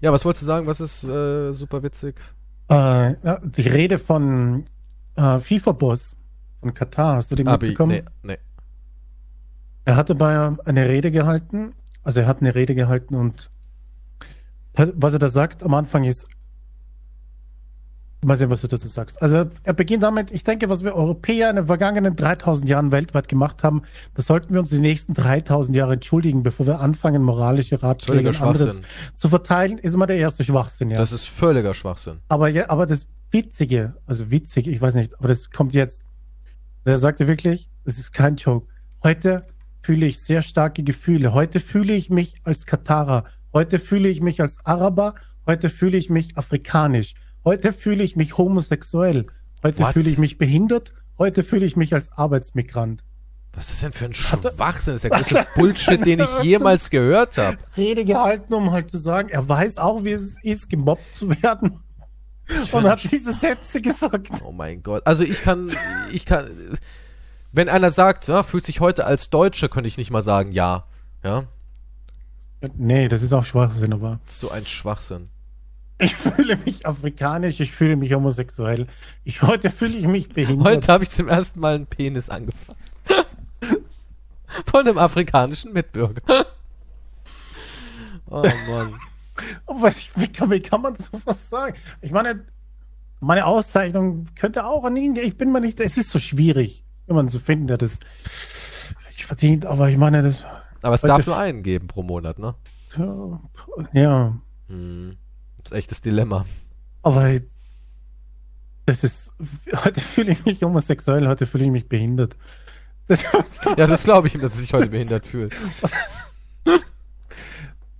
Ja, 0.00 0.12
was 0.12 0.24
wolltest 0.24 0.42
du 0.42 0.46
sagen? 0.46 0.66
Was 0.66 0.80
ist 0.80 1.04
äh, 1.04 1.52
super 1.52 1.82
witzig? 1.82 2.20
Äh, 2.68 3.14
die 3.42 3.62
Rede 3.62 3.98
von 3.98 4.64
äh, 5.16 5.38
FIFA-Boss 5.38 6.16
von 6.60 6.74
Katar, 6.74 7.16
hast 7.16 7.32
du 7.32 7.36
die 7.36 7.46
Abi, 7.46 7.66
mitbekommen? 7.66 8.02
Nee, 8.22 8.34
nee. 8.34 8.38
Er 9.84 9.96
hatte 9.96 10.14
bei 10.14 10.56
eine 10.64 10.88
Rede 10.88 11.10
gehalten, 11.10 11.74
also 12.02 12.20
er 12.20 12.26
hat 12.26 12.40
eine 12.40 12.54
Rede 12.54 12.74
gehalten 12.74 13.14
und 13.14 13.50
was 14.74 15.12
er 15.12 15.18
da 15.18 15.28
sagt 15.28 15.62
am 15.62 15.74
Anfang 15.74 16.04
ist, 16.04 16.26
Mal 18.24 18.36
sehen, 18.36 18.50
was 18.50 18.60
du 18.60 18.68
dazu 18.68 18.86
sagst. 18.86 19.20
Also 19.20 19.46
er 19.64 19.72
beginnt 19.72 20.04
damit, 20.04 20.30
ich 20.30 20.44
denke, 20.44 20.70
was 20.70 20.84
wir 20.84 20.94
Europäer 20.94 21.50
in 21.50 21.56
den 21.56 21.66
vergangenen 21.66 22.14
3000 22.14 22.68
Jahren 22.68 22.92
weltweit 22.92 23.26
gemacht 23.26 23.64
haben, 23.64 23.82
das 24.14 24.26
sollten 24.28 24.54
wir 24.54 24.60
uns 24.60 24.70
die 24.70 24.78
nächsten 24.78 25.12
3000 25.12 25.76
Jahre 25.76 25.94
entschuldigen, 25.94 26.44
bevor 26.44 26.66
wir 26.66 26.80
anfangen, 26.80 27.24
moralische 27.24 27.82
Ratschläge 27.82 28.28
andere 28.40 28.76
zu 29.16 29.28
verteilen, 29.28 29.78
ist 29.78 29.94
immer 29.94 30.06
der 30.06 30.18
erste 30.18 30.44
Schwachsinn. 30.44 30.90
Ja. 30.90 30.98
Das 30.98 31.10
ist 31.10 31.24
völliger 31.24 31.74
Schwachsinn. 31.74 32.18
Aber, 32.28 32.46
ja, 32.46 32.70
aber 32.70 32.86
das 32.86 33.08
Witzige, 33.32 33.96
also 34.06 34.30
witzig, 34.30 34.68
ich 34.68 34.80
weiß 34.80 34.94
nicht, 34.94 35.18
aber 35.18 35.28
das 35.28 35.50
kommt 35.50 35.72
jetzt. 35.72 36.04
Der 36.84 36.98
sagte 36.98 37.26
wirklich, 37.26 37.70
das 37.84 37.98
ist 37.98 38.12
kein 38.12 38.36
Joke. 38.36 38.68
Heute 39.02 39.46
fühle 39.82 40.06
ich 40.06 40.20
sehr 40.20 40.42
starke 40.42 40.82
Gefühle. 40.82 41.32
Heute 41.32 41.58
fühle 41.58 41.94
ich 41.94 42.10
mich 42.10 42.36
als 42.44 42.66
Katarer. 42.66 43.24
Heute 43.52 43.78
fühle 43.78 44.08
ich 44.08 44.20
mich 44.20 44.40
als 44.40 44.64
Araber. 44.64 45.14
Heute 45.46 45.70
fühle 45.70 45.96
ich 45.96 46.10
mich 46.10 46.36
afrikanisch. 46.36 47.14
Heute 47.44 47.72
fühle 47.72 48.04
ich 48.04 48.16
mich 48.16 48.36
homosexuell. 48.38 49.26
Heute 49.62 49.86
fühle 49.86 50.10
ich 50.10 50.18
mich 50.18 50.38
behindert. 50.38 50.92
Heute 51.18 51.42
fühle 51.42 51.66
ich 51.66 51.76
mich 51.76 51.94
als 51.94 52.12
Arbeitsmigrant. 52.12 53.02
Was 53.54 53.70
ist 53.70 53.72
das 53.72 53.80
denn 53.80 53.92
für 53.92 54.04
ein 54.06 54.14
Schwachsinn? 54.14 54.94
Das 54.94 55.04
ist 55.04 55.04
der 55.04 55.10
größte 55.10 55.46
Bullshit, 55.54 56.06
den 56.06 56.20
ich 56.20 56.42
jemals 56.42 56.90
gehört 56.90 57.38
habe. 57.38 57.58
Rede 57.76 58.04
gehalten, 58.04 58.54
um 58.54 58.70
halt 58.72 58.90
zu 58.90 58.98
sagen, 58.98 59.28
er 59.28 59.48
weiß 59.48 59.78
auch, 59.78 60.04
wie 60.04 60.12
es 60.12 60.36
ist, 60.42 60.70
gemobbt 60.70 61.14
zu 61.14 61.30
werden. 61.42 61.80
Und 62.72 62.84
hat 62.84 63.10
diese 63.10 63.32
Sätze 63.32 63.80
gesagt. 63.80 64.30
Oh 64.44 64.52
mein 64.52 64.82
Gott. 64.82 65.06
Also 65.06 65.22
ich 65.22 65.42
kann, 65.42 65.70
ich 66.10 66.26
kann, 66.26 66.50
wenn 67.52 67.68
einer 67.68 67.90
sagt, 67.90 68.28
ja, 68.28 68.42
fühlt 68.42 68.64
sich 68.64 68.80
heute 68.80 69.04
als 69.04 69.30
Deutscher, 69.30 69.68
könnte 69.68 69.88
ich 69.88 69.96
nicht 69.96 70.10
mal 70.10 70.22
sagen, 70.22 70.52
ja. 70.52 70.84
Ja. 71.22 71.44
Nee, 72.76 73.08
das 73.08 73.22
ist 73.22 73.32
auch 73.32 73.44
Schwachsinn, 73.44 73.92
aber. 73.92 74.20
So 74.26 74.50
ein 74.50 74.66
Schwachsinn. 74.66 75.28
Ich 75.98 76.16
fühle 76.16 76.56
mich 76.56 76.86
afrikanisch, 76.86 77.60
ich 77.60 77.72
fühle 77.72 77.96
mich 77.96 78.12
homosexuell. 78.12 78.86
Ich, 79.24 79.42
heute 79.42 79.70
fühle 79.70 79.96
ich 79.96 80.06
mich 80.06 80.28
behindert. 80.28 80.66
Heute 80.66 80.92
habe 80.92 81.04
ich 81.04 81.10
zum 81.10 81.28
ersten 81.28 81.60
Mal 81.60 81.76
einen 81.76 81.86
Penis 81.86 82.28
angefasst. 82.28 82.96
Von 84.66 84.80
einem 84.80 84.98
afrikanischen 84.98 85.72
Mitbürger. 85.72 86.20
oh 88.26 88.42
Mann. 88.42 88.94
Aber 89.66 89.92
wie 90.16 90.28
kann, 90.28 90.50
wie 90.50 90.60
kann 90.60 90.82
man 90.82 90.94
sowas 90.96 91.48
sagen? 91.48 91.76
Ich 92.00 92.10
meine, 92.10 92.44
meine 93.20 93.46
Auszeichnung 93.46 94.26
könnte 94.34 94.66
auch 94.66 94.84
an 94.84 94.96
ihn, 94.96 95.16
ich 95.16 95.36
bin 95.36 95.52
mir 95.52 95.60
nicht, 95.60 95.80
es 95.80 95.96
ist 95.96 96.10
so 96.10 96.18
schwierig, 96.18 96.84
jemanden 97.06 97.30
zu 97.30 97.38
finden, 97.38 97.66
der 97.66 97.78
das 97.78 98.00
verdient, 99.32 99.64
aber 99.64 99.88
ich 99.88 99.96
meine, 99.96 100.22
das. 100.22 100.44
Aber 100.82 100.94
es 100.94 101.00
darf 101.00 101.26
nur 101.26 101.38
einen 101.38 101.62
geben 101.62 101.86
pro 101.86 102.02
Monat, 102.02 102.38
ne? 102.38 102.54
Ja. 103.92 104.36
Hm. 104.68 105.16
Das 105.58 105.72
ist 105.72 105.78
echtes 105.78 106.00
Dilemma. 106.00 106.44
Aber 107.02 107.40
das 108.84 109.04
ist, 109.04 109.32
heute 109.84 110.00
fühle 110.00 110.32
ich 110.32 110.44
mich 110.44 110.62
homosexuell, 110.62 111.28
heute 111.28 111.46
fühle 111.46 111.64
ich 111.64 111.70
mich 111.70 111.88
behindert. 111.88 112.36
Das 113.06 113.22
ja, 113.78 113.86
das 113.86 114.04
glaube 114.04 114.26
ich 114.26 114.34
ihm, 114.34 114.42
dass 114.42 114.52
er 114.52 114.60
sich 114.60 114.74
heute 114.74 114.88
behindert 114.88 115.26
fühlt. 115.26 115.54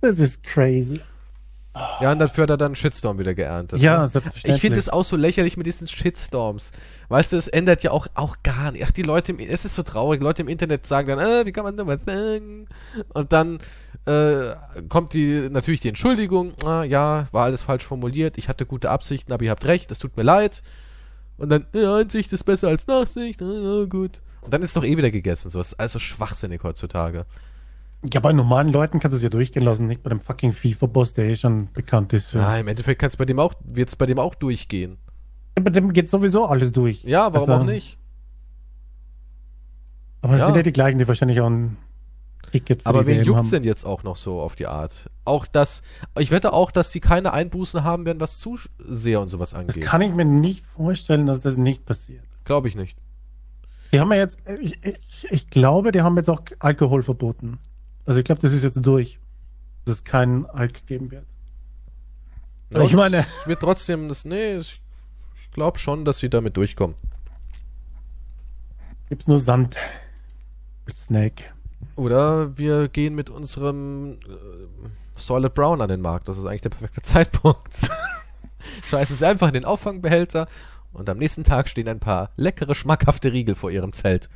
Das 0.01 0.19
ist 0.19 0.43
crazy. 0.43 1.01
Ja, 1.75 2.11
und 2.11 2.19
dafür 2.19 2.43
hat 2.43 2.51
er 2.51 2.57
dann 2.57 2.67
einen 2.67 2.75
Shitstorm 2.75 3.17
wieder 3.17 3.33
geerntet. 3.33 3.79
Ja, 3.81 4.01
ne? 4.01 4.07
selbstverständlich. 4.07 4.55
Ich 4.55 4.61
finde 4.61 4.77
es 4.77 4.89
auch 4.89 5.03
so 5.03 5.15
lächerlich 5.15 5.57
mit 5.57 5.65
diesen 5.65 5.87
Shitstorms. 5.87 6.71
Weißt 7.09 7.31
du, 7.31 7.37
es 7.37 7.47
ändert 7.47 7.81
ja 7.81 7.91
auch, 7.91 8.07
auch 8.13 8.37
gar 8.43 8.71
nicht. 8.71 8.85
Ach, 8.85 8.91
die 8.91 9.01
Leute, 9.01 9.31
im, 9.31 9.39
es 9.39 9.65
ist 9.65 9.73
so 9.73 9.81
traurig. 9.81 10.21
Leute 10.21 10.43
im 10.43 10.49
Internet 10.49 10.85
sagen 10.85 11.07
dann, 11.07 11.19
äh, 11.19 11.45
wie 11.45 11.51
kann 11.51 11.63
man 11.63 11.75
da 11.75 11.87
was 11.87 12.03
sagen? 12.05 12.67
Und 13.13 13.33
dann 13.33 13.57
äh, 14.05 14.55
kommt 14.89 15.13
die 15.13 15.49
natürlich 15.49 15.79
die 15.79 15.89
Entschuldigung. 15.89 16.53
Ah, 16.63 16.83
ja, 16.83 17.27
war 17.31 17.45
alles 17.45 17.63
falsch 17.63 17.85
formuliert. 17.85 18.37
Ich 18.37 18.49
hatte 18.49 18.67
gute 18.67 18.91
Absichten, 18.91 19.33
aber 19.33 19.43
ihr 19.43 19.51
habt 19.51 19.65
recht. 19.65 19.91
Es 19.91 19.97
tut 19.97 20.15
mir 20.15 20.23
leid. 20.23 20.61
Und 21.37 21.49
dann, 21.49 21.65
ja, 21.73 21.95
Einsicht 21.95 22.31
ist 22.33 22.43
besser 22.43 22.67
als 22.67 22.85
Nachsicht. 22.85 23.41
Ah, 23.41 23.45
ja, 23.45 23.85
gut. 23.85 24.21
Und 24.41 24.53
dann 24.53 24.61
ist 24.61 24.77
doch 24.77 24.83
eh 24.83 24.95
wieder 24.95 25.09
gegessen. 25.09 25.49
So, 25.49 25.59
ist 25.59 25.79
also 25.79 25.97
schwachsinnig 25.97 26.61
heutzutage. 26.63 27.25
Ja, 28.11 28.19
bei 28.19 28.33
normalen 28.33 28.69
Leuten 28.69 28.99
kannst 28.99 29.13
du 29.13 29.17
es 29.17 29.23
ja 29.23 29.29
durchgehen 29.29 29.63
lassen, 29.63 29.87
nicht 29.87 30.03
bei 30.03 30.09
dem 30.09 30.19
fucking 30.19 30.51
FIFA-Boss, 30.51 31.13
der 31.13 31.25
eh 31.25 31.35
schon 31.35 31.71
bekannt 31.71 32.11
ist. 32.11 32.27
Für 32.27 32.39
ja, 32.39 32.57
im 32.57 32.67
Endeffekt 32.67 32.99
kannst 32.99 33.17
bei 33.17 33.25
dem 33.25 33.39
auch, 33.39 33.53
wird 33.63 33.89
es 33.89 33.95
bei 33.95 34.05
dem 34.05 34.19
auch 34.19 34.35
durchgehen. 34.35 34.97
Ja, 35.57 35.63
bei 35.63 35.69
dem 35.69 35.93
geht 35.93 36.09
sowieso 36.09 36.45
alles 36.45 36.73
durch. 36.73 37.03
Ja, 37.03 37.33
warum 37.33 37.49
also, 37.49 37.61
auch 37.61 37.65
nicht? 37.65 37.97
Aber 40.21 40.33
es 40.33 40.39
ja. 40.39 40.47
sind 40.47 40.55
ja 40.55 40.63
die 40.63 40.73
gleichen, 40.73 40.99
die 40.99 41.07
wahrscheinlich 41.07 41.39
auch 41.39 41.49
ein 41.49 41.77
Ticket 42.51 42.83
für 42.83 42.87
Aber 42.87 43.05
wen 43.05 43.23
juckt's 43.23 43.49
denn 43.49 43.63
jetzt 43.63 43.85
auch 43.85 44.03
noch 44.03 44.15
so 44.15 44.39
auf 44.39 44.55
die 44.55 44.67
Art? 44.67 45.09
Auch 45.25 45.45
das, 45.47 45.81
ich 46.19 46.31
wette 46.31 46.53
auch, 46.53 46.71
dass 46.71 46.91
die 46.91 46.99
keine 46.99 47.33
Einbußen 47.33 47.83
haben 47.83 48.05
werden, 48.05 48.19
was 48.19 48.39
Zuseher 48.39 49.21
und 49.21 49.27
sowas 49.27 49.53
angeht. 49.53 49.77
Das 49.77 49.83
kann 49.83 50.01
ich 50.01 50.13
mir 50.13 50.25
nicht 50.25 50.65
vorstellen, 50.65 51.25
dass 51.25 51.39
das 51.39 51.57
nicht 51.57 51.85
passiert. 51.85 52.23
Glaube 52.43 52.67
ich 52.67 52.75
nicht. 52.75 52.97
Die 53.91 53.99
haben 53.99 54.11
ja 54.11 54.17
jetzt, 54.17 54.37
ich, 54.59 54.77
ich, 54.83 55.27
ich 55.29 55.49
glaube, 55.49 55.91
die 55.91 56.01
haben 56.01 56.17
jetzt 56.17 56.29
auch 56.29 56.41
Alkohol 56.59 57.03
verboten. 57.03 57.59
Also 58.05 58.19
ich 58.19 58.25
glaube, 58.25 58.41
das 58.41 58.51
ist 58.51 58.63
jetzt 58.63 58.79
durch, 58.85 59.19
dass 59.85 59.95
es 59.95 60.03
keinen 60.03 60.45
Alk 60.45 60.85
geben 60.87 61.11
wird. 61.11 61.25
Ja, 62.73 62.81
ich 62.81 62.93
meine. 62.93 63.25
Wird 63.45 63.59
trotzdem 63.59 64.09
das, 64.09 64.25
nee, 64.25 64.57
ich 64.57 64.81
glaube 65.51 65.77
schon, 65.77 66.05
dass 66.05 66.19
sie 66.19 66.29
damit 66.29 66.57
durchkommen. 66.57 66.95
Gibt's 69.09 69.27
nur 69.27 69.39
Sand. 69.39 69.75
Mit 70.85 70.95
Snake. 70.95 71.43
Oder 71.95 72.57
wir 72.57 72.87
gehen 72.87 73.13
mit 73.13 73.29
unserem 73.29 74.13
äh, 74.13 74.89
Solid 75.15 75.53
Brown 75.53 75.81
an 75.81 75.89
den 75.89 76.01
Markt. 76.01 76.27
Das 76.27 76.37
ist 76.37 76.45
eigentlich 76.45 76.61
der 76.61 76.69
perfekte 76.69 77.01
Zeitpunkt. 77.03 77.79
Scheißen 78.89 79.17
sie 79.17 79.27
einfach 79.27 79.47
in 79.49 79.53
den 79.53 79.65
Auffangbehälter 79.65 80.47
und 80.93 81.09
am 81.09 81.17
nächsten 81.17 81.43
Tag 81.43 81.67
stehen 81.67 81.87
ein 81.87 81.99
paar 81.99 82.31
leckere, 82.37 82.75
schmackhafte 82.75 83.31
Riegel 83.33 83.55
vor 83.55 83.71
ihrem 83.71 83.93
Zelt. 83.93 84.29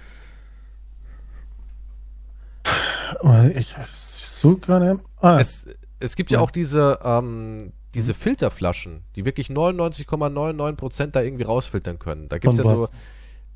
Ich 3.56 3.76
suche 3.94 4.60
gerade. 4.60 5.00
Ah. 5.18 5.40
Es, 5.40 5.68
es 6.00 6.16
gibt 6.16 6.32
ja, 6.32 6.40
ja 6.40 6.44
auch 6.44 6.52
diese, 6.52 7.00
ähm, 7.04 7.74
diese 7.94 8.14
mhm. 8.14 8.18
Filterflaschen, 8.18 9.04
die 9.16 9.26
wirklich 9.26 9.48
99,99% 9.48 11.08
da 11.08 11.22
irgendwie 11.22 11.44
rausfiltern 11.44 12.00
können. 12.00 12.30
Da 12.30 12.38
gibt 12.38 12.54
es 12.54 12.60
ja 12.60 12.66
was? 12.66 12.78
so 12.78 12.86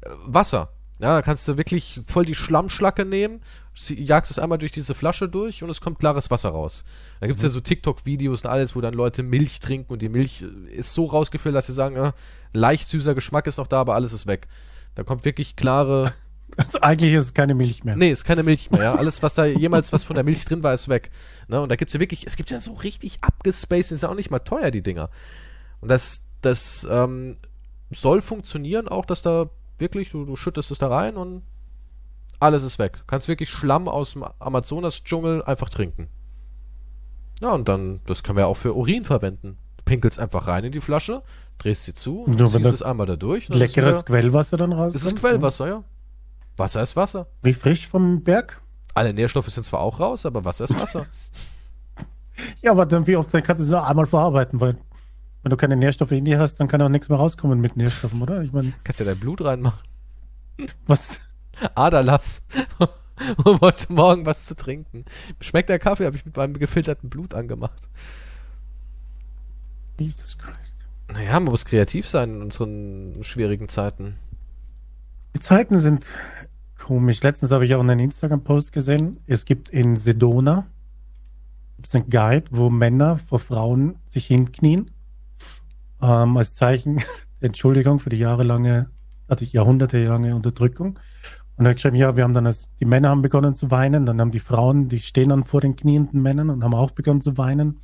äh, 0.02 0.10
Wasser. 0.26 0.70
Ja, 1.00 1.16
da 1.16 1.22
kannst 1.24 1.48
du 1.48 1.58
wirklich 1.58 2.00
voll 2.06 2.26
die 2.26 2.36
Schlammschlacke 2.36 3.06
nehmen, 3.06 3.42
jagst 3.74 4.30
es 4.30 4.38
einmal 4.38 4.60
durch 4.60 4.72
diese 4.72 4.94
Flasche 4.94 5.28
durch 5.28 5.64
und 5.64 5.70
es 5.72 5.82
kommt 5.82 5.98
klares 5.98 6.30
Wasser 6.30 6.50
raus. 6.50 6.84
Da 7.20 7.26
gibt's 7.26 7.42
mhm. 7.42 7.48
ja 7.48 7.54
so 7.54 7.60
TikTok-Videos 7.60 8.44
und 8.44 8.50
alles, 8.52 8.76
wo 8.76 8.82
dann 8.82 8.94
Leute 8.94 9.24
Milch 9.24 9.60
trinken 9.60 9.92
und 9.92 10.04
die 10.04 10.10
Milch 10.10 10.44
ist 10.70 10.94
so 10.94 11.06
rausgefüllt, 11.06 11.56
dass 11.56 11.66
sie 11.66 11.74
sagen, 11.74 11.96
äh, 11.96 12.12
leicht 12.54 12.88
süßer 12.88 13.16
Geschmack 13.16 13.48
ist 13.48 13.58
noch 13.58 13.66
da, 13.66 13.82
aber 13.82 13.96
alles 13.96 14.14
ist 14.14 14.28
weg. 14.28 14.48
Da 14.94 15.04
kommt 15.04 15.26
wirklich 15.26 15.56
klare. 15.56 16.14
Also 16.58 16.82
eigentlich 16.82 17.14
ist 17.14 17.26
es 17.26 17.34
keine 17.34 17.54
Milch 17.54 17.84
mehr. 17.84 17.96
Nee, 17.96 18.12
ist 18.12 18.26
keine 18.26 18.44
Milch 18.44 18.72
mehr, 18.72 18.84
ja. 18.84 18.96
Alles, 18.96 19.24
was 19.24 19.34
da 19.34 19.46
jemals 19.46 19.94
was 19.94 20.04
von 20.04 20.16
der 20.16 20.24
Milch 20.24 20.46
drin 20.46 20.64
war, 20.64 20.74
ist 20.74 20.90
weg. 20.90 21.12
Ne? 21.48 21.62
Und 21.62 21.70
da 21.70 21.76
gibt's 21.76 21.94
ja 21.94 22.00
wirklich, 22.00 22.28
es 22.28 22.36
gibt 22.36 22.52
ja 22.52 22.60
so 22.60 22.74
richtig 22.74 23.20
abgespaced, 23.22 23.92
ist 23.92 24.04
ja 24.04 24.10
auch 24.10 24.16
nicht 24.16 24.32
mal 24.32 24.40
teuer, 24.40 24.72
die 24.72 24.82
Dinger. 24.82 25.10
Und 25.80 25.90
das, 25.90 26.26
das 26.42 26.88
ähm, 26.90 27.38
soll 27.90 28.22
funktionieren, 28.22 28.88
auch 28.88 29.06
dass 29.06 29.22
da 29.22 29.50
wirklich, 29.80 30.12
du, 30.12 30.26
du 30.26 30.36
schüttest 30.36 30.72
es 30.72 30.78
da 30.78 30.88
rein 30.88 31.18
und 31.18 31.44
alles 32.40 32.64
ist 32.64 32.80
weg. 32.80 32.98
Du 32.98 33.04
kannst 33.06 33.28
wirklich 33.28 33.50
Schlamm 33.50 33.88
aus 33.88 34.14
dem 34.14 34.24
Amazonas-Dschungel 34.24 35.44
einfach 35.44 35.70
trinken. 35.70 36.10
Ja, 37.42 37.54
und 37.54 37.68
dann, 37.68 38.02
das 38.06 38.24
können 38.24 38.38
wir 38.38 38.48
auch 38.48 38.58
für 38.58 38.76
Urin 38.76 39.04
verwenden. 39.04 39.58
Du 39.78 39.84
pinkelst 39.84 40.20
einfach 40.20 40.48
rein 40.48 40.64
in 40.64 40.72
die 40.72 40.82
Flasche, 40.82 41.24
drehst 41.58 41.86
sie 41.86 41.94
zu 41.94 42.22
und 42.24 42.38
ziehst 42.50 42.74
es 42.74 42.82
einmal 42.82 43.08
da 43.08 43.16
durch. 43.16 43.50
Leckeres 43.50 44.06
Quellwasser 44.06 44.58
dann 44.58 44.74
raus. 44.74 44.94
Das 44.94 45.04
ist 45.04 45.16
Quellwasser, 45.16 45.68
ja. 45.68 45.84
Wasser 46.58 46.82
ist 46.82 46.96
Wasser. 46.96 47.28
Wie 47.42 47.54
frisch 47.54 47.88
vom 47.88 48.24
Berg? 48.24 48.62
Alle 48.94 49.14
Nährstoffe 49.14 49.48
sind 49.48 49.64
zwar 49.64 49.80
auch 49.80 50.00
raus, 50.00 50.26
aber 50.26 50.44
Wasser 50.46 50.66
ist 50.66 50.80
Wasser. 50.80 51.06
ja, 52.62 52.72
aber 52.72 52.86
dann 52.86 53.08
wie 53.08 53.16
oft 53.16 53.34
dann 53.34 53.44
kannst 53.44 53.62
du 53.62 53.66
es 53.66 53.72
noch 53.72 53.88
einmal 53.88 54.06
verarbeiten, 54.06 54.60
weil 54.60 54.78
wenn 55.44 55.50
du 55.50 55.58
keine 55.58 55.76
Nährstoffe 55.76 56.12
in 56.12 56.26
dir 56.26 56.40
hast, 56.40 56.56
dann 56.56 56.68
kann 56.68 56.82
auch 56.82 56.90
nichts 56.90 57.10
mehr 57.10 57.18
rauskommen 57.18 57.60
mit 57.60 57.78
Nährstoffen, 57.78 58.22
oder? 58.22 58.42
Ich 58.42 58.52
meine. 58.52 58.74
Kannst 58.84 59.00
ja 59.00 59.06
dein 59.06 59.20
Blut 59.20 59.44
reinmachen. 59.44 59.80
Was? 60.86 61.20
Aderlass. 61.74 62.46
und 63.38 63.62
wollte 63.62 63.92
morgen 63.92 64.26
was 64.26 64.46
zu 64.46 64.56
trinken. 64.56 65.06
Schmeckt 65.40 65.70
der 65.70 65.80
Kaffee, 65.80 66.06
habe 66.06 66.16
ich 66.16 66.26
mit 66.26 66.36
meinem 66.36 66.54
gefilterten 66.54 67.10
Blut 67.10 67.34
angemacht. 67.34 67.90
Jesus 70.00 70.38
Christ. 70.38 70.76
Naja, 71.08 71.34
man 71.34 71.52
muss 71.52 71.66
kreativ 71.66 72.08
sein 72.08 72.36
in 72.36 72.42
unseren 72.42 73.24
schwierigen 73.24 73.68
Zeiten. 73.68 74.16
Die 75.36 75.40
Zeiten 75.40 75.80
sind 75.80 76.08
komisch. 76.78 77.22
Letztens 77.24 77.52
habe 77.52 77.66
ich 77.66 77.76
auch 77.76 77.80
einen 77.80 78.00
Instagram-Post 78.00 78.72
gesehen. 78.72 79.20
Es 79.28 79.46
gibt 79.46 79.70
in 79.70 79.96
Sedona 79.96 80.68
gibt's 81.82 81.96
einen 81.96 82.10
Guide, 82.10 82.46
wo 82.52 82.70
Männer 82.70 83.18
vor 83.18 83.40
Frauen 83.40 83.96
sich 84.06 84.28
hinknien 84.28 84.92
ähm, 86.02 86.38
als 86.38 86.54
Zeichen 86.54 87.02
Entschuldigung 87.40 88.00
für 88.00 88.10
die 88.10 88.18
jahrelange, 88.18 88.90
also 89.28 89.46
jahrhundertelange 89.46 90.36
Unterdrückung. 90.36 91.00
Und 91.58 91.68
hat 91.68 91.76
geschrieben, 91.76 91.96
ja, 91.96 92.16
wir 92.16 92.24
haben 92.24 92.34
dann, 92.34 92.46
als 92.46 92.68
die 92.80 92.86
Männer 92.86 93.10
haben 93.10 93.22
begonnen 93.22 93.56
zu 93.56 93.72
weinen, 93.72 94.06
dann 94.06 94.22
haben 94.22 94.32
die 94.32 94.40
Frauen, 94.40 94.90
die 94.90 95.00
stehen 95.00 95.30
dann 95.30 95.44
vor 95.44 95.62
den 95.62 95.76
knienden 95.76 96.22
Männern 96.22 96.50
und 96.50 96.64
haben 96.64 96.74
auch 96.74 96.92
begonnen 96.92 97.22
zu 97.22 97.38
weinen. 97.38 97.82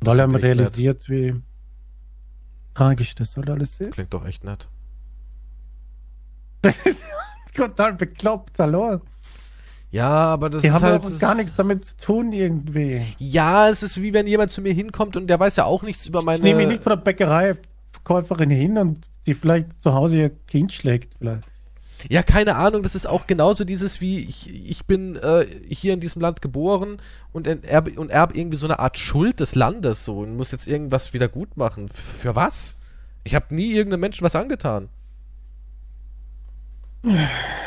Und 0.00 0.08
alle 0.08 0.22
haben 0.22 0.34
realisiert, 0.34 1.08
nett. 1.08 1.08
wie 1.08 1.42
tragisch 2.74 3.14
das 3.14 3.36
halt 3.36 3.50
alles 3.50 3.80
ist. 3.80 3.92
Klingt 3.92 4.12
doch 4.12 4.24
echt 4.24 4.44
nett. 4.44 4.68
Das 6.64 6.76
ist 6.84 7.02
total 7.54 7.94
bekloppt, 7.94 8.58
hallo. 8.58 9.00
Ja, 9.90 10.08
aber 10.08 10.50
das 10.50 10.62
die 10.62 10.68
ist 10.68 10.74
haben 10.74 10.82
halt 10.82 11.04
auch 11.04 11.18
gar 11.20 11.36
nichts 11.36 11.54
damit 11.54 11.84
zu 11.84 11.96
tun 11.96 12.32
irgendwie. 12.32 13.00
Ja, 13.18 13.68
es 13.68 13.82
ist 13.84 14.02
wie 14.02 14.12
wenn 14.12 14.26
jemand 14.26 14.50
zu 14.50 14.60
mir 14.60 14.72
hinkommt 14.72 15.16
und 15.16 15.28
der 15.28 15.38
weiß 15.38 15.54
ja 15.54 15.66
auch 15.66 15.82
nichts 15.82 16.06
über 16.06 16.20
meine. 16.22 16.38
Ich 16.38 16.42
nehme 16.42 16.62
mich 16.62 16.68
nicht 16.68 16.82
von 16.82 16.90
der 16.90 16.96
Bäckereiverkäuferin 16.96 18.50
hin 18.50 18.76
und 18.76 19.06
die 19.26 19.34
vielleicht 19.34 19.80
zu 19.80 19.94
Hause 19.94 20.16
ihr 20.16 20.30
Kind 20.48 20.72
schlägt 20.72 21.14
vielleicht. 21.18 21.44
Ja, 22.08 22.22
keine 22.22 22.56
Ahnung, 22.56 22.82
das 22.82 22.94
ist 22.94 23.06
auch 23.06 23.26
genauso 23.26 23.64
dieses 23.64 24.00
wie 24.00 24.18
ich, 24.18 24.50
ich 24.68 24.84
bin 24.84 25.16
äh, 25.16 25.46
hier 25.68 25.94
in 25.94 26.00
diesem 26.00 26.20
Land 26.20 26.42
geboren 26.42 26.98
und 27.32 27.46
erbe 27.46 27.92
und 27.98 28.10
erb 28.10 28.36
irgendwie 28.36 28.56
so 28.56 28.66
eine 28.66 28.80
Art 28.80 28.98
Schuld 28.98 29.40
des 29.40 29.54
Landes 29.54 30.04
so 30.04 30.18
und 30.18 30.36
muss 30.36 30.50
jetzt 30.50 30.66
irgendwas 30.66 31.14
wieder 31.14 31.28
gut 31.28 31.56
machen. 31.56 31.88
Für 31.88 32.34
was? 32.34 32.76
Ich 33.22 33.34
habe 33.34 33.54
nie 33.54 33.72
irgendeinem 33.72 34.00
Menschen 34.00 34.24
was 34.24 34.34
angetan. 34.34 34.88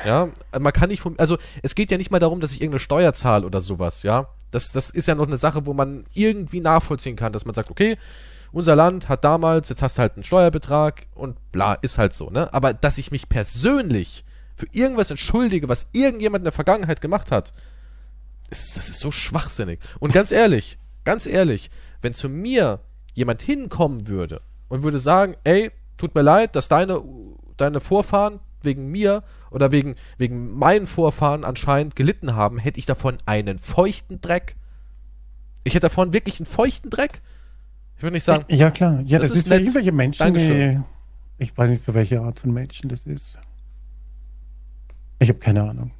Ja, 0.05 0.29
man 0.59 0.73
kann 0.73 0.89
nicht 0.89 1.01
vom, 1.01 1.15
also 1.17 1.38
es 1.61 1.75
geht 1.75 1.91
ja 1.91 1.97
nicht 1.97 2.11
mal 2.11 2.19
darum, 2.19 2.39
dass 2.39 2.51
ich 2.51 2.61
irgendeine 2.61 2.79
Steuer 2.79 3.13
zahle 3.13 3.45
oder 3.45 3.61
sowas, 3.61 4.03
ja. 4.03 4.29
Das, 4.51 4.71
das 4.71 4.89
ist 4.89 5.07
ja 5.07 5.15
noch 5.15 5.27
eine 5.27 5.38
Sache, 5.38 5.65
wo 5.65 5.73
man 5.73 6.05
irgendwie 6.13 6.61
nachvollziehen 6.61 7.15
kann, 7.15 7.33
dass 7.33 7.45
man 7.45 7.53
sagt, 7.53 7.69
okay, 7.69 7.97
unser 8.51 8.75
Land 8.75 9.09
hat 9.09 9.23
damals, 9.23 9.69
jetzt 9.69 9.81
hast 9.81 9.97
du 9.97 10.01
halt 10.01 10.15
einen 10.15 10.23
Steuerbetrag 10.23 11.07
und 11.13 11.51
bla, 11.51 11.73
ist 11.73 11.97
halt 11.97 12.13
so, 12.13 12.29
ne? 12.29 12.53
Aber 12.53 12.73
dass 12.73 12.97
ich 12.97 13.11
mich 13.11 13.29
persönlich 13.29 14.23
für 14.55 14.67
irgendwas 14.71 15.11
entschuldige, 15.11 15.69
was 15.69 15.88
irgendjemand 15.91 16.41
in 16.41 16.45
der 16.45 16.53
Vergangenheit 16.53 17.01
gemacht 17.01 17.31
hat, 17.31 17.53
ist, 18.49 18.77
das 18.77 18.89
ist 18.89 19.01
so 19.01 19.11
schwachsinnig. 19.11 19.79
Und 19.99 20.13
ganz 20.13 20.31
ehrlich, 20.31 20.79
ganz 21.03 21.27
ehrlich, 21.27 21.69
wenn 22.01 22.13
zu 22.13 22.29
mir 22.29 22.79
jemand 23.13 23.41
hinkommen 23.41 24.07
würde 24.07 24.41
und 24.69 24.83
würde 24.83 24.99
sagen, 24.99 25.35
ey, 25.43 25.71
tut 25.97 26.15
mir 26.15 26.21
leid, 26.21 26.55
dass 26.55 26.69
deine, 26.69 27.03
deine 27.57 27.81
Vorfahren 27.81 28.39
wegen 28.63 28.87
mir 28.87 29.23
oder 29.51 29.71
wegen, 29.71 29.95
wegen 30.17 30.51
meinen 30.53 30.87
Vorfahren 30.87 31.43
anscheinend 31.43 31.95
gelitten 31.95 32.35
haben, 32.35 32.57
hätte 32.57 32.79
ich 32.79 32.85
davon 32.85 33.17
einen 33.25 33.59
feuchten 33.59 34.21
Dreck. 34.21 34.55
Ich 35.63 35.73
hätte 35.73 35.87
davon 35.87 36.13
wirklich 36.13 36.39
einen 36.39 36.45
feuchten 36.45 36.89
Dreck. 36.89 37.21
Ich 37.97 38.03
würde 38.03 38.13
nicht 38.13 38.23
sagen. 38.23 38.45
Ja, 38.49 38.71
klar. 38.71 39.01
Ja, 39.05 39.19
das, 39.19 39.29
das 39.29 39.39
ist, 39.39 39.45
ist 39.45 39.53
für 39.53 39.59
irgendwelche 39.59 39.91
Menschen. 39.91 40.19
Dankeschön. 40.19 40.85
Die, 41.37 41.43
ich 41.43 41.57
weiß 41.57 41.69
nicht, 41.69 41.83
für 41.83 41.93
welche 41.93 42.21
Art 42.21 42.39
von 42.39 42.53
Menschen 42.53 42.89
das 42.89 43.05
ist. 43.05 43.37
Ich 45.19 45.29
habe 45.29 45.39
keine 45.39 45.63
Ahnung. 45.63 45.91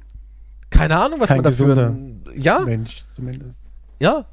Keine 0.70 0.96
Ahnung, 0.98 1.20
was 1.20 1.28
Kein 1.28 1.38
man 1.38 1.44
dafür. 1.44 1.94
Ja. 2.34 2.60
Mensch 2.60 3.04
zumindest. 3.12 3.58
Ja. 3.98 4.26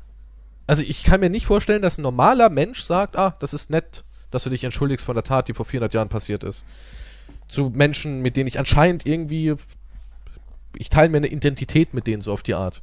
Also 0.67 0.84
ich 0.84 1.03
kann 1.03 1.19
mir 1.19 1.30
nicht 1.30 1.45
vorstellen, 1.45 1.82
dass 1.82 1.97
ein 1.97 2.01
normaler 2.01 2.49
Mensch 2.49 2.82
sagt, 2.82 3.17
ah, 3.17 3.36
das 3.39 3.53
ist 3.53 3.69
nett, 3.69 4.03
dass 4.32 4.43
du 4.43 4.49
dich 4.49 4.63
entschuldigst 4.63 5.05
von 5.05 5.15
der 5.15 5.23
Tat, 5.23 5.47
die 5.47 5.53
vor 5.53 5.65
400 5.65 5.93
Jahren 5.93 6.09
passiert 6.09 6.43
ist 6.43 6.65
zu 7.48 7.72
Menschen, 7.74 8.22
mit 8.22 8.38
denen 8.38 8.48
ich 8.48 8.60
anscheinend 8.60 9.06
irgendwie, 9.06 9.56
ich 10.78 10.89
teile 10.89 11.10
mir 11.10 11.18
eine 11.18 11.28
Identität 11.28 11.93
mit 11.93 12.08
denen 12.08 12.22
so 12.22 12.34
auf 12.34 12.43
die 12.43 12.54
Art. 12.54 12.82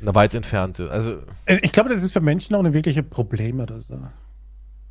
Eine 0.00 0.14
weit 0.14 0.34
entfernte. 0.34 0.90
Also. 0.90 1.18
Äh, 1.46 1.58
ich 1.62 1.72
glaube, 1.72 1.88
das 1.88 2.02
ist 2.02 2.12
für 2.12 2.20
Menschen 2.20 2.56
auch 2.56 2.64
ein 2.64 2.74
wirkliches 2.74 3.04
Problem 3.08 3.60
oder 3.60 3.80
so. 3.80 3.98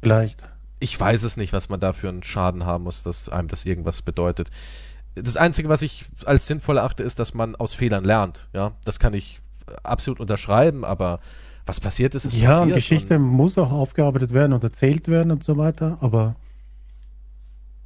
Vielleicht. 0.02 0.42
Ich 0.80 0.98
weiß 1.00 1.24
es 1.24 1.38
nicht, 1.38 1.54
was 1.54 1.70
man 1.70 1.80
da 1.80 1.94
für 1.94 2.10
einen 2.10 2.24
Schaden 2.24 2.66
haben 2.66 2.86
muss, 2.86 3.04
dass 3.04 3.30
einem 3.30 3.50
das 3.50 3.66
irgendwas 3.66 4.02
bedeutet. 4.02 4.50
Das 5.16 5.36
Einzige, 5.36 5.68
was 5.68 5.82
ich 5.82 6.06
als 6.26 6.48
sinnvoll 6.48 6.78
erachte, 6.78 7.04
ist, 7.04 7.20
dass 7.20 7.34
man 7.34 7.56
aus 7.58 7.74
Fehlern 7.74 8.06
lernt. 8.06 8.48
Ja, 8.54 8.72
das 8.86 9.00
kann 9.00 9.14
ich 9.14 9.42
absolut 9.84 10.20
unterschreiben, 10.22 10.86
aber 10.86 11.20
was 11.66 11.80
passiert 11.80 12.16
ist, 12.16 12.26
ist 12.26 12.34
ja, 12.34 12.50
passiert. 12.50 12.70
Ja, 12.70 12.76
Geschichte 12.76 13.20
muss 13.20 13.58
auch 13.58 13.72
aufgearbeitet 13.72 14.34
werden 14.34 14.54
und 14.54 14.64
erzählt 14.64 15.08
werden 15.08 15.32
und 15.32 15.44
so 15.44 15.58
weiter, 15.58 15.98
aber 16.02 16.36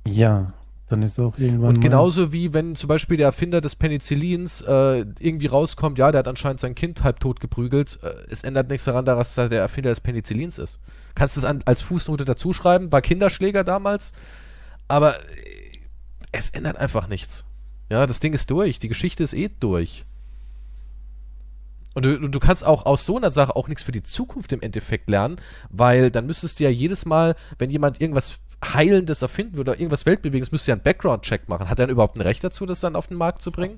ja, 0.08 0.54
dann 0.88 1.02
ist 1.02 1.20
auch 1.20 1.38
irgendwann. 1.38 1.70
Und 1.70 1.82
genauso 1.82 2.32
wie 2.32 2.54
wenn 2.54 2.76
zum 2.76 2.88
Beispiel 2.88 3.18
der 3.18 3.28
Erfinder 3.28 3.60
des 3.60 3.76
Penicillins 3.76 4.62
äh, 4.62 5.06
irgendwie 5.20 5.48
rauskommt, 5.48 5.98
ja, 5.98 6.12
der 6.12 6.20
hat 6.20 6.28
anscheinend 6.28 6.60
sein 6.60 6.76
Kind 6.76 7.04
halb 7.04 7.20
tot 7.20 7.40
geprügelt. 7.40 8.00
Äh, 8.04 8.14
es 8.30 8.44
ändert 8.44 8.70
nichts 8.70 8.86
daran, 8.86 9.06
dass 9.06 9.38
er 9.38 9.50
der 9.50 9.62
Erfinder 9.62 9.90
des 9.90 10.02
Penicillins 10.02 10.60
ist. 10.60 10.80
Kannst 11.16 11.38
du 11.38 11.42
es 11.42 11.46
als 11.46 11.82
Fußnote 11.82 12.26
dazuschreiben, 12.26 12.92
war 12.92 13.02
Kinderschläger 13.02 13.64
damals, 13.64 14.14
aber 14.88 15.20
äh, 15.20 15.80
es 16.32 16.52
ändert 16.52 16.78
einfach 16.78 17.08
nichts. 17.08 17.46
Ja, 17.90 18.06
das 18.06 18.20
Ding 18.20 18.34
ist 18.34 18.50
durch, 18.52 18.80
die 18.80 18.88
Geschichte 18.88 19.24
ist 19.24 19.34
eh 19.34 19.50
durch. 19.60 20.06
Und 21.96 22.06
du, 22.06 22.30
du 22.30 22.40
kannst 22.40 22.66
auch 22.66 22.86
aus 22.86 23.06
so 23.06 23.18
einer 23.18 23.32
Sache 23.32 23.56
auch 23.56 23.70
nichts 23.70 23.82
für 23.82 23.94
die 23.94 24.04
Zukunft 24.04 24.52
im 24.52 24.62
Endeffekt 24.62 25.10
lernen, 25.10 25.38
weil 25.70 26.12
dann 26.12 26.28
müsstest 26.28 26.60
du 26.60 26.66
ja 26.66 26.70
jedes 26.70 27.06
Mal, 27.06 27.36
wenn 27.58 27.70
jemand 27.70 28.02
irgendwas 28.02 28.40
Heilendes 28.64 29.22
erfinden 29.22 29.56
würde 29.56 29.72
oder 29.72 29.80
irgendwas 29.80 30.06
Weltbewegendes, 30.06 30.52
müsste 30.52 30.72
ja 30.72 30.76
einen 30.76 30.84
Background-Check 30.84 31.48
machen. 31.48 31.70
Hat 31.70 31.80
er 31.80 31.88
denn 31.88 31.94
überhaupt 31.94 32.18
ein 32.18 32.22
Recht 32.22 32.44
dazu, 32.44 32.66
das 32.66 32.82
dann 32.82 32.98
auf 32.98 33.08
den 33.08 33.18
Markt 33.18 33.42
zu 33.42 33.52
bringen? 33.52 33.78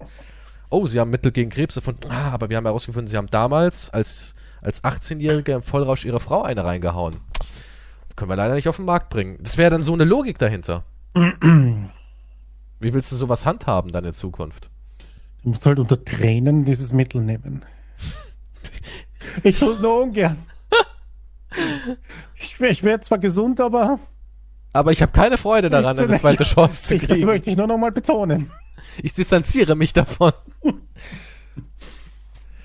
Oh, 0.70 0.88
sie 0.88 1.00
haben 1.00 1.12
Mittel 1.12 1.32
gegen 1.32 1.52
Krebs 1.52 1.76
erfunden. 1.76 2.10
Ah, 2.10 2.32
aber 2.32 2.50
wir 2.50 2.58
haben 2.58 2.66
herausgefunden, 2.66 3.08
sie 3.08 3.18
haben 3.18 3.28
damals 3.28 3.92
als, 3.92 4.36
als 4.62 4.84
18-Jährige 4.84 5.54
im 5.54 5.62
Vollrausch 5.62 6.04
ihre 6.04 6.20
Frau 6.20 6.42
eine 6.42 6.66
reingehauen. 6.66 7.18
Können 8.16 8.32
wir 8.32 8.36
leider 8.36 8.56
nicht 8.56 8.68
auf 8.68 8.78
den 8.78 8.86
Markt 8.86 9.12
bringen. 9.12 9.38
Das 9.42 9.58
wäre 9.58 9.70
dann 9.70 9.84
so 9.84 9.94
eine 9.94 10.04
Logik 10.04 10.40
dahinter. 10.40 10.84
Wie 11.14 12.94
willst 12.94 13.12
du 13.12 13.16
sowas 13.16 13.46
handhaben 13.46 13.92
dann 13.92 14.06
in 14.06 14.14
Zukunft? 14.14 14.72
Du 15.44 15.50
musst 15.50 15.66
halt 15.68 15.78
unter 15.78 16.04
Tränen 16.04 16.66
dieses 16.66 16.92
Mittel 16.92 17.22
nehmen. 17.22 17.64
ich 19.44 19.62
es 19.62 19.80
nur 19.80 20.04
ungern. 20.04 20.38
Ich, 22.36 22.60
ich 22.60 22.84
wäre 22.84 23.00
zwar 23.02 23.18
gesund, 23.18 23.60
aber 23.60 24.00
aber 24.74 24.92
ich 24.92 25.02
habe 25.02 25.12
keine 25.12 25.38
Freude 25.38 25.70
daran, 25.72 25.98
eine 25.98 26.20
zweite 26.20 26.44
Chance 26.44 26.84
zu 26.84 26.98
kriegen. 27.00 27.08
Das 27.08 27.20
möchte 27.22 27.50
ich 27.50 27.58
nur 27.58 27.68
nochmal 27.68 27.92
betonen. 27.92 28.52
Ich 29.02 29.14
distanziere 29.14 29.76
mich 29.76 29.92
davon. 29.94 30.34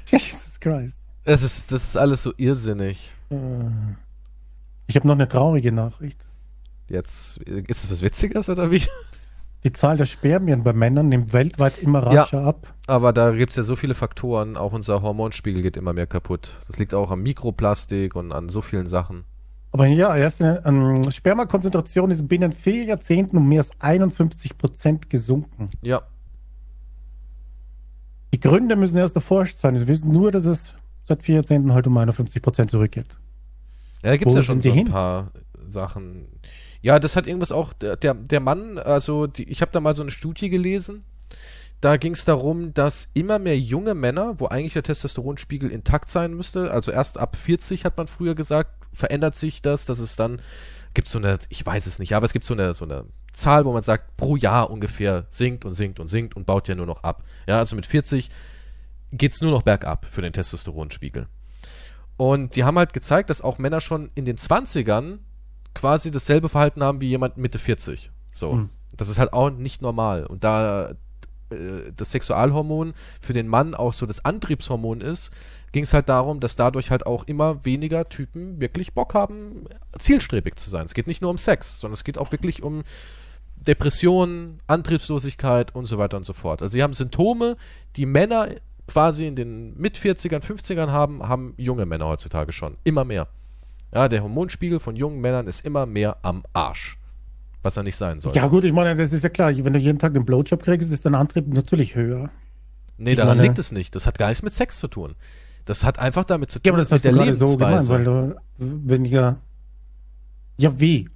Jesus 0.07 0.61
Christ. 0.61 0.97
Es 1.25 1.43
ist, 1.43 1.73
das 1.73 1.85
ist 1.85 1.97
alles 1.97 2.23
so 2.23 2.35
irrsinnig. 2.37 3.15
Äh, 3.31 3.37
ich 4.89 4.97
habe 4.97 5.07
noch 5.07 5.15
eine 5.15 5.29
traurige 5.29 5.73
Nachricht. 5.73 6.19
Jetzt, 6.89 7.39
ist 7.39 7.85
es 7.85 7.91
was 7.91 8.03
Witziges 8.03 8.51
oder 8.51 8.71
wie? 8.71 8.83
Die 9.65 9.73
Zahl 9.73 9.97
der 9.97 10.07
Spermien 10.07 10.65
bei 10.65 10.73
Männern 10.73 11.09
nimmt 11.09 11.33
weltweit 11.33 11.79
immer 11.79 12.01
rascher 12.01 12.41
ja, 12.41 12.49
ab. 12.49 12.75
Aber 12.87 13.13
da 13.13 13.31
gibt 13.31 13.51
es 13.51 13.57
ja 13.57 13.63
so 13.63 13.77
viele 13.77 13.95
Faktoren. 13.95 14.57
Auch 14.57 14.73
unser 14.73 15.03
Hormonspiegel 15.03 15.63
geht 15.63 15.77
immer 15.77 15.93
mehr 15.93 16.07
kaputt. 16.07 16.57
Das 16.67 16.79
liegt 16.79 16.95
auch 16.95 17.11
am 17.11 17.23
Mikroplastik 17.23 18.17
und 18.17 18.33
an 18.33 18.49
so 18.49 18.61
vielen 18.61 18.87
Sachen. 18.87 19.25
Aber 19.71 19.87
ja, 19.87 20.15
erst 20.15 20.43
eine 20.43 20.63
ähm, 20.67 21.11
Spermakonzentration 21.11 22.11
ist 22.11 22.29
binnen 22.29 22.53
vier 22.53 22.85
Jahrzehnten 22.85 23.39
um 23.39 23.49
mehr 23.49 23.61
als 23.61 23.71
51 23.79 24.59
Prozent 24.59 25.09
gesunken. 25.09 25.71
Ja. 25.81 26.03
Die 28.35 28.41
Gründe 28.41 28.77
müssen 28.77 28.99
erst 28.99 29.15
erforscht 29.15 29.59
sein. 29.59 29.75
Wir 29.75 29.89
wissen 29.89 30.11
nur, 30.11 30.31
dass 30.33 30.45
es 30.45 30.75
seit 31.05 31.23
vier 31.23 31.37
Jahrzehnten 31.37 31.73
halt 31.73 31.87
um 31.87 31.97
51 31.97 32.43
Prozent 32.43 32.71
zurückgeht. 32.71 33.09
Ja, 34.03 34.11
da 34.11 34.17
gibt 34.17 34.31
es 34.31 34.37
ja 34.37 34.43
schon 34.43 34.61
so 34.61 34.71
ein 34.71 34.75
hin? 34.75 34.89
paar 34.89 35.31
Sachen. 35.69 36.27
Ja, 36.83 36.99
das 36.99 37.17
hat 37.17 37.27
irgendwas 37.27 37.53
auch, 37.53 37.73
der, 37.73 37.97
der 37.97 38.41
Mann, 38.41 38.79
also 38.79 39.27
die, 39.27 39.49
ich 39.49 39.63
habe 39.63 39.73
da 39.73 39.81
mal 39.81 39.95
so 39.95 40.03
eine 40.03 40.11
Studie 40.11 40.51
gelesen, 40.51 41.05
da 41.81 41.97
ging 41.97 42.13
es 42.13 42.25
darum, 42.25 42.75
dass 42.75 43.09
immer 43.15 43.39
mehr 43.39 43.59
junge 43.59 43.95
Männer, 43.95 44.39
wo 44.39 44.47
eigentlich 44.47 44.75
der 44.75 44.83
Testosteronspiegel 44.83 45.71
intakt 45.71 46.09
sein 46.09 46.35
müsste, 46.35 46.71
also 46.71 46.93
erst 46.93 47.19
ab 47.19 47.37
40 47.37 47.85
hat 47.85 47.97
man 47.97 48.09
früher 48.09 48.35
gesagt, 48.35 48.71
verändert 48.93 49.37
sich 49.37 49.63
das, 49.63 49.87
dass 49.87 49.99
es 49.99 50.17
dann 50.17 50.41
gibt 50.95 51.09
so 51.09 51.19
eine, 51.19 51.39
ich 51.49 51.65
weiß 51.65 51.87
es 51.87 51.99
nicht, 51.99 52.15
aber 52.15 52.27
es 52.27 52.33
gibt 52.33 52.45
so 52.45 52.55
eine 52.55 52.75
so 52.75 52.85
eine 52.85 53.07
Zahl, 53.33 53.65
wo 53.65 53.73
man 53.73 53.83
sagt, 53.83 54.17
pro 54.17 54.37
Jahr 54.37 54.71
ungefähr 54.71 55.27
sinkt 55.31 55.65
und 55.65 55.73
sinkt 55.73 55.99
und 55.99 56.09
sinkt 56.09 56.37
und 56.37 56.47
baut 56.47 56.69
ja 56.69 56.75
nur 56.75 56.87
noch 56.87 57.03
ab. 57.03 57.25
Ja, 57.47 57.59
also 57.59 57.77
mit 57.77 57.87
40 57.87 58.31
geht's 59.11 59.41
nur 59.41 59.51
noch 59.51 59.63
bergab 59.63 60.07
für 60.11 60.23
den 60.23 60.33
Testosteronspiegel. 60.33 61.29
Und 62.17 62.57
die 62.57 62.65
haben 62.65 62.77
halt 62.77 62.93
gezeigt, 62.93 63.31
dass 63.31 63.43
auch 63.43 63.59
Männer 63.59 63.81
schon 63.81 64.11
in 64.15 64.25
den 64.25 64.37
20ern 64.37 65.19
quasi 65.75 66.11
dasselbe 66.11 66.49
Verhalten 66.49 66.83
haben 66.83 67.01
wie 67.01 67.09
jemand 67.09 67.37
Mitte 67.37 67.59
40. 67.59 68.11
So. 68.33 68.53
Mhm. 68.55 68.71
Das 68.97 69.09
ist 69.09 69.19
halt 69.19 69.33
auch 69.33 69.51
nicht 69.51 69.83
normal. 69.83 70.27
Und 70.27 70.45
da 70.45 70.95
äh, 71.53 71.93
das 71.97 72.11
Sexualhormon 72.11 72.95
für 73.21 73.33
den 73.33 73.49
Mann 73.49 73.75
auch 73.75 73.93
so 73.93 74.07
das 74.07 74.25
Antriebshormon 74.25 75.01
ist, 75.01 75.33
ging 75.73 75.85
es 75.85 75.95
halt 75.95 76.09
darum, 76.09 76.41
dass 76.41 76.57
dadurch 76.57 76.91
halt 76.91 77.07
auch 77.07 77.25
immer 77.25 77.65
weniger 77.65 78.09
Typen 78.09 78.61
wirklich 78.61 78.93
Bock 78.93 79.15
haben, 79.15 79.67
zielstrebig 79.99 80.57
zu 80.57 80.71
sein. 80.71 80.85
Es 80.85 80.95
geht 80.95 81.07
nicht 81.07 81.23
nur 81.23 81.31
um 81.31 81.39
Sex, 81.39 81.81
sondern 81.81 81.95
es 81.95 82.05
geht 82.05 82.19
auch 82.19 82.33
wirklich 82.33 82.63
um 82.63 82.83
Depressionen, 83.57 84.59
Antriebslosigkeit 84.67 85.75
und 85.75 85.87
so 85.87 85.99
weiter 85.99 86.17
und 86.17 86.25
so 86.25 86.33
fort. 86.33 86.63
Also 86.63 86.73
sie 86.73 86.83
haben 86.83 86.95
Symptome, 86.95 87.57
die 87.97 88.07
Männer 88.07 88.49
quasi 88.89 89.27
in 89.27 89.37
den 89.37 89.79
Mit-40ern, 89.79 90.43
50ern 90.43 90.91
haben, 90.91 91.27
haben 91.27 91.55
junge 91.57 91.87
Männer 91.87 92.07
heutzutage 92.07 92.53
schon. 92.53 92.77
Immer 92.85 93.05
mehr. 93.05 93.29
Ja, 93.95 94.09
der 94.09 94.23
Hormonspiegel 94.23 94.81
von 94.81 94.97
jungen 94.97 95.21
Männern 95.21 95.47
ist 95.47 95.65
immer 95.65 95.87
mehr 95.87 96.17
am 96.23 96.45
Arsch. 96.53 96.99
Was 97.63 97.77
er 97.77 97.85
nicht 97.85 97.97
sein 97.97 98.19
soll. 98.19 98.35
Ja, 98.35 98.49
gut, 98.49 98.65
ich 98.65 98.73
meine, 98.73 98.97
das 98.97 99.13
ist 99.13 99.23
ja 99.23 99.29
klar. 99.29 99.53
Wenn 99.55 99.73
du 99.73 99.79
jeden 99.79 99.99
Tag 99.99 100.17
einen 100.17 100.25
Blowjob 100.25 100.65
kriegst, 100.65 100.91
ist 100.91 101.05
dein 101.07 101.15
Antrieb 101.15 101.47
natürlich 101.47 101.95
höher. 101.95 102.31
Nee, 102.99 103.11
ich 103.11 103.17
daran 103.17 103.37
meine, 103.37 103.49
liegt 103.49 103.59
es 103.59 103.71
nicht. 103.71 103.95
Das 103.95 104.07
hat 104.07 104.19
gar 104.19 104.29
nichts 104.29 104.43
mit 104.43 104.53
Sex 104.53 104.81
zu 104.81 104.89
tun. 104.89 105.15
Das 105.65 105.85
hat 105.85 105.99
einfach 106.01 106.25
damit 106.25 106.51
zu 106.51 106.59
tun, 106.59 106.67
ja, 106.67 106.73
aber 106.73 106.83
das 106.83 106.91
mit 106.91 107.05
der 107.05 107.13
Lebensweise. 107.13 107.47
So 107.47 107.57
gemeint, 107.57 107.89
weil 107.89 108.05
du 108.05 108.37
weniger. 108.59 109.37
Ja, 110.57 110.81
wie? 110.81 111.09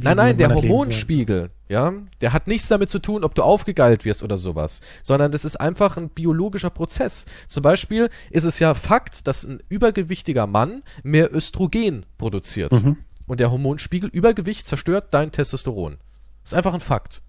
Nein, 0.00 0.16
nein, 0.16 0.36
der 0.36 0.54
Hormonspiegel, 0.54 1.50
ja, 1.68 1.92
der 2.20 2.32
hat 2.32 2.46
nichts 2.46 2.68
damit 2.68 2.90
zu 2.90 2.98
tun, 2.98 3.24
ob 3.24 3.34
du 3.34 3.42
aufgegeilt 3.42 4.04
wirst 4.04 4.22
oder 4.22 4.36
sowas, 4.36 4.80
sondern 5.02 5.32
das 5.32 5.44
ist 5.44 5.56
einfach 5.56 5.96
ein 5.96 6.08
biologischer 6.08 6.70
Prozess. 6.70 7.26
Zum 7.46 7.62
Beispiel 7.62 8.10
ist 8.30 8.44
es 8.44 8.58
ja 8.58 8.74
Fakt, 8.74 9.26
dass 9.26 9.44
ein 9.44 9.62
übergewichtiger 9.68 10.46
Mann 10.46 10.82
mehr 11.02 11.34
Östrogen 11.34 12.06
produziert. 12.18 12.72
Mhm. 12.72 12.98
Und 13.26 13.40
der 13.40 13.50
Hormonspiegel 13.50 14.10
Übergewicht 14.10 14.66
zerstört 14.66 15.14
dein 15.14 15.32
Testosteron. 15.32 15.98
Das 16.42 16.52
ist 16.52 16.54
einfach 16.54 16.74
ein 16.74 16.80
Fakt. 16.80 17.22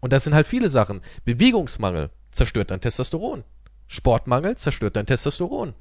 Und 0.00 0.12
das 0.12 0.24
sind 0.24 0.34
halt 0.34 0.46
viele 0.46 0.68
Sachen. 0.68 1.00
Bewegungsmangel 1.24 2.10
zerstört 2.30 2.70
dein 2.70 2.80
Testosteron. 2.80 3.44
Sportmangel 3.86 4.56
zerstört 4.56 4.96
dein 4.96 5.06
Testosteron. 5.06 5.74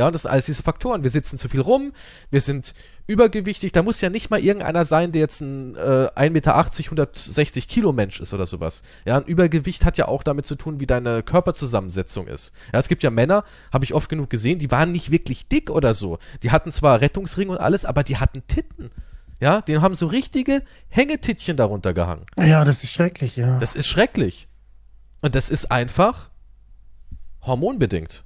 Ja, 0.00 0.10
das 0.10 0.22
sind 0.22 0.30
alles 0.30 0.46
diese 0.46 0.62
Faktoren. 0.62 1.02
Wir 1.02 1.10
sitzen 1.10 1.36
zu 1.36 1.50
viel 1.50 1.60
rum, 1.60 1.92
wir 2.30 2.40
sind 2.40 2.72
übergewichtig. 3.06 3.72
Da 3.72 3.82
muss 3.82 4.00
ja 4.00 4.08
nicht 4.08 4.30
mal 4.30 4.40
irgendeiner 4.40 4.86
sein, 4.86 5.12
der 5.12 5.20
jetzt 5.20 5.42
ein 5.42 5.74
äh, 5.76 6.08
1,80 6.16 6.30
Meter, 6.30 6.56
160 6.56 7.68
Kilo 7.68 7.92
Mensch 7.92 8.18
ist 8.18 8.32
oder 8.32 8.46
sowas. 8.46 8.80
Ja, 9.04 9.18
ein 9.18 9.24
Übergewicht 9.24 9.84
hat 9.84 9.98
ja 9.98 10.08
auch 10.08 10.22
damit 10.22 10.46
zu 10.46 10.54
tun, 10.54 10.80
wie 10.80 10.86
deine 10.86 11.22
Körperzusammensetzung 11.22 12.28
ist. 12.28 12.54
Ja, 12.72 12.78
es 12.78 12.88
gibt 12.88 13.02
ja 13.02 13.10
Männer, 13.10 13.44
habe 13.70 13.84
ich 13.84 13.92
oft 13.92 14.08
genug 14.08 14.30
gesehen, 14.30 14.58
die 14.58 14.70
waren 14.70 14.90
nicht 14.90 15.10
wirklich 15.10 15.48
dick 15.48 15.68
oder 15.68 15.92
so. 15.92 16.18
Die 16.42 16.50
hatten 16.50 16.72
zwar 16.72 17.02
Rettungsring 17.02 17.50
und 17.50 17.58
alles, 17.58 17.84
aber 17.84 18.02
die 18.02 18.16
hatten 18.16 18.42
Titten. 18.46 18.88
Ja, 19.38 19.60
die 19.60 19.76
haben 19.80 19.94
so 19.94 20.06
richtige 20.06 20.62
Hängetittchen 20.88 21.58
darunter 21.58 21.92
gehangen. 21.92 22.24
Ja, 22.38 22.64
das 22.64 22.82
ist 22.84 22.92
schrecklich, 22.92 23.36
ja. 23.36 23.58
Das 23.58 23.74
ist 23.74 23.86
schrecklich. 23.86 24.48
Und 25.20 25.34
das 25.34 25.50
ist 25.50 25.70
einfach 25.70 26.30
hormonbedingt. 27.42 28.24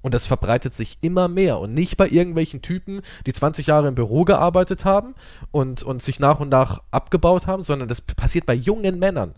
Und 0.00 0.14
das 0.14 0.26
verbreitet 0.26 0.74
sich 0.74 0.98
immer 1.00 1.28
mehr 1.28 1.58
und 1.58 1.74
nicht 1.74 1.96
bei 1.96 2.08
irgendwelchen 2.08 2.62
Typen, 2.62 3.02
die 3.26 3.32
20 3.32 3.66
Jahre 3.66 3.88
im 3.88 3.94
Büro 3.94 4.24
gearbeitet 4.24 4.84
haben 4.84 5.14
und, 5.50 5.82
und 5.82 6.02
sich 6.02 6.20
nach 6.20 6.40
und 6.40 6.50
nach 6.50 6.82
abgebaut 6.90 7.46
haben, 7.46 7.62
sondern 7.62 7.88
das 7.88 8.00
passiert 8.00 8.46
bei 8.46 8.54
jungen 8.54 8.98
Männern, 8.98 9.34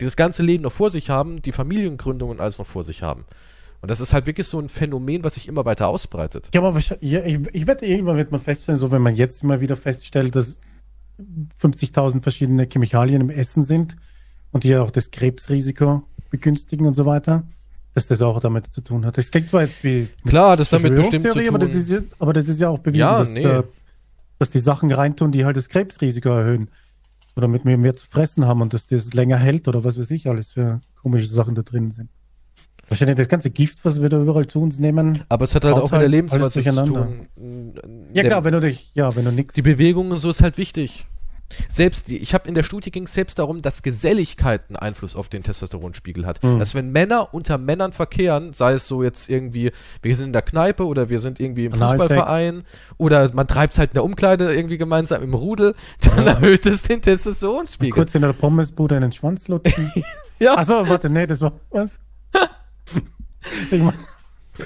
die 0.00 0.04
das 0.04 0.16
ganze 0.16 0.42
Leben 0.42 0.62
noch 0.62 0.72
vor 0.72 0.90
sich 0.90 1.10
haben, 1.10 1.42
die 1.42 1.52
Familiengründung 1.52 2.30
und 2.30 2.40
alles 2.40 2.58
noch 2.58 2.66
vor 2.66 2.84
sich 2.84 3.02
haben. 3.02 3.24
Und 3.80 3.90
das 3.90 4.00
ist 4.00 4.14
halt 4.14 4.26
wirklich 4.26 4.46
so 4.46 4.58
ein 4.58 4.68
Phänomen, 4.68 5.24
was 5.24 5.34
sich 5.34 5.46
immer 5.48 5.64
weiter 5.64 5.88
ausbreitet. 5.88 6.48
Ja, 6.54 6.62
aber 6.62 6.78
ich, 6.78 6.90
ich, 7.00 7.38
ich 7.52 7.66
wette, 7.66 7.84
irgendwann 7.84 8.16
wird 8.16 8.30
man 8.30 8.40
feststellen, 8.40 8.78
so 8.78 8.90
wenn 8.90 9.02
man 9.02 9.14
jetzt 9.14 9.42
immer 9.42 9.60
wieder 9.60 9.76
feststellt, 9.76 10.34
dass 10.36 10.58
50.000 11.60 12.22
verschiedene 12.22 12.66
Chemikalien 12.66 13.20
im 13.20 13.30
Essen 13.30 13.62
sind 13.62 13.96
und 14.52 14.64
die 14.64 14.68
ja 14.68 14.80
auch 14.80 14.90
das 14.90 15.10
Krebsrisiko 15.10 16.02
begünstigen 16.30 16.86
und 16.86 16.94
so 16.94 17.04
weiter, 17.04 17.44
dass 17.94 18.06
das 18.06 18.20
auch 18.22 18.40
damit 18.40 18.66
zu 18.72 18.80
tun 18.80 19.06
hat. 19.06 19.16
Das 19.16 19.30
klingt 19.30 19.48
zwar 19.48 19.62
jetzt 19.62 19.82
wie. 19.84 20.08
Klar, 20.26 20.56
das 20.56 20.70
damit 20.70 20.96
bestimmt 20.96 21.28
zu 21.28 21.38
tun. 21.38 21.48
Aber 21.48 21.58
das, 21.58 21.74
ist 21.74 21.90
ja, 21.90 22.00
aber 22.18 22.32
das 22.32 22.48
ist 22.48 22.60
ja 22.60 22.68
auch 22.68 22.78
bewiesen, 22.78 23.00
ja, 23.00 23.18
dass, 23.18 23.30
nee. 23.30 23.42
da, 23.42 23.64
dass 24.38 24.50
die 24.50 24.58
Sachen 24.58 24.92
reintun, 24.92 25.32
die 25.32 25.44
halt 25.44 25.56
das 25.56 25.68
Krebsrisiko 25.68 26.28
erhöhen. 26.28 26.70
Oder 27.36 27.48
mit 27.48 27.64
mir 27.64 27.76
mehr 27.76 27.96
zu 27.96 28.06
fressen 28.06 28.46
haben 28.46 28.62
und 28.62 28.74
dass 28.74 28.86
das 28.86 29.12
länger 29.12 29.36
hält 29.36 29.66
oder 29.66 29.82
was 29.82 29.98
weiß 29.98 30.10
ich 30.12 30.28
alles 30.28 30.52
für 30.52 30.80
komische 31.02 31.26
Sachen 31.26 31.56
da 31.56 31.62
drin 31.62 31.90
sind. 31.90 32.08
Wahrscheinlich 32.88 33.16
das 33.16 33.28
ganze 33.28 33.50
Gift, 33.50 33.84
was 33.84 34.00
wir 34.00 34.08
da 34.08 34.20
überall 34.20 34.46
zu 34.46 34.60
uns 34.60 34.78
nehmen. 34.78 35.22
Aber 35.28 35.44
es 35.44 35.54
hat 35.54 35.64
halt 35.64 35.74
auch 35.74 35.90
mit 35.90 36.00
der 36.00 36.08
Lebensweise 36.08 36.62
zu 36.62 36.84
tun. 36.84 37.26
Ja 38.12 38.22
klar, 38.22 38.44
wenn 38.44 38.52
du 38.52 38.60
dich, 38.60 38.90
ja, 38.94 39.16
wenn 39.16 39.24
du 39.24 39.32
nichts. 39.32 39.54
Die 39.54 39.62
Bewegung 39.62 40.10
und 40.10 40.18
so 40.18 40.30
ist 40.30 40.42
halt 40.42 40.58
wichtig. 40.58 41.06
Selbst 41.68 42.08
die, 42.08 42.18
ich 42.18 42.34
habe 42.34 42.48
in 42.48 42.54
der 42.54 42.62
Studie 42.62 42.90
ging 42.90 43.04
es 43.04 43.14
selbst 43.14 43.38
darum, 43.38 43.62
dass 43.62 43.82
Geselligkeit 43.82 44.62
einen 44.68 44.76
Einfluss 44.76 45.16
auf 45.16 45.28
den 45.28 45.42
Testosteronspiegel 45.42 46.26
hat. 46.26 46.42
Mhm. 46.42 46.58
Dass 46.58 46.74
wenn 46.74 46.90
Männer 46.90 47.32
unter 47.32 47.58
Männern 47.58 47.92
verkehren, 47.92 48.52
sei 48.52 48.72
es 48.72 48.88
so 48.88 49.02
jetzt 49.02 49.28
irgendwie, 49.28 49.72
wir 50.02 50.16
sind 50.16 50.26
in 50.26 50.32
der 50.32 50.42
Kneipe 50.42 50.86
oder 50.86 51.10
wir 51.10 51.20
sind 51.20 51.40
irgendwie 51.40 51.66
im 51.66 51.72
Fußballverein 51.72 52.64
oder 52.96 53.32
man 53.34 53.46
treibt 53.46 53.74
es 53.74 53.78
halt 53.78 53.90
in 53.90 53.94
der 53.94 54.04
Umkleide 54.04 54.52
irgendwie 54.54 54.78
gemeinsam 54.78 55.22
im 55.22 55.34
Rudel, 55.34 55.74
dann 56.00 56.26
ja. 56.26 56.32
erhöht 56.32 56.66
es 56.66 56.82
den 56.82 57.02
Testosteronspiegel. 57.02 57.92
kurz 57.92 58.14
in 58.14 58.22
der 58.22 58.32
Pommesbude 58.32 58.96
in 58.96 59.02
den 59.02 59.12
Schwanz 59.12 59.48
lutschen. 59.48 59.92
ja. 60.38 60.56
Achso, 60.56 60.88
warte, 60.88 61.10
nee, 61.10 61.26
das 61.26 61.40
war 61.40 61.52
was? 61.70 61.98
ich 63.70 63.80
mein, 63.80 63.94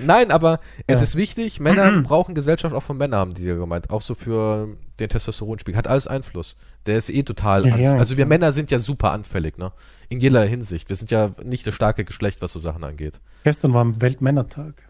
Nein, 0.05 0.31
aber 0.31 0.61
es 0.87 1.03
ist 1.03 1.17
wichtig, 1.17 1.61
Männer 1.61 2.03
brauchen 2.03 2.35
Gesellschaft 2.35 2.75
auch 2.75 2.83
von 2.83 2.99
Männern, 2.99 3.21
haben 3.21 3.35
die 3.35 3.45
ja 3.45 3.57
gemeint. 3.57 3.91
Auch 3.91 4.03
so 4.03 4.15
für 4.15 4.77
den 5.01 5.09
Testosteronspiegel. 5.09 5.79
Hat 5.79 5.89
alles 5.89 6.07
Einfluss. 6.07 6.57
Der 6.87 6.97
ist 6.97 7.11
eh 7.11 7.23
total 7.23 7.67
ja, 7.67 7.77
ja, 7.77 7.97
Also 7.97 8.17
wir 8.17 8.25
ja. 8.25 8.29
Männer 8.29 8.53
sind 8.53 8.71
ja 8.71 8.79
super 8.79 9.13
anfällig, 9.13 9.59
ne? 9.59 9.73
In 10.09 10.21
jeder 10.21 10.45
Hinsicht. 10.45 10.89
Wir 10.89 10.97
sind 10.97 11.11
ja 11.11 11.33
nicht 11.45 11.67
das 11.67 11.75
starke 11.75 12.05
Geschlecht, 12.05 12.43
was 12.43 12.53
so 12.53 12.59
Sachen 12.59 12.85
angeht. 12.85 13.21
Gestern 13.45 13.73
war 13.75 14.01
Weltmännertag. 14.01 14.83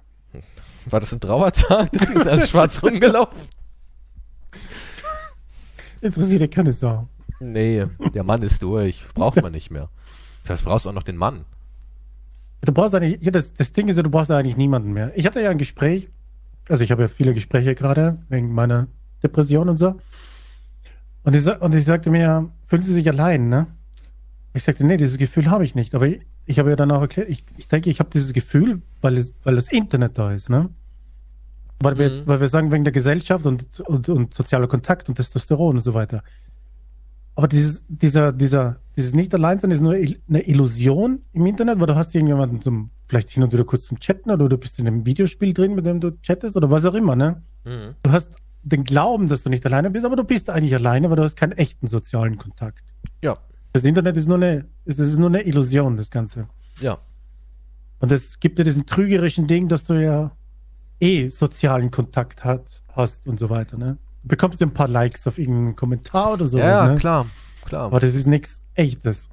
War 0.87 1.01
das 1.01 1.13
ein 1.13 1.21
Trauertag? 1.21 1.91
Deswegen 1.93 2.21
ist 2.21 2.27
alles 2.27 2.51
schwarz 2.51 2.83
rumgelaufen. 2.83 3.39
Interessiert 6.01 6.41
dir 6.41 6.49
keine 6.49 6.73
Sau. 6.73 7.09
Nee, 7.41 7.87
der 8.15 8.25
Mann 8.25 8.43
ist 8.43 8.63
durch. 8.63 9.03
Braucht 9.15 9.41
man 9.43 9.53
nicht 9.53 9.71
mehr. 9.71 9.89
Das 10.47 10.63
brauchst 10.63 10.87
du 10.87 10.91
auch 10.91 10.95
noch 10.95 11.03
den 11.03 11.17
Mann. 11.17 11.45
Du 12.63 12.73
brauchst 12.73 12.95
eigentlich, 12.95 13.31
das, 13.33 13.53
das 13.53 13.73
Ding 13.73 13.89
ist 13.89 13.97
ja, 13.97 14.03
du 14.03 14.11
brauchst 14.11 14.31
eigentlich 14.31 14.57
niemanden 14.57 14.93
mehr. 14.93 15.13
Ich 15.17 15.27
hatte 15.27 15.41
ja 15.41 15.51
ein 15.51 15.59
Gespräch, 15.59 16.09
also 16.69 16.83
ich 16.83 16.91
habe 16.91 17.03
ja 17.03 17.09
viele 17.09 17.35
Gespräche 17.35 17.75
gerade 17.75 18.19
wegen 18.29 18.53
meiner 18.53 18.89
Depression 19.23 19.69
und 19.69 19.77
so. 19.77 20.01
Und 21.23 21.35
ich, 21.35 21.47
und 21.47 21.75
ich 21.75 21.85
sagte 21.85 22.11
mir, 22.11 22.51
fühlen 22.67 22.83
Sie 22.83 22.95
sich 22.95 23.09
allein, 23.09 23.49
ne? 23.49 23.67
Ich 24.55 24.65
sagte, 24.65 24.85
nee, 24.85 24.97
dieses 24.97 25.19
Gefühl 25.19 25.51
habe 25.51 25.65
ich 25.65 25.75
nicht. 25.75 25.95
Aber 25.95 26.07
ich, 26.07 26.21
ich 26.47 26.59
habe 26.59 26.71
ja 26.71 26.77
dann 26.77 26.91
auch 26.91 27.03
erklärt, 27.03 27.29
ich, 27.29 27.45
ich 27.57 27.69
denke, 27.69 27.91
ich 27.91 28.01
habe 28.01 28.11
dieses 28.11 28.33
Gefühl, 28.33 28.83
weil, 29.03 29.17
es, 29.19 29.33
weil 29.45 29.55
das 29.55 29.69
Internet 29.69 30.19
da 30.19 30.33
ist, 30.33 30.49
ne? 30.51 30.71
Weil 31.81 31.99
wir, 31.99 32.11
mhm. 32.11 32.27
weil 32.27 32.41
wir 32.41 32.49
sagen, 32.49 32.73
wegen 32.73 32.85
der 32.85 32.93
Gesellschaft 32.93 33.47
und, 33.47 33.81
und, 33.81 34.09
und 34.09 34.35
sozialer 34.35 34.67
Kontakt 34.67 35.09
und 35.09 35.15
Testosteron 35.15 35.77
und 35.77 35.83
so 35.83 35.95
weiter. 35.95 36.25
Aber 37.39 37.47
dieses, 37.47 37.85
dieser, 37.87 38.33
dieser, 38.33 38.81
dieses 38.97 39.15
nicht 39.15 39.33
allein 39.33 39.61
sein 39.61 39.71
ist 39.71 39.81
nur 39.81 39.93
eine 39.93 40.49
Illusion 40.49 41.23
im 41.33 41.47
Internet, 41.47 41.79
weil 41.79 41.87
du 41.87 41.95
hast 41.95 42.13
irgendjemanden 42.13 42.61
zum, 42.61 42.91
vielleicht 43.07 43.31
hin 43.31 43.45
und 43.45 43.53
wieder 43.53 43.63
kurz 43.63 43.85
zum 43.85 44.01
Chatten 44.01 44.33
oder 44.33 44.49
du 44.49 44.59
bist 44.59 44.81
in 44.81 44.89
einem 44.89 45.07
Videospiel 45.07 45.55
drin, 45.55 45.77
mit 45.77 45.87
dem 45.87 46.01
du 46.01 46.21
chattest 46.21 46.57
oder 46.57 46.69
was 46.69 46.85
auch 46.85 46.95
immer, 46.95 47.15
ne? 47.15 47.41
Mhm. 47.65 47.95
Du 48.03 48.11
hast 48.11 48.35
den 48.65 48.83
Glauben, 48.83 49.29
dass 49.29 49.45
du 49.45 49.51
nicht 49.51 49.65
alleine 49.65 49.89
bist, 49.89 50.05
aber 50.05 50.17
du 50.17 50.25
bist 50.25 50.51
eigentlich 50.51 50.75
alleine, 50.75 51.11
weil 51.11 51.17
du 51.17 51.23
hast 51.23 51.37
keinen 51.37 51.53
echten 51.53 51.87
sozialen 51.87 52.39
Kontakt. 52.39 52.83
Ja. 53.23 53.39
Das 53.73 53.85
Internet 53.85 54.17
ist 54.17 54.27
nur 54.27 54.39
eine, 54.39 54.65
das 54.85 54.99
ist 54.99 55.19
nur 55.19 55.29
eine 55.29 55.43
Illusion, 55.43 55.97
das 55.97 56.11
Ganze. 56.11 56.49
Ja. 56.81 56.99
Und 58.01 58.11
es 58.11 58.41
gibt 58.41 58.59
ja 58.59 58.65
diesen 58.65 58.85
trügerischen 58.85 59.47
Ding, 59.47 59.69
dass 59.69 59.85
du 59.85 59.95
ja 59.95 60.33
eh 60.99 61.29
sozialen 61.29 61.93
Kontakt 61.93 62.43
hat, 62.43 62.83
hast 62.95 63.29
und 63.29 63.39
so 63.39 63.49
weiter, 63.49 63.79
ne? 63.79 63.97
Du 64.23 64.29
bekommst 64.29 64.63
ein 64.63 64.73
paar 64.73 64.89
Likes 64.89 65.27
auf 65.27 65.39
irgendeinen 65.39 65.77
Kommentar 65.77 66.35
oder 66.35 66.47
so. 66.47 66.59
Ja, 66.59 66.89
ne? 66.89 66.97
klar, 66.97 67.27
klar. 67.65 67.85
Aber 67.85 68.01
das 68.01 68.15
ist 68.15 68.27
nichts 68.27 68.61
echtes. 68.75 69.29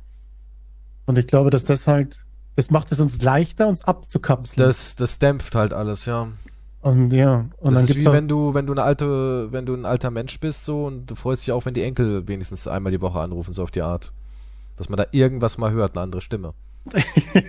Und 1.06 1.18
ich 1.18 1.28
glaube, 1.28 1.50
dass 1.50 1.66
das 1.66 1.88
halt, 1.88 2.26
das 2.56 2.70
macht 2.70 2.92
es 2.92 3.00
uns 3.00 3.22
leichter, 3.22 3.68
uns 3.68 3.84
abzukapseln. 3.84 4.66
Das, 4.66 4.96
das 4.96 5.20
dämpft 5.20 5.56
halt 5.56 5.74
alles, 5.74 6.06
ja. 6.06 6.30
Und 6.82 7.12
ja, 7.12 7.46
und 7.58 7.74
das 7.74 7.74
dann 7.74 7.84
ist 7.84 7.96
wie 7.96 8.06
wenn 8.06 8.28
du, 8.28 8.54
wenn 8.54 8.68
du 8.68 8.74
eine 8.74 8.84
alte, 8.84 9.52
wenn 9.52 9.66
du 9.66 9.74
ein 9.74 9.86
alter 9.86 10.12
Mensch 10.12 10.40
bist 10.40 10.66
so 10.66 10.86
und 10.86 11.08
du 11.08 11.16
freust 11.16 11.42
dich 11.42 11.52
auch, 11.52 11.66
wenn 11.66 11.74
die 11.74 11.82
Enkel 11.82 12.28
wenigstens 12.28 12.68
einmal 12.68 12.92
die 12.92 13.02
Woche 13.02 13.20
anrufen, 13.20 13.54
so 13.54 13.64
auf 13.64 13.72
die 13.72 13.82
Art. 13.82 14.12
Dass 14.76 14.90
man 14.90 14.98
da 14.98 15.08
irgendwas 15.12 15.58
mal 15.58 15.72
hört, 15.72 15.96
eine 15.96 16.04
andere 16.04 16.22
Stimme. 16.22 16.54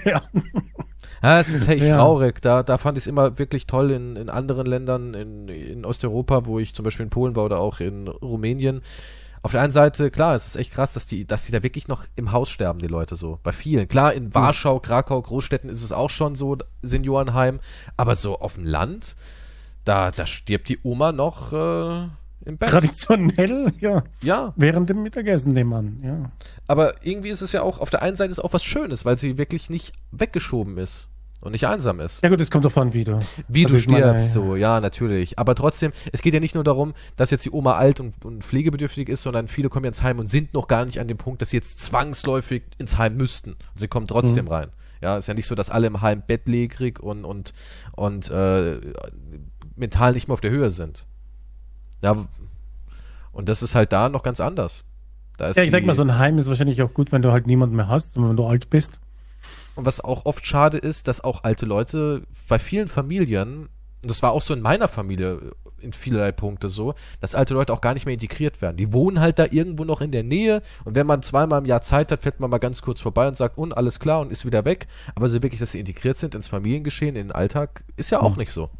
ja. 0.04 0.22
Ja, 1.22 1.40
es 1.40 1.48
ist 1.48 1.68
echt 1.68 1.84
Ja. 1.84 1.96
traurig. 1.96 2.40
Da, 2.42 2.62
da 2.62 2.78
fand 2.78 2.98
ich 2.98 3.04
es 3.04 3.06
immer 3.06 3.38
wirklich 3.38 3.66
toll 3.66 3.90
in, 3.90 4.16
in 4.16 4.28
anderen 4.28 4.66
Ländern, 4.66 5.14
in, 5.14 5.48
in 5.48 5.84
Osteuropa, 5.84 6.46
wo 6.46 6.58
ich 6.58 6.74
zum 6.74 6.84
Beispiel 6.84 7.04
in 7.04 7.10
Polen 7.10 7.36
war 7.36 7.44
oder 7.44 7.58
auch 7.58 7.80
in 7.80 8.08
Rumänien. 8.08 8.82
Auf 9.42 9.52
der 9.52 9.60
einen 9.60 9.70
Seite, 9.72 10.10
klar, 10.10 10.34
es 10.34 10.46
ist 10.48 10.56
echt 10.56 10.72
krass, 10.72 10.92
dass 10.92 11.06
die, 11.06 11.24
dass 11.24 11.44
die 11.44 11.52
da 11.52 11.62
wirklich 11.62 11.86
noch 11.86 12.04
im 12.16 12.32
Haus 12.32 12.50
sterben, 12.50 12.80
die 12.80 12.88
Leute 12.88 13.14
so. 13.14 13.38
Bei 13.44 13.52
vielen. 13.52 13.86
Klar, 13.86 14.12
in 14.12 14.34
Warschau, 14.34 14.80
Krakau, 14.80 15.22
Großstädten 15.22 15.70
ist 15.70 15.84
es 15.84 15.92
auch 15.92 16.10
schon 16.10 16.34
so, 16.34 16.56
Seniorenheim. 16.82 17.60
Aber 17.96 18.16
so 18.16 18.40
auf 18.40 18.54
dem 18.54 18.64
Land, 18.64 19.14
da, 19.84 20.10
da 20.10 20.26
stirbt 20.26 20.68
die 20.68 20.80
Oma 20.82 21.12
noch 21.12 21.52
äh, 21.52 22.08
im 22.44 22.58
Bett. 22.58 22.70
traditionell, 22.70 23.72
ja, 23.80 24.04
Ja, 24.22 24.52
während 24.56 24.88
dem 24.90 25.02
Mittagessen 25.02 25.54
dem 25.54 25.68
Mann, 25.68 25.98
ja. 26.02 26.30
aber 26.66 26.94
irgendwie 27.04 27.30
ist 27.30 27.42
es 27.42 27.52
ja 27.52 27.62
auch, 27.62 27.78
auf 27.78 27.90
der 27.90 28.02
einen 28.02 28.16
Seite 28.16 28.30
ist 28.30 28.40
auch 28.40 28.52
was 28.52 28.62
Schönes, 28.64 29.04
weil 29.04 29.18
sie 29.18 29.38
wirklich 29.38 29.70
nicht 29.70 29.92
weggeschoben 30.12 30.78
ist 30.78 31.08
und 31.40 31.52
nicht 31.52 31.66
einsam 31.66 32.00
ist. 32.00 32.22
Ja 32.22 32.28
gut, 32.30 32.40
es 32.40 32.50
kommt 32.50 32.64
davon 32.64 32.92
wieder. 32.94 33.20
Wie 33.48 33.64
Also 33.64 33.74
du 33.76 33.80
ich 33.80 33.88
meine, 33.88 34.06
stirbst, 34.18 34.32
so, 34.32 34.56
ja, 34.56 34.80
natürlich. 34.80 35.38
Aber 35.38 35.54
trotzdem, 35.54 35.92
es 36.12 36.22
geht 36.22 36.34
ja 36.34 36.40
nicht 36.40 36.54
nur 36.54 36.64
darum, 36.64 36.94
dass 37.16 37.30
jetzt 37.30 37.44
die 37.44 37.50
Oma 37.50 37.74
alt 37.74 38.00
und, 38.00 38.24
und 38.24 38.42
pflegebedürftig 38.42 39.08
ist, 39.08 39.22
sondern 39.22 39.46
viele 39.48 39.68
kommen 39.68 39.84
jetzt 39.84 40.02
heim 40.02 40.18
und 40.18 40.26
sind 40.26 40.54
noch 40.54 40.66
gar 40.66 40.84
nicht 40.84 40.98
an 41.00 41.08
dem 41.08 41.18
Punkt, 41.18 41.42
dass 41.42 41.50
sie 41.50 41.56
jetzt 41.58 41.80
zwangsläufig 41.82 42.62
ins 42.78 42.96
Heim 42.96 43.16
müssten. 43.16 43.56
Sie 43.74 43.86
kommen 43.88 44.06
trotzdem 44.06 44.46
Mhm. 44.46 44.50
rein. 44.50 44.68
Ja, 45.02 45.18
ist 45.18 45.28
ja 45.28 45.34
nicht 45.34 45.46
so, 45.46 45.54
dass 45.54 45.68
alle 45.68 45.86
im 45.88 46.00
Heim 46.00 46.22
bettlägerig 46.26 47.00
und, 47.00 47.24
und, 47.24 47.52
und 47.92 48.30
äh, 48.30 48.80
mental 49.76 50.14
nicht 50.14 50.28
mehr 50.28 50.32
auf 50.34 50.40
der 50.40 50.50
Höhe 50.50 50.70
sind. 50.70 51.06
Ja, 52.02 52.16
und 53.32 53.48
das 53.48 53.62
ist 53.62 53.74
halt 53.74 53.92
da 53.92 54.08
noch 54.08 54.22
ganz 54.22 54.40
anders. 54.40 54.84
Ja, 55.38 55.50
ich 55.50 55.70
denke 55.70 55.82
mal, 55.86 55.94
so 55.94 56.02
ein 56.02 56.18
Heim 56.18 56.38
ist 56.38 56.48
wahrscheinlich 56.48 56.80
auch 56.82 56.94
gut, 56.94 57.12
wenn 57.12 57.20
du 57.22 57.30
halt 57.30 57.46
niemanden 57.46 57.76
mehr 57.76 57.88
hast 57.88 58.16
und 58.16 58.28
wenn 58.28 58.36
du 58.36 58.46
alt 58.46 58.70
bist. 58.70 58.98
Und 59.74 59.84
was 59.84 60.00
auch 60.00 60.24
oft 60.24 60.46
schade 60.46 60.78
ist, 60.78 61.08
dass 61.08 61.22
auch 61.22 61.44
alte 61.44 61.66
Leute 61.66 62.22
bei 62.48 62.58
vielen 62.58 62.88
Familien, 62.88 63.64
und 64.02 64.10
das 64.10 64.22
war 64.22 64.32
auch 64.32 64.40
so 64.40 64.54
in 64.54 64.62
meiner 64.62 64.88
Familie 64.88 65.52
in 65.78 65.92
vielerlei 65.92 66.32
Punkte 66.32 66.70
so, 66.70 66.94
dass 67.20 67.34
alte 67.34 67.52
Leute 67.52 67.74
auch 67.74 67.82
gar 67.82 67.92
nicht 67.92 68.06
mehr 68.06 68.14
integriert 68.14 68.62
werden. 68.62 68.78
Die 68.78 68.94
wohnen 68.94 69.20
halt 69.20 69.38
da 69.38 69.44
irgendwo 69.50 69.84
noch 69.84 70.00
in 70.00 70.10
der 70.10 70.22
Nähe 70.22 70.62
und 70.84 70.94
wenn 70.96 71.06
man 71.06 71.22
zweimal 71.22 71.58
im 71.60 71.66
Jahr 71.66 71.82
Zeit 71.82 72.10
hat, 72.10 72.22
fährt 72.22 72.40
man 72.40 72.48
mal 72.48 72.56
ganz 72.56 72.80
kurz 72.80 73.02
vorbei 73.02 73.28
und 73.28 73.36
sagt, 73.36 73.58
und 73.58 73.76
alles 73.76 74.00
klar 74.00 74.20
und 74.22 74.32
ist 74.32 74.46
wieder 74.46 74.64
weg. 74.64 74.86
Aber 75.14 75.28
so 75.28 75.42
wirklich, 75.42 75.60
dass 75.60 75.72
sie 75.72 75.80
integriert 75.80 76.16
sind 76.16 76.34
ins 76.34 76.48
Familiengeschehen, 76.48 77.14
in 77.14 77.28
den 77.28 77.32
Alltag, 77.32 77.84
ist 77.96 78.10
ja 78.10 78.20
auch 78.22 78.32
Hm. 78.32 78.38
nicht 78.38 78.52
so. 78.52 78.70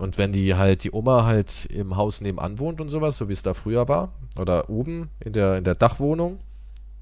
Und 0.00 0.16
wenn 0.16 0.32
die 0.32 0.54
halt, 0.54 0.82
die 0.82 0.92
Oma 0.92 1.26
halt 1.26 1.66
im 1.66 1.94
Haus 1.94 2.22
nebenan 2.22 2.58
wohnt 2.58 2.80
und 2.80 2.88
sowas, 2.88 3.18
so 3.18 3.28
wie 3.28 3.34
es 3.34 3.42
da 3.42 3.52
früher 3.52 3.86
war, 3.86 4.14
oder 4.38 4.70
oben 4.70 5.10
in 5.22 5.34
der, 5.34 5.58
in 5.58 5.64
der 5.64 5.74
Dachwohnung, 5.74 6.38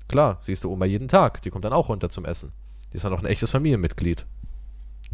klar, 0.08 0.38
siehst 0.40 0.64
du 0.64 0.72
Oma 0.72 0.84
jeden 0.84 1.06
Tag, 1.06 1.40
die 1.42 1.50
kommt 1.50 1.64
dann 1.64 1.72
auch 1.72 1.90
runter 1.90 2.10
zum 2.10 2.24
Essen. 2.24 2.50
Die 2.92 2.96
ist 2.96 3.04
dann 3.04 3.12
auch 3.12 3.20
ein 3.20 3.26
echtes 3.26 3.50
Familienmitglied. 3.50 4.26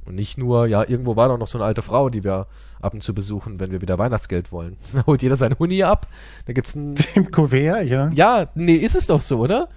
Und 0.06 0.14
nicht 0.14 0.38
nur, 0.38 0.66
ja, 0.66 0.82
irgendwo 0.88 1.14
war 1.16 1.28
doch 1.28 1.36
noch 1.36 1.46
so 1.46 1.58
eine 1.58 1.66
alte 1.66 1.82
Frau, 1.82 2.08
die 2.08 2.24
wir 2.24 2.46
ab 2.80 2.94
und 2.94 3.02
zu 3.02 3.14
besuchen, 3.14 3.60
wenn 3.60 3.70
wir 3.70 3.82
wieder 3.82 3.98
Weihnachtsgeld 3.98 4.50
wollen. 4.50 4.78
Da 4.94 5.04
holt 5.04 5.22
jeder 5.22 5.36
seine 5.36 5.58
Huni 5.58 5.82
ab, 5.82 6.06
da 6.46 6.54
gibt's 6.54 6.74
ein, 6.74 6.94
Im 7.14 7.30
Kuvert, 7.30 7.86
ja. 7.86 8.08
ja, 8.14 8.48
nee, 8.54 8.76
ist 8.76 8.94
es 8.94 9.08
doch 9.08 9.20
so, 9.20 9.40
oder? 9.40 9.68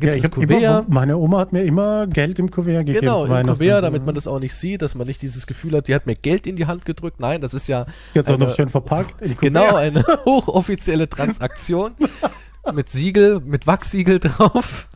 Da 0.00 0.06
Ja, 0.06 0.12
ich 0.14 0.22
das 0.22 0.30
hab 0.32 0.38
immer, 0.38 0.46
Kuvert. 0.56 0.88
meine 0.88 1.16
Oma 1.18 1.38
hat 1.38 1.52
mir 1.52 1.62
immer 1.62 2.06
Geld 2.06 2.38
im 2.38 2.50
Kuvert 2.50 2.86
gegeben. 2.86 3.00
Genau, 3.00 3.24
im 3.26 3.46
Kuvert, 3.46 3.82
damit 3.84 4.04
man 4.04 4.14
das 4.14 4.26
auch 4.26 4.40
nicht 4.40 4.54
sieht, 4.54 4.82
dass 4.82 4.94
man 4.94 5.06
nicht 5.06 5.22
dieses 5.22 5.46
Gefühl 5.46 5.76
hat, 5.76 5.88
die 5.88 5.94
hat 5.94 6.06
mir 6.06 6.14
Geld 6.16 6.46
in 6.46 6.56
die 6.56 6.66
Hand 6.66 6.84
gedrückt. 6.84 7.20
Nein, 7.20 7.40
das 7.40 7.54
ist 7.54 7.66
ja 7.68 7.86
Jetzt 8.14 8.28
auch 8.28 8.34
eine- 8.34 8.46
noch 8.46 8.56
schön 8.56 8.68
verpackt. 8.68 9.18
Kuvert. 9.18 9.40
genau 9.40 9.74
eine 9.76 10.02
hochoffizielle 10.24 11.08
Transaktion 11.08 11.90
mit 12.74 12.88
Siegel, 12.88 13.40
mit 13.40 13.66
Wachsiegel 13.66 14.18
drauf. 14.20 14.88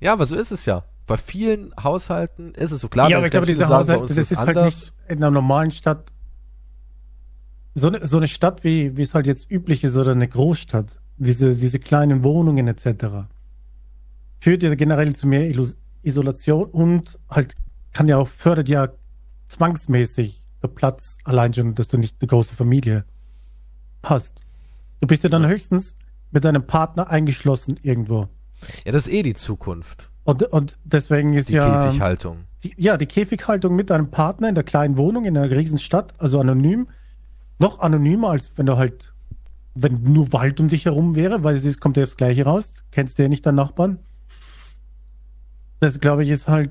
Ja, 0.00 0.12
aber 0.12 0.26
so 0.26 0.36
ist 0.36 0.50
es 0.52 0.66
ja. 0.66 0.84
Bei 1.06 1.16
vielen 1.16 1.72
Haushalten 1.82 2.52
ist 2.54 2.72
es 2.72 2.80
so 2.80 2.88
klar. 2.88 3.08
ja, 3.08 3.16
aber 3.18 3.26
ich 3.26 3.30
glaube, 3.30 3.46
diese 3.46 3.68
Haushalte, 3.68 4.06
das 4.06 4.16
ist 4.16 4.32
ist 4.32 4.38
halt 4.38 4.56
nicht 4.56 4.92
in 5.08 5.18
einer 5.18 5.30
normalen 5.30 5.70
Stadt. 5.70 6.04
So 7.74 7.88
eine, 7.88 8.04
so 8.06 8.16
eine 8.16 8.26
Stadt, 8.26 8.64
wie, 8.64 8.96
wie 8.96 9.02
es 9.02 9.14
halt 9.14 9.26
jetzt 9.26 9.50
üblich 9.50 9.84
ist, 9.84 9.96
oder 9.96 10.12
eine 10.12 10.26
Großstadt, 10.26 10.86
diese, 11.18 11.54
diese 11.54 11.78
kleinen 11.78 12.22
Wohnungen 12.22 12.68
etc., 12.68 13.26
führt 14.40 14.62
ja 14.62 14.74
generell 14.74 15.14
zu 15.14 15.26
mehr 15.26 15.50
Isolation 16.02 16.64
und 16.64 17.18
halt 17.28 17.54
kann 17.92 18.08
ja 18.08 18.18
auch, 18.18 18.28
fördert 18.28 18.68
ja 18.68 18.88
zwangsmäßig 19.48 20.42
der 20.62 20.68
Platz 20.68 21.18
allein 21.24 21.54
schon, 21.54 21.74
dass 21.74 21.88
du 21.88 21.98
nicht 21.98 22.16
eine 22.20 22.28
große 22.28 22.54
Familie 22.54 23.04
hast. 24.02 24.42
Du 25.00 25.06
bist 25.06 25.24
ja 25.24 25.30
dann 25.30 25.46
höchstens 25.46 25.96
mit 26.30 26.44
deinem 26.44 26.66
Partner 26.66 27.08
eingeschlossen 27.10 27.78
irgendwo. 27.82 28.28
Ja, 28.84 28.92
das 28.92 29.06
ist 29.06 29.12
eh 29.12 29.22
die 29.22 29.34
Zukunft. 29.34 30.10
Und, 30.24 30.42
und 30.42 30.76
deswegen 30.84 31.34
ist 31.34 31.48
Die 31.48 31.54
ja. 31.54 31.86
Käfighaltung. 31.86 32.44
Die, 32.64 32.74
ja, 32.76 32.96
die 32.96 33.06
Käfighaltung 33.06 33.76
mit 33.76 33.90
deinem 33.90 34.10
Partner 34.10 34.48
in 34.48 34.54
der 34.54 34.64
kleinen 34.64 34.96
Wohnung 34.96 35.24
in 35.24 35.36
einer 35.36 35.50
riesen 35.50 35.78
Stadt, 35.78 36.14
also 36.18 36.40
anonym, 36.40 36.88
noch 37.58 37.78
anonymer, 37.78 38.30
als 38.30 38.52
wenn 38.56 38.66
du 38.66 38.76
halt, 38.76 39.14
wenn 39.76 40.02
nur 40.02 40.32
Wald 40.32 40.58
um 40.60 40.68
dich 40.68 40.86
herum 40.86 41.14
wäre, 41.14 41.44
weil 41.44 41.54
es 41.54 41.80
kommt 41.80 41.96
ja 41.96 42.04
das 42.04 42.16
Gleiche 42.16 42.44
raus, 42.44 42.70
kennst 42.90 43.18
du 43.18 43.22
ja 43.22 43.28
nicht 43.28 43.44
deinen 43.44 43.56
Nachbarn. 43.56 43.98
Das, 45.80 46.00
glaube 46.00 46.24
ich, 46.24 46.30
ist 46.30 46.48
halt, 46.48 46.70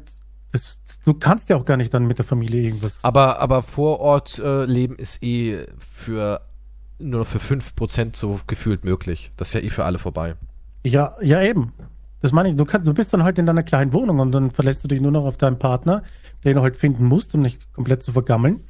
das, 0.52 0.80
du 1.06 1.14
kannst 1.14 1.50
ja 1.50 1.56
auch 1.56 1.66
gar 1.66 1.78
nicht 1.78 1.94
dann 1.94 2.08
mit 2.08 2.18
der 2.18 2.26
Familie 2.26 2.64
irgendwas. 2.64 2.98
Aber, 3.04 3.40
aber 3.40 3.62
vor 3.62 4.00
Ort 4.00 4.40
äh, 4.40 4.66
leben 4.66 4.96
ist 4.96 5.22
eh 5.24 5.68
für 5.78 6.42
nur 6.98 7.20
noch 7.20 7.28
für 7.28 7.40
5% 7.40 8.16
so 8.16 8.40
gefühlt 8.48 8.84
möglich. 8.84 9.32
Das 9.38 9.50
ist 9.50 9.54
ja 9.54 9.62
eh 9.62 9.70
für 9.70 9.86
alle 9.86 10.00
vorbei. 10.00 10.36
Ja, 10.84 11.16
ja 11.22 11.42
eben. 11.42 11.74
Das 12.22 12.32
meine 12.32 12.50
ich, 12.50 12.56
du 12.56 12.66
kannst, 12.66 12.88
du 12.88 12.94
bist 12.94 13.14
dann 13.14 13.24
halt 13.24 13.38
in 13.38 13.46
deiner 13.46 13.64
kleinen 13.64 13.94
Wohnung 13.94 14.20
und 14.20 14.32
dann 14.32 14.50
verlässt 14.50 14.84
du 14.84 14.88
dich 14.88 15.02
nur 15.02 15.12
noch 15.12 15.26
auf 15.26 15.38
deinen 15.38 15.60
Partner, 15.60 16.04
den 16.44 16.56
du 16.56 16.62
halt 16.62 16.76
finden 16.76 17.06
musst, 17.06 17.36
um 17.36 17.42
nicht 17.42 17.72
komplett 17.74 18.02
zu 18.02 18.14
vergammeln. 18.14 18.62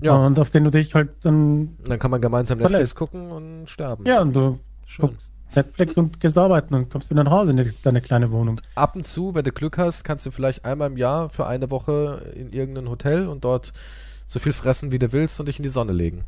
Ja. 0.00 0.14
Und 0.16 0.38
auf 0.38 0.50
den 0.50 0.64
du 0.64 0.70
dich 0.70 0.94
halt 0.94 1.10
dann, 1.22 1.76
Dann 1.84 1.98
kann 1.98 2.10
man 2.10 2.20
gemeinsam 2.20 2.58
Netflix 2.58 2.72
Verlässt. 2.72 2.94
gucken 2.94 3.30
und 3.32 3.68
sterben. 3.68 4.04
ja, 4.06 4.20
und 4.20 4.32
du 4.32 4.58
Schön. 4.86 5.08
guckst 5.08 5.30
Netflix 5.56 5.96
und 5.96 6.20
gehst 6.20 6.36
arbeiten 6.36 6.74
und 6.74 6.90
kommst 6.90 7.10
wieder 7.10 7.24
nach 7.24 7.32
Hause 7.32 7.52
in 7.52 7.72
deine 7.82 8.00
kleine 8.02 8.30
Wohnung. 8.30 8.60
Ab 8.74 8.94
und 8.94 9.06
zu, 9.06 9.34
wenn 9.34 9.44
du 9.44 9.50
Glück 9.52 9.78
hast, 9.78 10.04
kannst 10.04 10.26
du 10.26 10.30
vielleicht 10.30 10.64
einmal 10.64 10.90
im 10.90 10.96
Jahr 10.98 11.30
für 11.30 11.46
eine 11.46 11.70
Woche 11.70 12.32
in 12.36 12.52
irgendein 12.52 12.88
Hotel 12.90 13.26
und 13.26 13.44
dort 13.44 13.72
so 14.26 14.38
viel 14.40 14.52
fressen, 14.52 14.92
wie 14.92 14.98
du 14.98 15.10
willst 15.12 15.40
und 15.40 15.46
dich 15.46 15.58
in 15.58 15.62
die 15.62 15.70
Sonne 15.70 15.92
legen. 15.92 16.24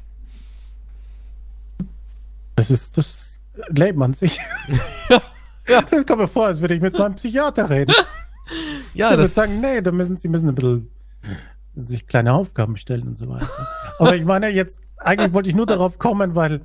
Das 2.57 2.71
ist 2.71 2.97
das 2.97 3.39
Leben 3.69 4.03
an 4.03 4.15
sich. 4.15 4.41
Ja. 5.69 5.83
Das 5.89 6.05
kommt 6.05 6.21
mir 6.21 6.27
vor, 6.27 6.47
als 6.47 6.61
würde 6.61 6.75
ich 6.75 6.81
mit 6.81 6.99
meinem 6.99 7.15
Psychiater 7.15 7.71
reden. 7.71 7.95
Ja, 8.93 9.07
ich 9.07 9.13
würde 9.13 9.23
das 9.23 9.35
sagen, 9.35 9.61
nee, 9.61 9.81
da 9.81 9.93
müssen 9.93 10.17
sie 10.17 10.27
müssen 10.27 10.49
ein 10.49 10.55
bisschen 10.57 10.91
sich 11.83 12.07
kleine 12.07 12.33
Aufgaben 12.33 12.77
stellen 12.77 13.09
und 13.09 13.17
so 13.17 13.29
weiter. 13.29 13.49
Aber 13.99 14.15
ich 14.17 14.25
meine 14.25 14.49
jetzt, 14.49 14.79
eigentlich 14.99 15.33
wollte 15.33 15.49
ich 15.49 15.55
nur 15.55 15.67
darauf 15.67 15.99
kommen, 15.99 16.35
weil 16.35 16.61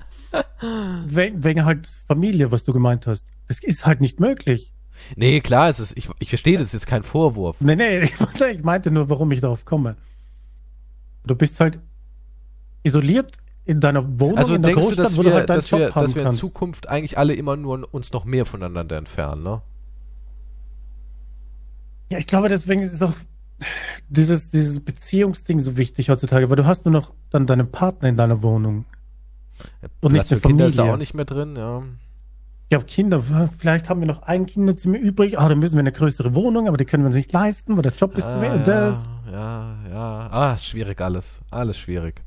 wegen, 1.06 1.44
wegen 1.44 1.66
halt 1.66 1.88
Familie, 2.08 2.52
was 2.52 2.64
du 2.64 2.74
gemeint 2.74 3.08
hast. 3.08 3.26
Das 3.48 3.60
ist 3.60 3.86
halt 3.86 4.02
nicht 4.02 4.20
möglich. 4.20 4.72
Nee, 5.16 5.42
klar, 5.42 5.70
es 5.70 5.80
ist, 5.80 5.98
ich, 5.98 6.10
ich 6.20 6.30
verstehe, 6.30 6.58
das 6.58 6.68
ist 6.70 6.74
jetzt 6.74 6.88
kein 6.88 7.04
Vorwurf. 7.04 7.60
Nee, 7.62 7.76
nee, 7.76 8.00
ich, 8.52 8.64
meinte- 8.64 8.92
nur, 8.92 9.10
warum 9.10 9.32
ich 9.32 9.42
darauf 9.42 9.66
komme. 9.66 9.96
Du 11.26 11.36
bist 11.36 11.60
halt 11.60 11.80
isoliert 12.84 13.34
in 13.66 13.80
deiner 13.82 14.20
Wohnung 14.20 14.38
Also 14.38 14.54
in 14.56 14.62
der 14.62 14.70
denkst 14.72 14.82
du, 14.84 14.88
Großstadt, 14.90 15.06
dass 15.06 15.18
wo 15.18 15.24
du 15.24 15.30
wir, 15.30 15.36
halt 15.36 15.50
deinen 15.50 15.56
dass 15.58 15.70
Job 15.70 15.80
wir, 15.80 15.92
dass 15.92 16.16
wir 16.16 16.22
in 16.22 16.26
kannst. 16.28 16.40
Zukunft 16.40 16.88
eigentlich 16.88 17.18
alle 17.18 17.34
immer 17.34 17.56
nur 17.56 17.88
uns 17.94 18.14
noch 18.14 18.26
mehr 18.26 18.46
voneinander 18.46 18.98
entfernen, 18.98 19.44
ne? 19.44 19.62
Ja, 22.12 22.20
ich 22.20 22.28
glaube, 22.28 22.50
deswegen 22.50 22.82
ist 22.82 23.02
auch 23.02 23.14
dieses, 24.10 24.50
dieses 24.50 24.80
Beziehungsding 24.80 25.60
so 25.60 25.78
wichtig 25.78 26.10
heutzutage, 26.10 26.50
weil 26.50 26.56
du 26.58 26.66
hast 26.66 26.86
nur 26.86 26.92
noch 26.92 27.14
dann 27.30 27.48
deinen 27.48 27.72
Partner 27.72 28.10
in 28.10 28.18
deiner 28.18 28.44
Wohnung. 28.44 28.86
Und 30.02 30.12
nicht 30.14 30.28
für 30.28 30.36
eine 30.36 30.42
Kinder 30.42 30.68
ist 30.68 30.78
da 30.78 30.82
Familie. 30.84 30.94
auch 30.94 31.00
nicht 31.00 31.14
mehr 31.14 31.26
drin, 31.26 31.56
ja. 31.56 31.84
Ich 32.70 32.76
habe 32.76 32.86
Kinder, 32.86 33.24
vielleicht 33.60 33.90
haben 33.90 34.00
wir 34.02 34.08
noch 34.08 34.24
ein 34.24 34.46
Kinderzimmer 34.48 34.98
übrig, 34.98 35.40
ah, 35.40 35.48
dann 35.48 35.60
müssen 35.60 35.76
wir 35.76 35.80
eine 35.82 35.92
größere 35.92 36.34
Wohnung, 36.36 36.68
aber 36.68 36.78
die 36.78 36.86
können 36.86 37.04
wir 37.04 37.08
uns 37.08 37.16
nicht 37.16 37.32
leisten, 37.32 37.76
weil 37.76 37.84
der 37.84 37.94
Job 37.94 38.18
ist 38.18 38.24
zu 38.28 38.34
Ah, 38.36 38.42
wenig. 38.42 38.66
Das. 38.66 39.06
ja, 39.28 39.32
ja, 39.32 39.90
ja. 39.90 40.28
Ah, 40.32 40.54
ist 40.56 40.66
schwierig 40.66 41.00
alles. 41.00 41.42
Alles 41.52 41.78
schwierig. 41.78 42.22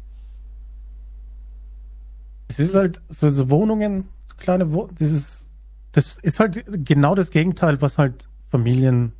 Es 2.48 2.58
ist 2.60 2.74
halt 2.74 3.02
so, 3.08 3.28
so 3.28 3.50
Wohnungen, 3.50 4.08
so 4.26 4.34
kleine 4.36 4.72
Wohnungen, 4.72 4.94
dieses, 4.94 5.46
das 5.92 6.16
ist 6.18 6.40
halt 6.40 6.64
genau 6.86 7.14
das 7.14 7.30
Gegenteil, 7.30 7.82
was 7.82 7.98
halt 7.98 8.28
Familien 8.50 9.12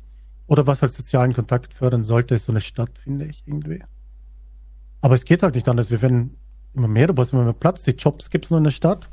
oder 0.49 0.65
was 0.65 0.81
halt 0.81 0.91
sozialen 0.91 1.33
Kontakt 1.33 1.73
fördern 1.73 2.03
sollte, 2.03 2.33
ist 2.35 2.45
so 2.45 2.51
eine 2.51 2.59
Stadt, 2.59 2.97
finde 2.97 3.25
ich, 3.25 3.43
irgendwie. 3.45 3.83
Aber 4.99 5.13
es 5.13 5.23
geht 5.23 5.43
halt 5.43 5.53
nicht 5.53 5.69
anders. 5.69 5.91
Wir 5.91 6.01
werden 6.01 6.37
immer 6.73 6.87
mehr, 6.87 7.07
du 7.07 7.13
brauchst 7.13 7.33
immer 7.33 7.43
mehr 7.43 7.53
Platz. 7.53 7.83
Die 7.83 7.91
Jobs 7.91 8.31
gibt 8.31 8.45
es 8.45 8.51
nur 8.51 8.57
in 8.57 8.63
der 8.63 8.71
Stadt. 8.71 9.09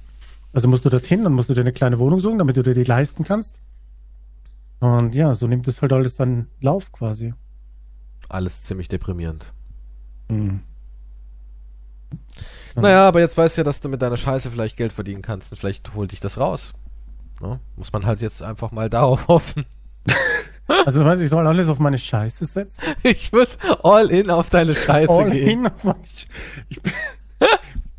Also 0.55 0.67
musst 0.67 0.87
du 0.87 0.89
dorthin, 0.89 1.25
dann 1.25 1.35
musst 1.35 1.51
du 1.51 1.55
dir 1.55 1.61
eine 1.61 1.75
kleine 1.75 1.99
Wohnung 1.99 2.21
suchen, 2.21 2.39
damit 2.39 2.57
du 2.57 2.63
dir 2.63 2.73
die 2.73 2.85
leisten 2.85 3.23
kannst. 3.23 3.61
Und 4.81 5.15
ja, 5.15 5.35
so 5.35 5.47
nimmt 5.47 5.69
es 5.69 5.83
halt 5.83 5.93
alles 5.93 6.17
seinen 6.17 6.49
Lauf 6.61 6.91
quasi. 6.91 7.35
Alles 8.31 8.63
ziemlich 8.63 8.89
deprimierend. 8.89 9.53
Hm. 10.31 10.63
Naja, 12.77 13.07
aber 13.07 13.21
jetzt 13.21 13.37
weißt 13.37 13.59
du 13.59 13.61
ja, 13.61 13.65
dass 13.65 13.81
du 13.81 13.91
mit 13.91 14.01
deiner 14.01 14.17
Scheiße 14.17 14.51
vielleicht 14.51 14.79
Geld 14.79 14.95
verdienen 14.95 15.21
kannst 15.21 15.53
und 15.53 15.59
vielleicht 15.59 15.95
holt 15.95 16.13
dich 16.13 16.21
das 16.21 16.39
raus. 16.39 16.73
Ja, 17.43 17.61
muss 17.77 17.93
man 17.93 18.07
halt 18.07 18.23
jetzt 18.23 18.43
einfach 18.43 18.73
mal 18.73 18.89
darauf 18.91 19.29
hoffen. 19.29 19.67
Also 20.85 21.05
weiß 21.05 21.21
ich 21.21 21.31
soll 21.31 21.47
alles 21.47 21.69
auf 21.69 21.79
meine 21.79 21.99
Scheiße 21.99 22.45
setzen? 22.45 22.83
Ich 23.03 23.33
würde 23.33 23.53
all 23.85 24.11
in 24.11 24.31
auf 24.31 24.51
deine 24.51 24.75
Scheiße 24.75 25.13
all 25.13 25.31
gehen. 25.31 25.61
In 25.61 25.67
auf 25.67 25.85
meine 25.85 26.05
Sch 26.05 26.27
ich 26.69 26.83
bin, 26.83 26.93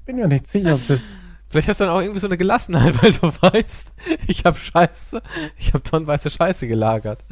bin 0.05 0.15
mir 0.17 0.27
nicht 0.27 0.47
sicher, 0.47 0.75
ob 0.75 0.87
das... 0.87 1.01
Vielleicht 1.49 1.69
hast 1.69 1.79
du 1.79 1.85
dann 1.85 1.93
auch 1.93 2.01
irgendwie 2.01 2.19
so 2.19 2.27
eine 2.27 2.37
Gelassenheit, 2.37 3.01
weil 3.01 3.13
du 3.13 3.31
weißt, 3.41 3.93
ich 4.27 4.43
habe 4.43 4.57
Scheiße, 4.57 5.21
ich 5.57 5.73
habe 5.73 5.83
tonnenweise 5.83 6.29
Scheiße 6.29 6.67
gelagert. 6.67 7.23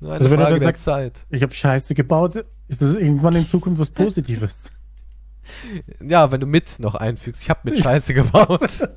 Nur 0.00 0.10
eine 0.10 0.18
also 0.18 0.30
wenn 0.30 0.40
Frage 0.40 0.54
du 0.54 0.58
der 0.60 0.68
sagst, 0.68 0.82
Zeit. 0.82 1.26
Ich 1.30 1.42
habe 1.42 1.54
Scheiße 1.54 1.94
gebaut, 1.94 2.44
ist 2.68 2.82
das 2.82 2.96
irgendwann 2.96 3.36
in 3.36 3.46
Zukunft 3.46 3.80
was 3.80 3.90
Positives? 3.90 4.70
Ja, 6.00 6.32
wenn 6.32 6.40
du 6.40 6.46
mit 6.48 6.80
noch 6.80 6.96
einfügst. 6.96 7.40
Ich 7.40 7.50
habe 7.50 7.60
mit 7.62 7.78
Scheiße 7.78 8.14
gebaut. 8.14 8.88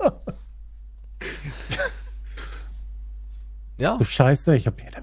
ja. 3.78 3.98
Du 3.98 4.04
Scheiße, 4.04 4.56
ich 4.56 4.66
habe 4.66 4.82
jede 4.82 5.00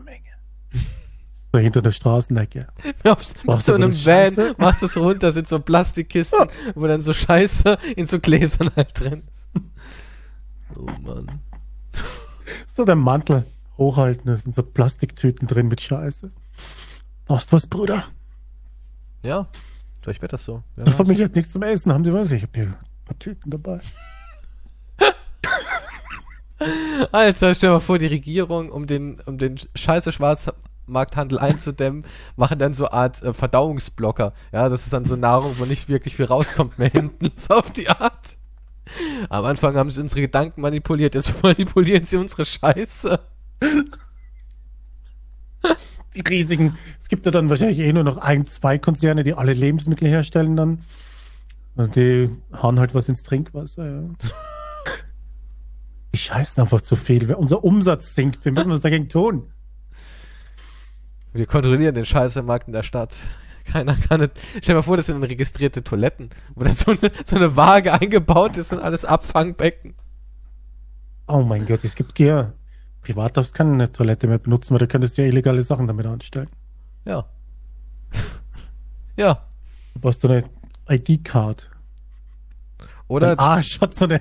So 1.57 1.61
hinter 1.61 1.81
der 1.81 1.93
Straßenecke. 1.93 2.67
Machst, 3.03 3.47
machst 3.47 3.69
du 3.69 3.73
in 3.73 3.83
einem 3.83 3.95
Van, 3.95 4.35
Scheiße? 4.35 4.55
machst 4.59 4.83
es 4.83 4.95
runter, 4.95 5.33
sind 5.33 5.49
so 5.49 5.59
Plastikkisten, 5.59 6.49
wo 6.75 6.87
dann 6.87 7.01
so 7.01 7.15
Scheiße 7.15 7.79
in 7.97 8.07
so 8.07 8.21
Gläsern 8.21 8.71
halt 8.77 9.01
drin 9.01 9.23
ist. 9.33 9.49
Oh 10.77 10.85
Mann. 11.01 11.41
So 12.75 12.85
der 12.85 12.97
Mantel 12.97 13.47
hochhalten, 13.79 14.27
da 14.27 14.37
sind 14.37 14.55
so 14.55 14.63
Plastiktüten 14.63 15.49
drin 15.49 15.69
mit 15.69 15.81
Scheiße. 15.81 16.31
Brauchst 17.25 17.51
du 17.51 17.57
was, 17.57 17.67
Bruder? 17.67 18.05
Ja, 19.23 19.49
vielleicht 20.03 20.21
wird 20.21 20.35
das 20.35 20.45
so. 20.45 20.63
Ja, 20.77 20.85
die 20.85 20.93
Familie 20.93 21.25
hat 21.25 21.37
nichts 21.37 21.53
zum 21.53 21.63
Essen, 21.63 21.91
haben 21.91 22.05
sie 22.05 22.13
was? 22.13 22.31
Ich 22.33 22.43
habe 22.43 22.53
hier 22.55 22.65
ein 22.65 22.77
paar 23.07 23.19
Tüten 23.19 23.51
dabei. 23.51 23.81
Alter, 27.13 27.55
stell 27.55 27.71
dir 27.71 27.75
mal 27.77 27.81
vor, 27.81 27.97
die 27.99 28.09
Regierung, 28.09 28.71
um 28.71 28.87
den, 28.87 29.21
um 29.25 29.39
den 29.39 29.57
scheiße 29.75 30.13
Schwarzmarkthandel 30.87 31.39
einzudämmen, 31.41 32.05
machen 32.37 32.59
dann 32.59 32.75
so 32.75 32.87
eine 32.87 32.93
Art 32.93 33.23
äh, 33.23 33.35
Verdauungsblocker. 33.35 34.33
Ja, 34.53 34.69
das 34.69 34.85
ist 34.85 34.93
dann 34.93 35.05
so 35.05 35.17
Nahrung, 35.17 35.55
wo 35.59 35.65
nicht 35.65 35.89
wirklich 35.89 36.17
viel 36.17 36.27
rauskommt 36.27 36.79
mehr 36.79 36.91
hinten. 36.91 37.31
So 37.37 37.55
auf 37.55 37.71
die 37.71 37.89
Art. 37.89 38.39
Am 39.29 39.45
Anfang 39.45 39.77
haben 39.77 39.91
sie 39.91 40.01
unsere 40.01 40.21
Gedanken 40.21 40.61
manipuliert, 40.61 41.15
jetzt 41.15 41.43
manipulieren 41.43 42.05
sie 42.05 42.17
unsere 42.17 42.45
Scheiße. 42.45 43.21
Die 46.15 46.21
riesigen, 46.21 46.77
es 47.01 47.09
gibt 47.09 47.27
ja 47.27 47.33
dann 47.33 47.51
wahrscheinlich 47.51 47.81
eh 47.81 47.93
nur 47.93 48.05
noch 48.05 48.19
ein, 48.19 48.47
zwei 48.47 48.79
Konzerne, 48.79 49.23
die 49.23 49.35
alle 49.35 49.53
Lebensmittel 49.53 50.09
herstellen 50.09 50.57
dann. 50.57 50.85
Und 51.75 51.95
die 51.95 52.31
hauen 52.53 52.81
halt 52.81 52.95
was 52.95 53.09
ins 53.09 53.23
Trinkwasser, 53.23 53.87
ja. 53.87 54.03
Die 56.15 56.19
scheißen 56.19 56.63
einfach 56.63 56.81
zu 56.81 56.97
viel. 56.97 57.35
Unser 57.35 57.63
Umsatz 57.65 58.15
sinkt. 58.15 58.45
Wir 58.45 58.53
müssen 58.53 58.71
was 58.71 58.81
dagegen 58.81 59.09
tun. 59.09 59.53
Wir 61.37 61.47
kontrollieren 61.47 61.95
den 61.95 62.05
Scheißemarkt 62.05 62.67
in 62.67 62.73
der 62.73 62.83
Stadt. 62.83 63.15
Keiner 63.65 63.97
kann 63.97 64.21
es. 64.21 64.31
Stell 64.51 64.61
dir 64.61 64.75
mal 64.75 64.83
vor, 64.83 64.97
das 64.97 65.07
sind 65.07 65.23
registrierte 65.23 65.83
Toiletten, 65.83 66.31
wo 66.55 66.65
dann 66.65 66.75
so 66.75 66.93
eine, 66.93 67.11
so 67.25 67.37
eine 67.37 67.57
Waage 67.57 67.93
eingebaut 67.93 68.57
ist 68.57 68.73
und 68.73 68.79
alles 68.79 69.05
Abfangbecken. 69.05 69.95
Oh 71.27 71.43
mein 71.43 71.67
Gott, 71.67 71.85
es 71.85 71.97
gibt 71.97 72.19
ja. 72.19 72.53
Privat 73.03 73.37
darfst 73.37 73.55
keine 73.55 73.93
Toilette 73.93 74.27
mehr 74.27 74.39
benutzen, 74.39 74.73
weil 74.73 74.79
du 74.79 74.89
könntest 74.89 75.17
ja 75.17 75.25
illegale 75.25 75.63
Sachen 75.63 75.87
damit 75.87 76.07
anstellen. 76.07 76.49
Ja. 77.05 77.27
ja. 79.17 79.47
Du 79.95 80.01
brauchst 80.01 80.21
so 80.21 80.29
eine 80.29 80.45
ID-Card. 80.89 81.69
Oder 83.09 83.37
Dein 83.37 83.39
Arsch 83.39 83.81
hat 83.81 83.95
so 83.95 84.05
eine. 84.07 84.21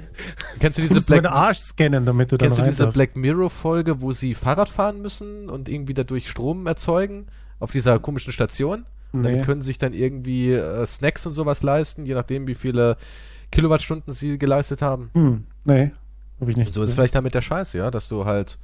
Kennst 0.59 0.77
du 0.77 0.83
diese 0.83 1.01
Black 1.05 1.25
Arsch 1.25 1.57
scannen, 1.59 2.05
damit 2.05 2.31
du 2.31 2.37
Kennst 2.37 2.59
du 2.59 2.63
diese 2.63 2.87
Black 2.87 3.15
Mirror 3.15 3.49
Folge, 3.49 4.01
wo 4.01 4.11
sie 4.11 4.35
Fahrrad 4.35 4.69
fahren 4.69 5.01
müssen 5.01 5.49
und 5.49 5.69
irgendwie 5.69 5.93
dadurch 5.93 6.29
Strom 6.29 6.67
erzeugen 6.67 7.27
auf 7.59 7.71
dieser 7.71 7.99
komischen 7.99 8.31
Station? 8.31 8.85
Nee. 9.11 9.23
Dann 9.23 9.41
können 9.43 9.61
sie 9.61 9.67
sich 9.67 9.77
dann 9.77 9.93
irgendwie 9.93 10.51
äh, 10.51 10.85
Snacks 10.85 11.25
und 11.25 11.33
sowas 11.33 11.63
leisten, 11.63 12.05
je 12.05 12.13
nachdem, 12.13 12.47
wie 12.47 12.55
viele 12.55 12.97
Kilowattstunden 13.51 14.13
sie 14.13 14.37
geleistet 14.37 14.81
haben. 14.81 15.09
Hm, 15.13 15.45
nee, 15.63 15.91
hab 16.39 16.49
ich 16.49 16.57
nicht. 16.57 16.67
Und 16.67 16.73
so 16.73 16.81
gesehen. 16.81 16.83
ist 16.83 16.95
vielleicht 16.95 17.15
damit 17.15 17.33
der 17.33 17.41
Scheiß, 17.41 17.73
ja, 17.73 17.89
dass 17.89 18.09
du 18.09 18.25
halt, 18.25 18.59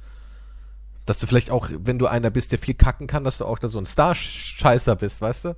dass 1.06 1.18
du 1.18 1.26
vielleicht 1.26 1.50
auch, 1.50 1.70
wenn 1.72 1.98
du 1.98 2.06
einer 2.06 2.30
bist, 2.30 2.52
der 2.52 2.58
viel 2.58 2.74
kacken 2.74 3.06
kann, 3.06 3.24
dass 3.24 3.38
du 3.38 3.46
auch 3.46 3.58
da 3.58 3.68
so 3.68 3.78
ein 3.78 3.86
Star-Scheißer 3.86 4.96
bist, 4.96 5.20
weißt 5.20 5.46
du? 5.46 5.56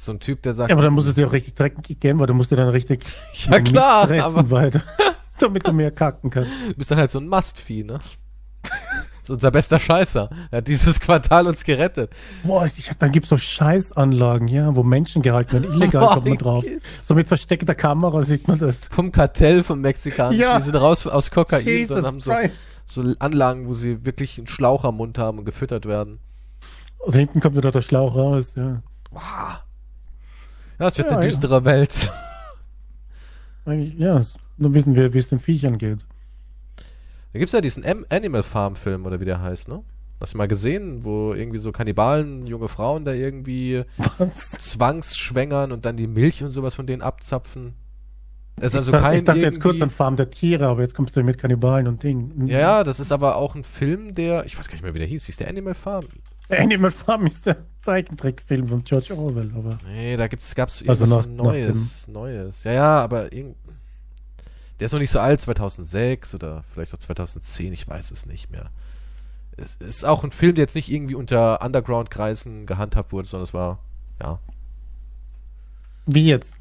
So 0.00 0.12
ein 0.12 0.20
Typ, 0.20 0.42
der 0.42 0.52
sagt. 0.52 0.70
Ja, 0.70 0.76
aber 0.76 0.84
dann 0.84 0.94
muss 0.94 1.06
es 1.06 1.16
dir 1.16 1.26
auch 1.26 1.32
richtig 1.32 1.56
dreckig 1.56 1.98
gehen, 1.98 2.20
weil 2.20 2.28
du 2.28 2.34
musst 2.34 2.52
dir 2.52 2.56
dann 2.56 2.68
richtig. 2.68 3.04
ja, 3.32 3.60
klar. 3.60 4.04
Stressen, 4.04 4.48
weiter, 4.50 4.80
damit 5.40 5.66
du 5.66 5.72
mehr 5.72 5.90
kacken 5.90 6.30
kannst. 6.30 6.50
Du 6.68 6.74
bist 6.74 6.90
dann 6.92 6.98
halt 6.98 7.10
so 7.10 7.18
ein 7.18 7.26
Mastvieh, 7.26 7.82
ne? 7.82 7.98
so 9.24 9.34
unser 9.34 9.50
bester 9.50 9.80
Scheißer. 9.80 10.30
Er 10.52 10.58
hat 10.58 10.68
dieses 10.68 11.00
Quartal 11.00 11.48
uns 11.48 11.64
gerettet. 11.64 12.12
Boah, 12.44 12.64
ich, 12.64 12.90
dann 13.00 13.10
gibt's 13.10 13.28
so 13.28 13.36
Scheißanlagen, 13.36 14.46
ja, 14.46 14.76
wo 14.76 14.84
Menschen 14.84 15.20
gehalten 15.20 15.52
werden. 15.52 15.74
Illegal 15.74 16.02
oh, 16.10 16.14
kommt 16.14 16.28
man 16.28 16.38
drauf. 16.38 16.64
So 17.02 17.14
mit 17.14 17.26
versteckter 17.26 17.74
Kamera 17.74 18.22
sieht 18.22 18.46
man 18.46 18.60
das. 18.60 18.86
Vom 18.86 19.10
Kartell, 19.10 19.64
vom 19.64 19.80
Mexikanischen. 19.80 20.40
Ja. 20.40 20.58
Die 20.58 20.64
sind 20.64 20.76
raus 20.76 21.08
aus 21.08 21.32
Kokain, 21.32 21.64
Jesus 21.64 21.88
sondern 21.88 22.06
haben 22.06 22.20
so, 22.20 22.32
so 22.86 23.14
Anlagen, 23.18 23.66
wo 23.66 23.74
sie 23.74 24.06
wirklich 24.06 24.38
einen 24.38 24.46
Schlauch 24.46 24.84
am 24.84 24.96
Mund 24.98 25.18
haben 25.18 25.40
und 25.40 25.44
gefüttert 25.44 25.86
werden. 25.86 26.20
Und 26.98 27.16
hinten 27.16 27.40
kommt 27.40 27.56
wieder 27.56 27.72
der 27.72 27.82
Schlauch 27.82 28.14
raus, 28.14 28.54
ja. 28.54 28.80
Wow. 29.10 29.67
Ja, 30.78 30.88
es 30.88 30.98
wird 30.98 31.10
ja, 31.10 31.18
eine 31.18 31.26
düstere 31.26 31.54
ja. 31.58 31.64
Welt. 31.64 32.12
Ja, 33.66 34.22
nur 34.56 34.74
wissen 34.74 34.94
wir, 34.94 35.12
wie 35.12 35.18
es 35.18 35.28
den 35.28 35.40
Viechern 35.40 35.78
geht. 35.78 35.98
Da 37.32 37.38
gibt 37.38 37.48
es 37.48 37.52
ja 37.52 37.60
diesen 37.60 37.84
M 37.84 38.06
Animal 38.08 38.42
Farm 38.42 38.76
Film, 38.76 39.04
oder 39.04 39.20
wie 39.20 39.24
der 39.26 39.42
heißt, 39.42 39.68
ne? 39.68 39.82
Hast 40.20 40.34
du 40.34 40.38
mal 40.38 40.48
gesehen, 40.48 41.04
wo 41.04 41.32
irgendwie 41.32 41.58
so 41.58 41.70
Kannibalen, 41.70 42.46
junge 42.46 42.68
Frauen 42.68 43.04
da 43.04 43.12
irgendwie 43.12 43.84
Was? 44.18 44.50
zwangsschwängern 44.50 45.70
und 45.70 45.84
dann 45.84 45.96
die 45.96 46.08
Milch 46.08 46.42
und 46.42 46.50
sowas 46.50 46.74
von 46.74 46.86
denen 46.86 47.02
abzapfen? 47.02 47.74
Es 48.56 48.72
ist 48.72 48.76
also 48.76 48.92
ich, 48.92 48.98
kein 49.00 49.18
ich 49.18 49.24
dachte 49.24 49.40
jetzt 49.40 49.60
kurz 49.60 49.80
an 49.80 49.90
Farm 49.90 50.16
der 50.16 50.30
Tiere, 50.30 50.66
aber 50.66 50.82
jetzt 50.82 50.96
kommst 50.96 51.14
du 51.14 51.22
mit 51.22 51.38
Kannibalen 51.38 51.86
und 51.86 52.02
Dingen. 52.02 52.48
Ja, 52.48 52.58
ja, 52.58 52.84
das 52.84 52.98
ist 52.98 53.12
aber 53.12 53.36
auch 53.36 53.54
ein 53.54 53.62
Film, 53.62 54.14
der, 54.14 54.44
ich 54.46 54.58
weiß 54.58 54.66
gar 54.66 54.74
nicht 54.74 54.82
mehr, 54.82 54.94
wie 54.94 54.98
der 54.98 55.06
hieß, 55.06 55.26
hieß 55.26 55.36
der 55.36 55.48
Animal 55.48 55.74
Farm? 55.74 56.06
Animal 56.56 56.90
Farm 56.90 57.26
ist 57.26 57.46
der 57.46 57.58
Zeichentrickfilm 57.82 58.68
von 58.68 58.84
George 58.84 59.16
Orwell, 59.16 59.50
aber. 59.54 59.78
Nee, 59.86 60.16
da 60.16 60.28
gibt's, 60.28 60.54
gab's 60.54 60.82
also 60.86 61.04
irgendwas 61.04 61.26
nach, 61.26 61.44
Neues, 61.44 62.06
nach 62.06 62.14
Neues. 62.14 62.64
Ja, 62.64 62.72
ja, 62.72 63.02
aber 63.02 63.32
irgend, 63.32 63.56
der 64.80 64.86
ist 64.86 64.92
noch 64.92 65.00
nicht 65.00 65.10
so 65.10 65.20
alt, 65.20 65.40
2006 65.40 66.34
oder 66.34 66.64
vielleicht 66.72 66.94
auch 66.94 66.98
2010, 66.98 67.72
ich 67.72 67.86
weiß 67.86 68.10
es 68.10 68.26
nicht 68.26 68.50
mehr. 68.50 68.70
Es 69.56 69.76
ist 69.76 70.04
auch 70.04 70.22
ein 70.22 70.30
Film, 70.30 70.54
der 70.54 70.62
jetzt 70.62 70.76
nicht 70.76 70.90
irgendwie 70.90 71.16
unter 71.16 71.62
Underground-Kreisen 71.62 72.64
gehandhabt 72.64 73.12
wurde, 73.12 73.26
sondern 73.26 73.44
es 73.44 73.54
war, 73.54 73.80
ja. 74.22 74.38
Wie 76.06 76.26
jetzt? 76.26 76.56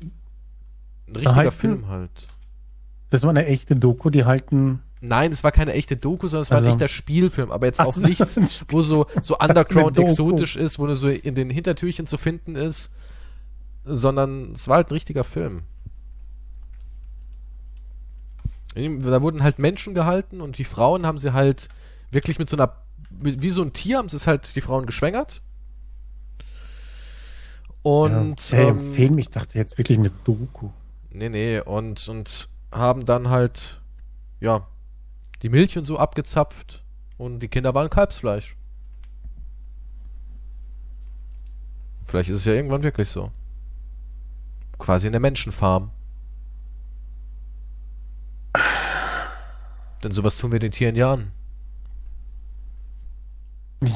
Ein 1.08 1.16
richtiger 1.16 1.52
Film 1.52 1.88
halt. 1.88 2.28
Das 3.12 3.22
war 3.22 3.30
eine 3.30 3.46
echte 3.46 3.76
Doku, 3.76 4.10
die 4.10 4.26
halten 4.26 4.82
Nein, 5.00 5.32
es 5.32 5.43
war 5.43 5.52
keine 5.52 5.74
echte 5.74 5.95
Doku, 5.95 6.28
sondern 6.28 6.43
es 6.43 6.50
war 6.50 6.58
also, 6.58 6.68
ein 6.68 6.74
echter 6.74 6.88
Spielfilm, 6.88 7.52
aber 7.52 7.68
jetzt 7.68 7.80
auch 7.80 7.98
nichts, 7.98 8.39
wo 8.70 8.82
so, 8.82 9.06
so 9.22 9.38
Underground 9.38 9.98
exotisch 10.00 10.56
ist, 10.56 10.80
wo 10.80 10.86
nur 10.86 10.95
so 10.95 11.08
in 11.08 11.36
den 11.36 11.50
Hintertürchen 11.50 12.08
zu 12.08 12.18
finden 12.18 12.56
ist, 12.56 12.91
sondern 13.84 14.54
es 14.54 14.68
war 14.68 14.78
halt 14.78 14.89
ein 14.89 14.93
richtiger 14.93 15.24
Film. 15.24 15.64
Da 18.76 19.22
wurden 19.22 19.43
halt 19.43 19.60
Menschen 19.60 19.93
gehalten 19.93 20.41
und 20.41 20.58
die 20.58 20.64
Frauen 20.64 21.06
haben 21.06 21.18
sie 21.18 21.34
halt 21.34 21.68
wirklich 22.12 22.38
mit 22.39 22.50
so 22.50 22.58
einer, 22.58 22.74
wie 23.10 23.50
so 23.50 23.62
ein 23.62 23.74
Tier 23.74 23.98
haben 23.98 24.10
sie 24.10 24.18
es 24.18 24.28
halt 24.28 24.56
die 24.56 24.62
Frauen 24.62 24.86
geschwängert. 24.86 25.41
Und. 27.82 28.52
Ja, 28.52 28.70
ähm, 28.70 28.93
Film, 28.93 29.18
ich 29.18 29.30
dachte 29.30 29.58
jetzt 29.58 29.78
wirklich 29.78 29.98
eine 29.98 30.12
Doku. 30.26 30.70
Nee, 31.12 31.30
nee, 31.30 31.60
und, 31.60 32.08
und 32.10 32.50
haben 32.72 33.06
dann 33.06 33.30
halt, 33.30 33.82
ja, 34.39 34.68
die 35.42 35.50
Milch 35.50 35.78
und 35.78 35.84
so 35.84 35.98
abgezapft 35.98 36.84
und 37.18 37.40
die 37.40 37.48
Kinder 37.48 37.74
waren 37.74 37.90
Kalbsfleisch. 37.90 38.56
Vielleicht 42.06 42.30
ist 42.30 42.38
es 42.38 42.46
ja 42.46 42.54
irgendwann 42.54 42.84
wirklich 42.84 43.10
so. 43.10 43.32
Quasi 44.78 45.08
eine 45.08 45.20
Menschenfarm. 45.20 45.92
Denn 50.04 50.12
sowas 50.12 50.38
tun 50.38 50.52
wir 50.52 50.60
den 50.60 50.72
Tieren 50.72 50.96
ja 50.96 51.14
an. 51.14 51.32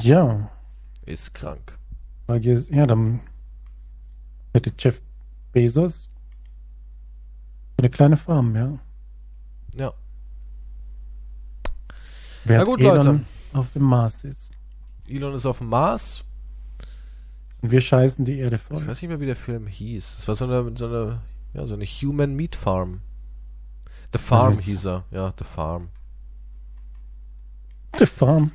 Ja. 0.02 0.50
Ist 1.06 1.34
krank. 1.34 1.78
Ja, 2.28 2.86
dann 2.86 3.20
hätte 4.52 4.72
Jeff 4.78 5.02
Bezos 5.52 6.08
eine 7.76 7.90
kleine 7.90 8.16
Farm, 8.16 8.54
ja. 8.54 8.78
Ja. 9.74 9.92
Wer 12.44 12.58
Na 12.58 12.64
gut, 12.64 12.80
Elon 12.80 12.96
Leute. 12.96 13.20
auf 13.52 13.72
dem 13.72 13.82
Mars 13.82 14.24
ist. 14.24 14.50
Elon 15.08 15.34
ist 15.34 15.46
auf 15.46 15.58
dem 15.58 15.68
Mars. 15.68 16.24
Und 17.60 17.70
wir 17.70 17.80
scheißen 17.80 18.24
die 18.24 18.38
Erde 18.38 18.58
voll. 18.58 18.82
Ich 18.82 18.88
weiß 18.88 19.02
nicht 19.02 19.08
mehr, 19.08 19.20
wie 19.20 19.26
der 19.26 19.36
Film 19.36 19.66
hieß. 19.66 20.18
Es 20.18 20.28
war 20.28 20.34
so 20.34 20.46
eine, 20.46 20.72
so 20.76 20.86
eine, 20.86 21.20
ja, 21.54 21.66
so 21.66 21.74
eine 21.74 21.84
Human 21.84 22.34
Meat 22.34 22.56
Farm. 22.56 23.00
The 24.12 24.18
Farm 24.18 24.58
hieß 24.58 24.86
er. 24.86 25.04
Ja, 25.10 25.32
The 25.38 25.44
Farm. 25.44 25.88
The 27.98 28.06
Farm. 28.06 28.50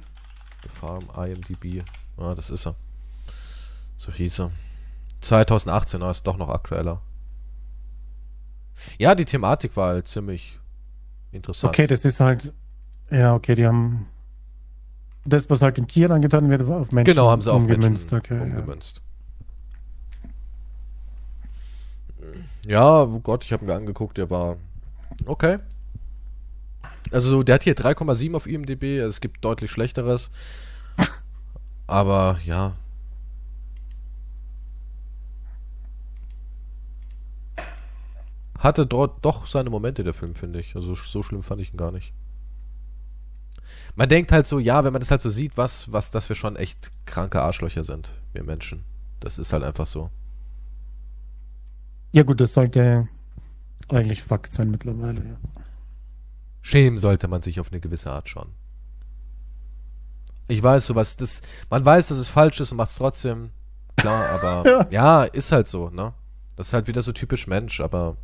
The 0.63 0.69
Farm, 0.69 1.03
IMDb. 1.15 1.83
Ah, 2.17 2.35
das 2.35 2.49
ist 2.49 2.67
er. 2.67 2.75
So 3.95 4.11
hieß 4.11 4.41
er. 4.41 4.51
2018, 5.21 6.03
ah, 6.03 6.11
ist 6.11 6.27
doch 6.27 6.37
noch 6.37 6.49
aktueller. 6.49 7.01
Ja, 8.97 9.15
die 9.15 9.25
Thematik 9.25 9.75
war 9.75 9.89
halt 9.89 10.07
ziemlich 10.07 10.59
interessant. 11.31 11.73
Okay, 11.73 11.87
das 11.87 12.05
ist 12.05 12.19
halt. 12.19 12.53
Ja, 13.09 13.35
okay, 13.35 13.55
die 13.55 13.65
haben. 13.65 14.07
Das, 15.25 15.49
was 15.49 15.61
halt 15.61 15.77
den 15.77 15.87
Tieren 15.87 16.11
angetan 16.11 16.49
wird, 16.49 16.67
war 16.67 16.81
auf 16.81 16.91
Menschen 16.91 17.13
Genau, 17.13 17.29
haben 17.29 17.41
sie 17.41 17.51
auf 17.51 17.61
umgemünzt. 17.61 18.11
Menschen 18.11 18.17
okay, 18.17 18.41
umgemünzt. 18.41 19.01
Ja. 22.65 22.71
ja, 22.71 23.03
oh 23.03 23.19
Gott, 23.19 23.43
ich 23.43 23.51
habe 23.51 23.65
mir 23.65 23.75
angeguckt, 23.75 24.17
der 24.17 24.29
war 24.29 24.57
okay. 25.25 25.57
Also, 27.11 27.43
der 27.43 27.55
hat 27.55 27.63
hier 27.63 27.75
3,7 27.75 28.35
auf 28.35 28.47
IMDb, 28.47 28.99
es 28.99 29.21
gibt 29.21 29.43
deutlich 29.43 29.71
schlechteres. 29.71 30.31
Aber 31.87 32.39
ja, 32.45 32.73
hatte 38.59 38.85
dort 38.85 39.23
doch 39.23 39.45
seine 39.45 39.69
Momente, 39.69 40.03
der 40.03 40.13
Film, 40.13 40.35
finde 40.35 40.59
ich. 40.59 40.75
Also 40.75 40.95
so 40.95 41.23
schlimm 41.23 41.43
fand 41.43 41.61
ich 41.61 41.73
ihn 41.73 41.77
gar 41.77 41.91
nicht. 41.91 42.13
Man 43.95 44.09
denkt 44.09 44.31
halt 44.31 44.45
so, 44.45 44.59
ja, 44.59 44.83
wenn 44.83 44.93
man 44.93 44.99
das 44.99 45.11
halt 45.11 45.21
so 45.21 45.29
sieht, 45.29 45.57
was, 45.57 45.91
was, 45.91 46.11
dass 46.11 46.29
wir 46.29 46.35
schon 46.35 46.55
echt 46.55 46.91
kranke 47.05 47.41
Arschlöcher 47.41 47.83
sind, 47.83 48.11
wir 48.33 48.43
Menschen. 48.43 48.83
Das 49.19 49.39
ist 49.39 49.53
halt 49.53 49.63
einfach 49.63 49.85
so. 49.85 50.09
Ja 52.11 52.23
gut, 52.23 52.39
das 52.39 52.53
sollte 52.53 53.07
eigentlich 53.89 54.23
Fakt 54.23 54.53
sein 54.53 54.71
mittlerweile, 54.71 55.21
ja. 55.21 55.37
Schämen 56.61 56.97
sollte 56.97 57.27
man 57.27 57.41
sich 57.41 57.59
auf 57.59 57.71
eine 57.71 57.79
gewisse 57.79 58.11
Art 58.11 58.27
schon. 58.27 58.49
Ich 60.49 60.61
weiß, 60.61 60.87
sowas, 60.87 61.15
das, 61.15 61.41
man 61.69 61.85
weiß, 61.85 62.07
dass 62.09 62.17
es 62.17 62.29
falsch 62.29 62.59
ist 62.59 62.71
und 62.71 62.77
macht 62.77 62.89
es 62.89 62.95
trotzdem. 62.95 63.51
Klar, 63.95 64.29
aber 64.43 64.69
ja. 64.69 64.87
ja, 64.89 65.23
ist 65.23 65.51
halt 65.51 65.67
so, 65.67 65.89
ne? 65.89 66.13
Das 66.55 66.67
ist 66.67 66.73
halt 66.73 66.87
wieder 66.87 67.01
so 67.01 67.11
typisch 67.11 67.47
Mensch, 67.47 67.79
aber 67.81 68.17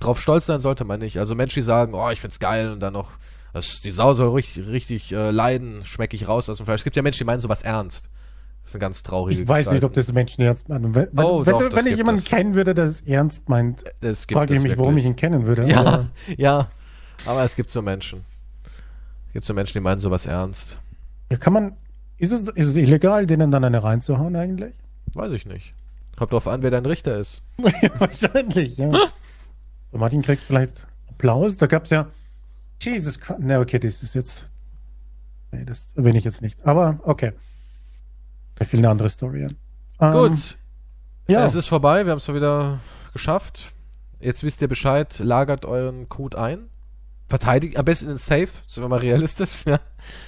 drauf 0.00 0.20
stolz 0.20 0.46
sein 0.46 0.60
sollte 0.60 0.84
man 0.84 1.00
nicht. 1.00 1.18
Also 1.18 1.34
Menschen, 1.34 1.60
die 1.60 1.62
sagen, 1.62 1.94
oh, 1.94 2.10
ich 2.10 2.20
find's 2.20 2.38
geil 2.38 2.72
und 2.72 2.80
dann 2.80 2.92
noch, 2.92 3.12
das, 3.52 3.80
die 3.80 3.90
Sau 3.90 4.12
soll 4.14 4.30
richtig, 4.30 4.66
richtig 4.68 5.12
äh, 5.12 5.30
leiden, 5.30 5.84
schmecke 5.84 6.16
ich 6.16 6.26
raus 6.26 6.48
aus 6.48 6.56
dem 6.56 6.66
Fleisch. 6.66 6.80
Es 6.80 6.84
gibt 6.84 6.96
ja 6.96 7.02
Menschen, 7.02 7.18
die 7.18 7.24
meinen 7.24 7.40
sowas 7.40 7.62
ernst. 7.62 8.08
Das 8.62 8.70
ist 8.70 8.76
eine 8.76 8.80
ganz 8.80 9.02
traurige 9.02 9.42
Ich 9.42 9.48
weiß 9.48 9.58
Gestalten. 9.58 9.74
nicht, 9.76 9.84
ob 9.84 9.92
das 9.92 10.12
Menschen 10.12 10.42
ernst 10.42 10.68
meinen. 10.68 10.94
Wenn, 10.94 11.08
oh, 11.18 11.44
wenn, 11.44 11.52
doch, 11.52 11.72
wenn 11.72 11.86
ich 11.86 11.96
jemanden 11.96 12.20
es. 12.20 12.24
kennen 12.26 12.54
würde, 12.54 12.74
der 12.74 12.86
es 12.86 13.00
ernst 13.02 13.48
meint, 13.48 13.82
das 14.00 14.24
frage 14.24 14.54
ich 14.54 14.60
mich, 14.60 14.70
wirklich. 14.70 14.78
warum 14.78 14.96
ich 14.96 15.04
ihn 15.04 15.16
kennen 15.16 15.46
würde. 15.46 15.68
Ja, 15.68 15.80
aber 15.80 16.10
ja. 16.36 16.68
Aber 17.26 17.42
es 17.44 17.56
gibt 17.56 17.70
so 17.70 17.82
Menschen. 17.82 18.24
Es 19.28 19.32
gibt 19.32 19.44
so 19.44 19.54
Menschen, 19.54 19.74
die 19.74 19.80
meinen 19.80 20.00
sowas 20.00 20.26
ernst. 20.26 20.78
Ja, 21.30 21.38
kann 21.38 21.52
man, 21.52 21.76
ist 22.18 22.32
es, 22.32 22.42
ist 22.42 22.66
es 22.66 22.76
illegal, 22.76 23.26
denen 23.26 23.50
dann 23.50 23.64
eine 23.64 23.82
reinzuhauen 23.82 24.36
eigentlich? 24.36 24.74
Weiß 25.14 25.32
ich 25.32 25.44
nicht. 25.44 25.74
Kommt 26.16 26.32
drauf 26.32 26.46
an, 26.46 26.62
wer 26.62 26.70
dein 26.70 26.86
Richter 26.86 27.18
ist. 27.18 27.42
Wahrscheinlich, 27.98 28.76
ja. 28.76 28.92
Martin 29.90 30.22
kriegt 30.22 30.42
vielleicht 30.42 30.86
Applaus. 31.08 31.56
Da 31.56 31.66
gab 31.66 31.84
es 31.84 31.90
ja 31.90 32.06
Jesus 32.84 33.18
Christ. 33.20 33.40
Ne, 33.40 33.58
okay, 33.58 33.78
das 33.78 34.02
ist 34.02 34.14
jetzt. 34.14 34.46
Nee, 35.50 35.64
das 35.64 35.92
erwähne 35.96 36.18
ich 36.18 36.24
jetzt 36.24 36.42
nicht. 36.42 36.58
Aber 36.64 36.98
okay. 37.02 37.32
Da 38.56 38.64
fiel 38.64 38.80
eine 38.80 38.90
andere 38.90 39.10
Story 39.10 39.44
an. 39.44 39.56
Ähm, 40.00 40.12
Gut. 40.12 40.58
Ja. 41.28 41.44
Es 41.44 41.54
ist 41.54 41.66
vorbei. 41.66 42.04
Wir 42.04 42.12
haben 42.12 42.18
es 42.18 42.28
mal 42.28 42.34
wieder 42.34 42.80
geschafft. 43.12 43.72
Jetzt 44.20 44.44
wisst 44.44 44.62
ihr 44.62 44.68
Bescheid. 44.68 45.18
Lagert 45.18 45.64
euren 45.64 46.08
Code 46.08 46.38
ein. 46.38 46.68
Verteidigt 47.28 47.76
am 47.76 47.84
besten 47.84 48.10
in 48.10 48.16
Safe. 48.16 48.48
Sind 48.66 48.84
wir 48.84 48.88
mal 48.88 49.00
realistisch. 49.00 49.64
Ja. 49.66 49.80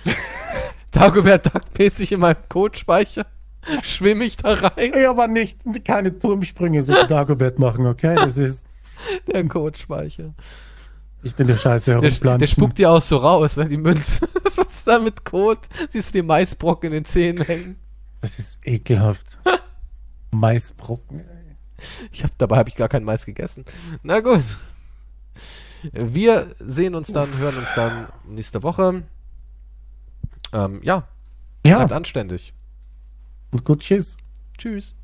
Dagobert 0.91 1.47
Duck-mäßig 1.53 2.13
in 2.13 2.21
meinem 2.21 2.49
Codespeicher. 2.49 3.27
Schwimme 3.83 4.25
ich 4.25 4.37
da 4.37 4.55
rein? 4.55 4.93
Ja, 4.95 5.11
aber 5.11 5.27
nicht, 5.27 5.59
keine 5.85 6.19
Turmsprünge 6.19 6.83
so 6.83 6.93
Dagobert 6.93 7.59
machen, 7.59 7.87
okay? 7.87 8.15
Das 8.15 8.37
ist. 8.37 8.65
Der 9.33 9.47
Codespeicher. 9.47 10.35
Ich 11.25 11.35
bin 11.35 11.47
der 11.47 11.57
Scheiße 11.57 11.99
der, 12.01 12.39
der 12.39 12.47
spuckt 12.47 12.79
dir 12.79 12.91
auch 12.91 13.01
so 13.03 13.17
raus, 13.17 13.57
ne, 13.57 13.67
die 13.67 13.79
Münze. 13.79 14.29
Was 14.45 14.59
ist 14.59 14.87
da 14.87 14.99
mit 14.99 15.25
Code? 15.25 15.61
Siehst 15.89 16.11
du 16.11 16.19
die 16.19 16.23
Maisbrocken 16.23 16.89
in 16.89 16.93
den 16.93 17.05
Zähnen 17.07 17.43
hängen? 17.43 17.77
Das 18.21 18.39
ist 18.39 18.59
ekelhaft. 18.65 19.39
Maisbrocken, 20.31 21.21
ey. 21.21 21.57
Ich 22.13 22.25
hab, 22.25 22.37
dabei 22.39 22.59
habe 22.59 22.69
ich 22.69 22.77
gar 22.77 22.89
keinen 22.89 23.05
Mais 23.05 23.25
gegessen. 23.25 23.65
Na 24.03 24.21
gut. 24.21 24.45
Wir 25.93 26.55
sehen 26.59 26.95
uns 26.95 27.13
dann, 27.13 27.37
hören 27.39 27.57
uns 27.57 27.75
dann 27.75 28.09
nächste 28.29 28.63
Woche. 28.63 29.03
Ähm, 30.53 30.81
ja. 30.83 31.09
Ja. 31.67 31.79
Bleibt 31.79 31.93
anständig. 31.93 32.55
Und 33.51 33.65
gut, 33.65 33.81
tschüss. 33.81 34.17
Tschüss. 34.59 34.95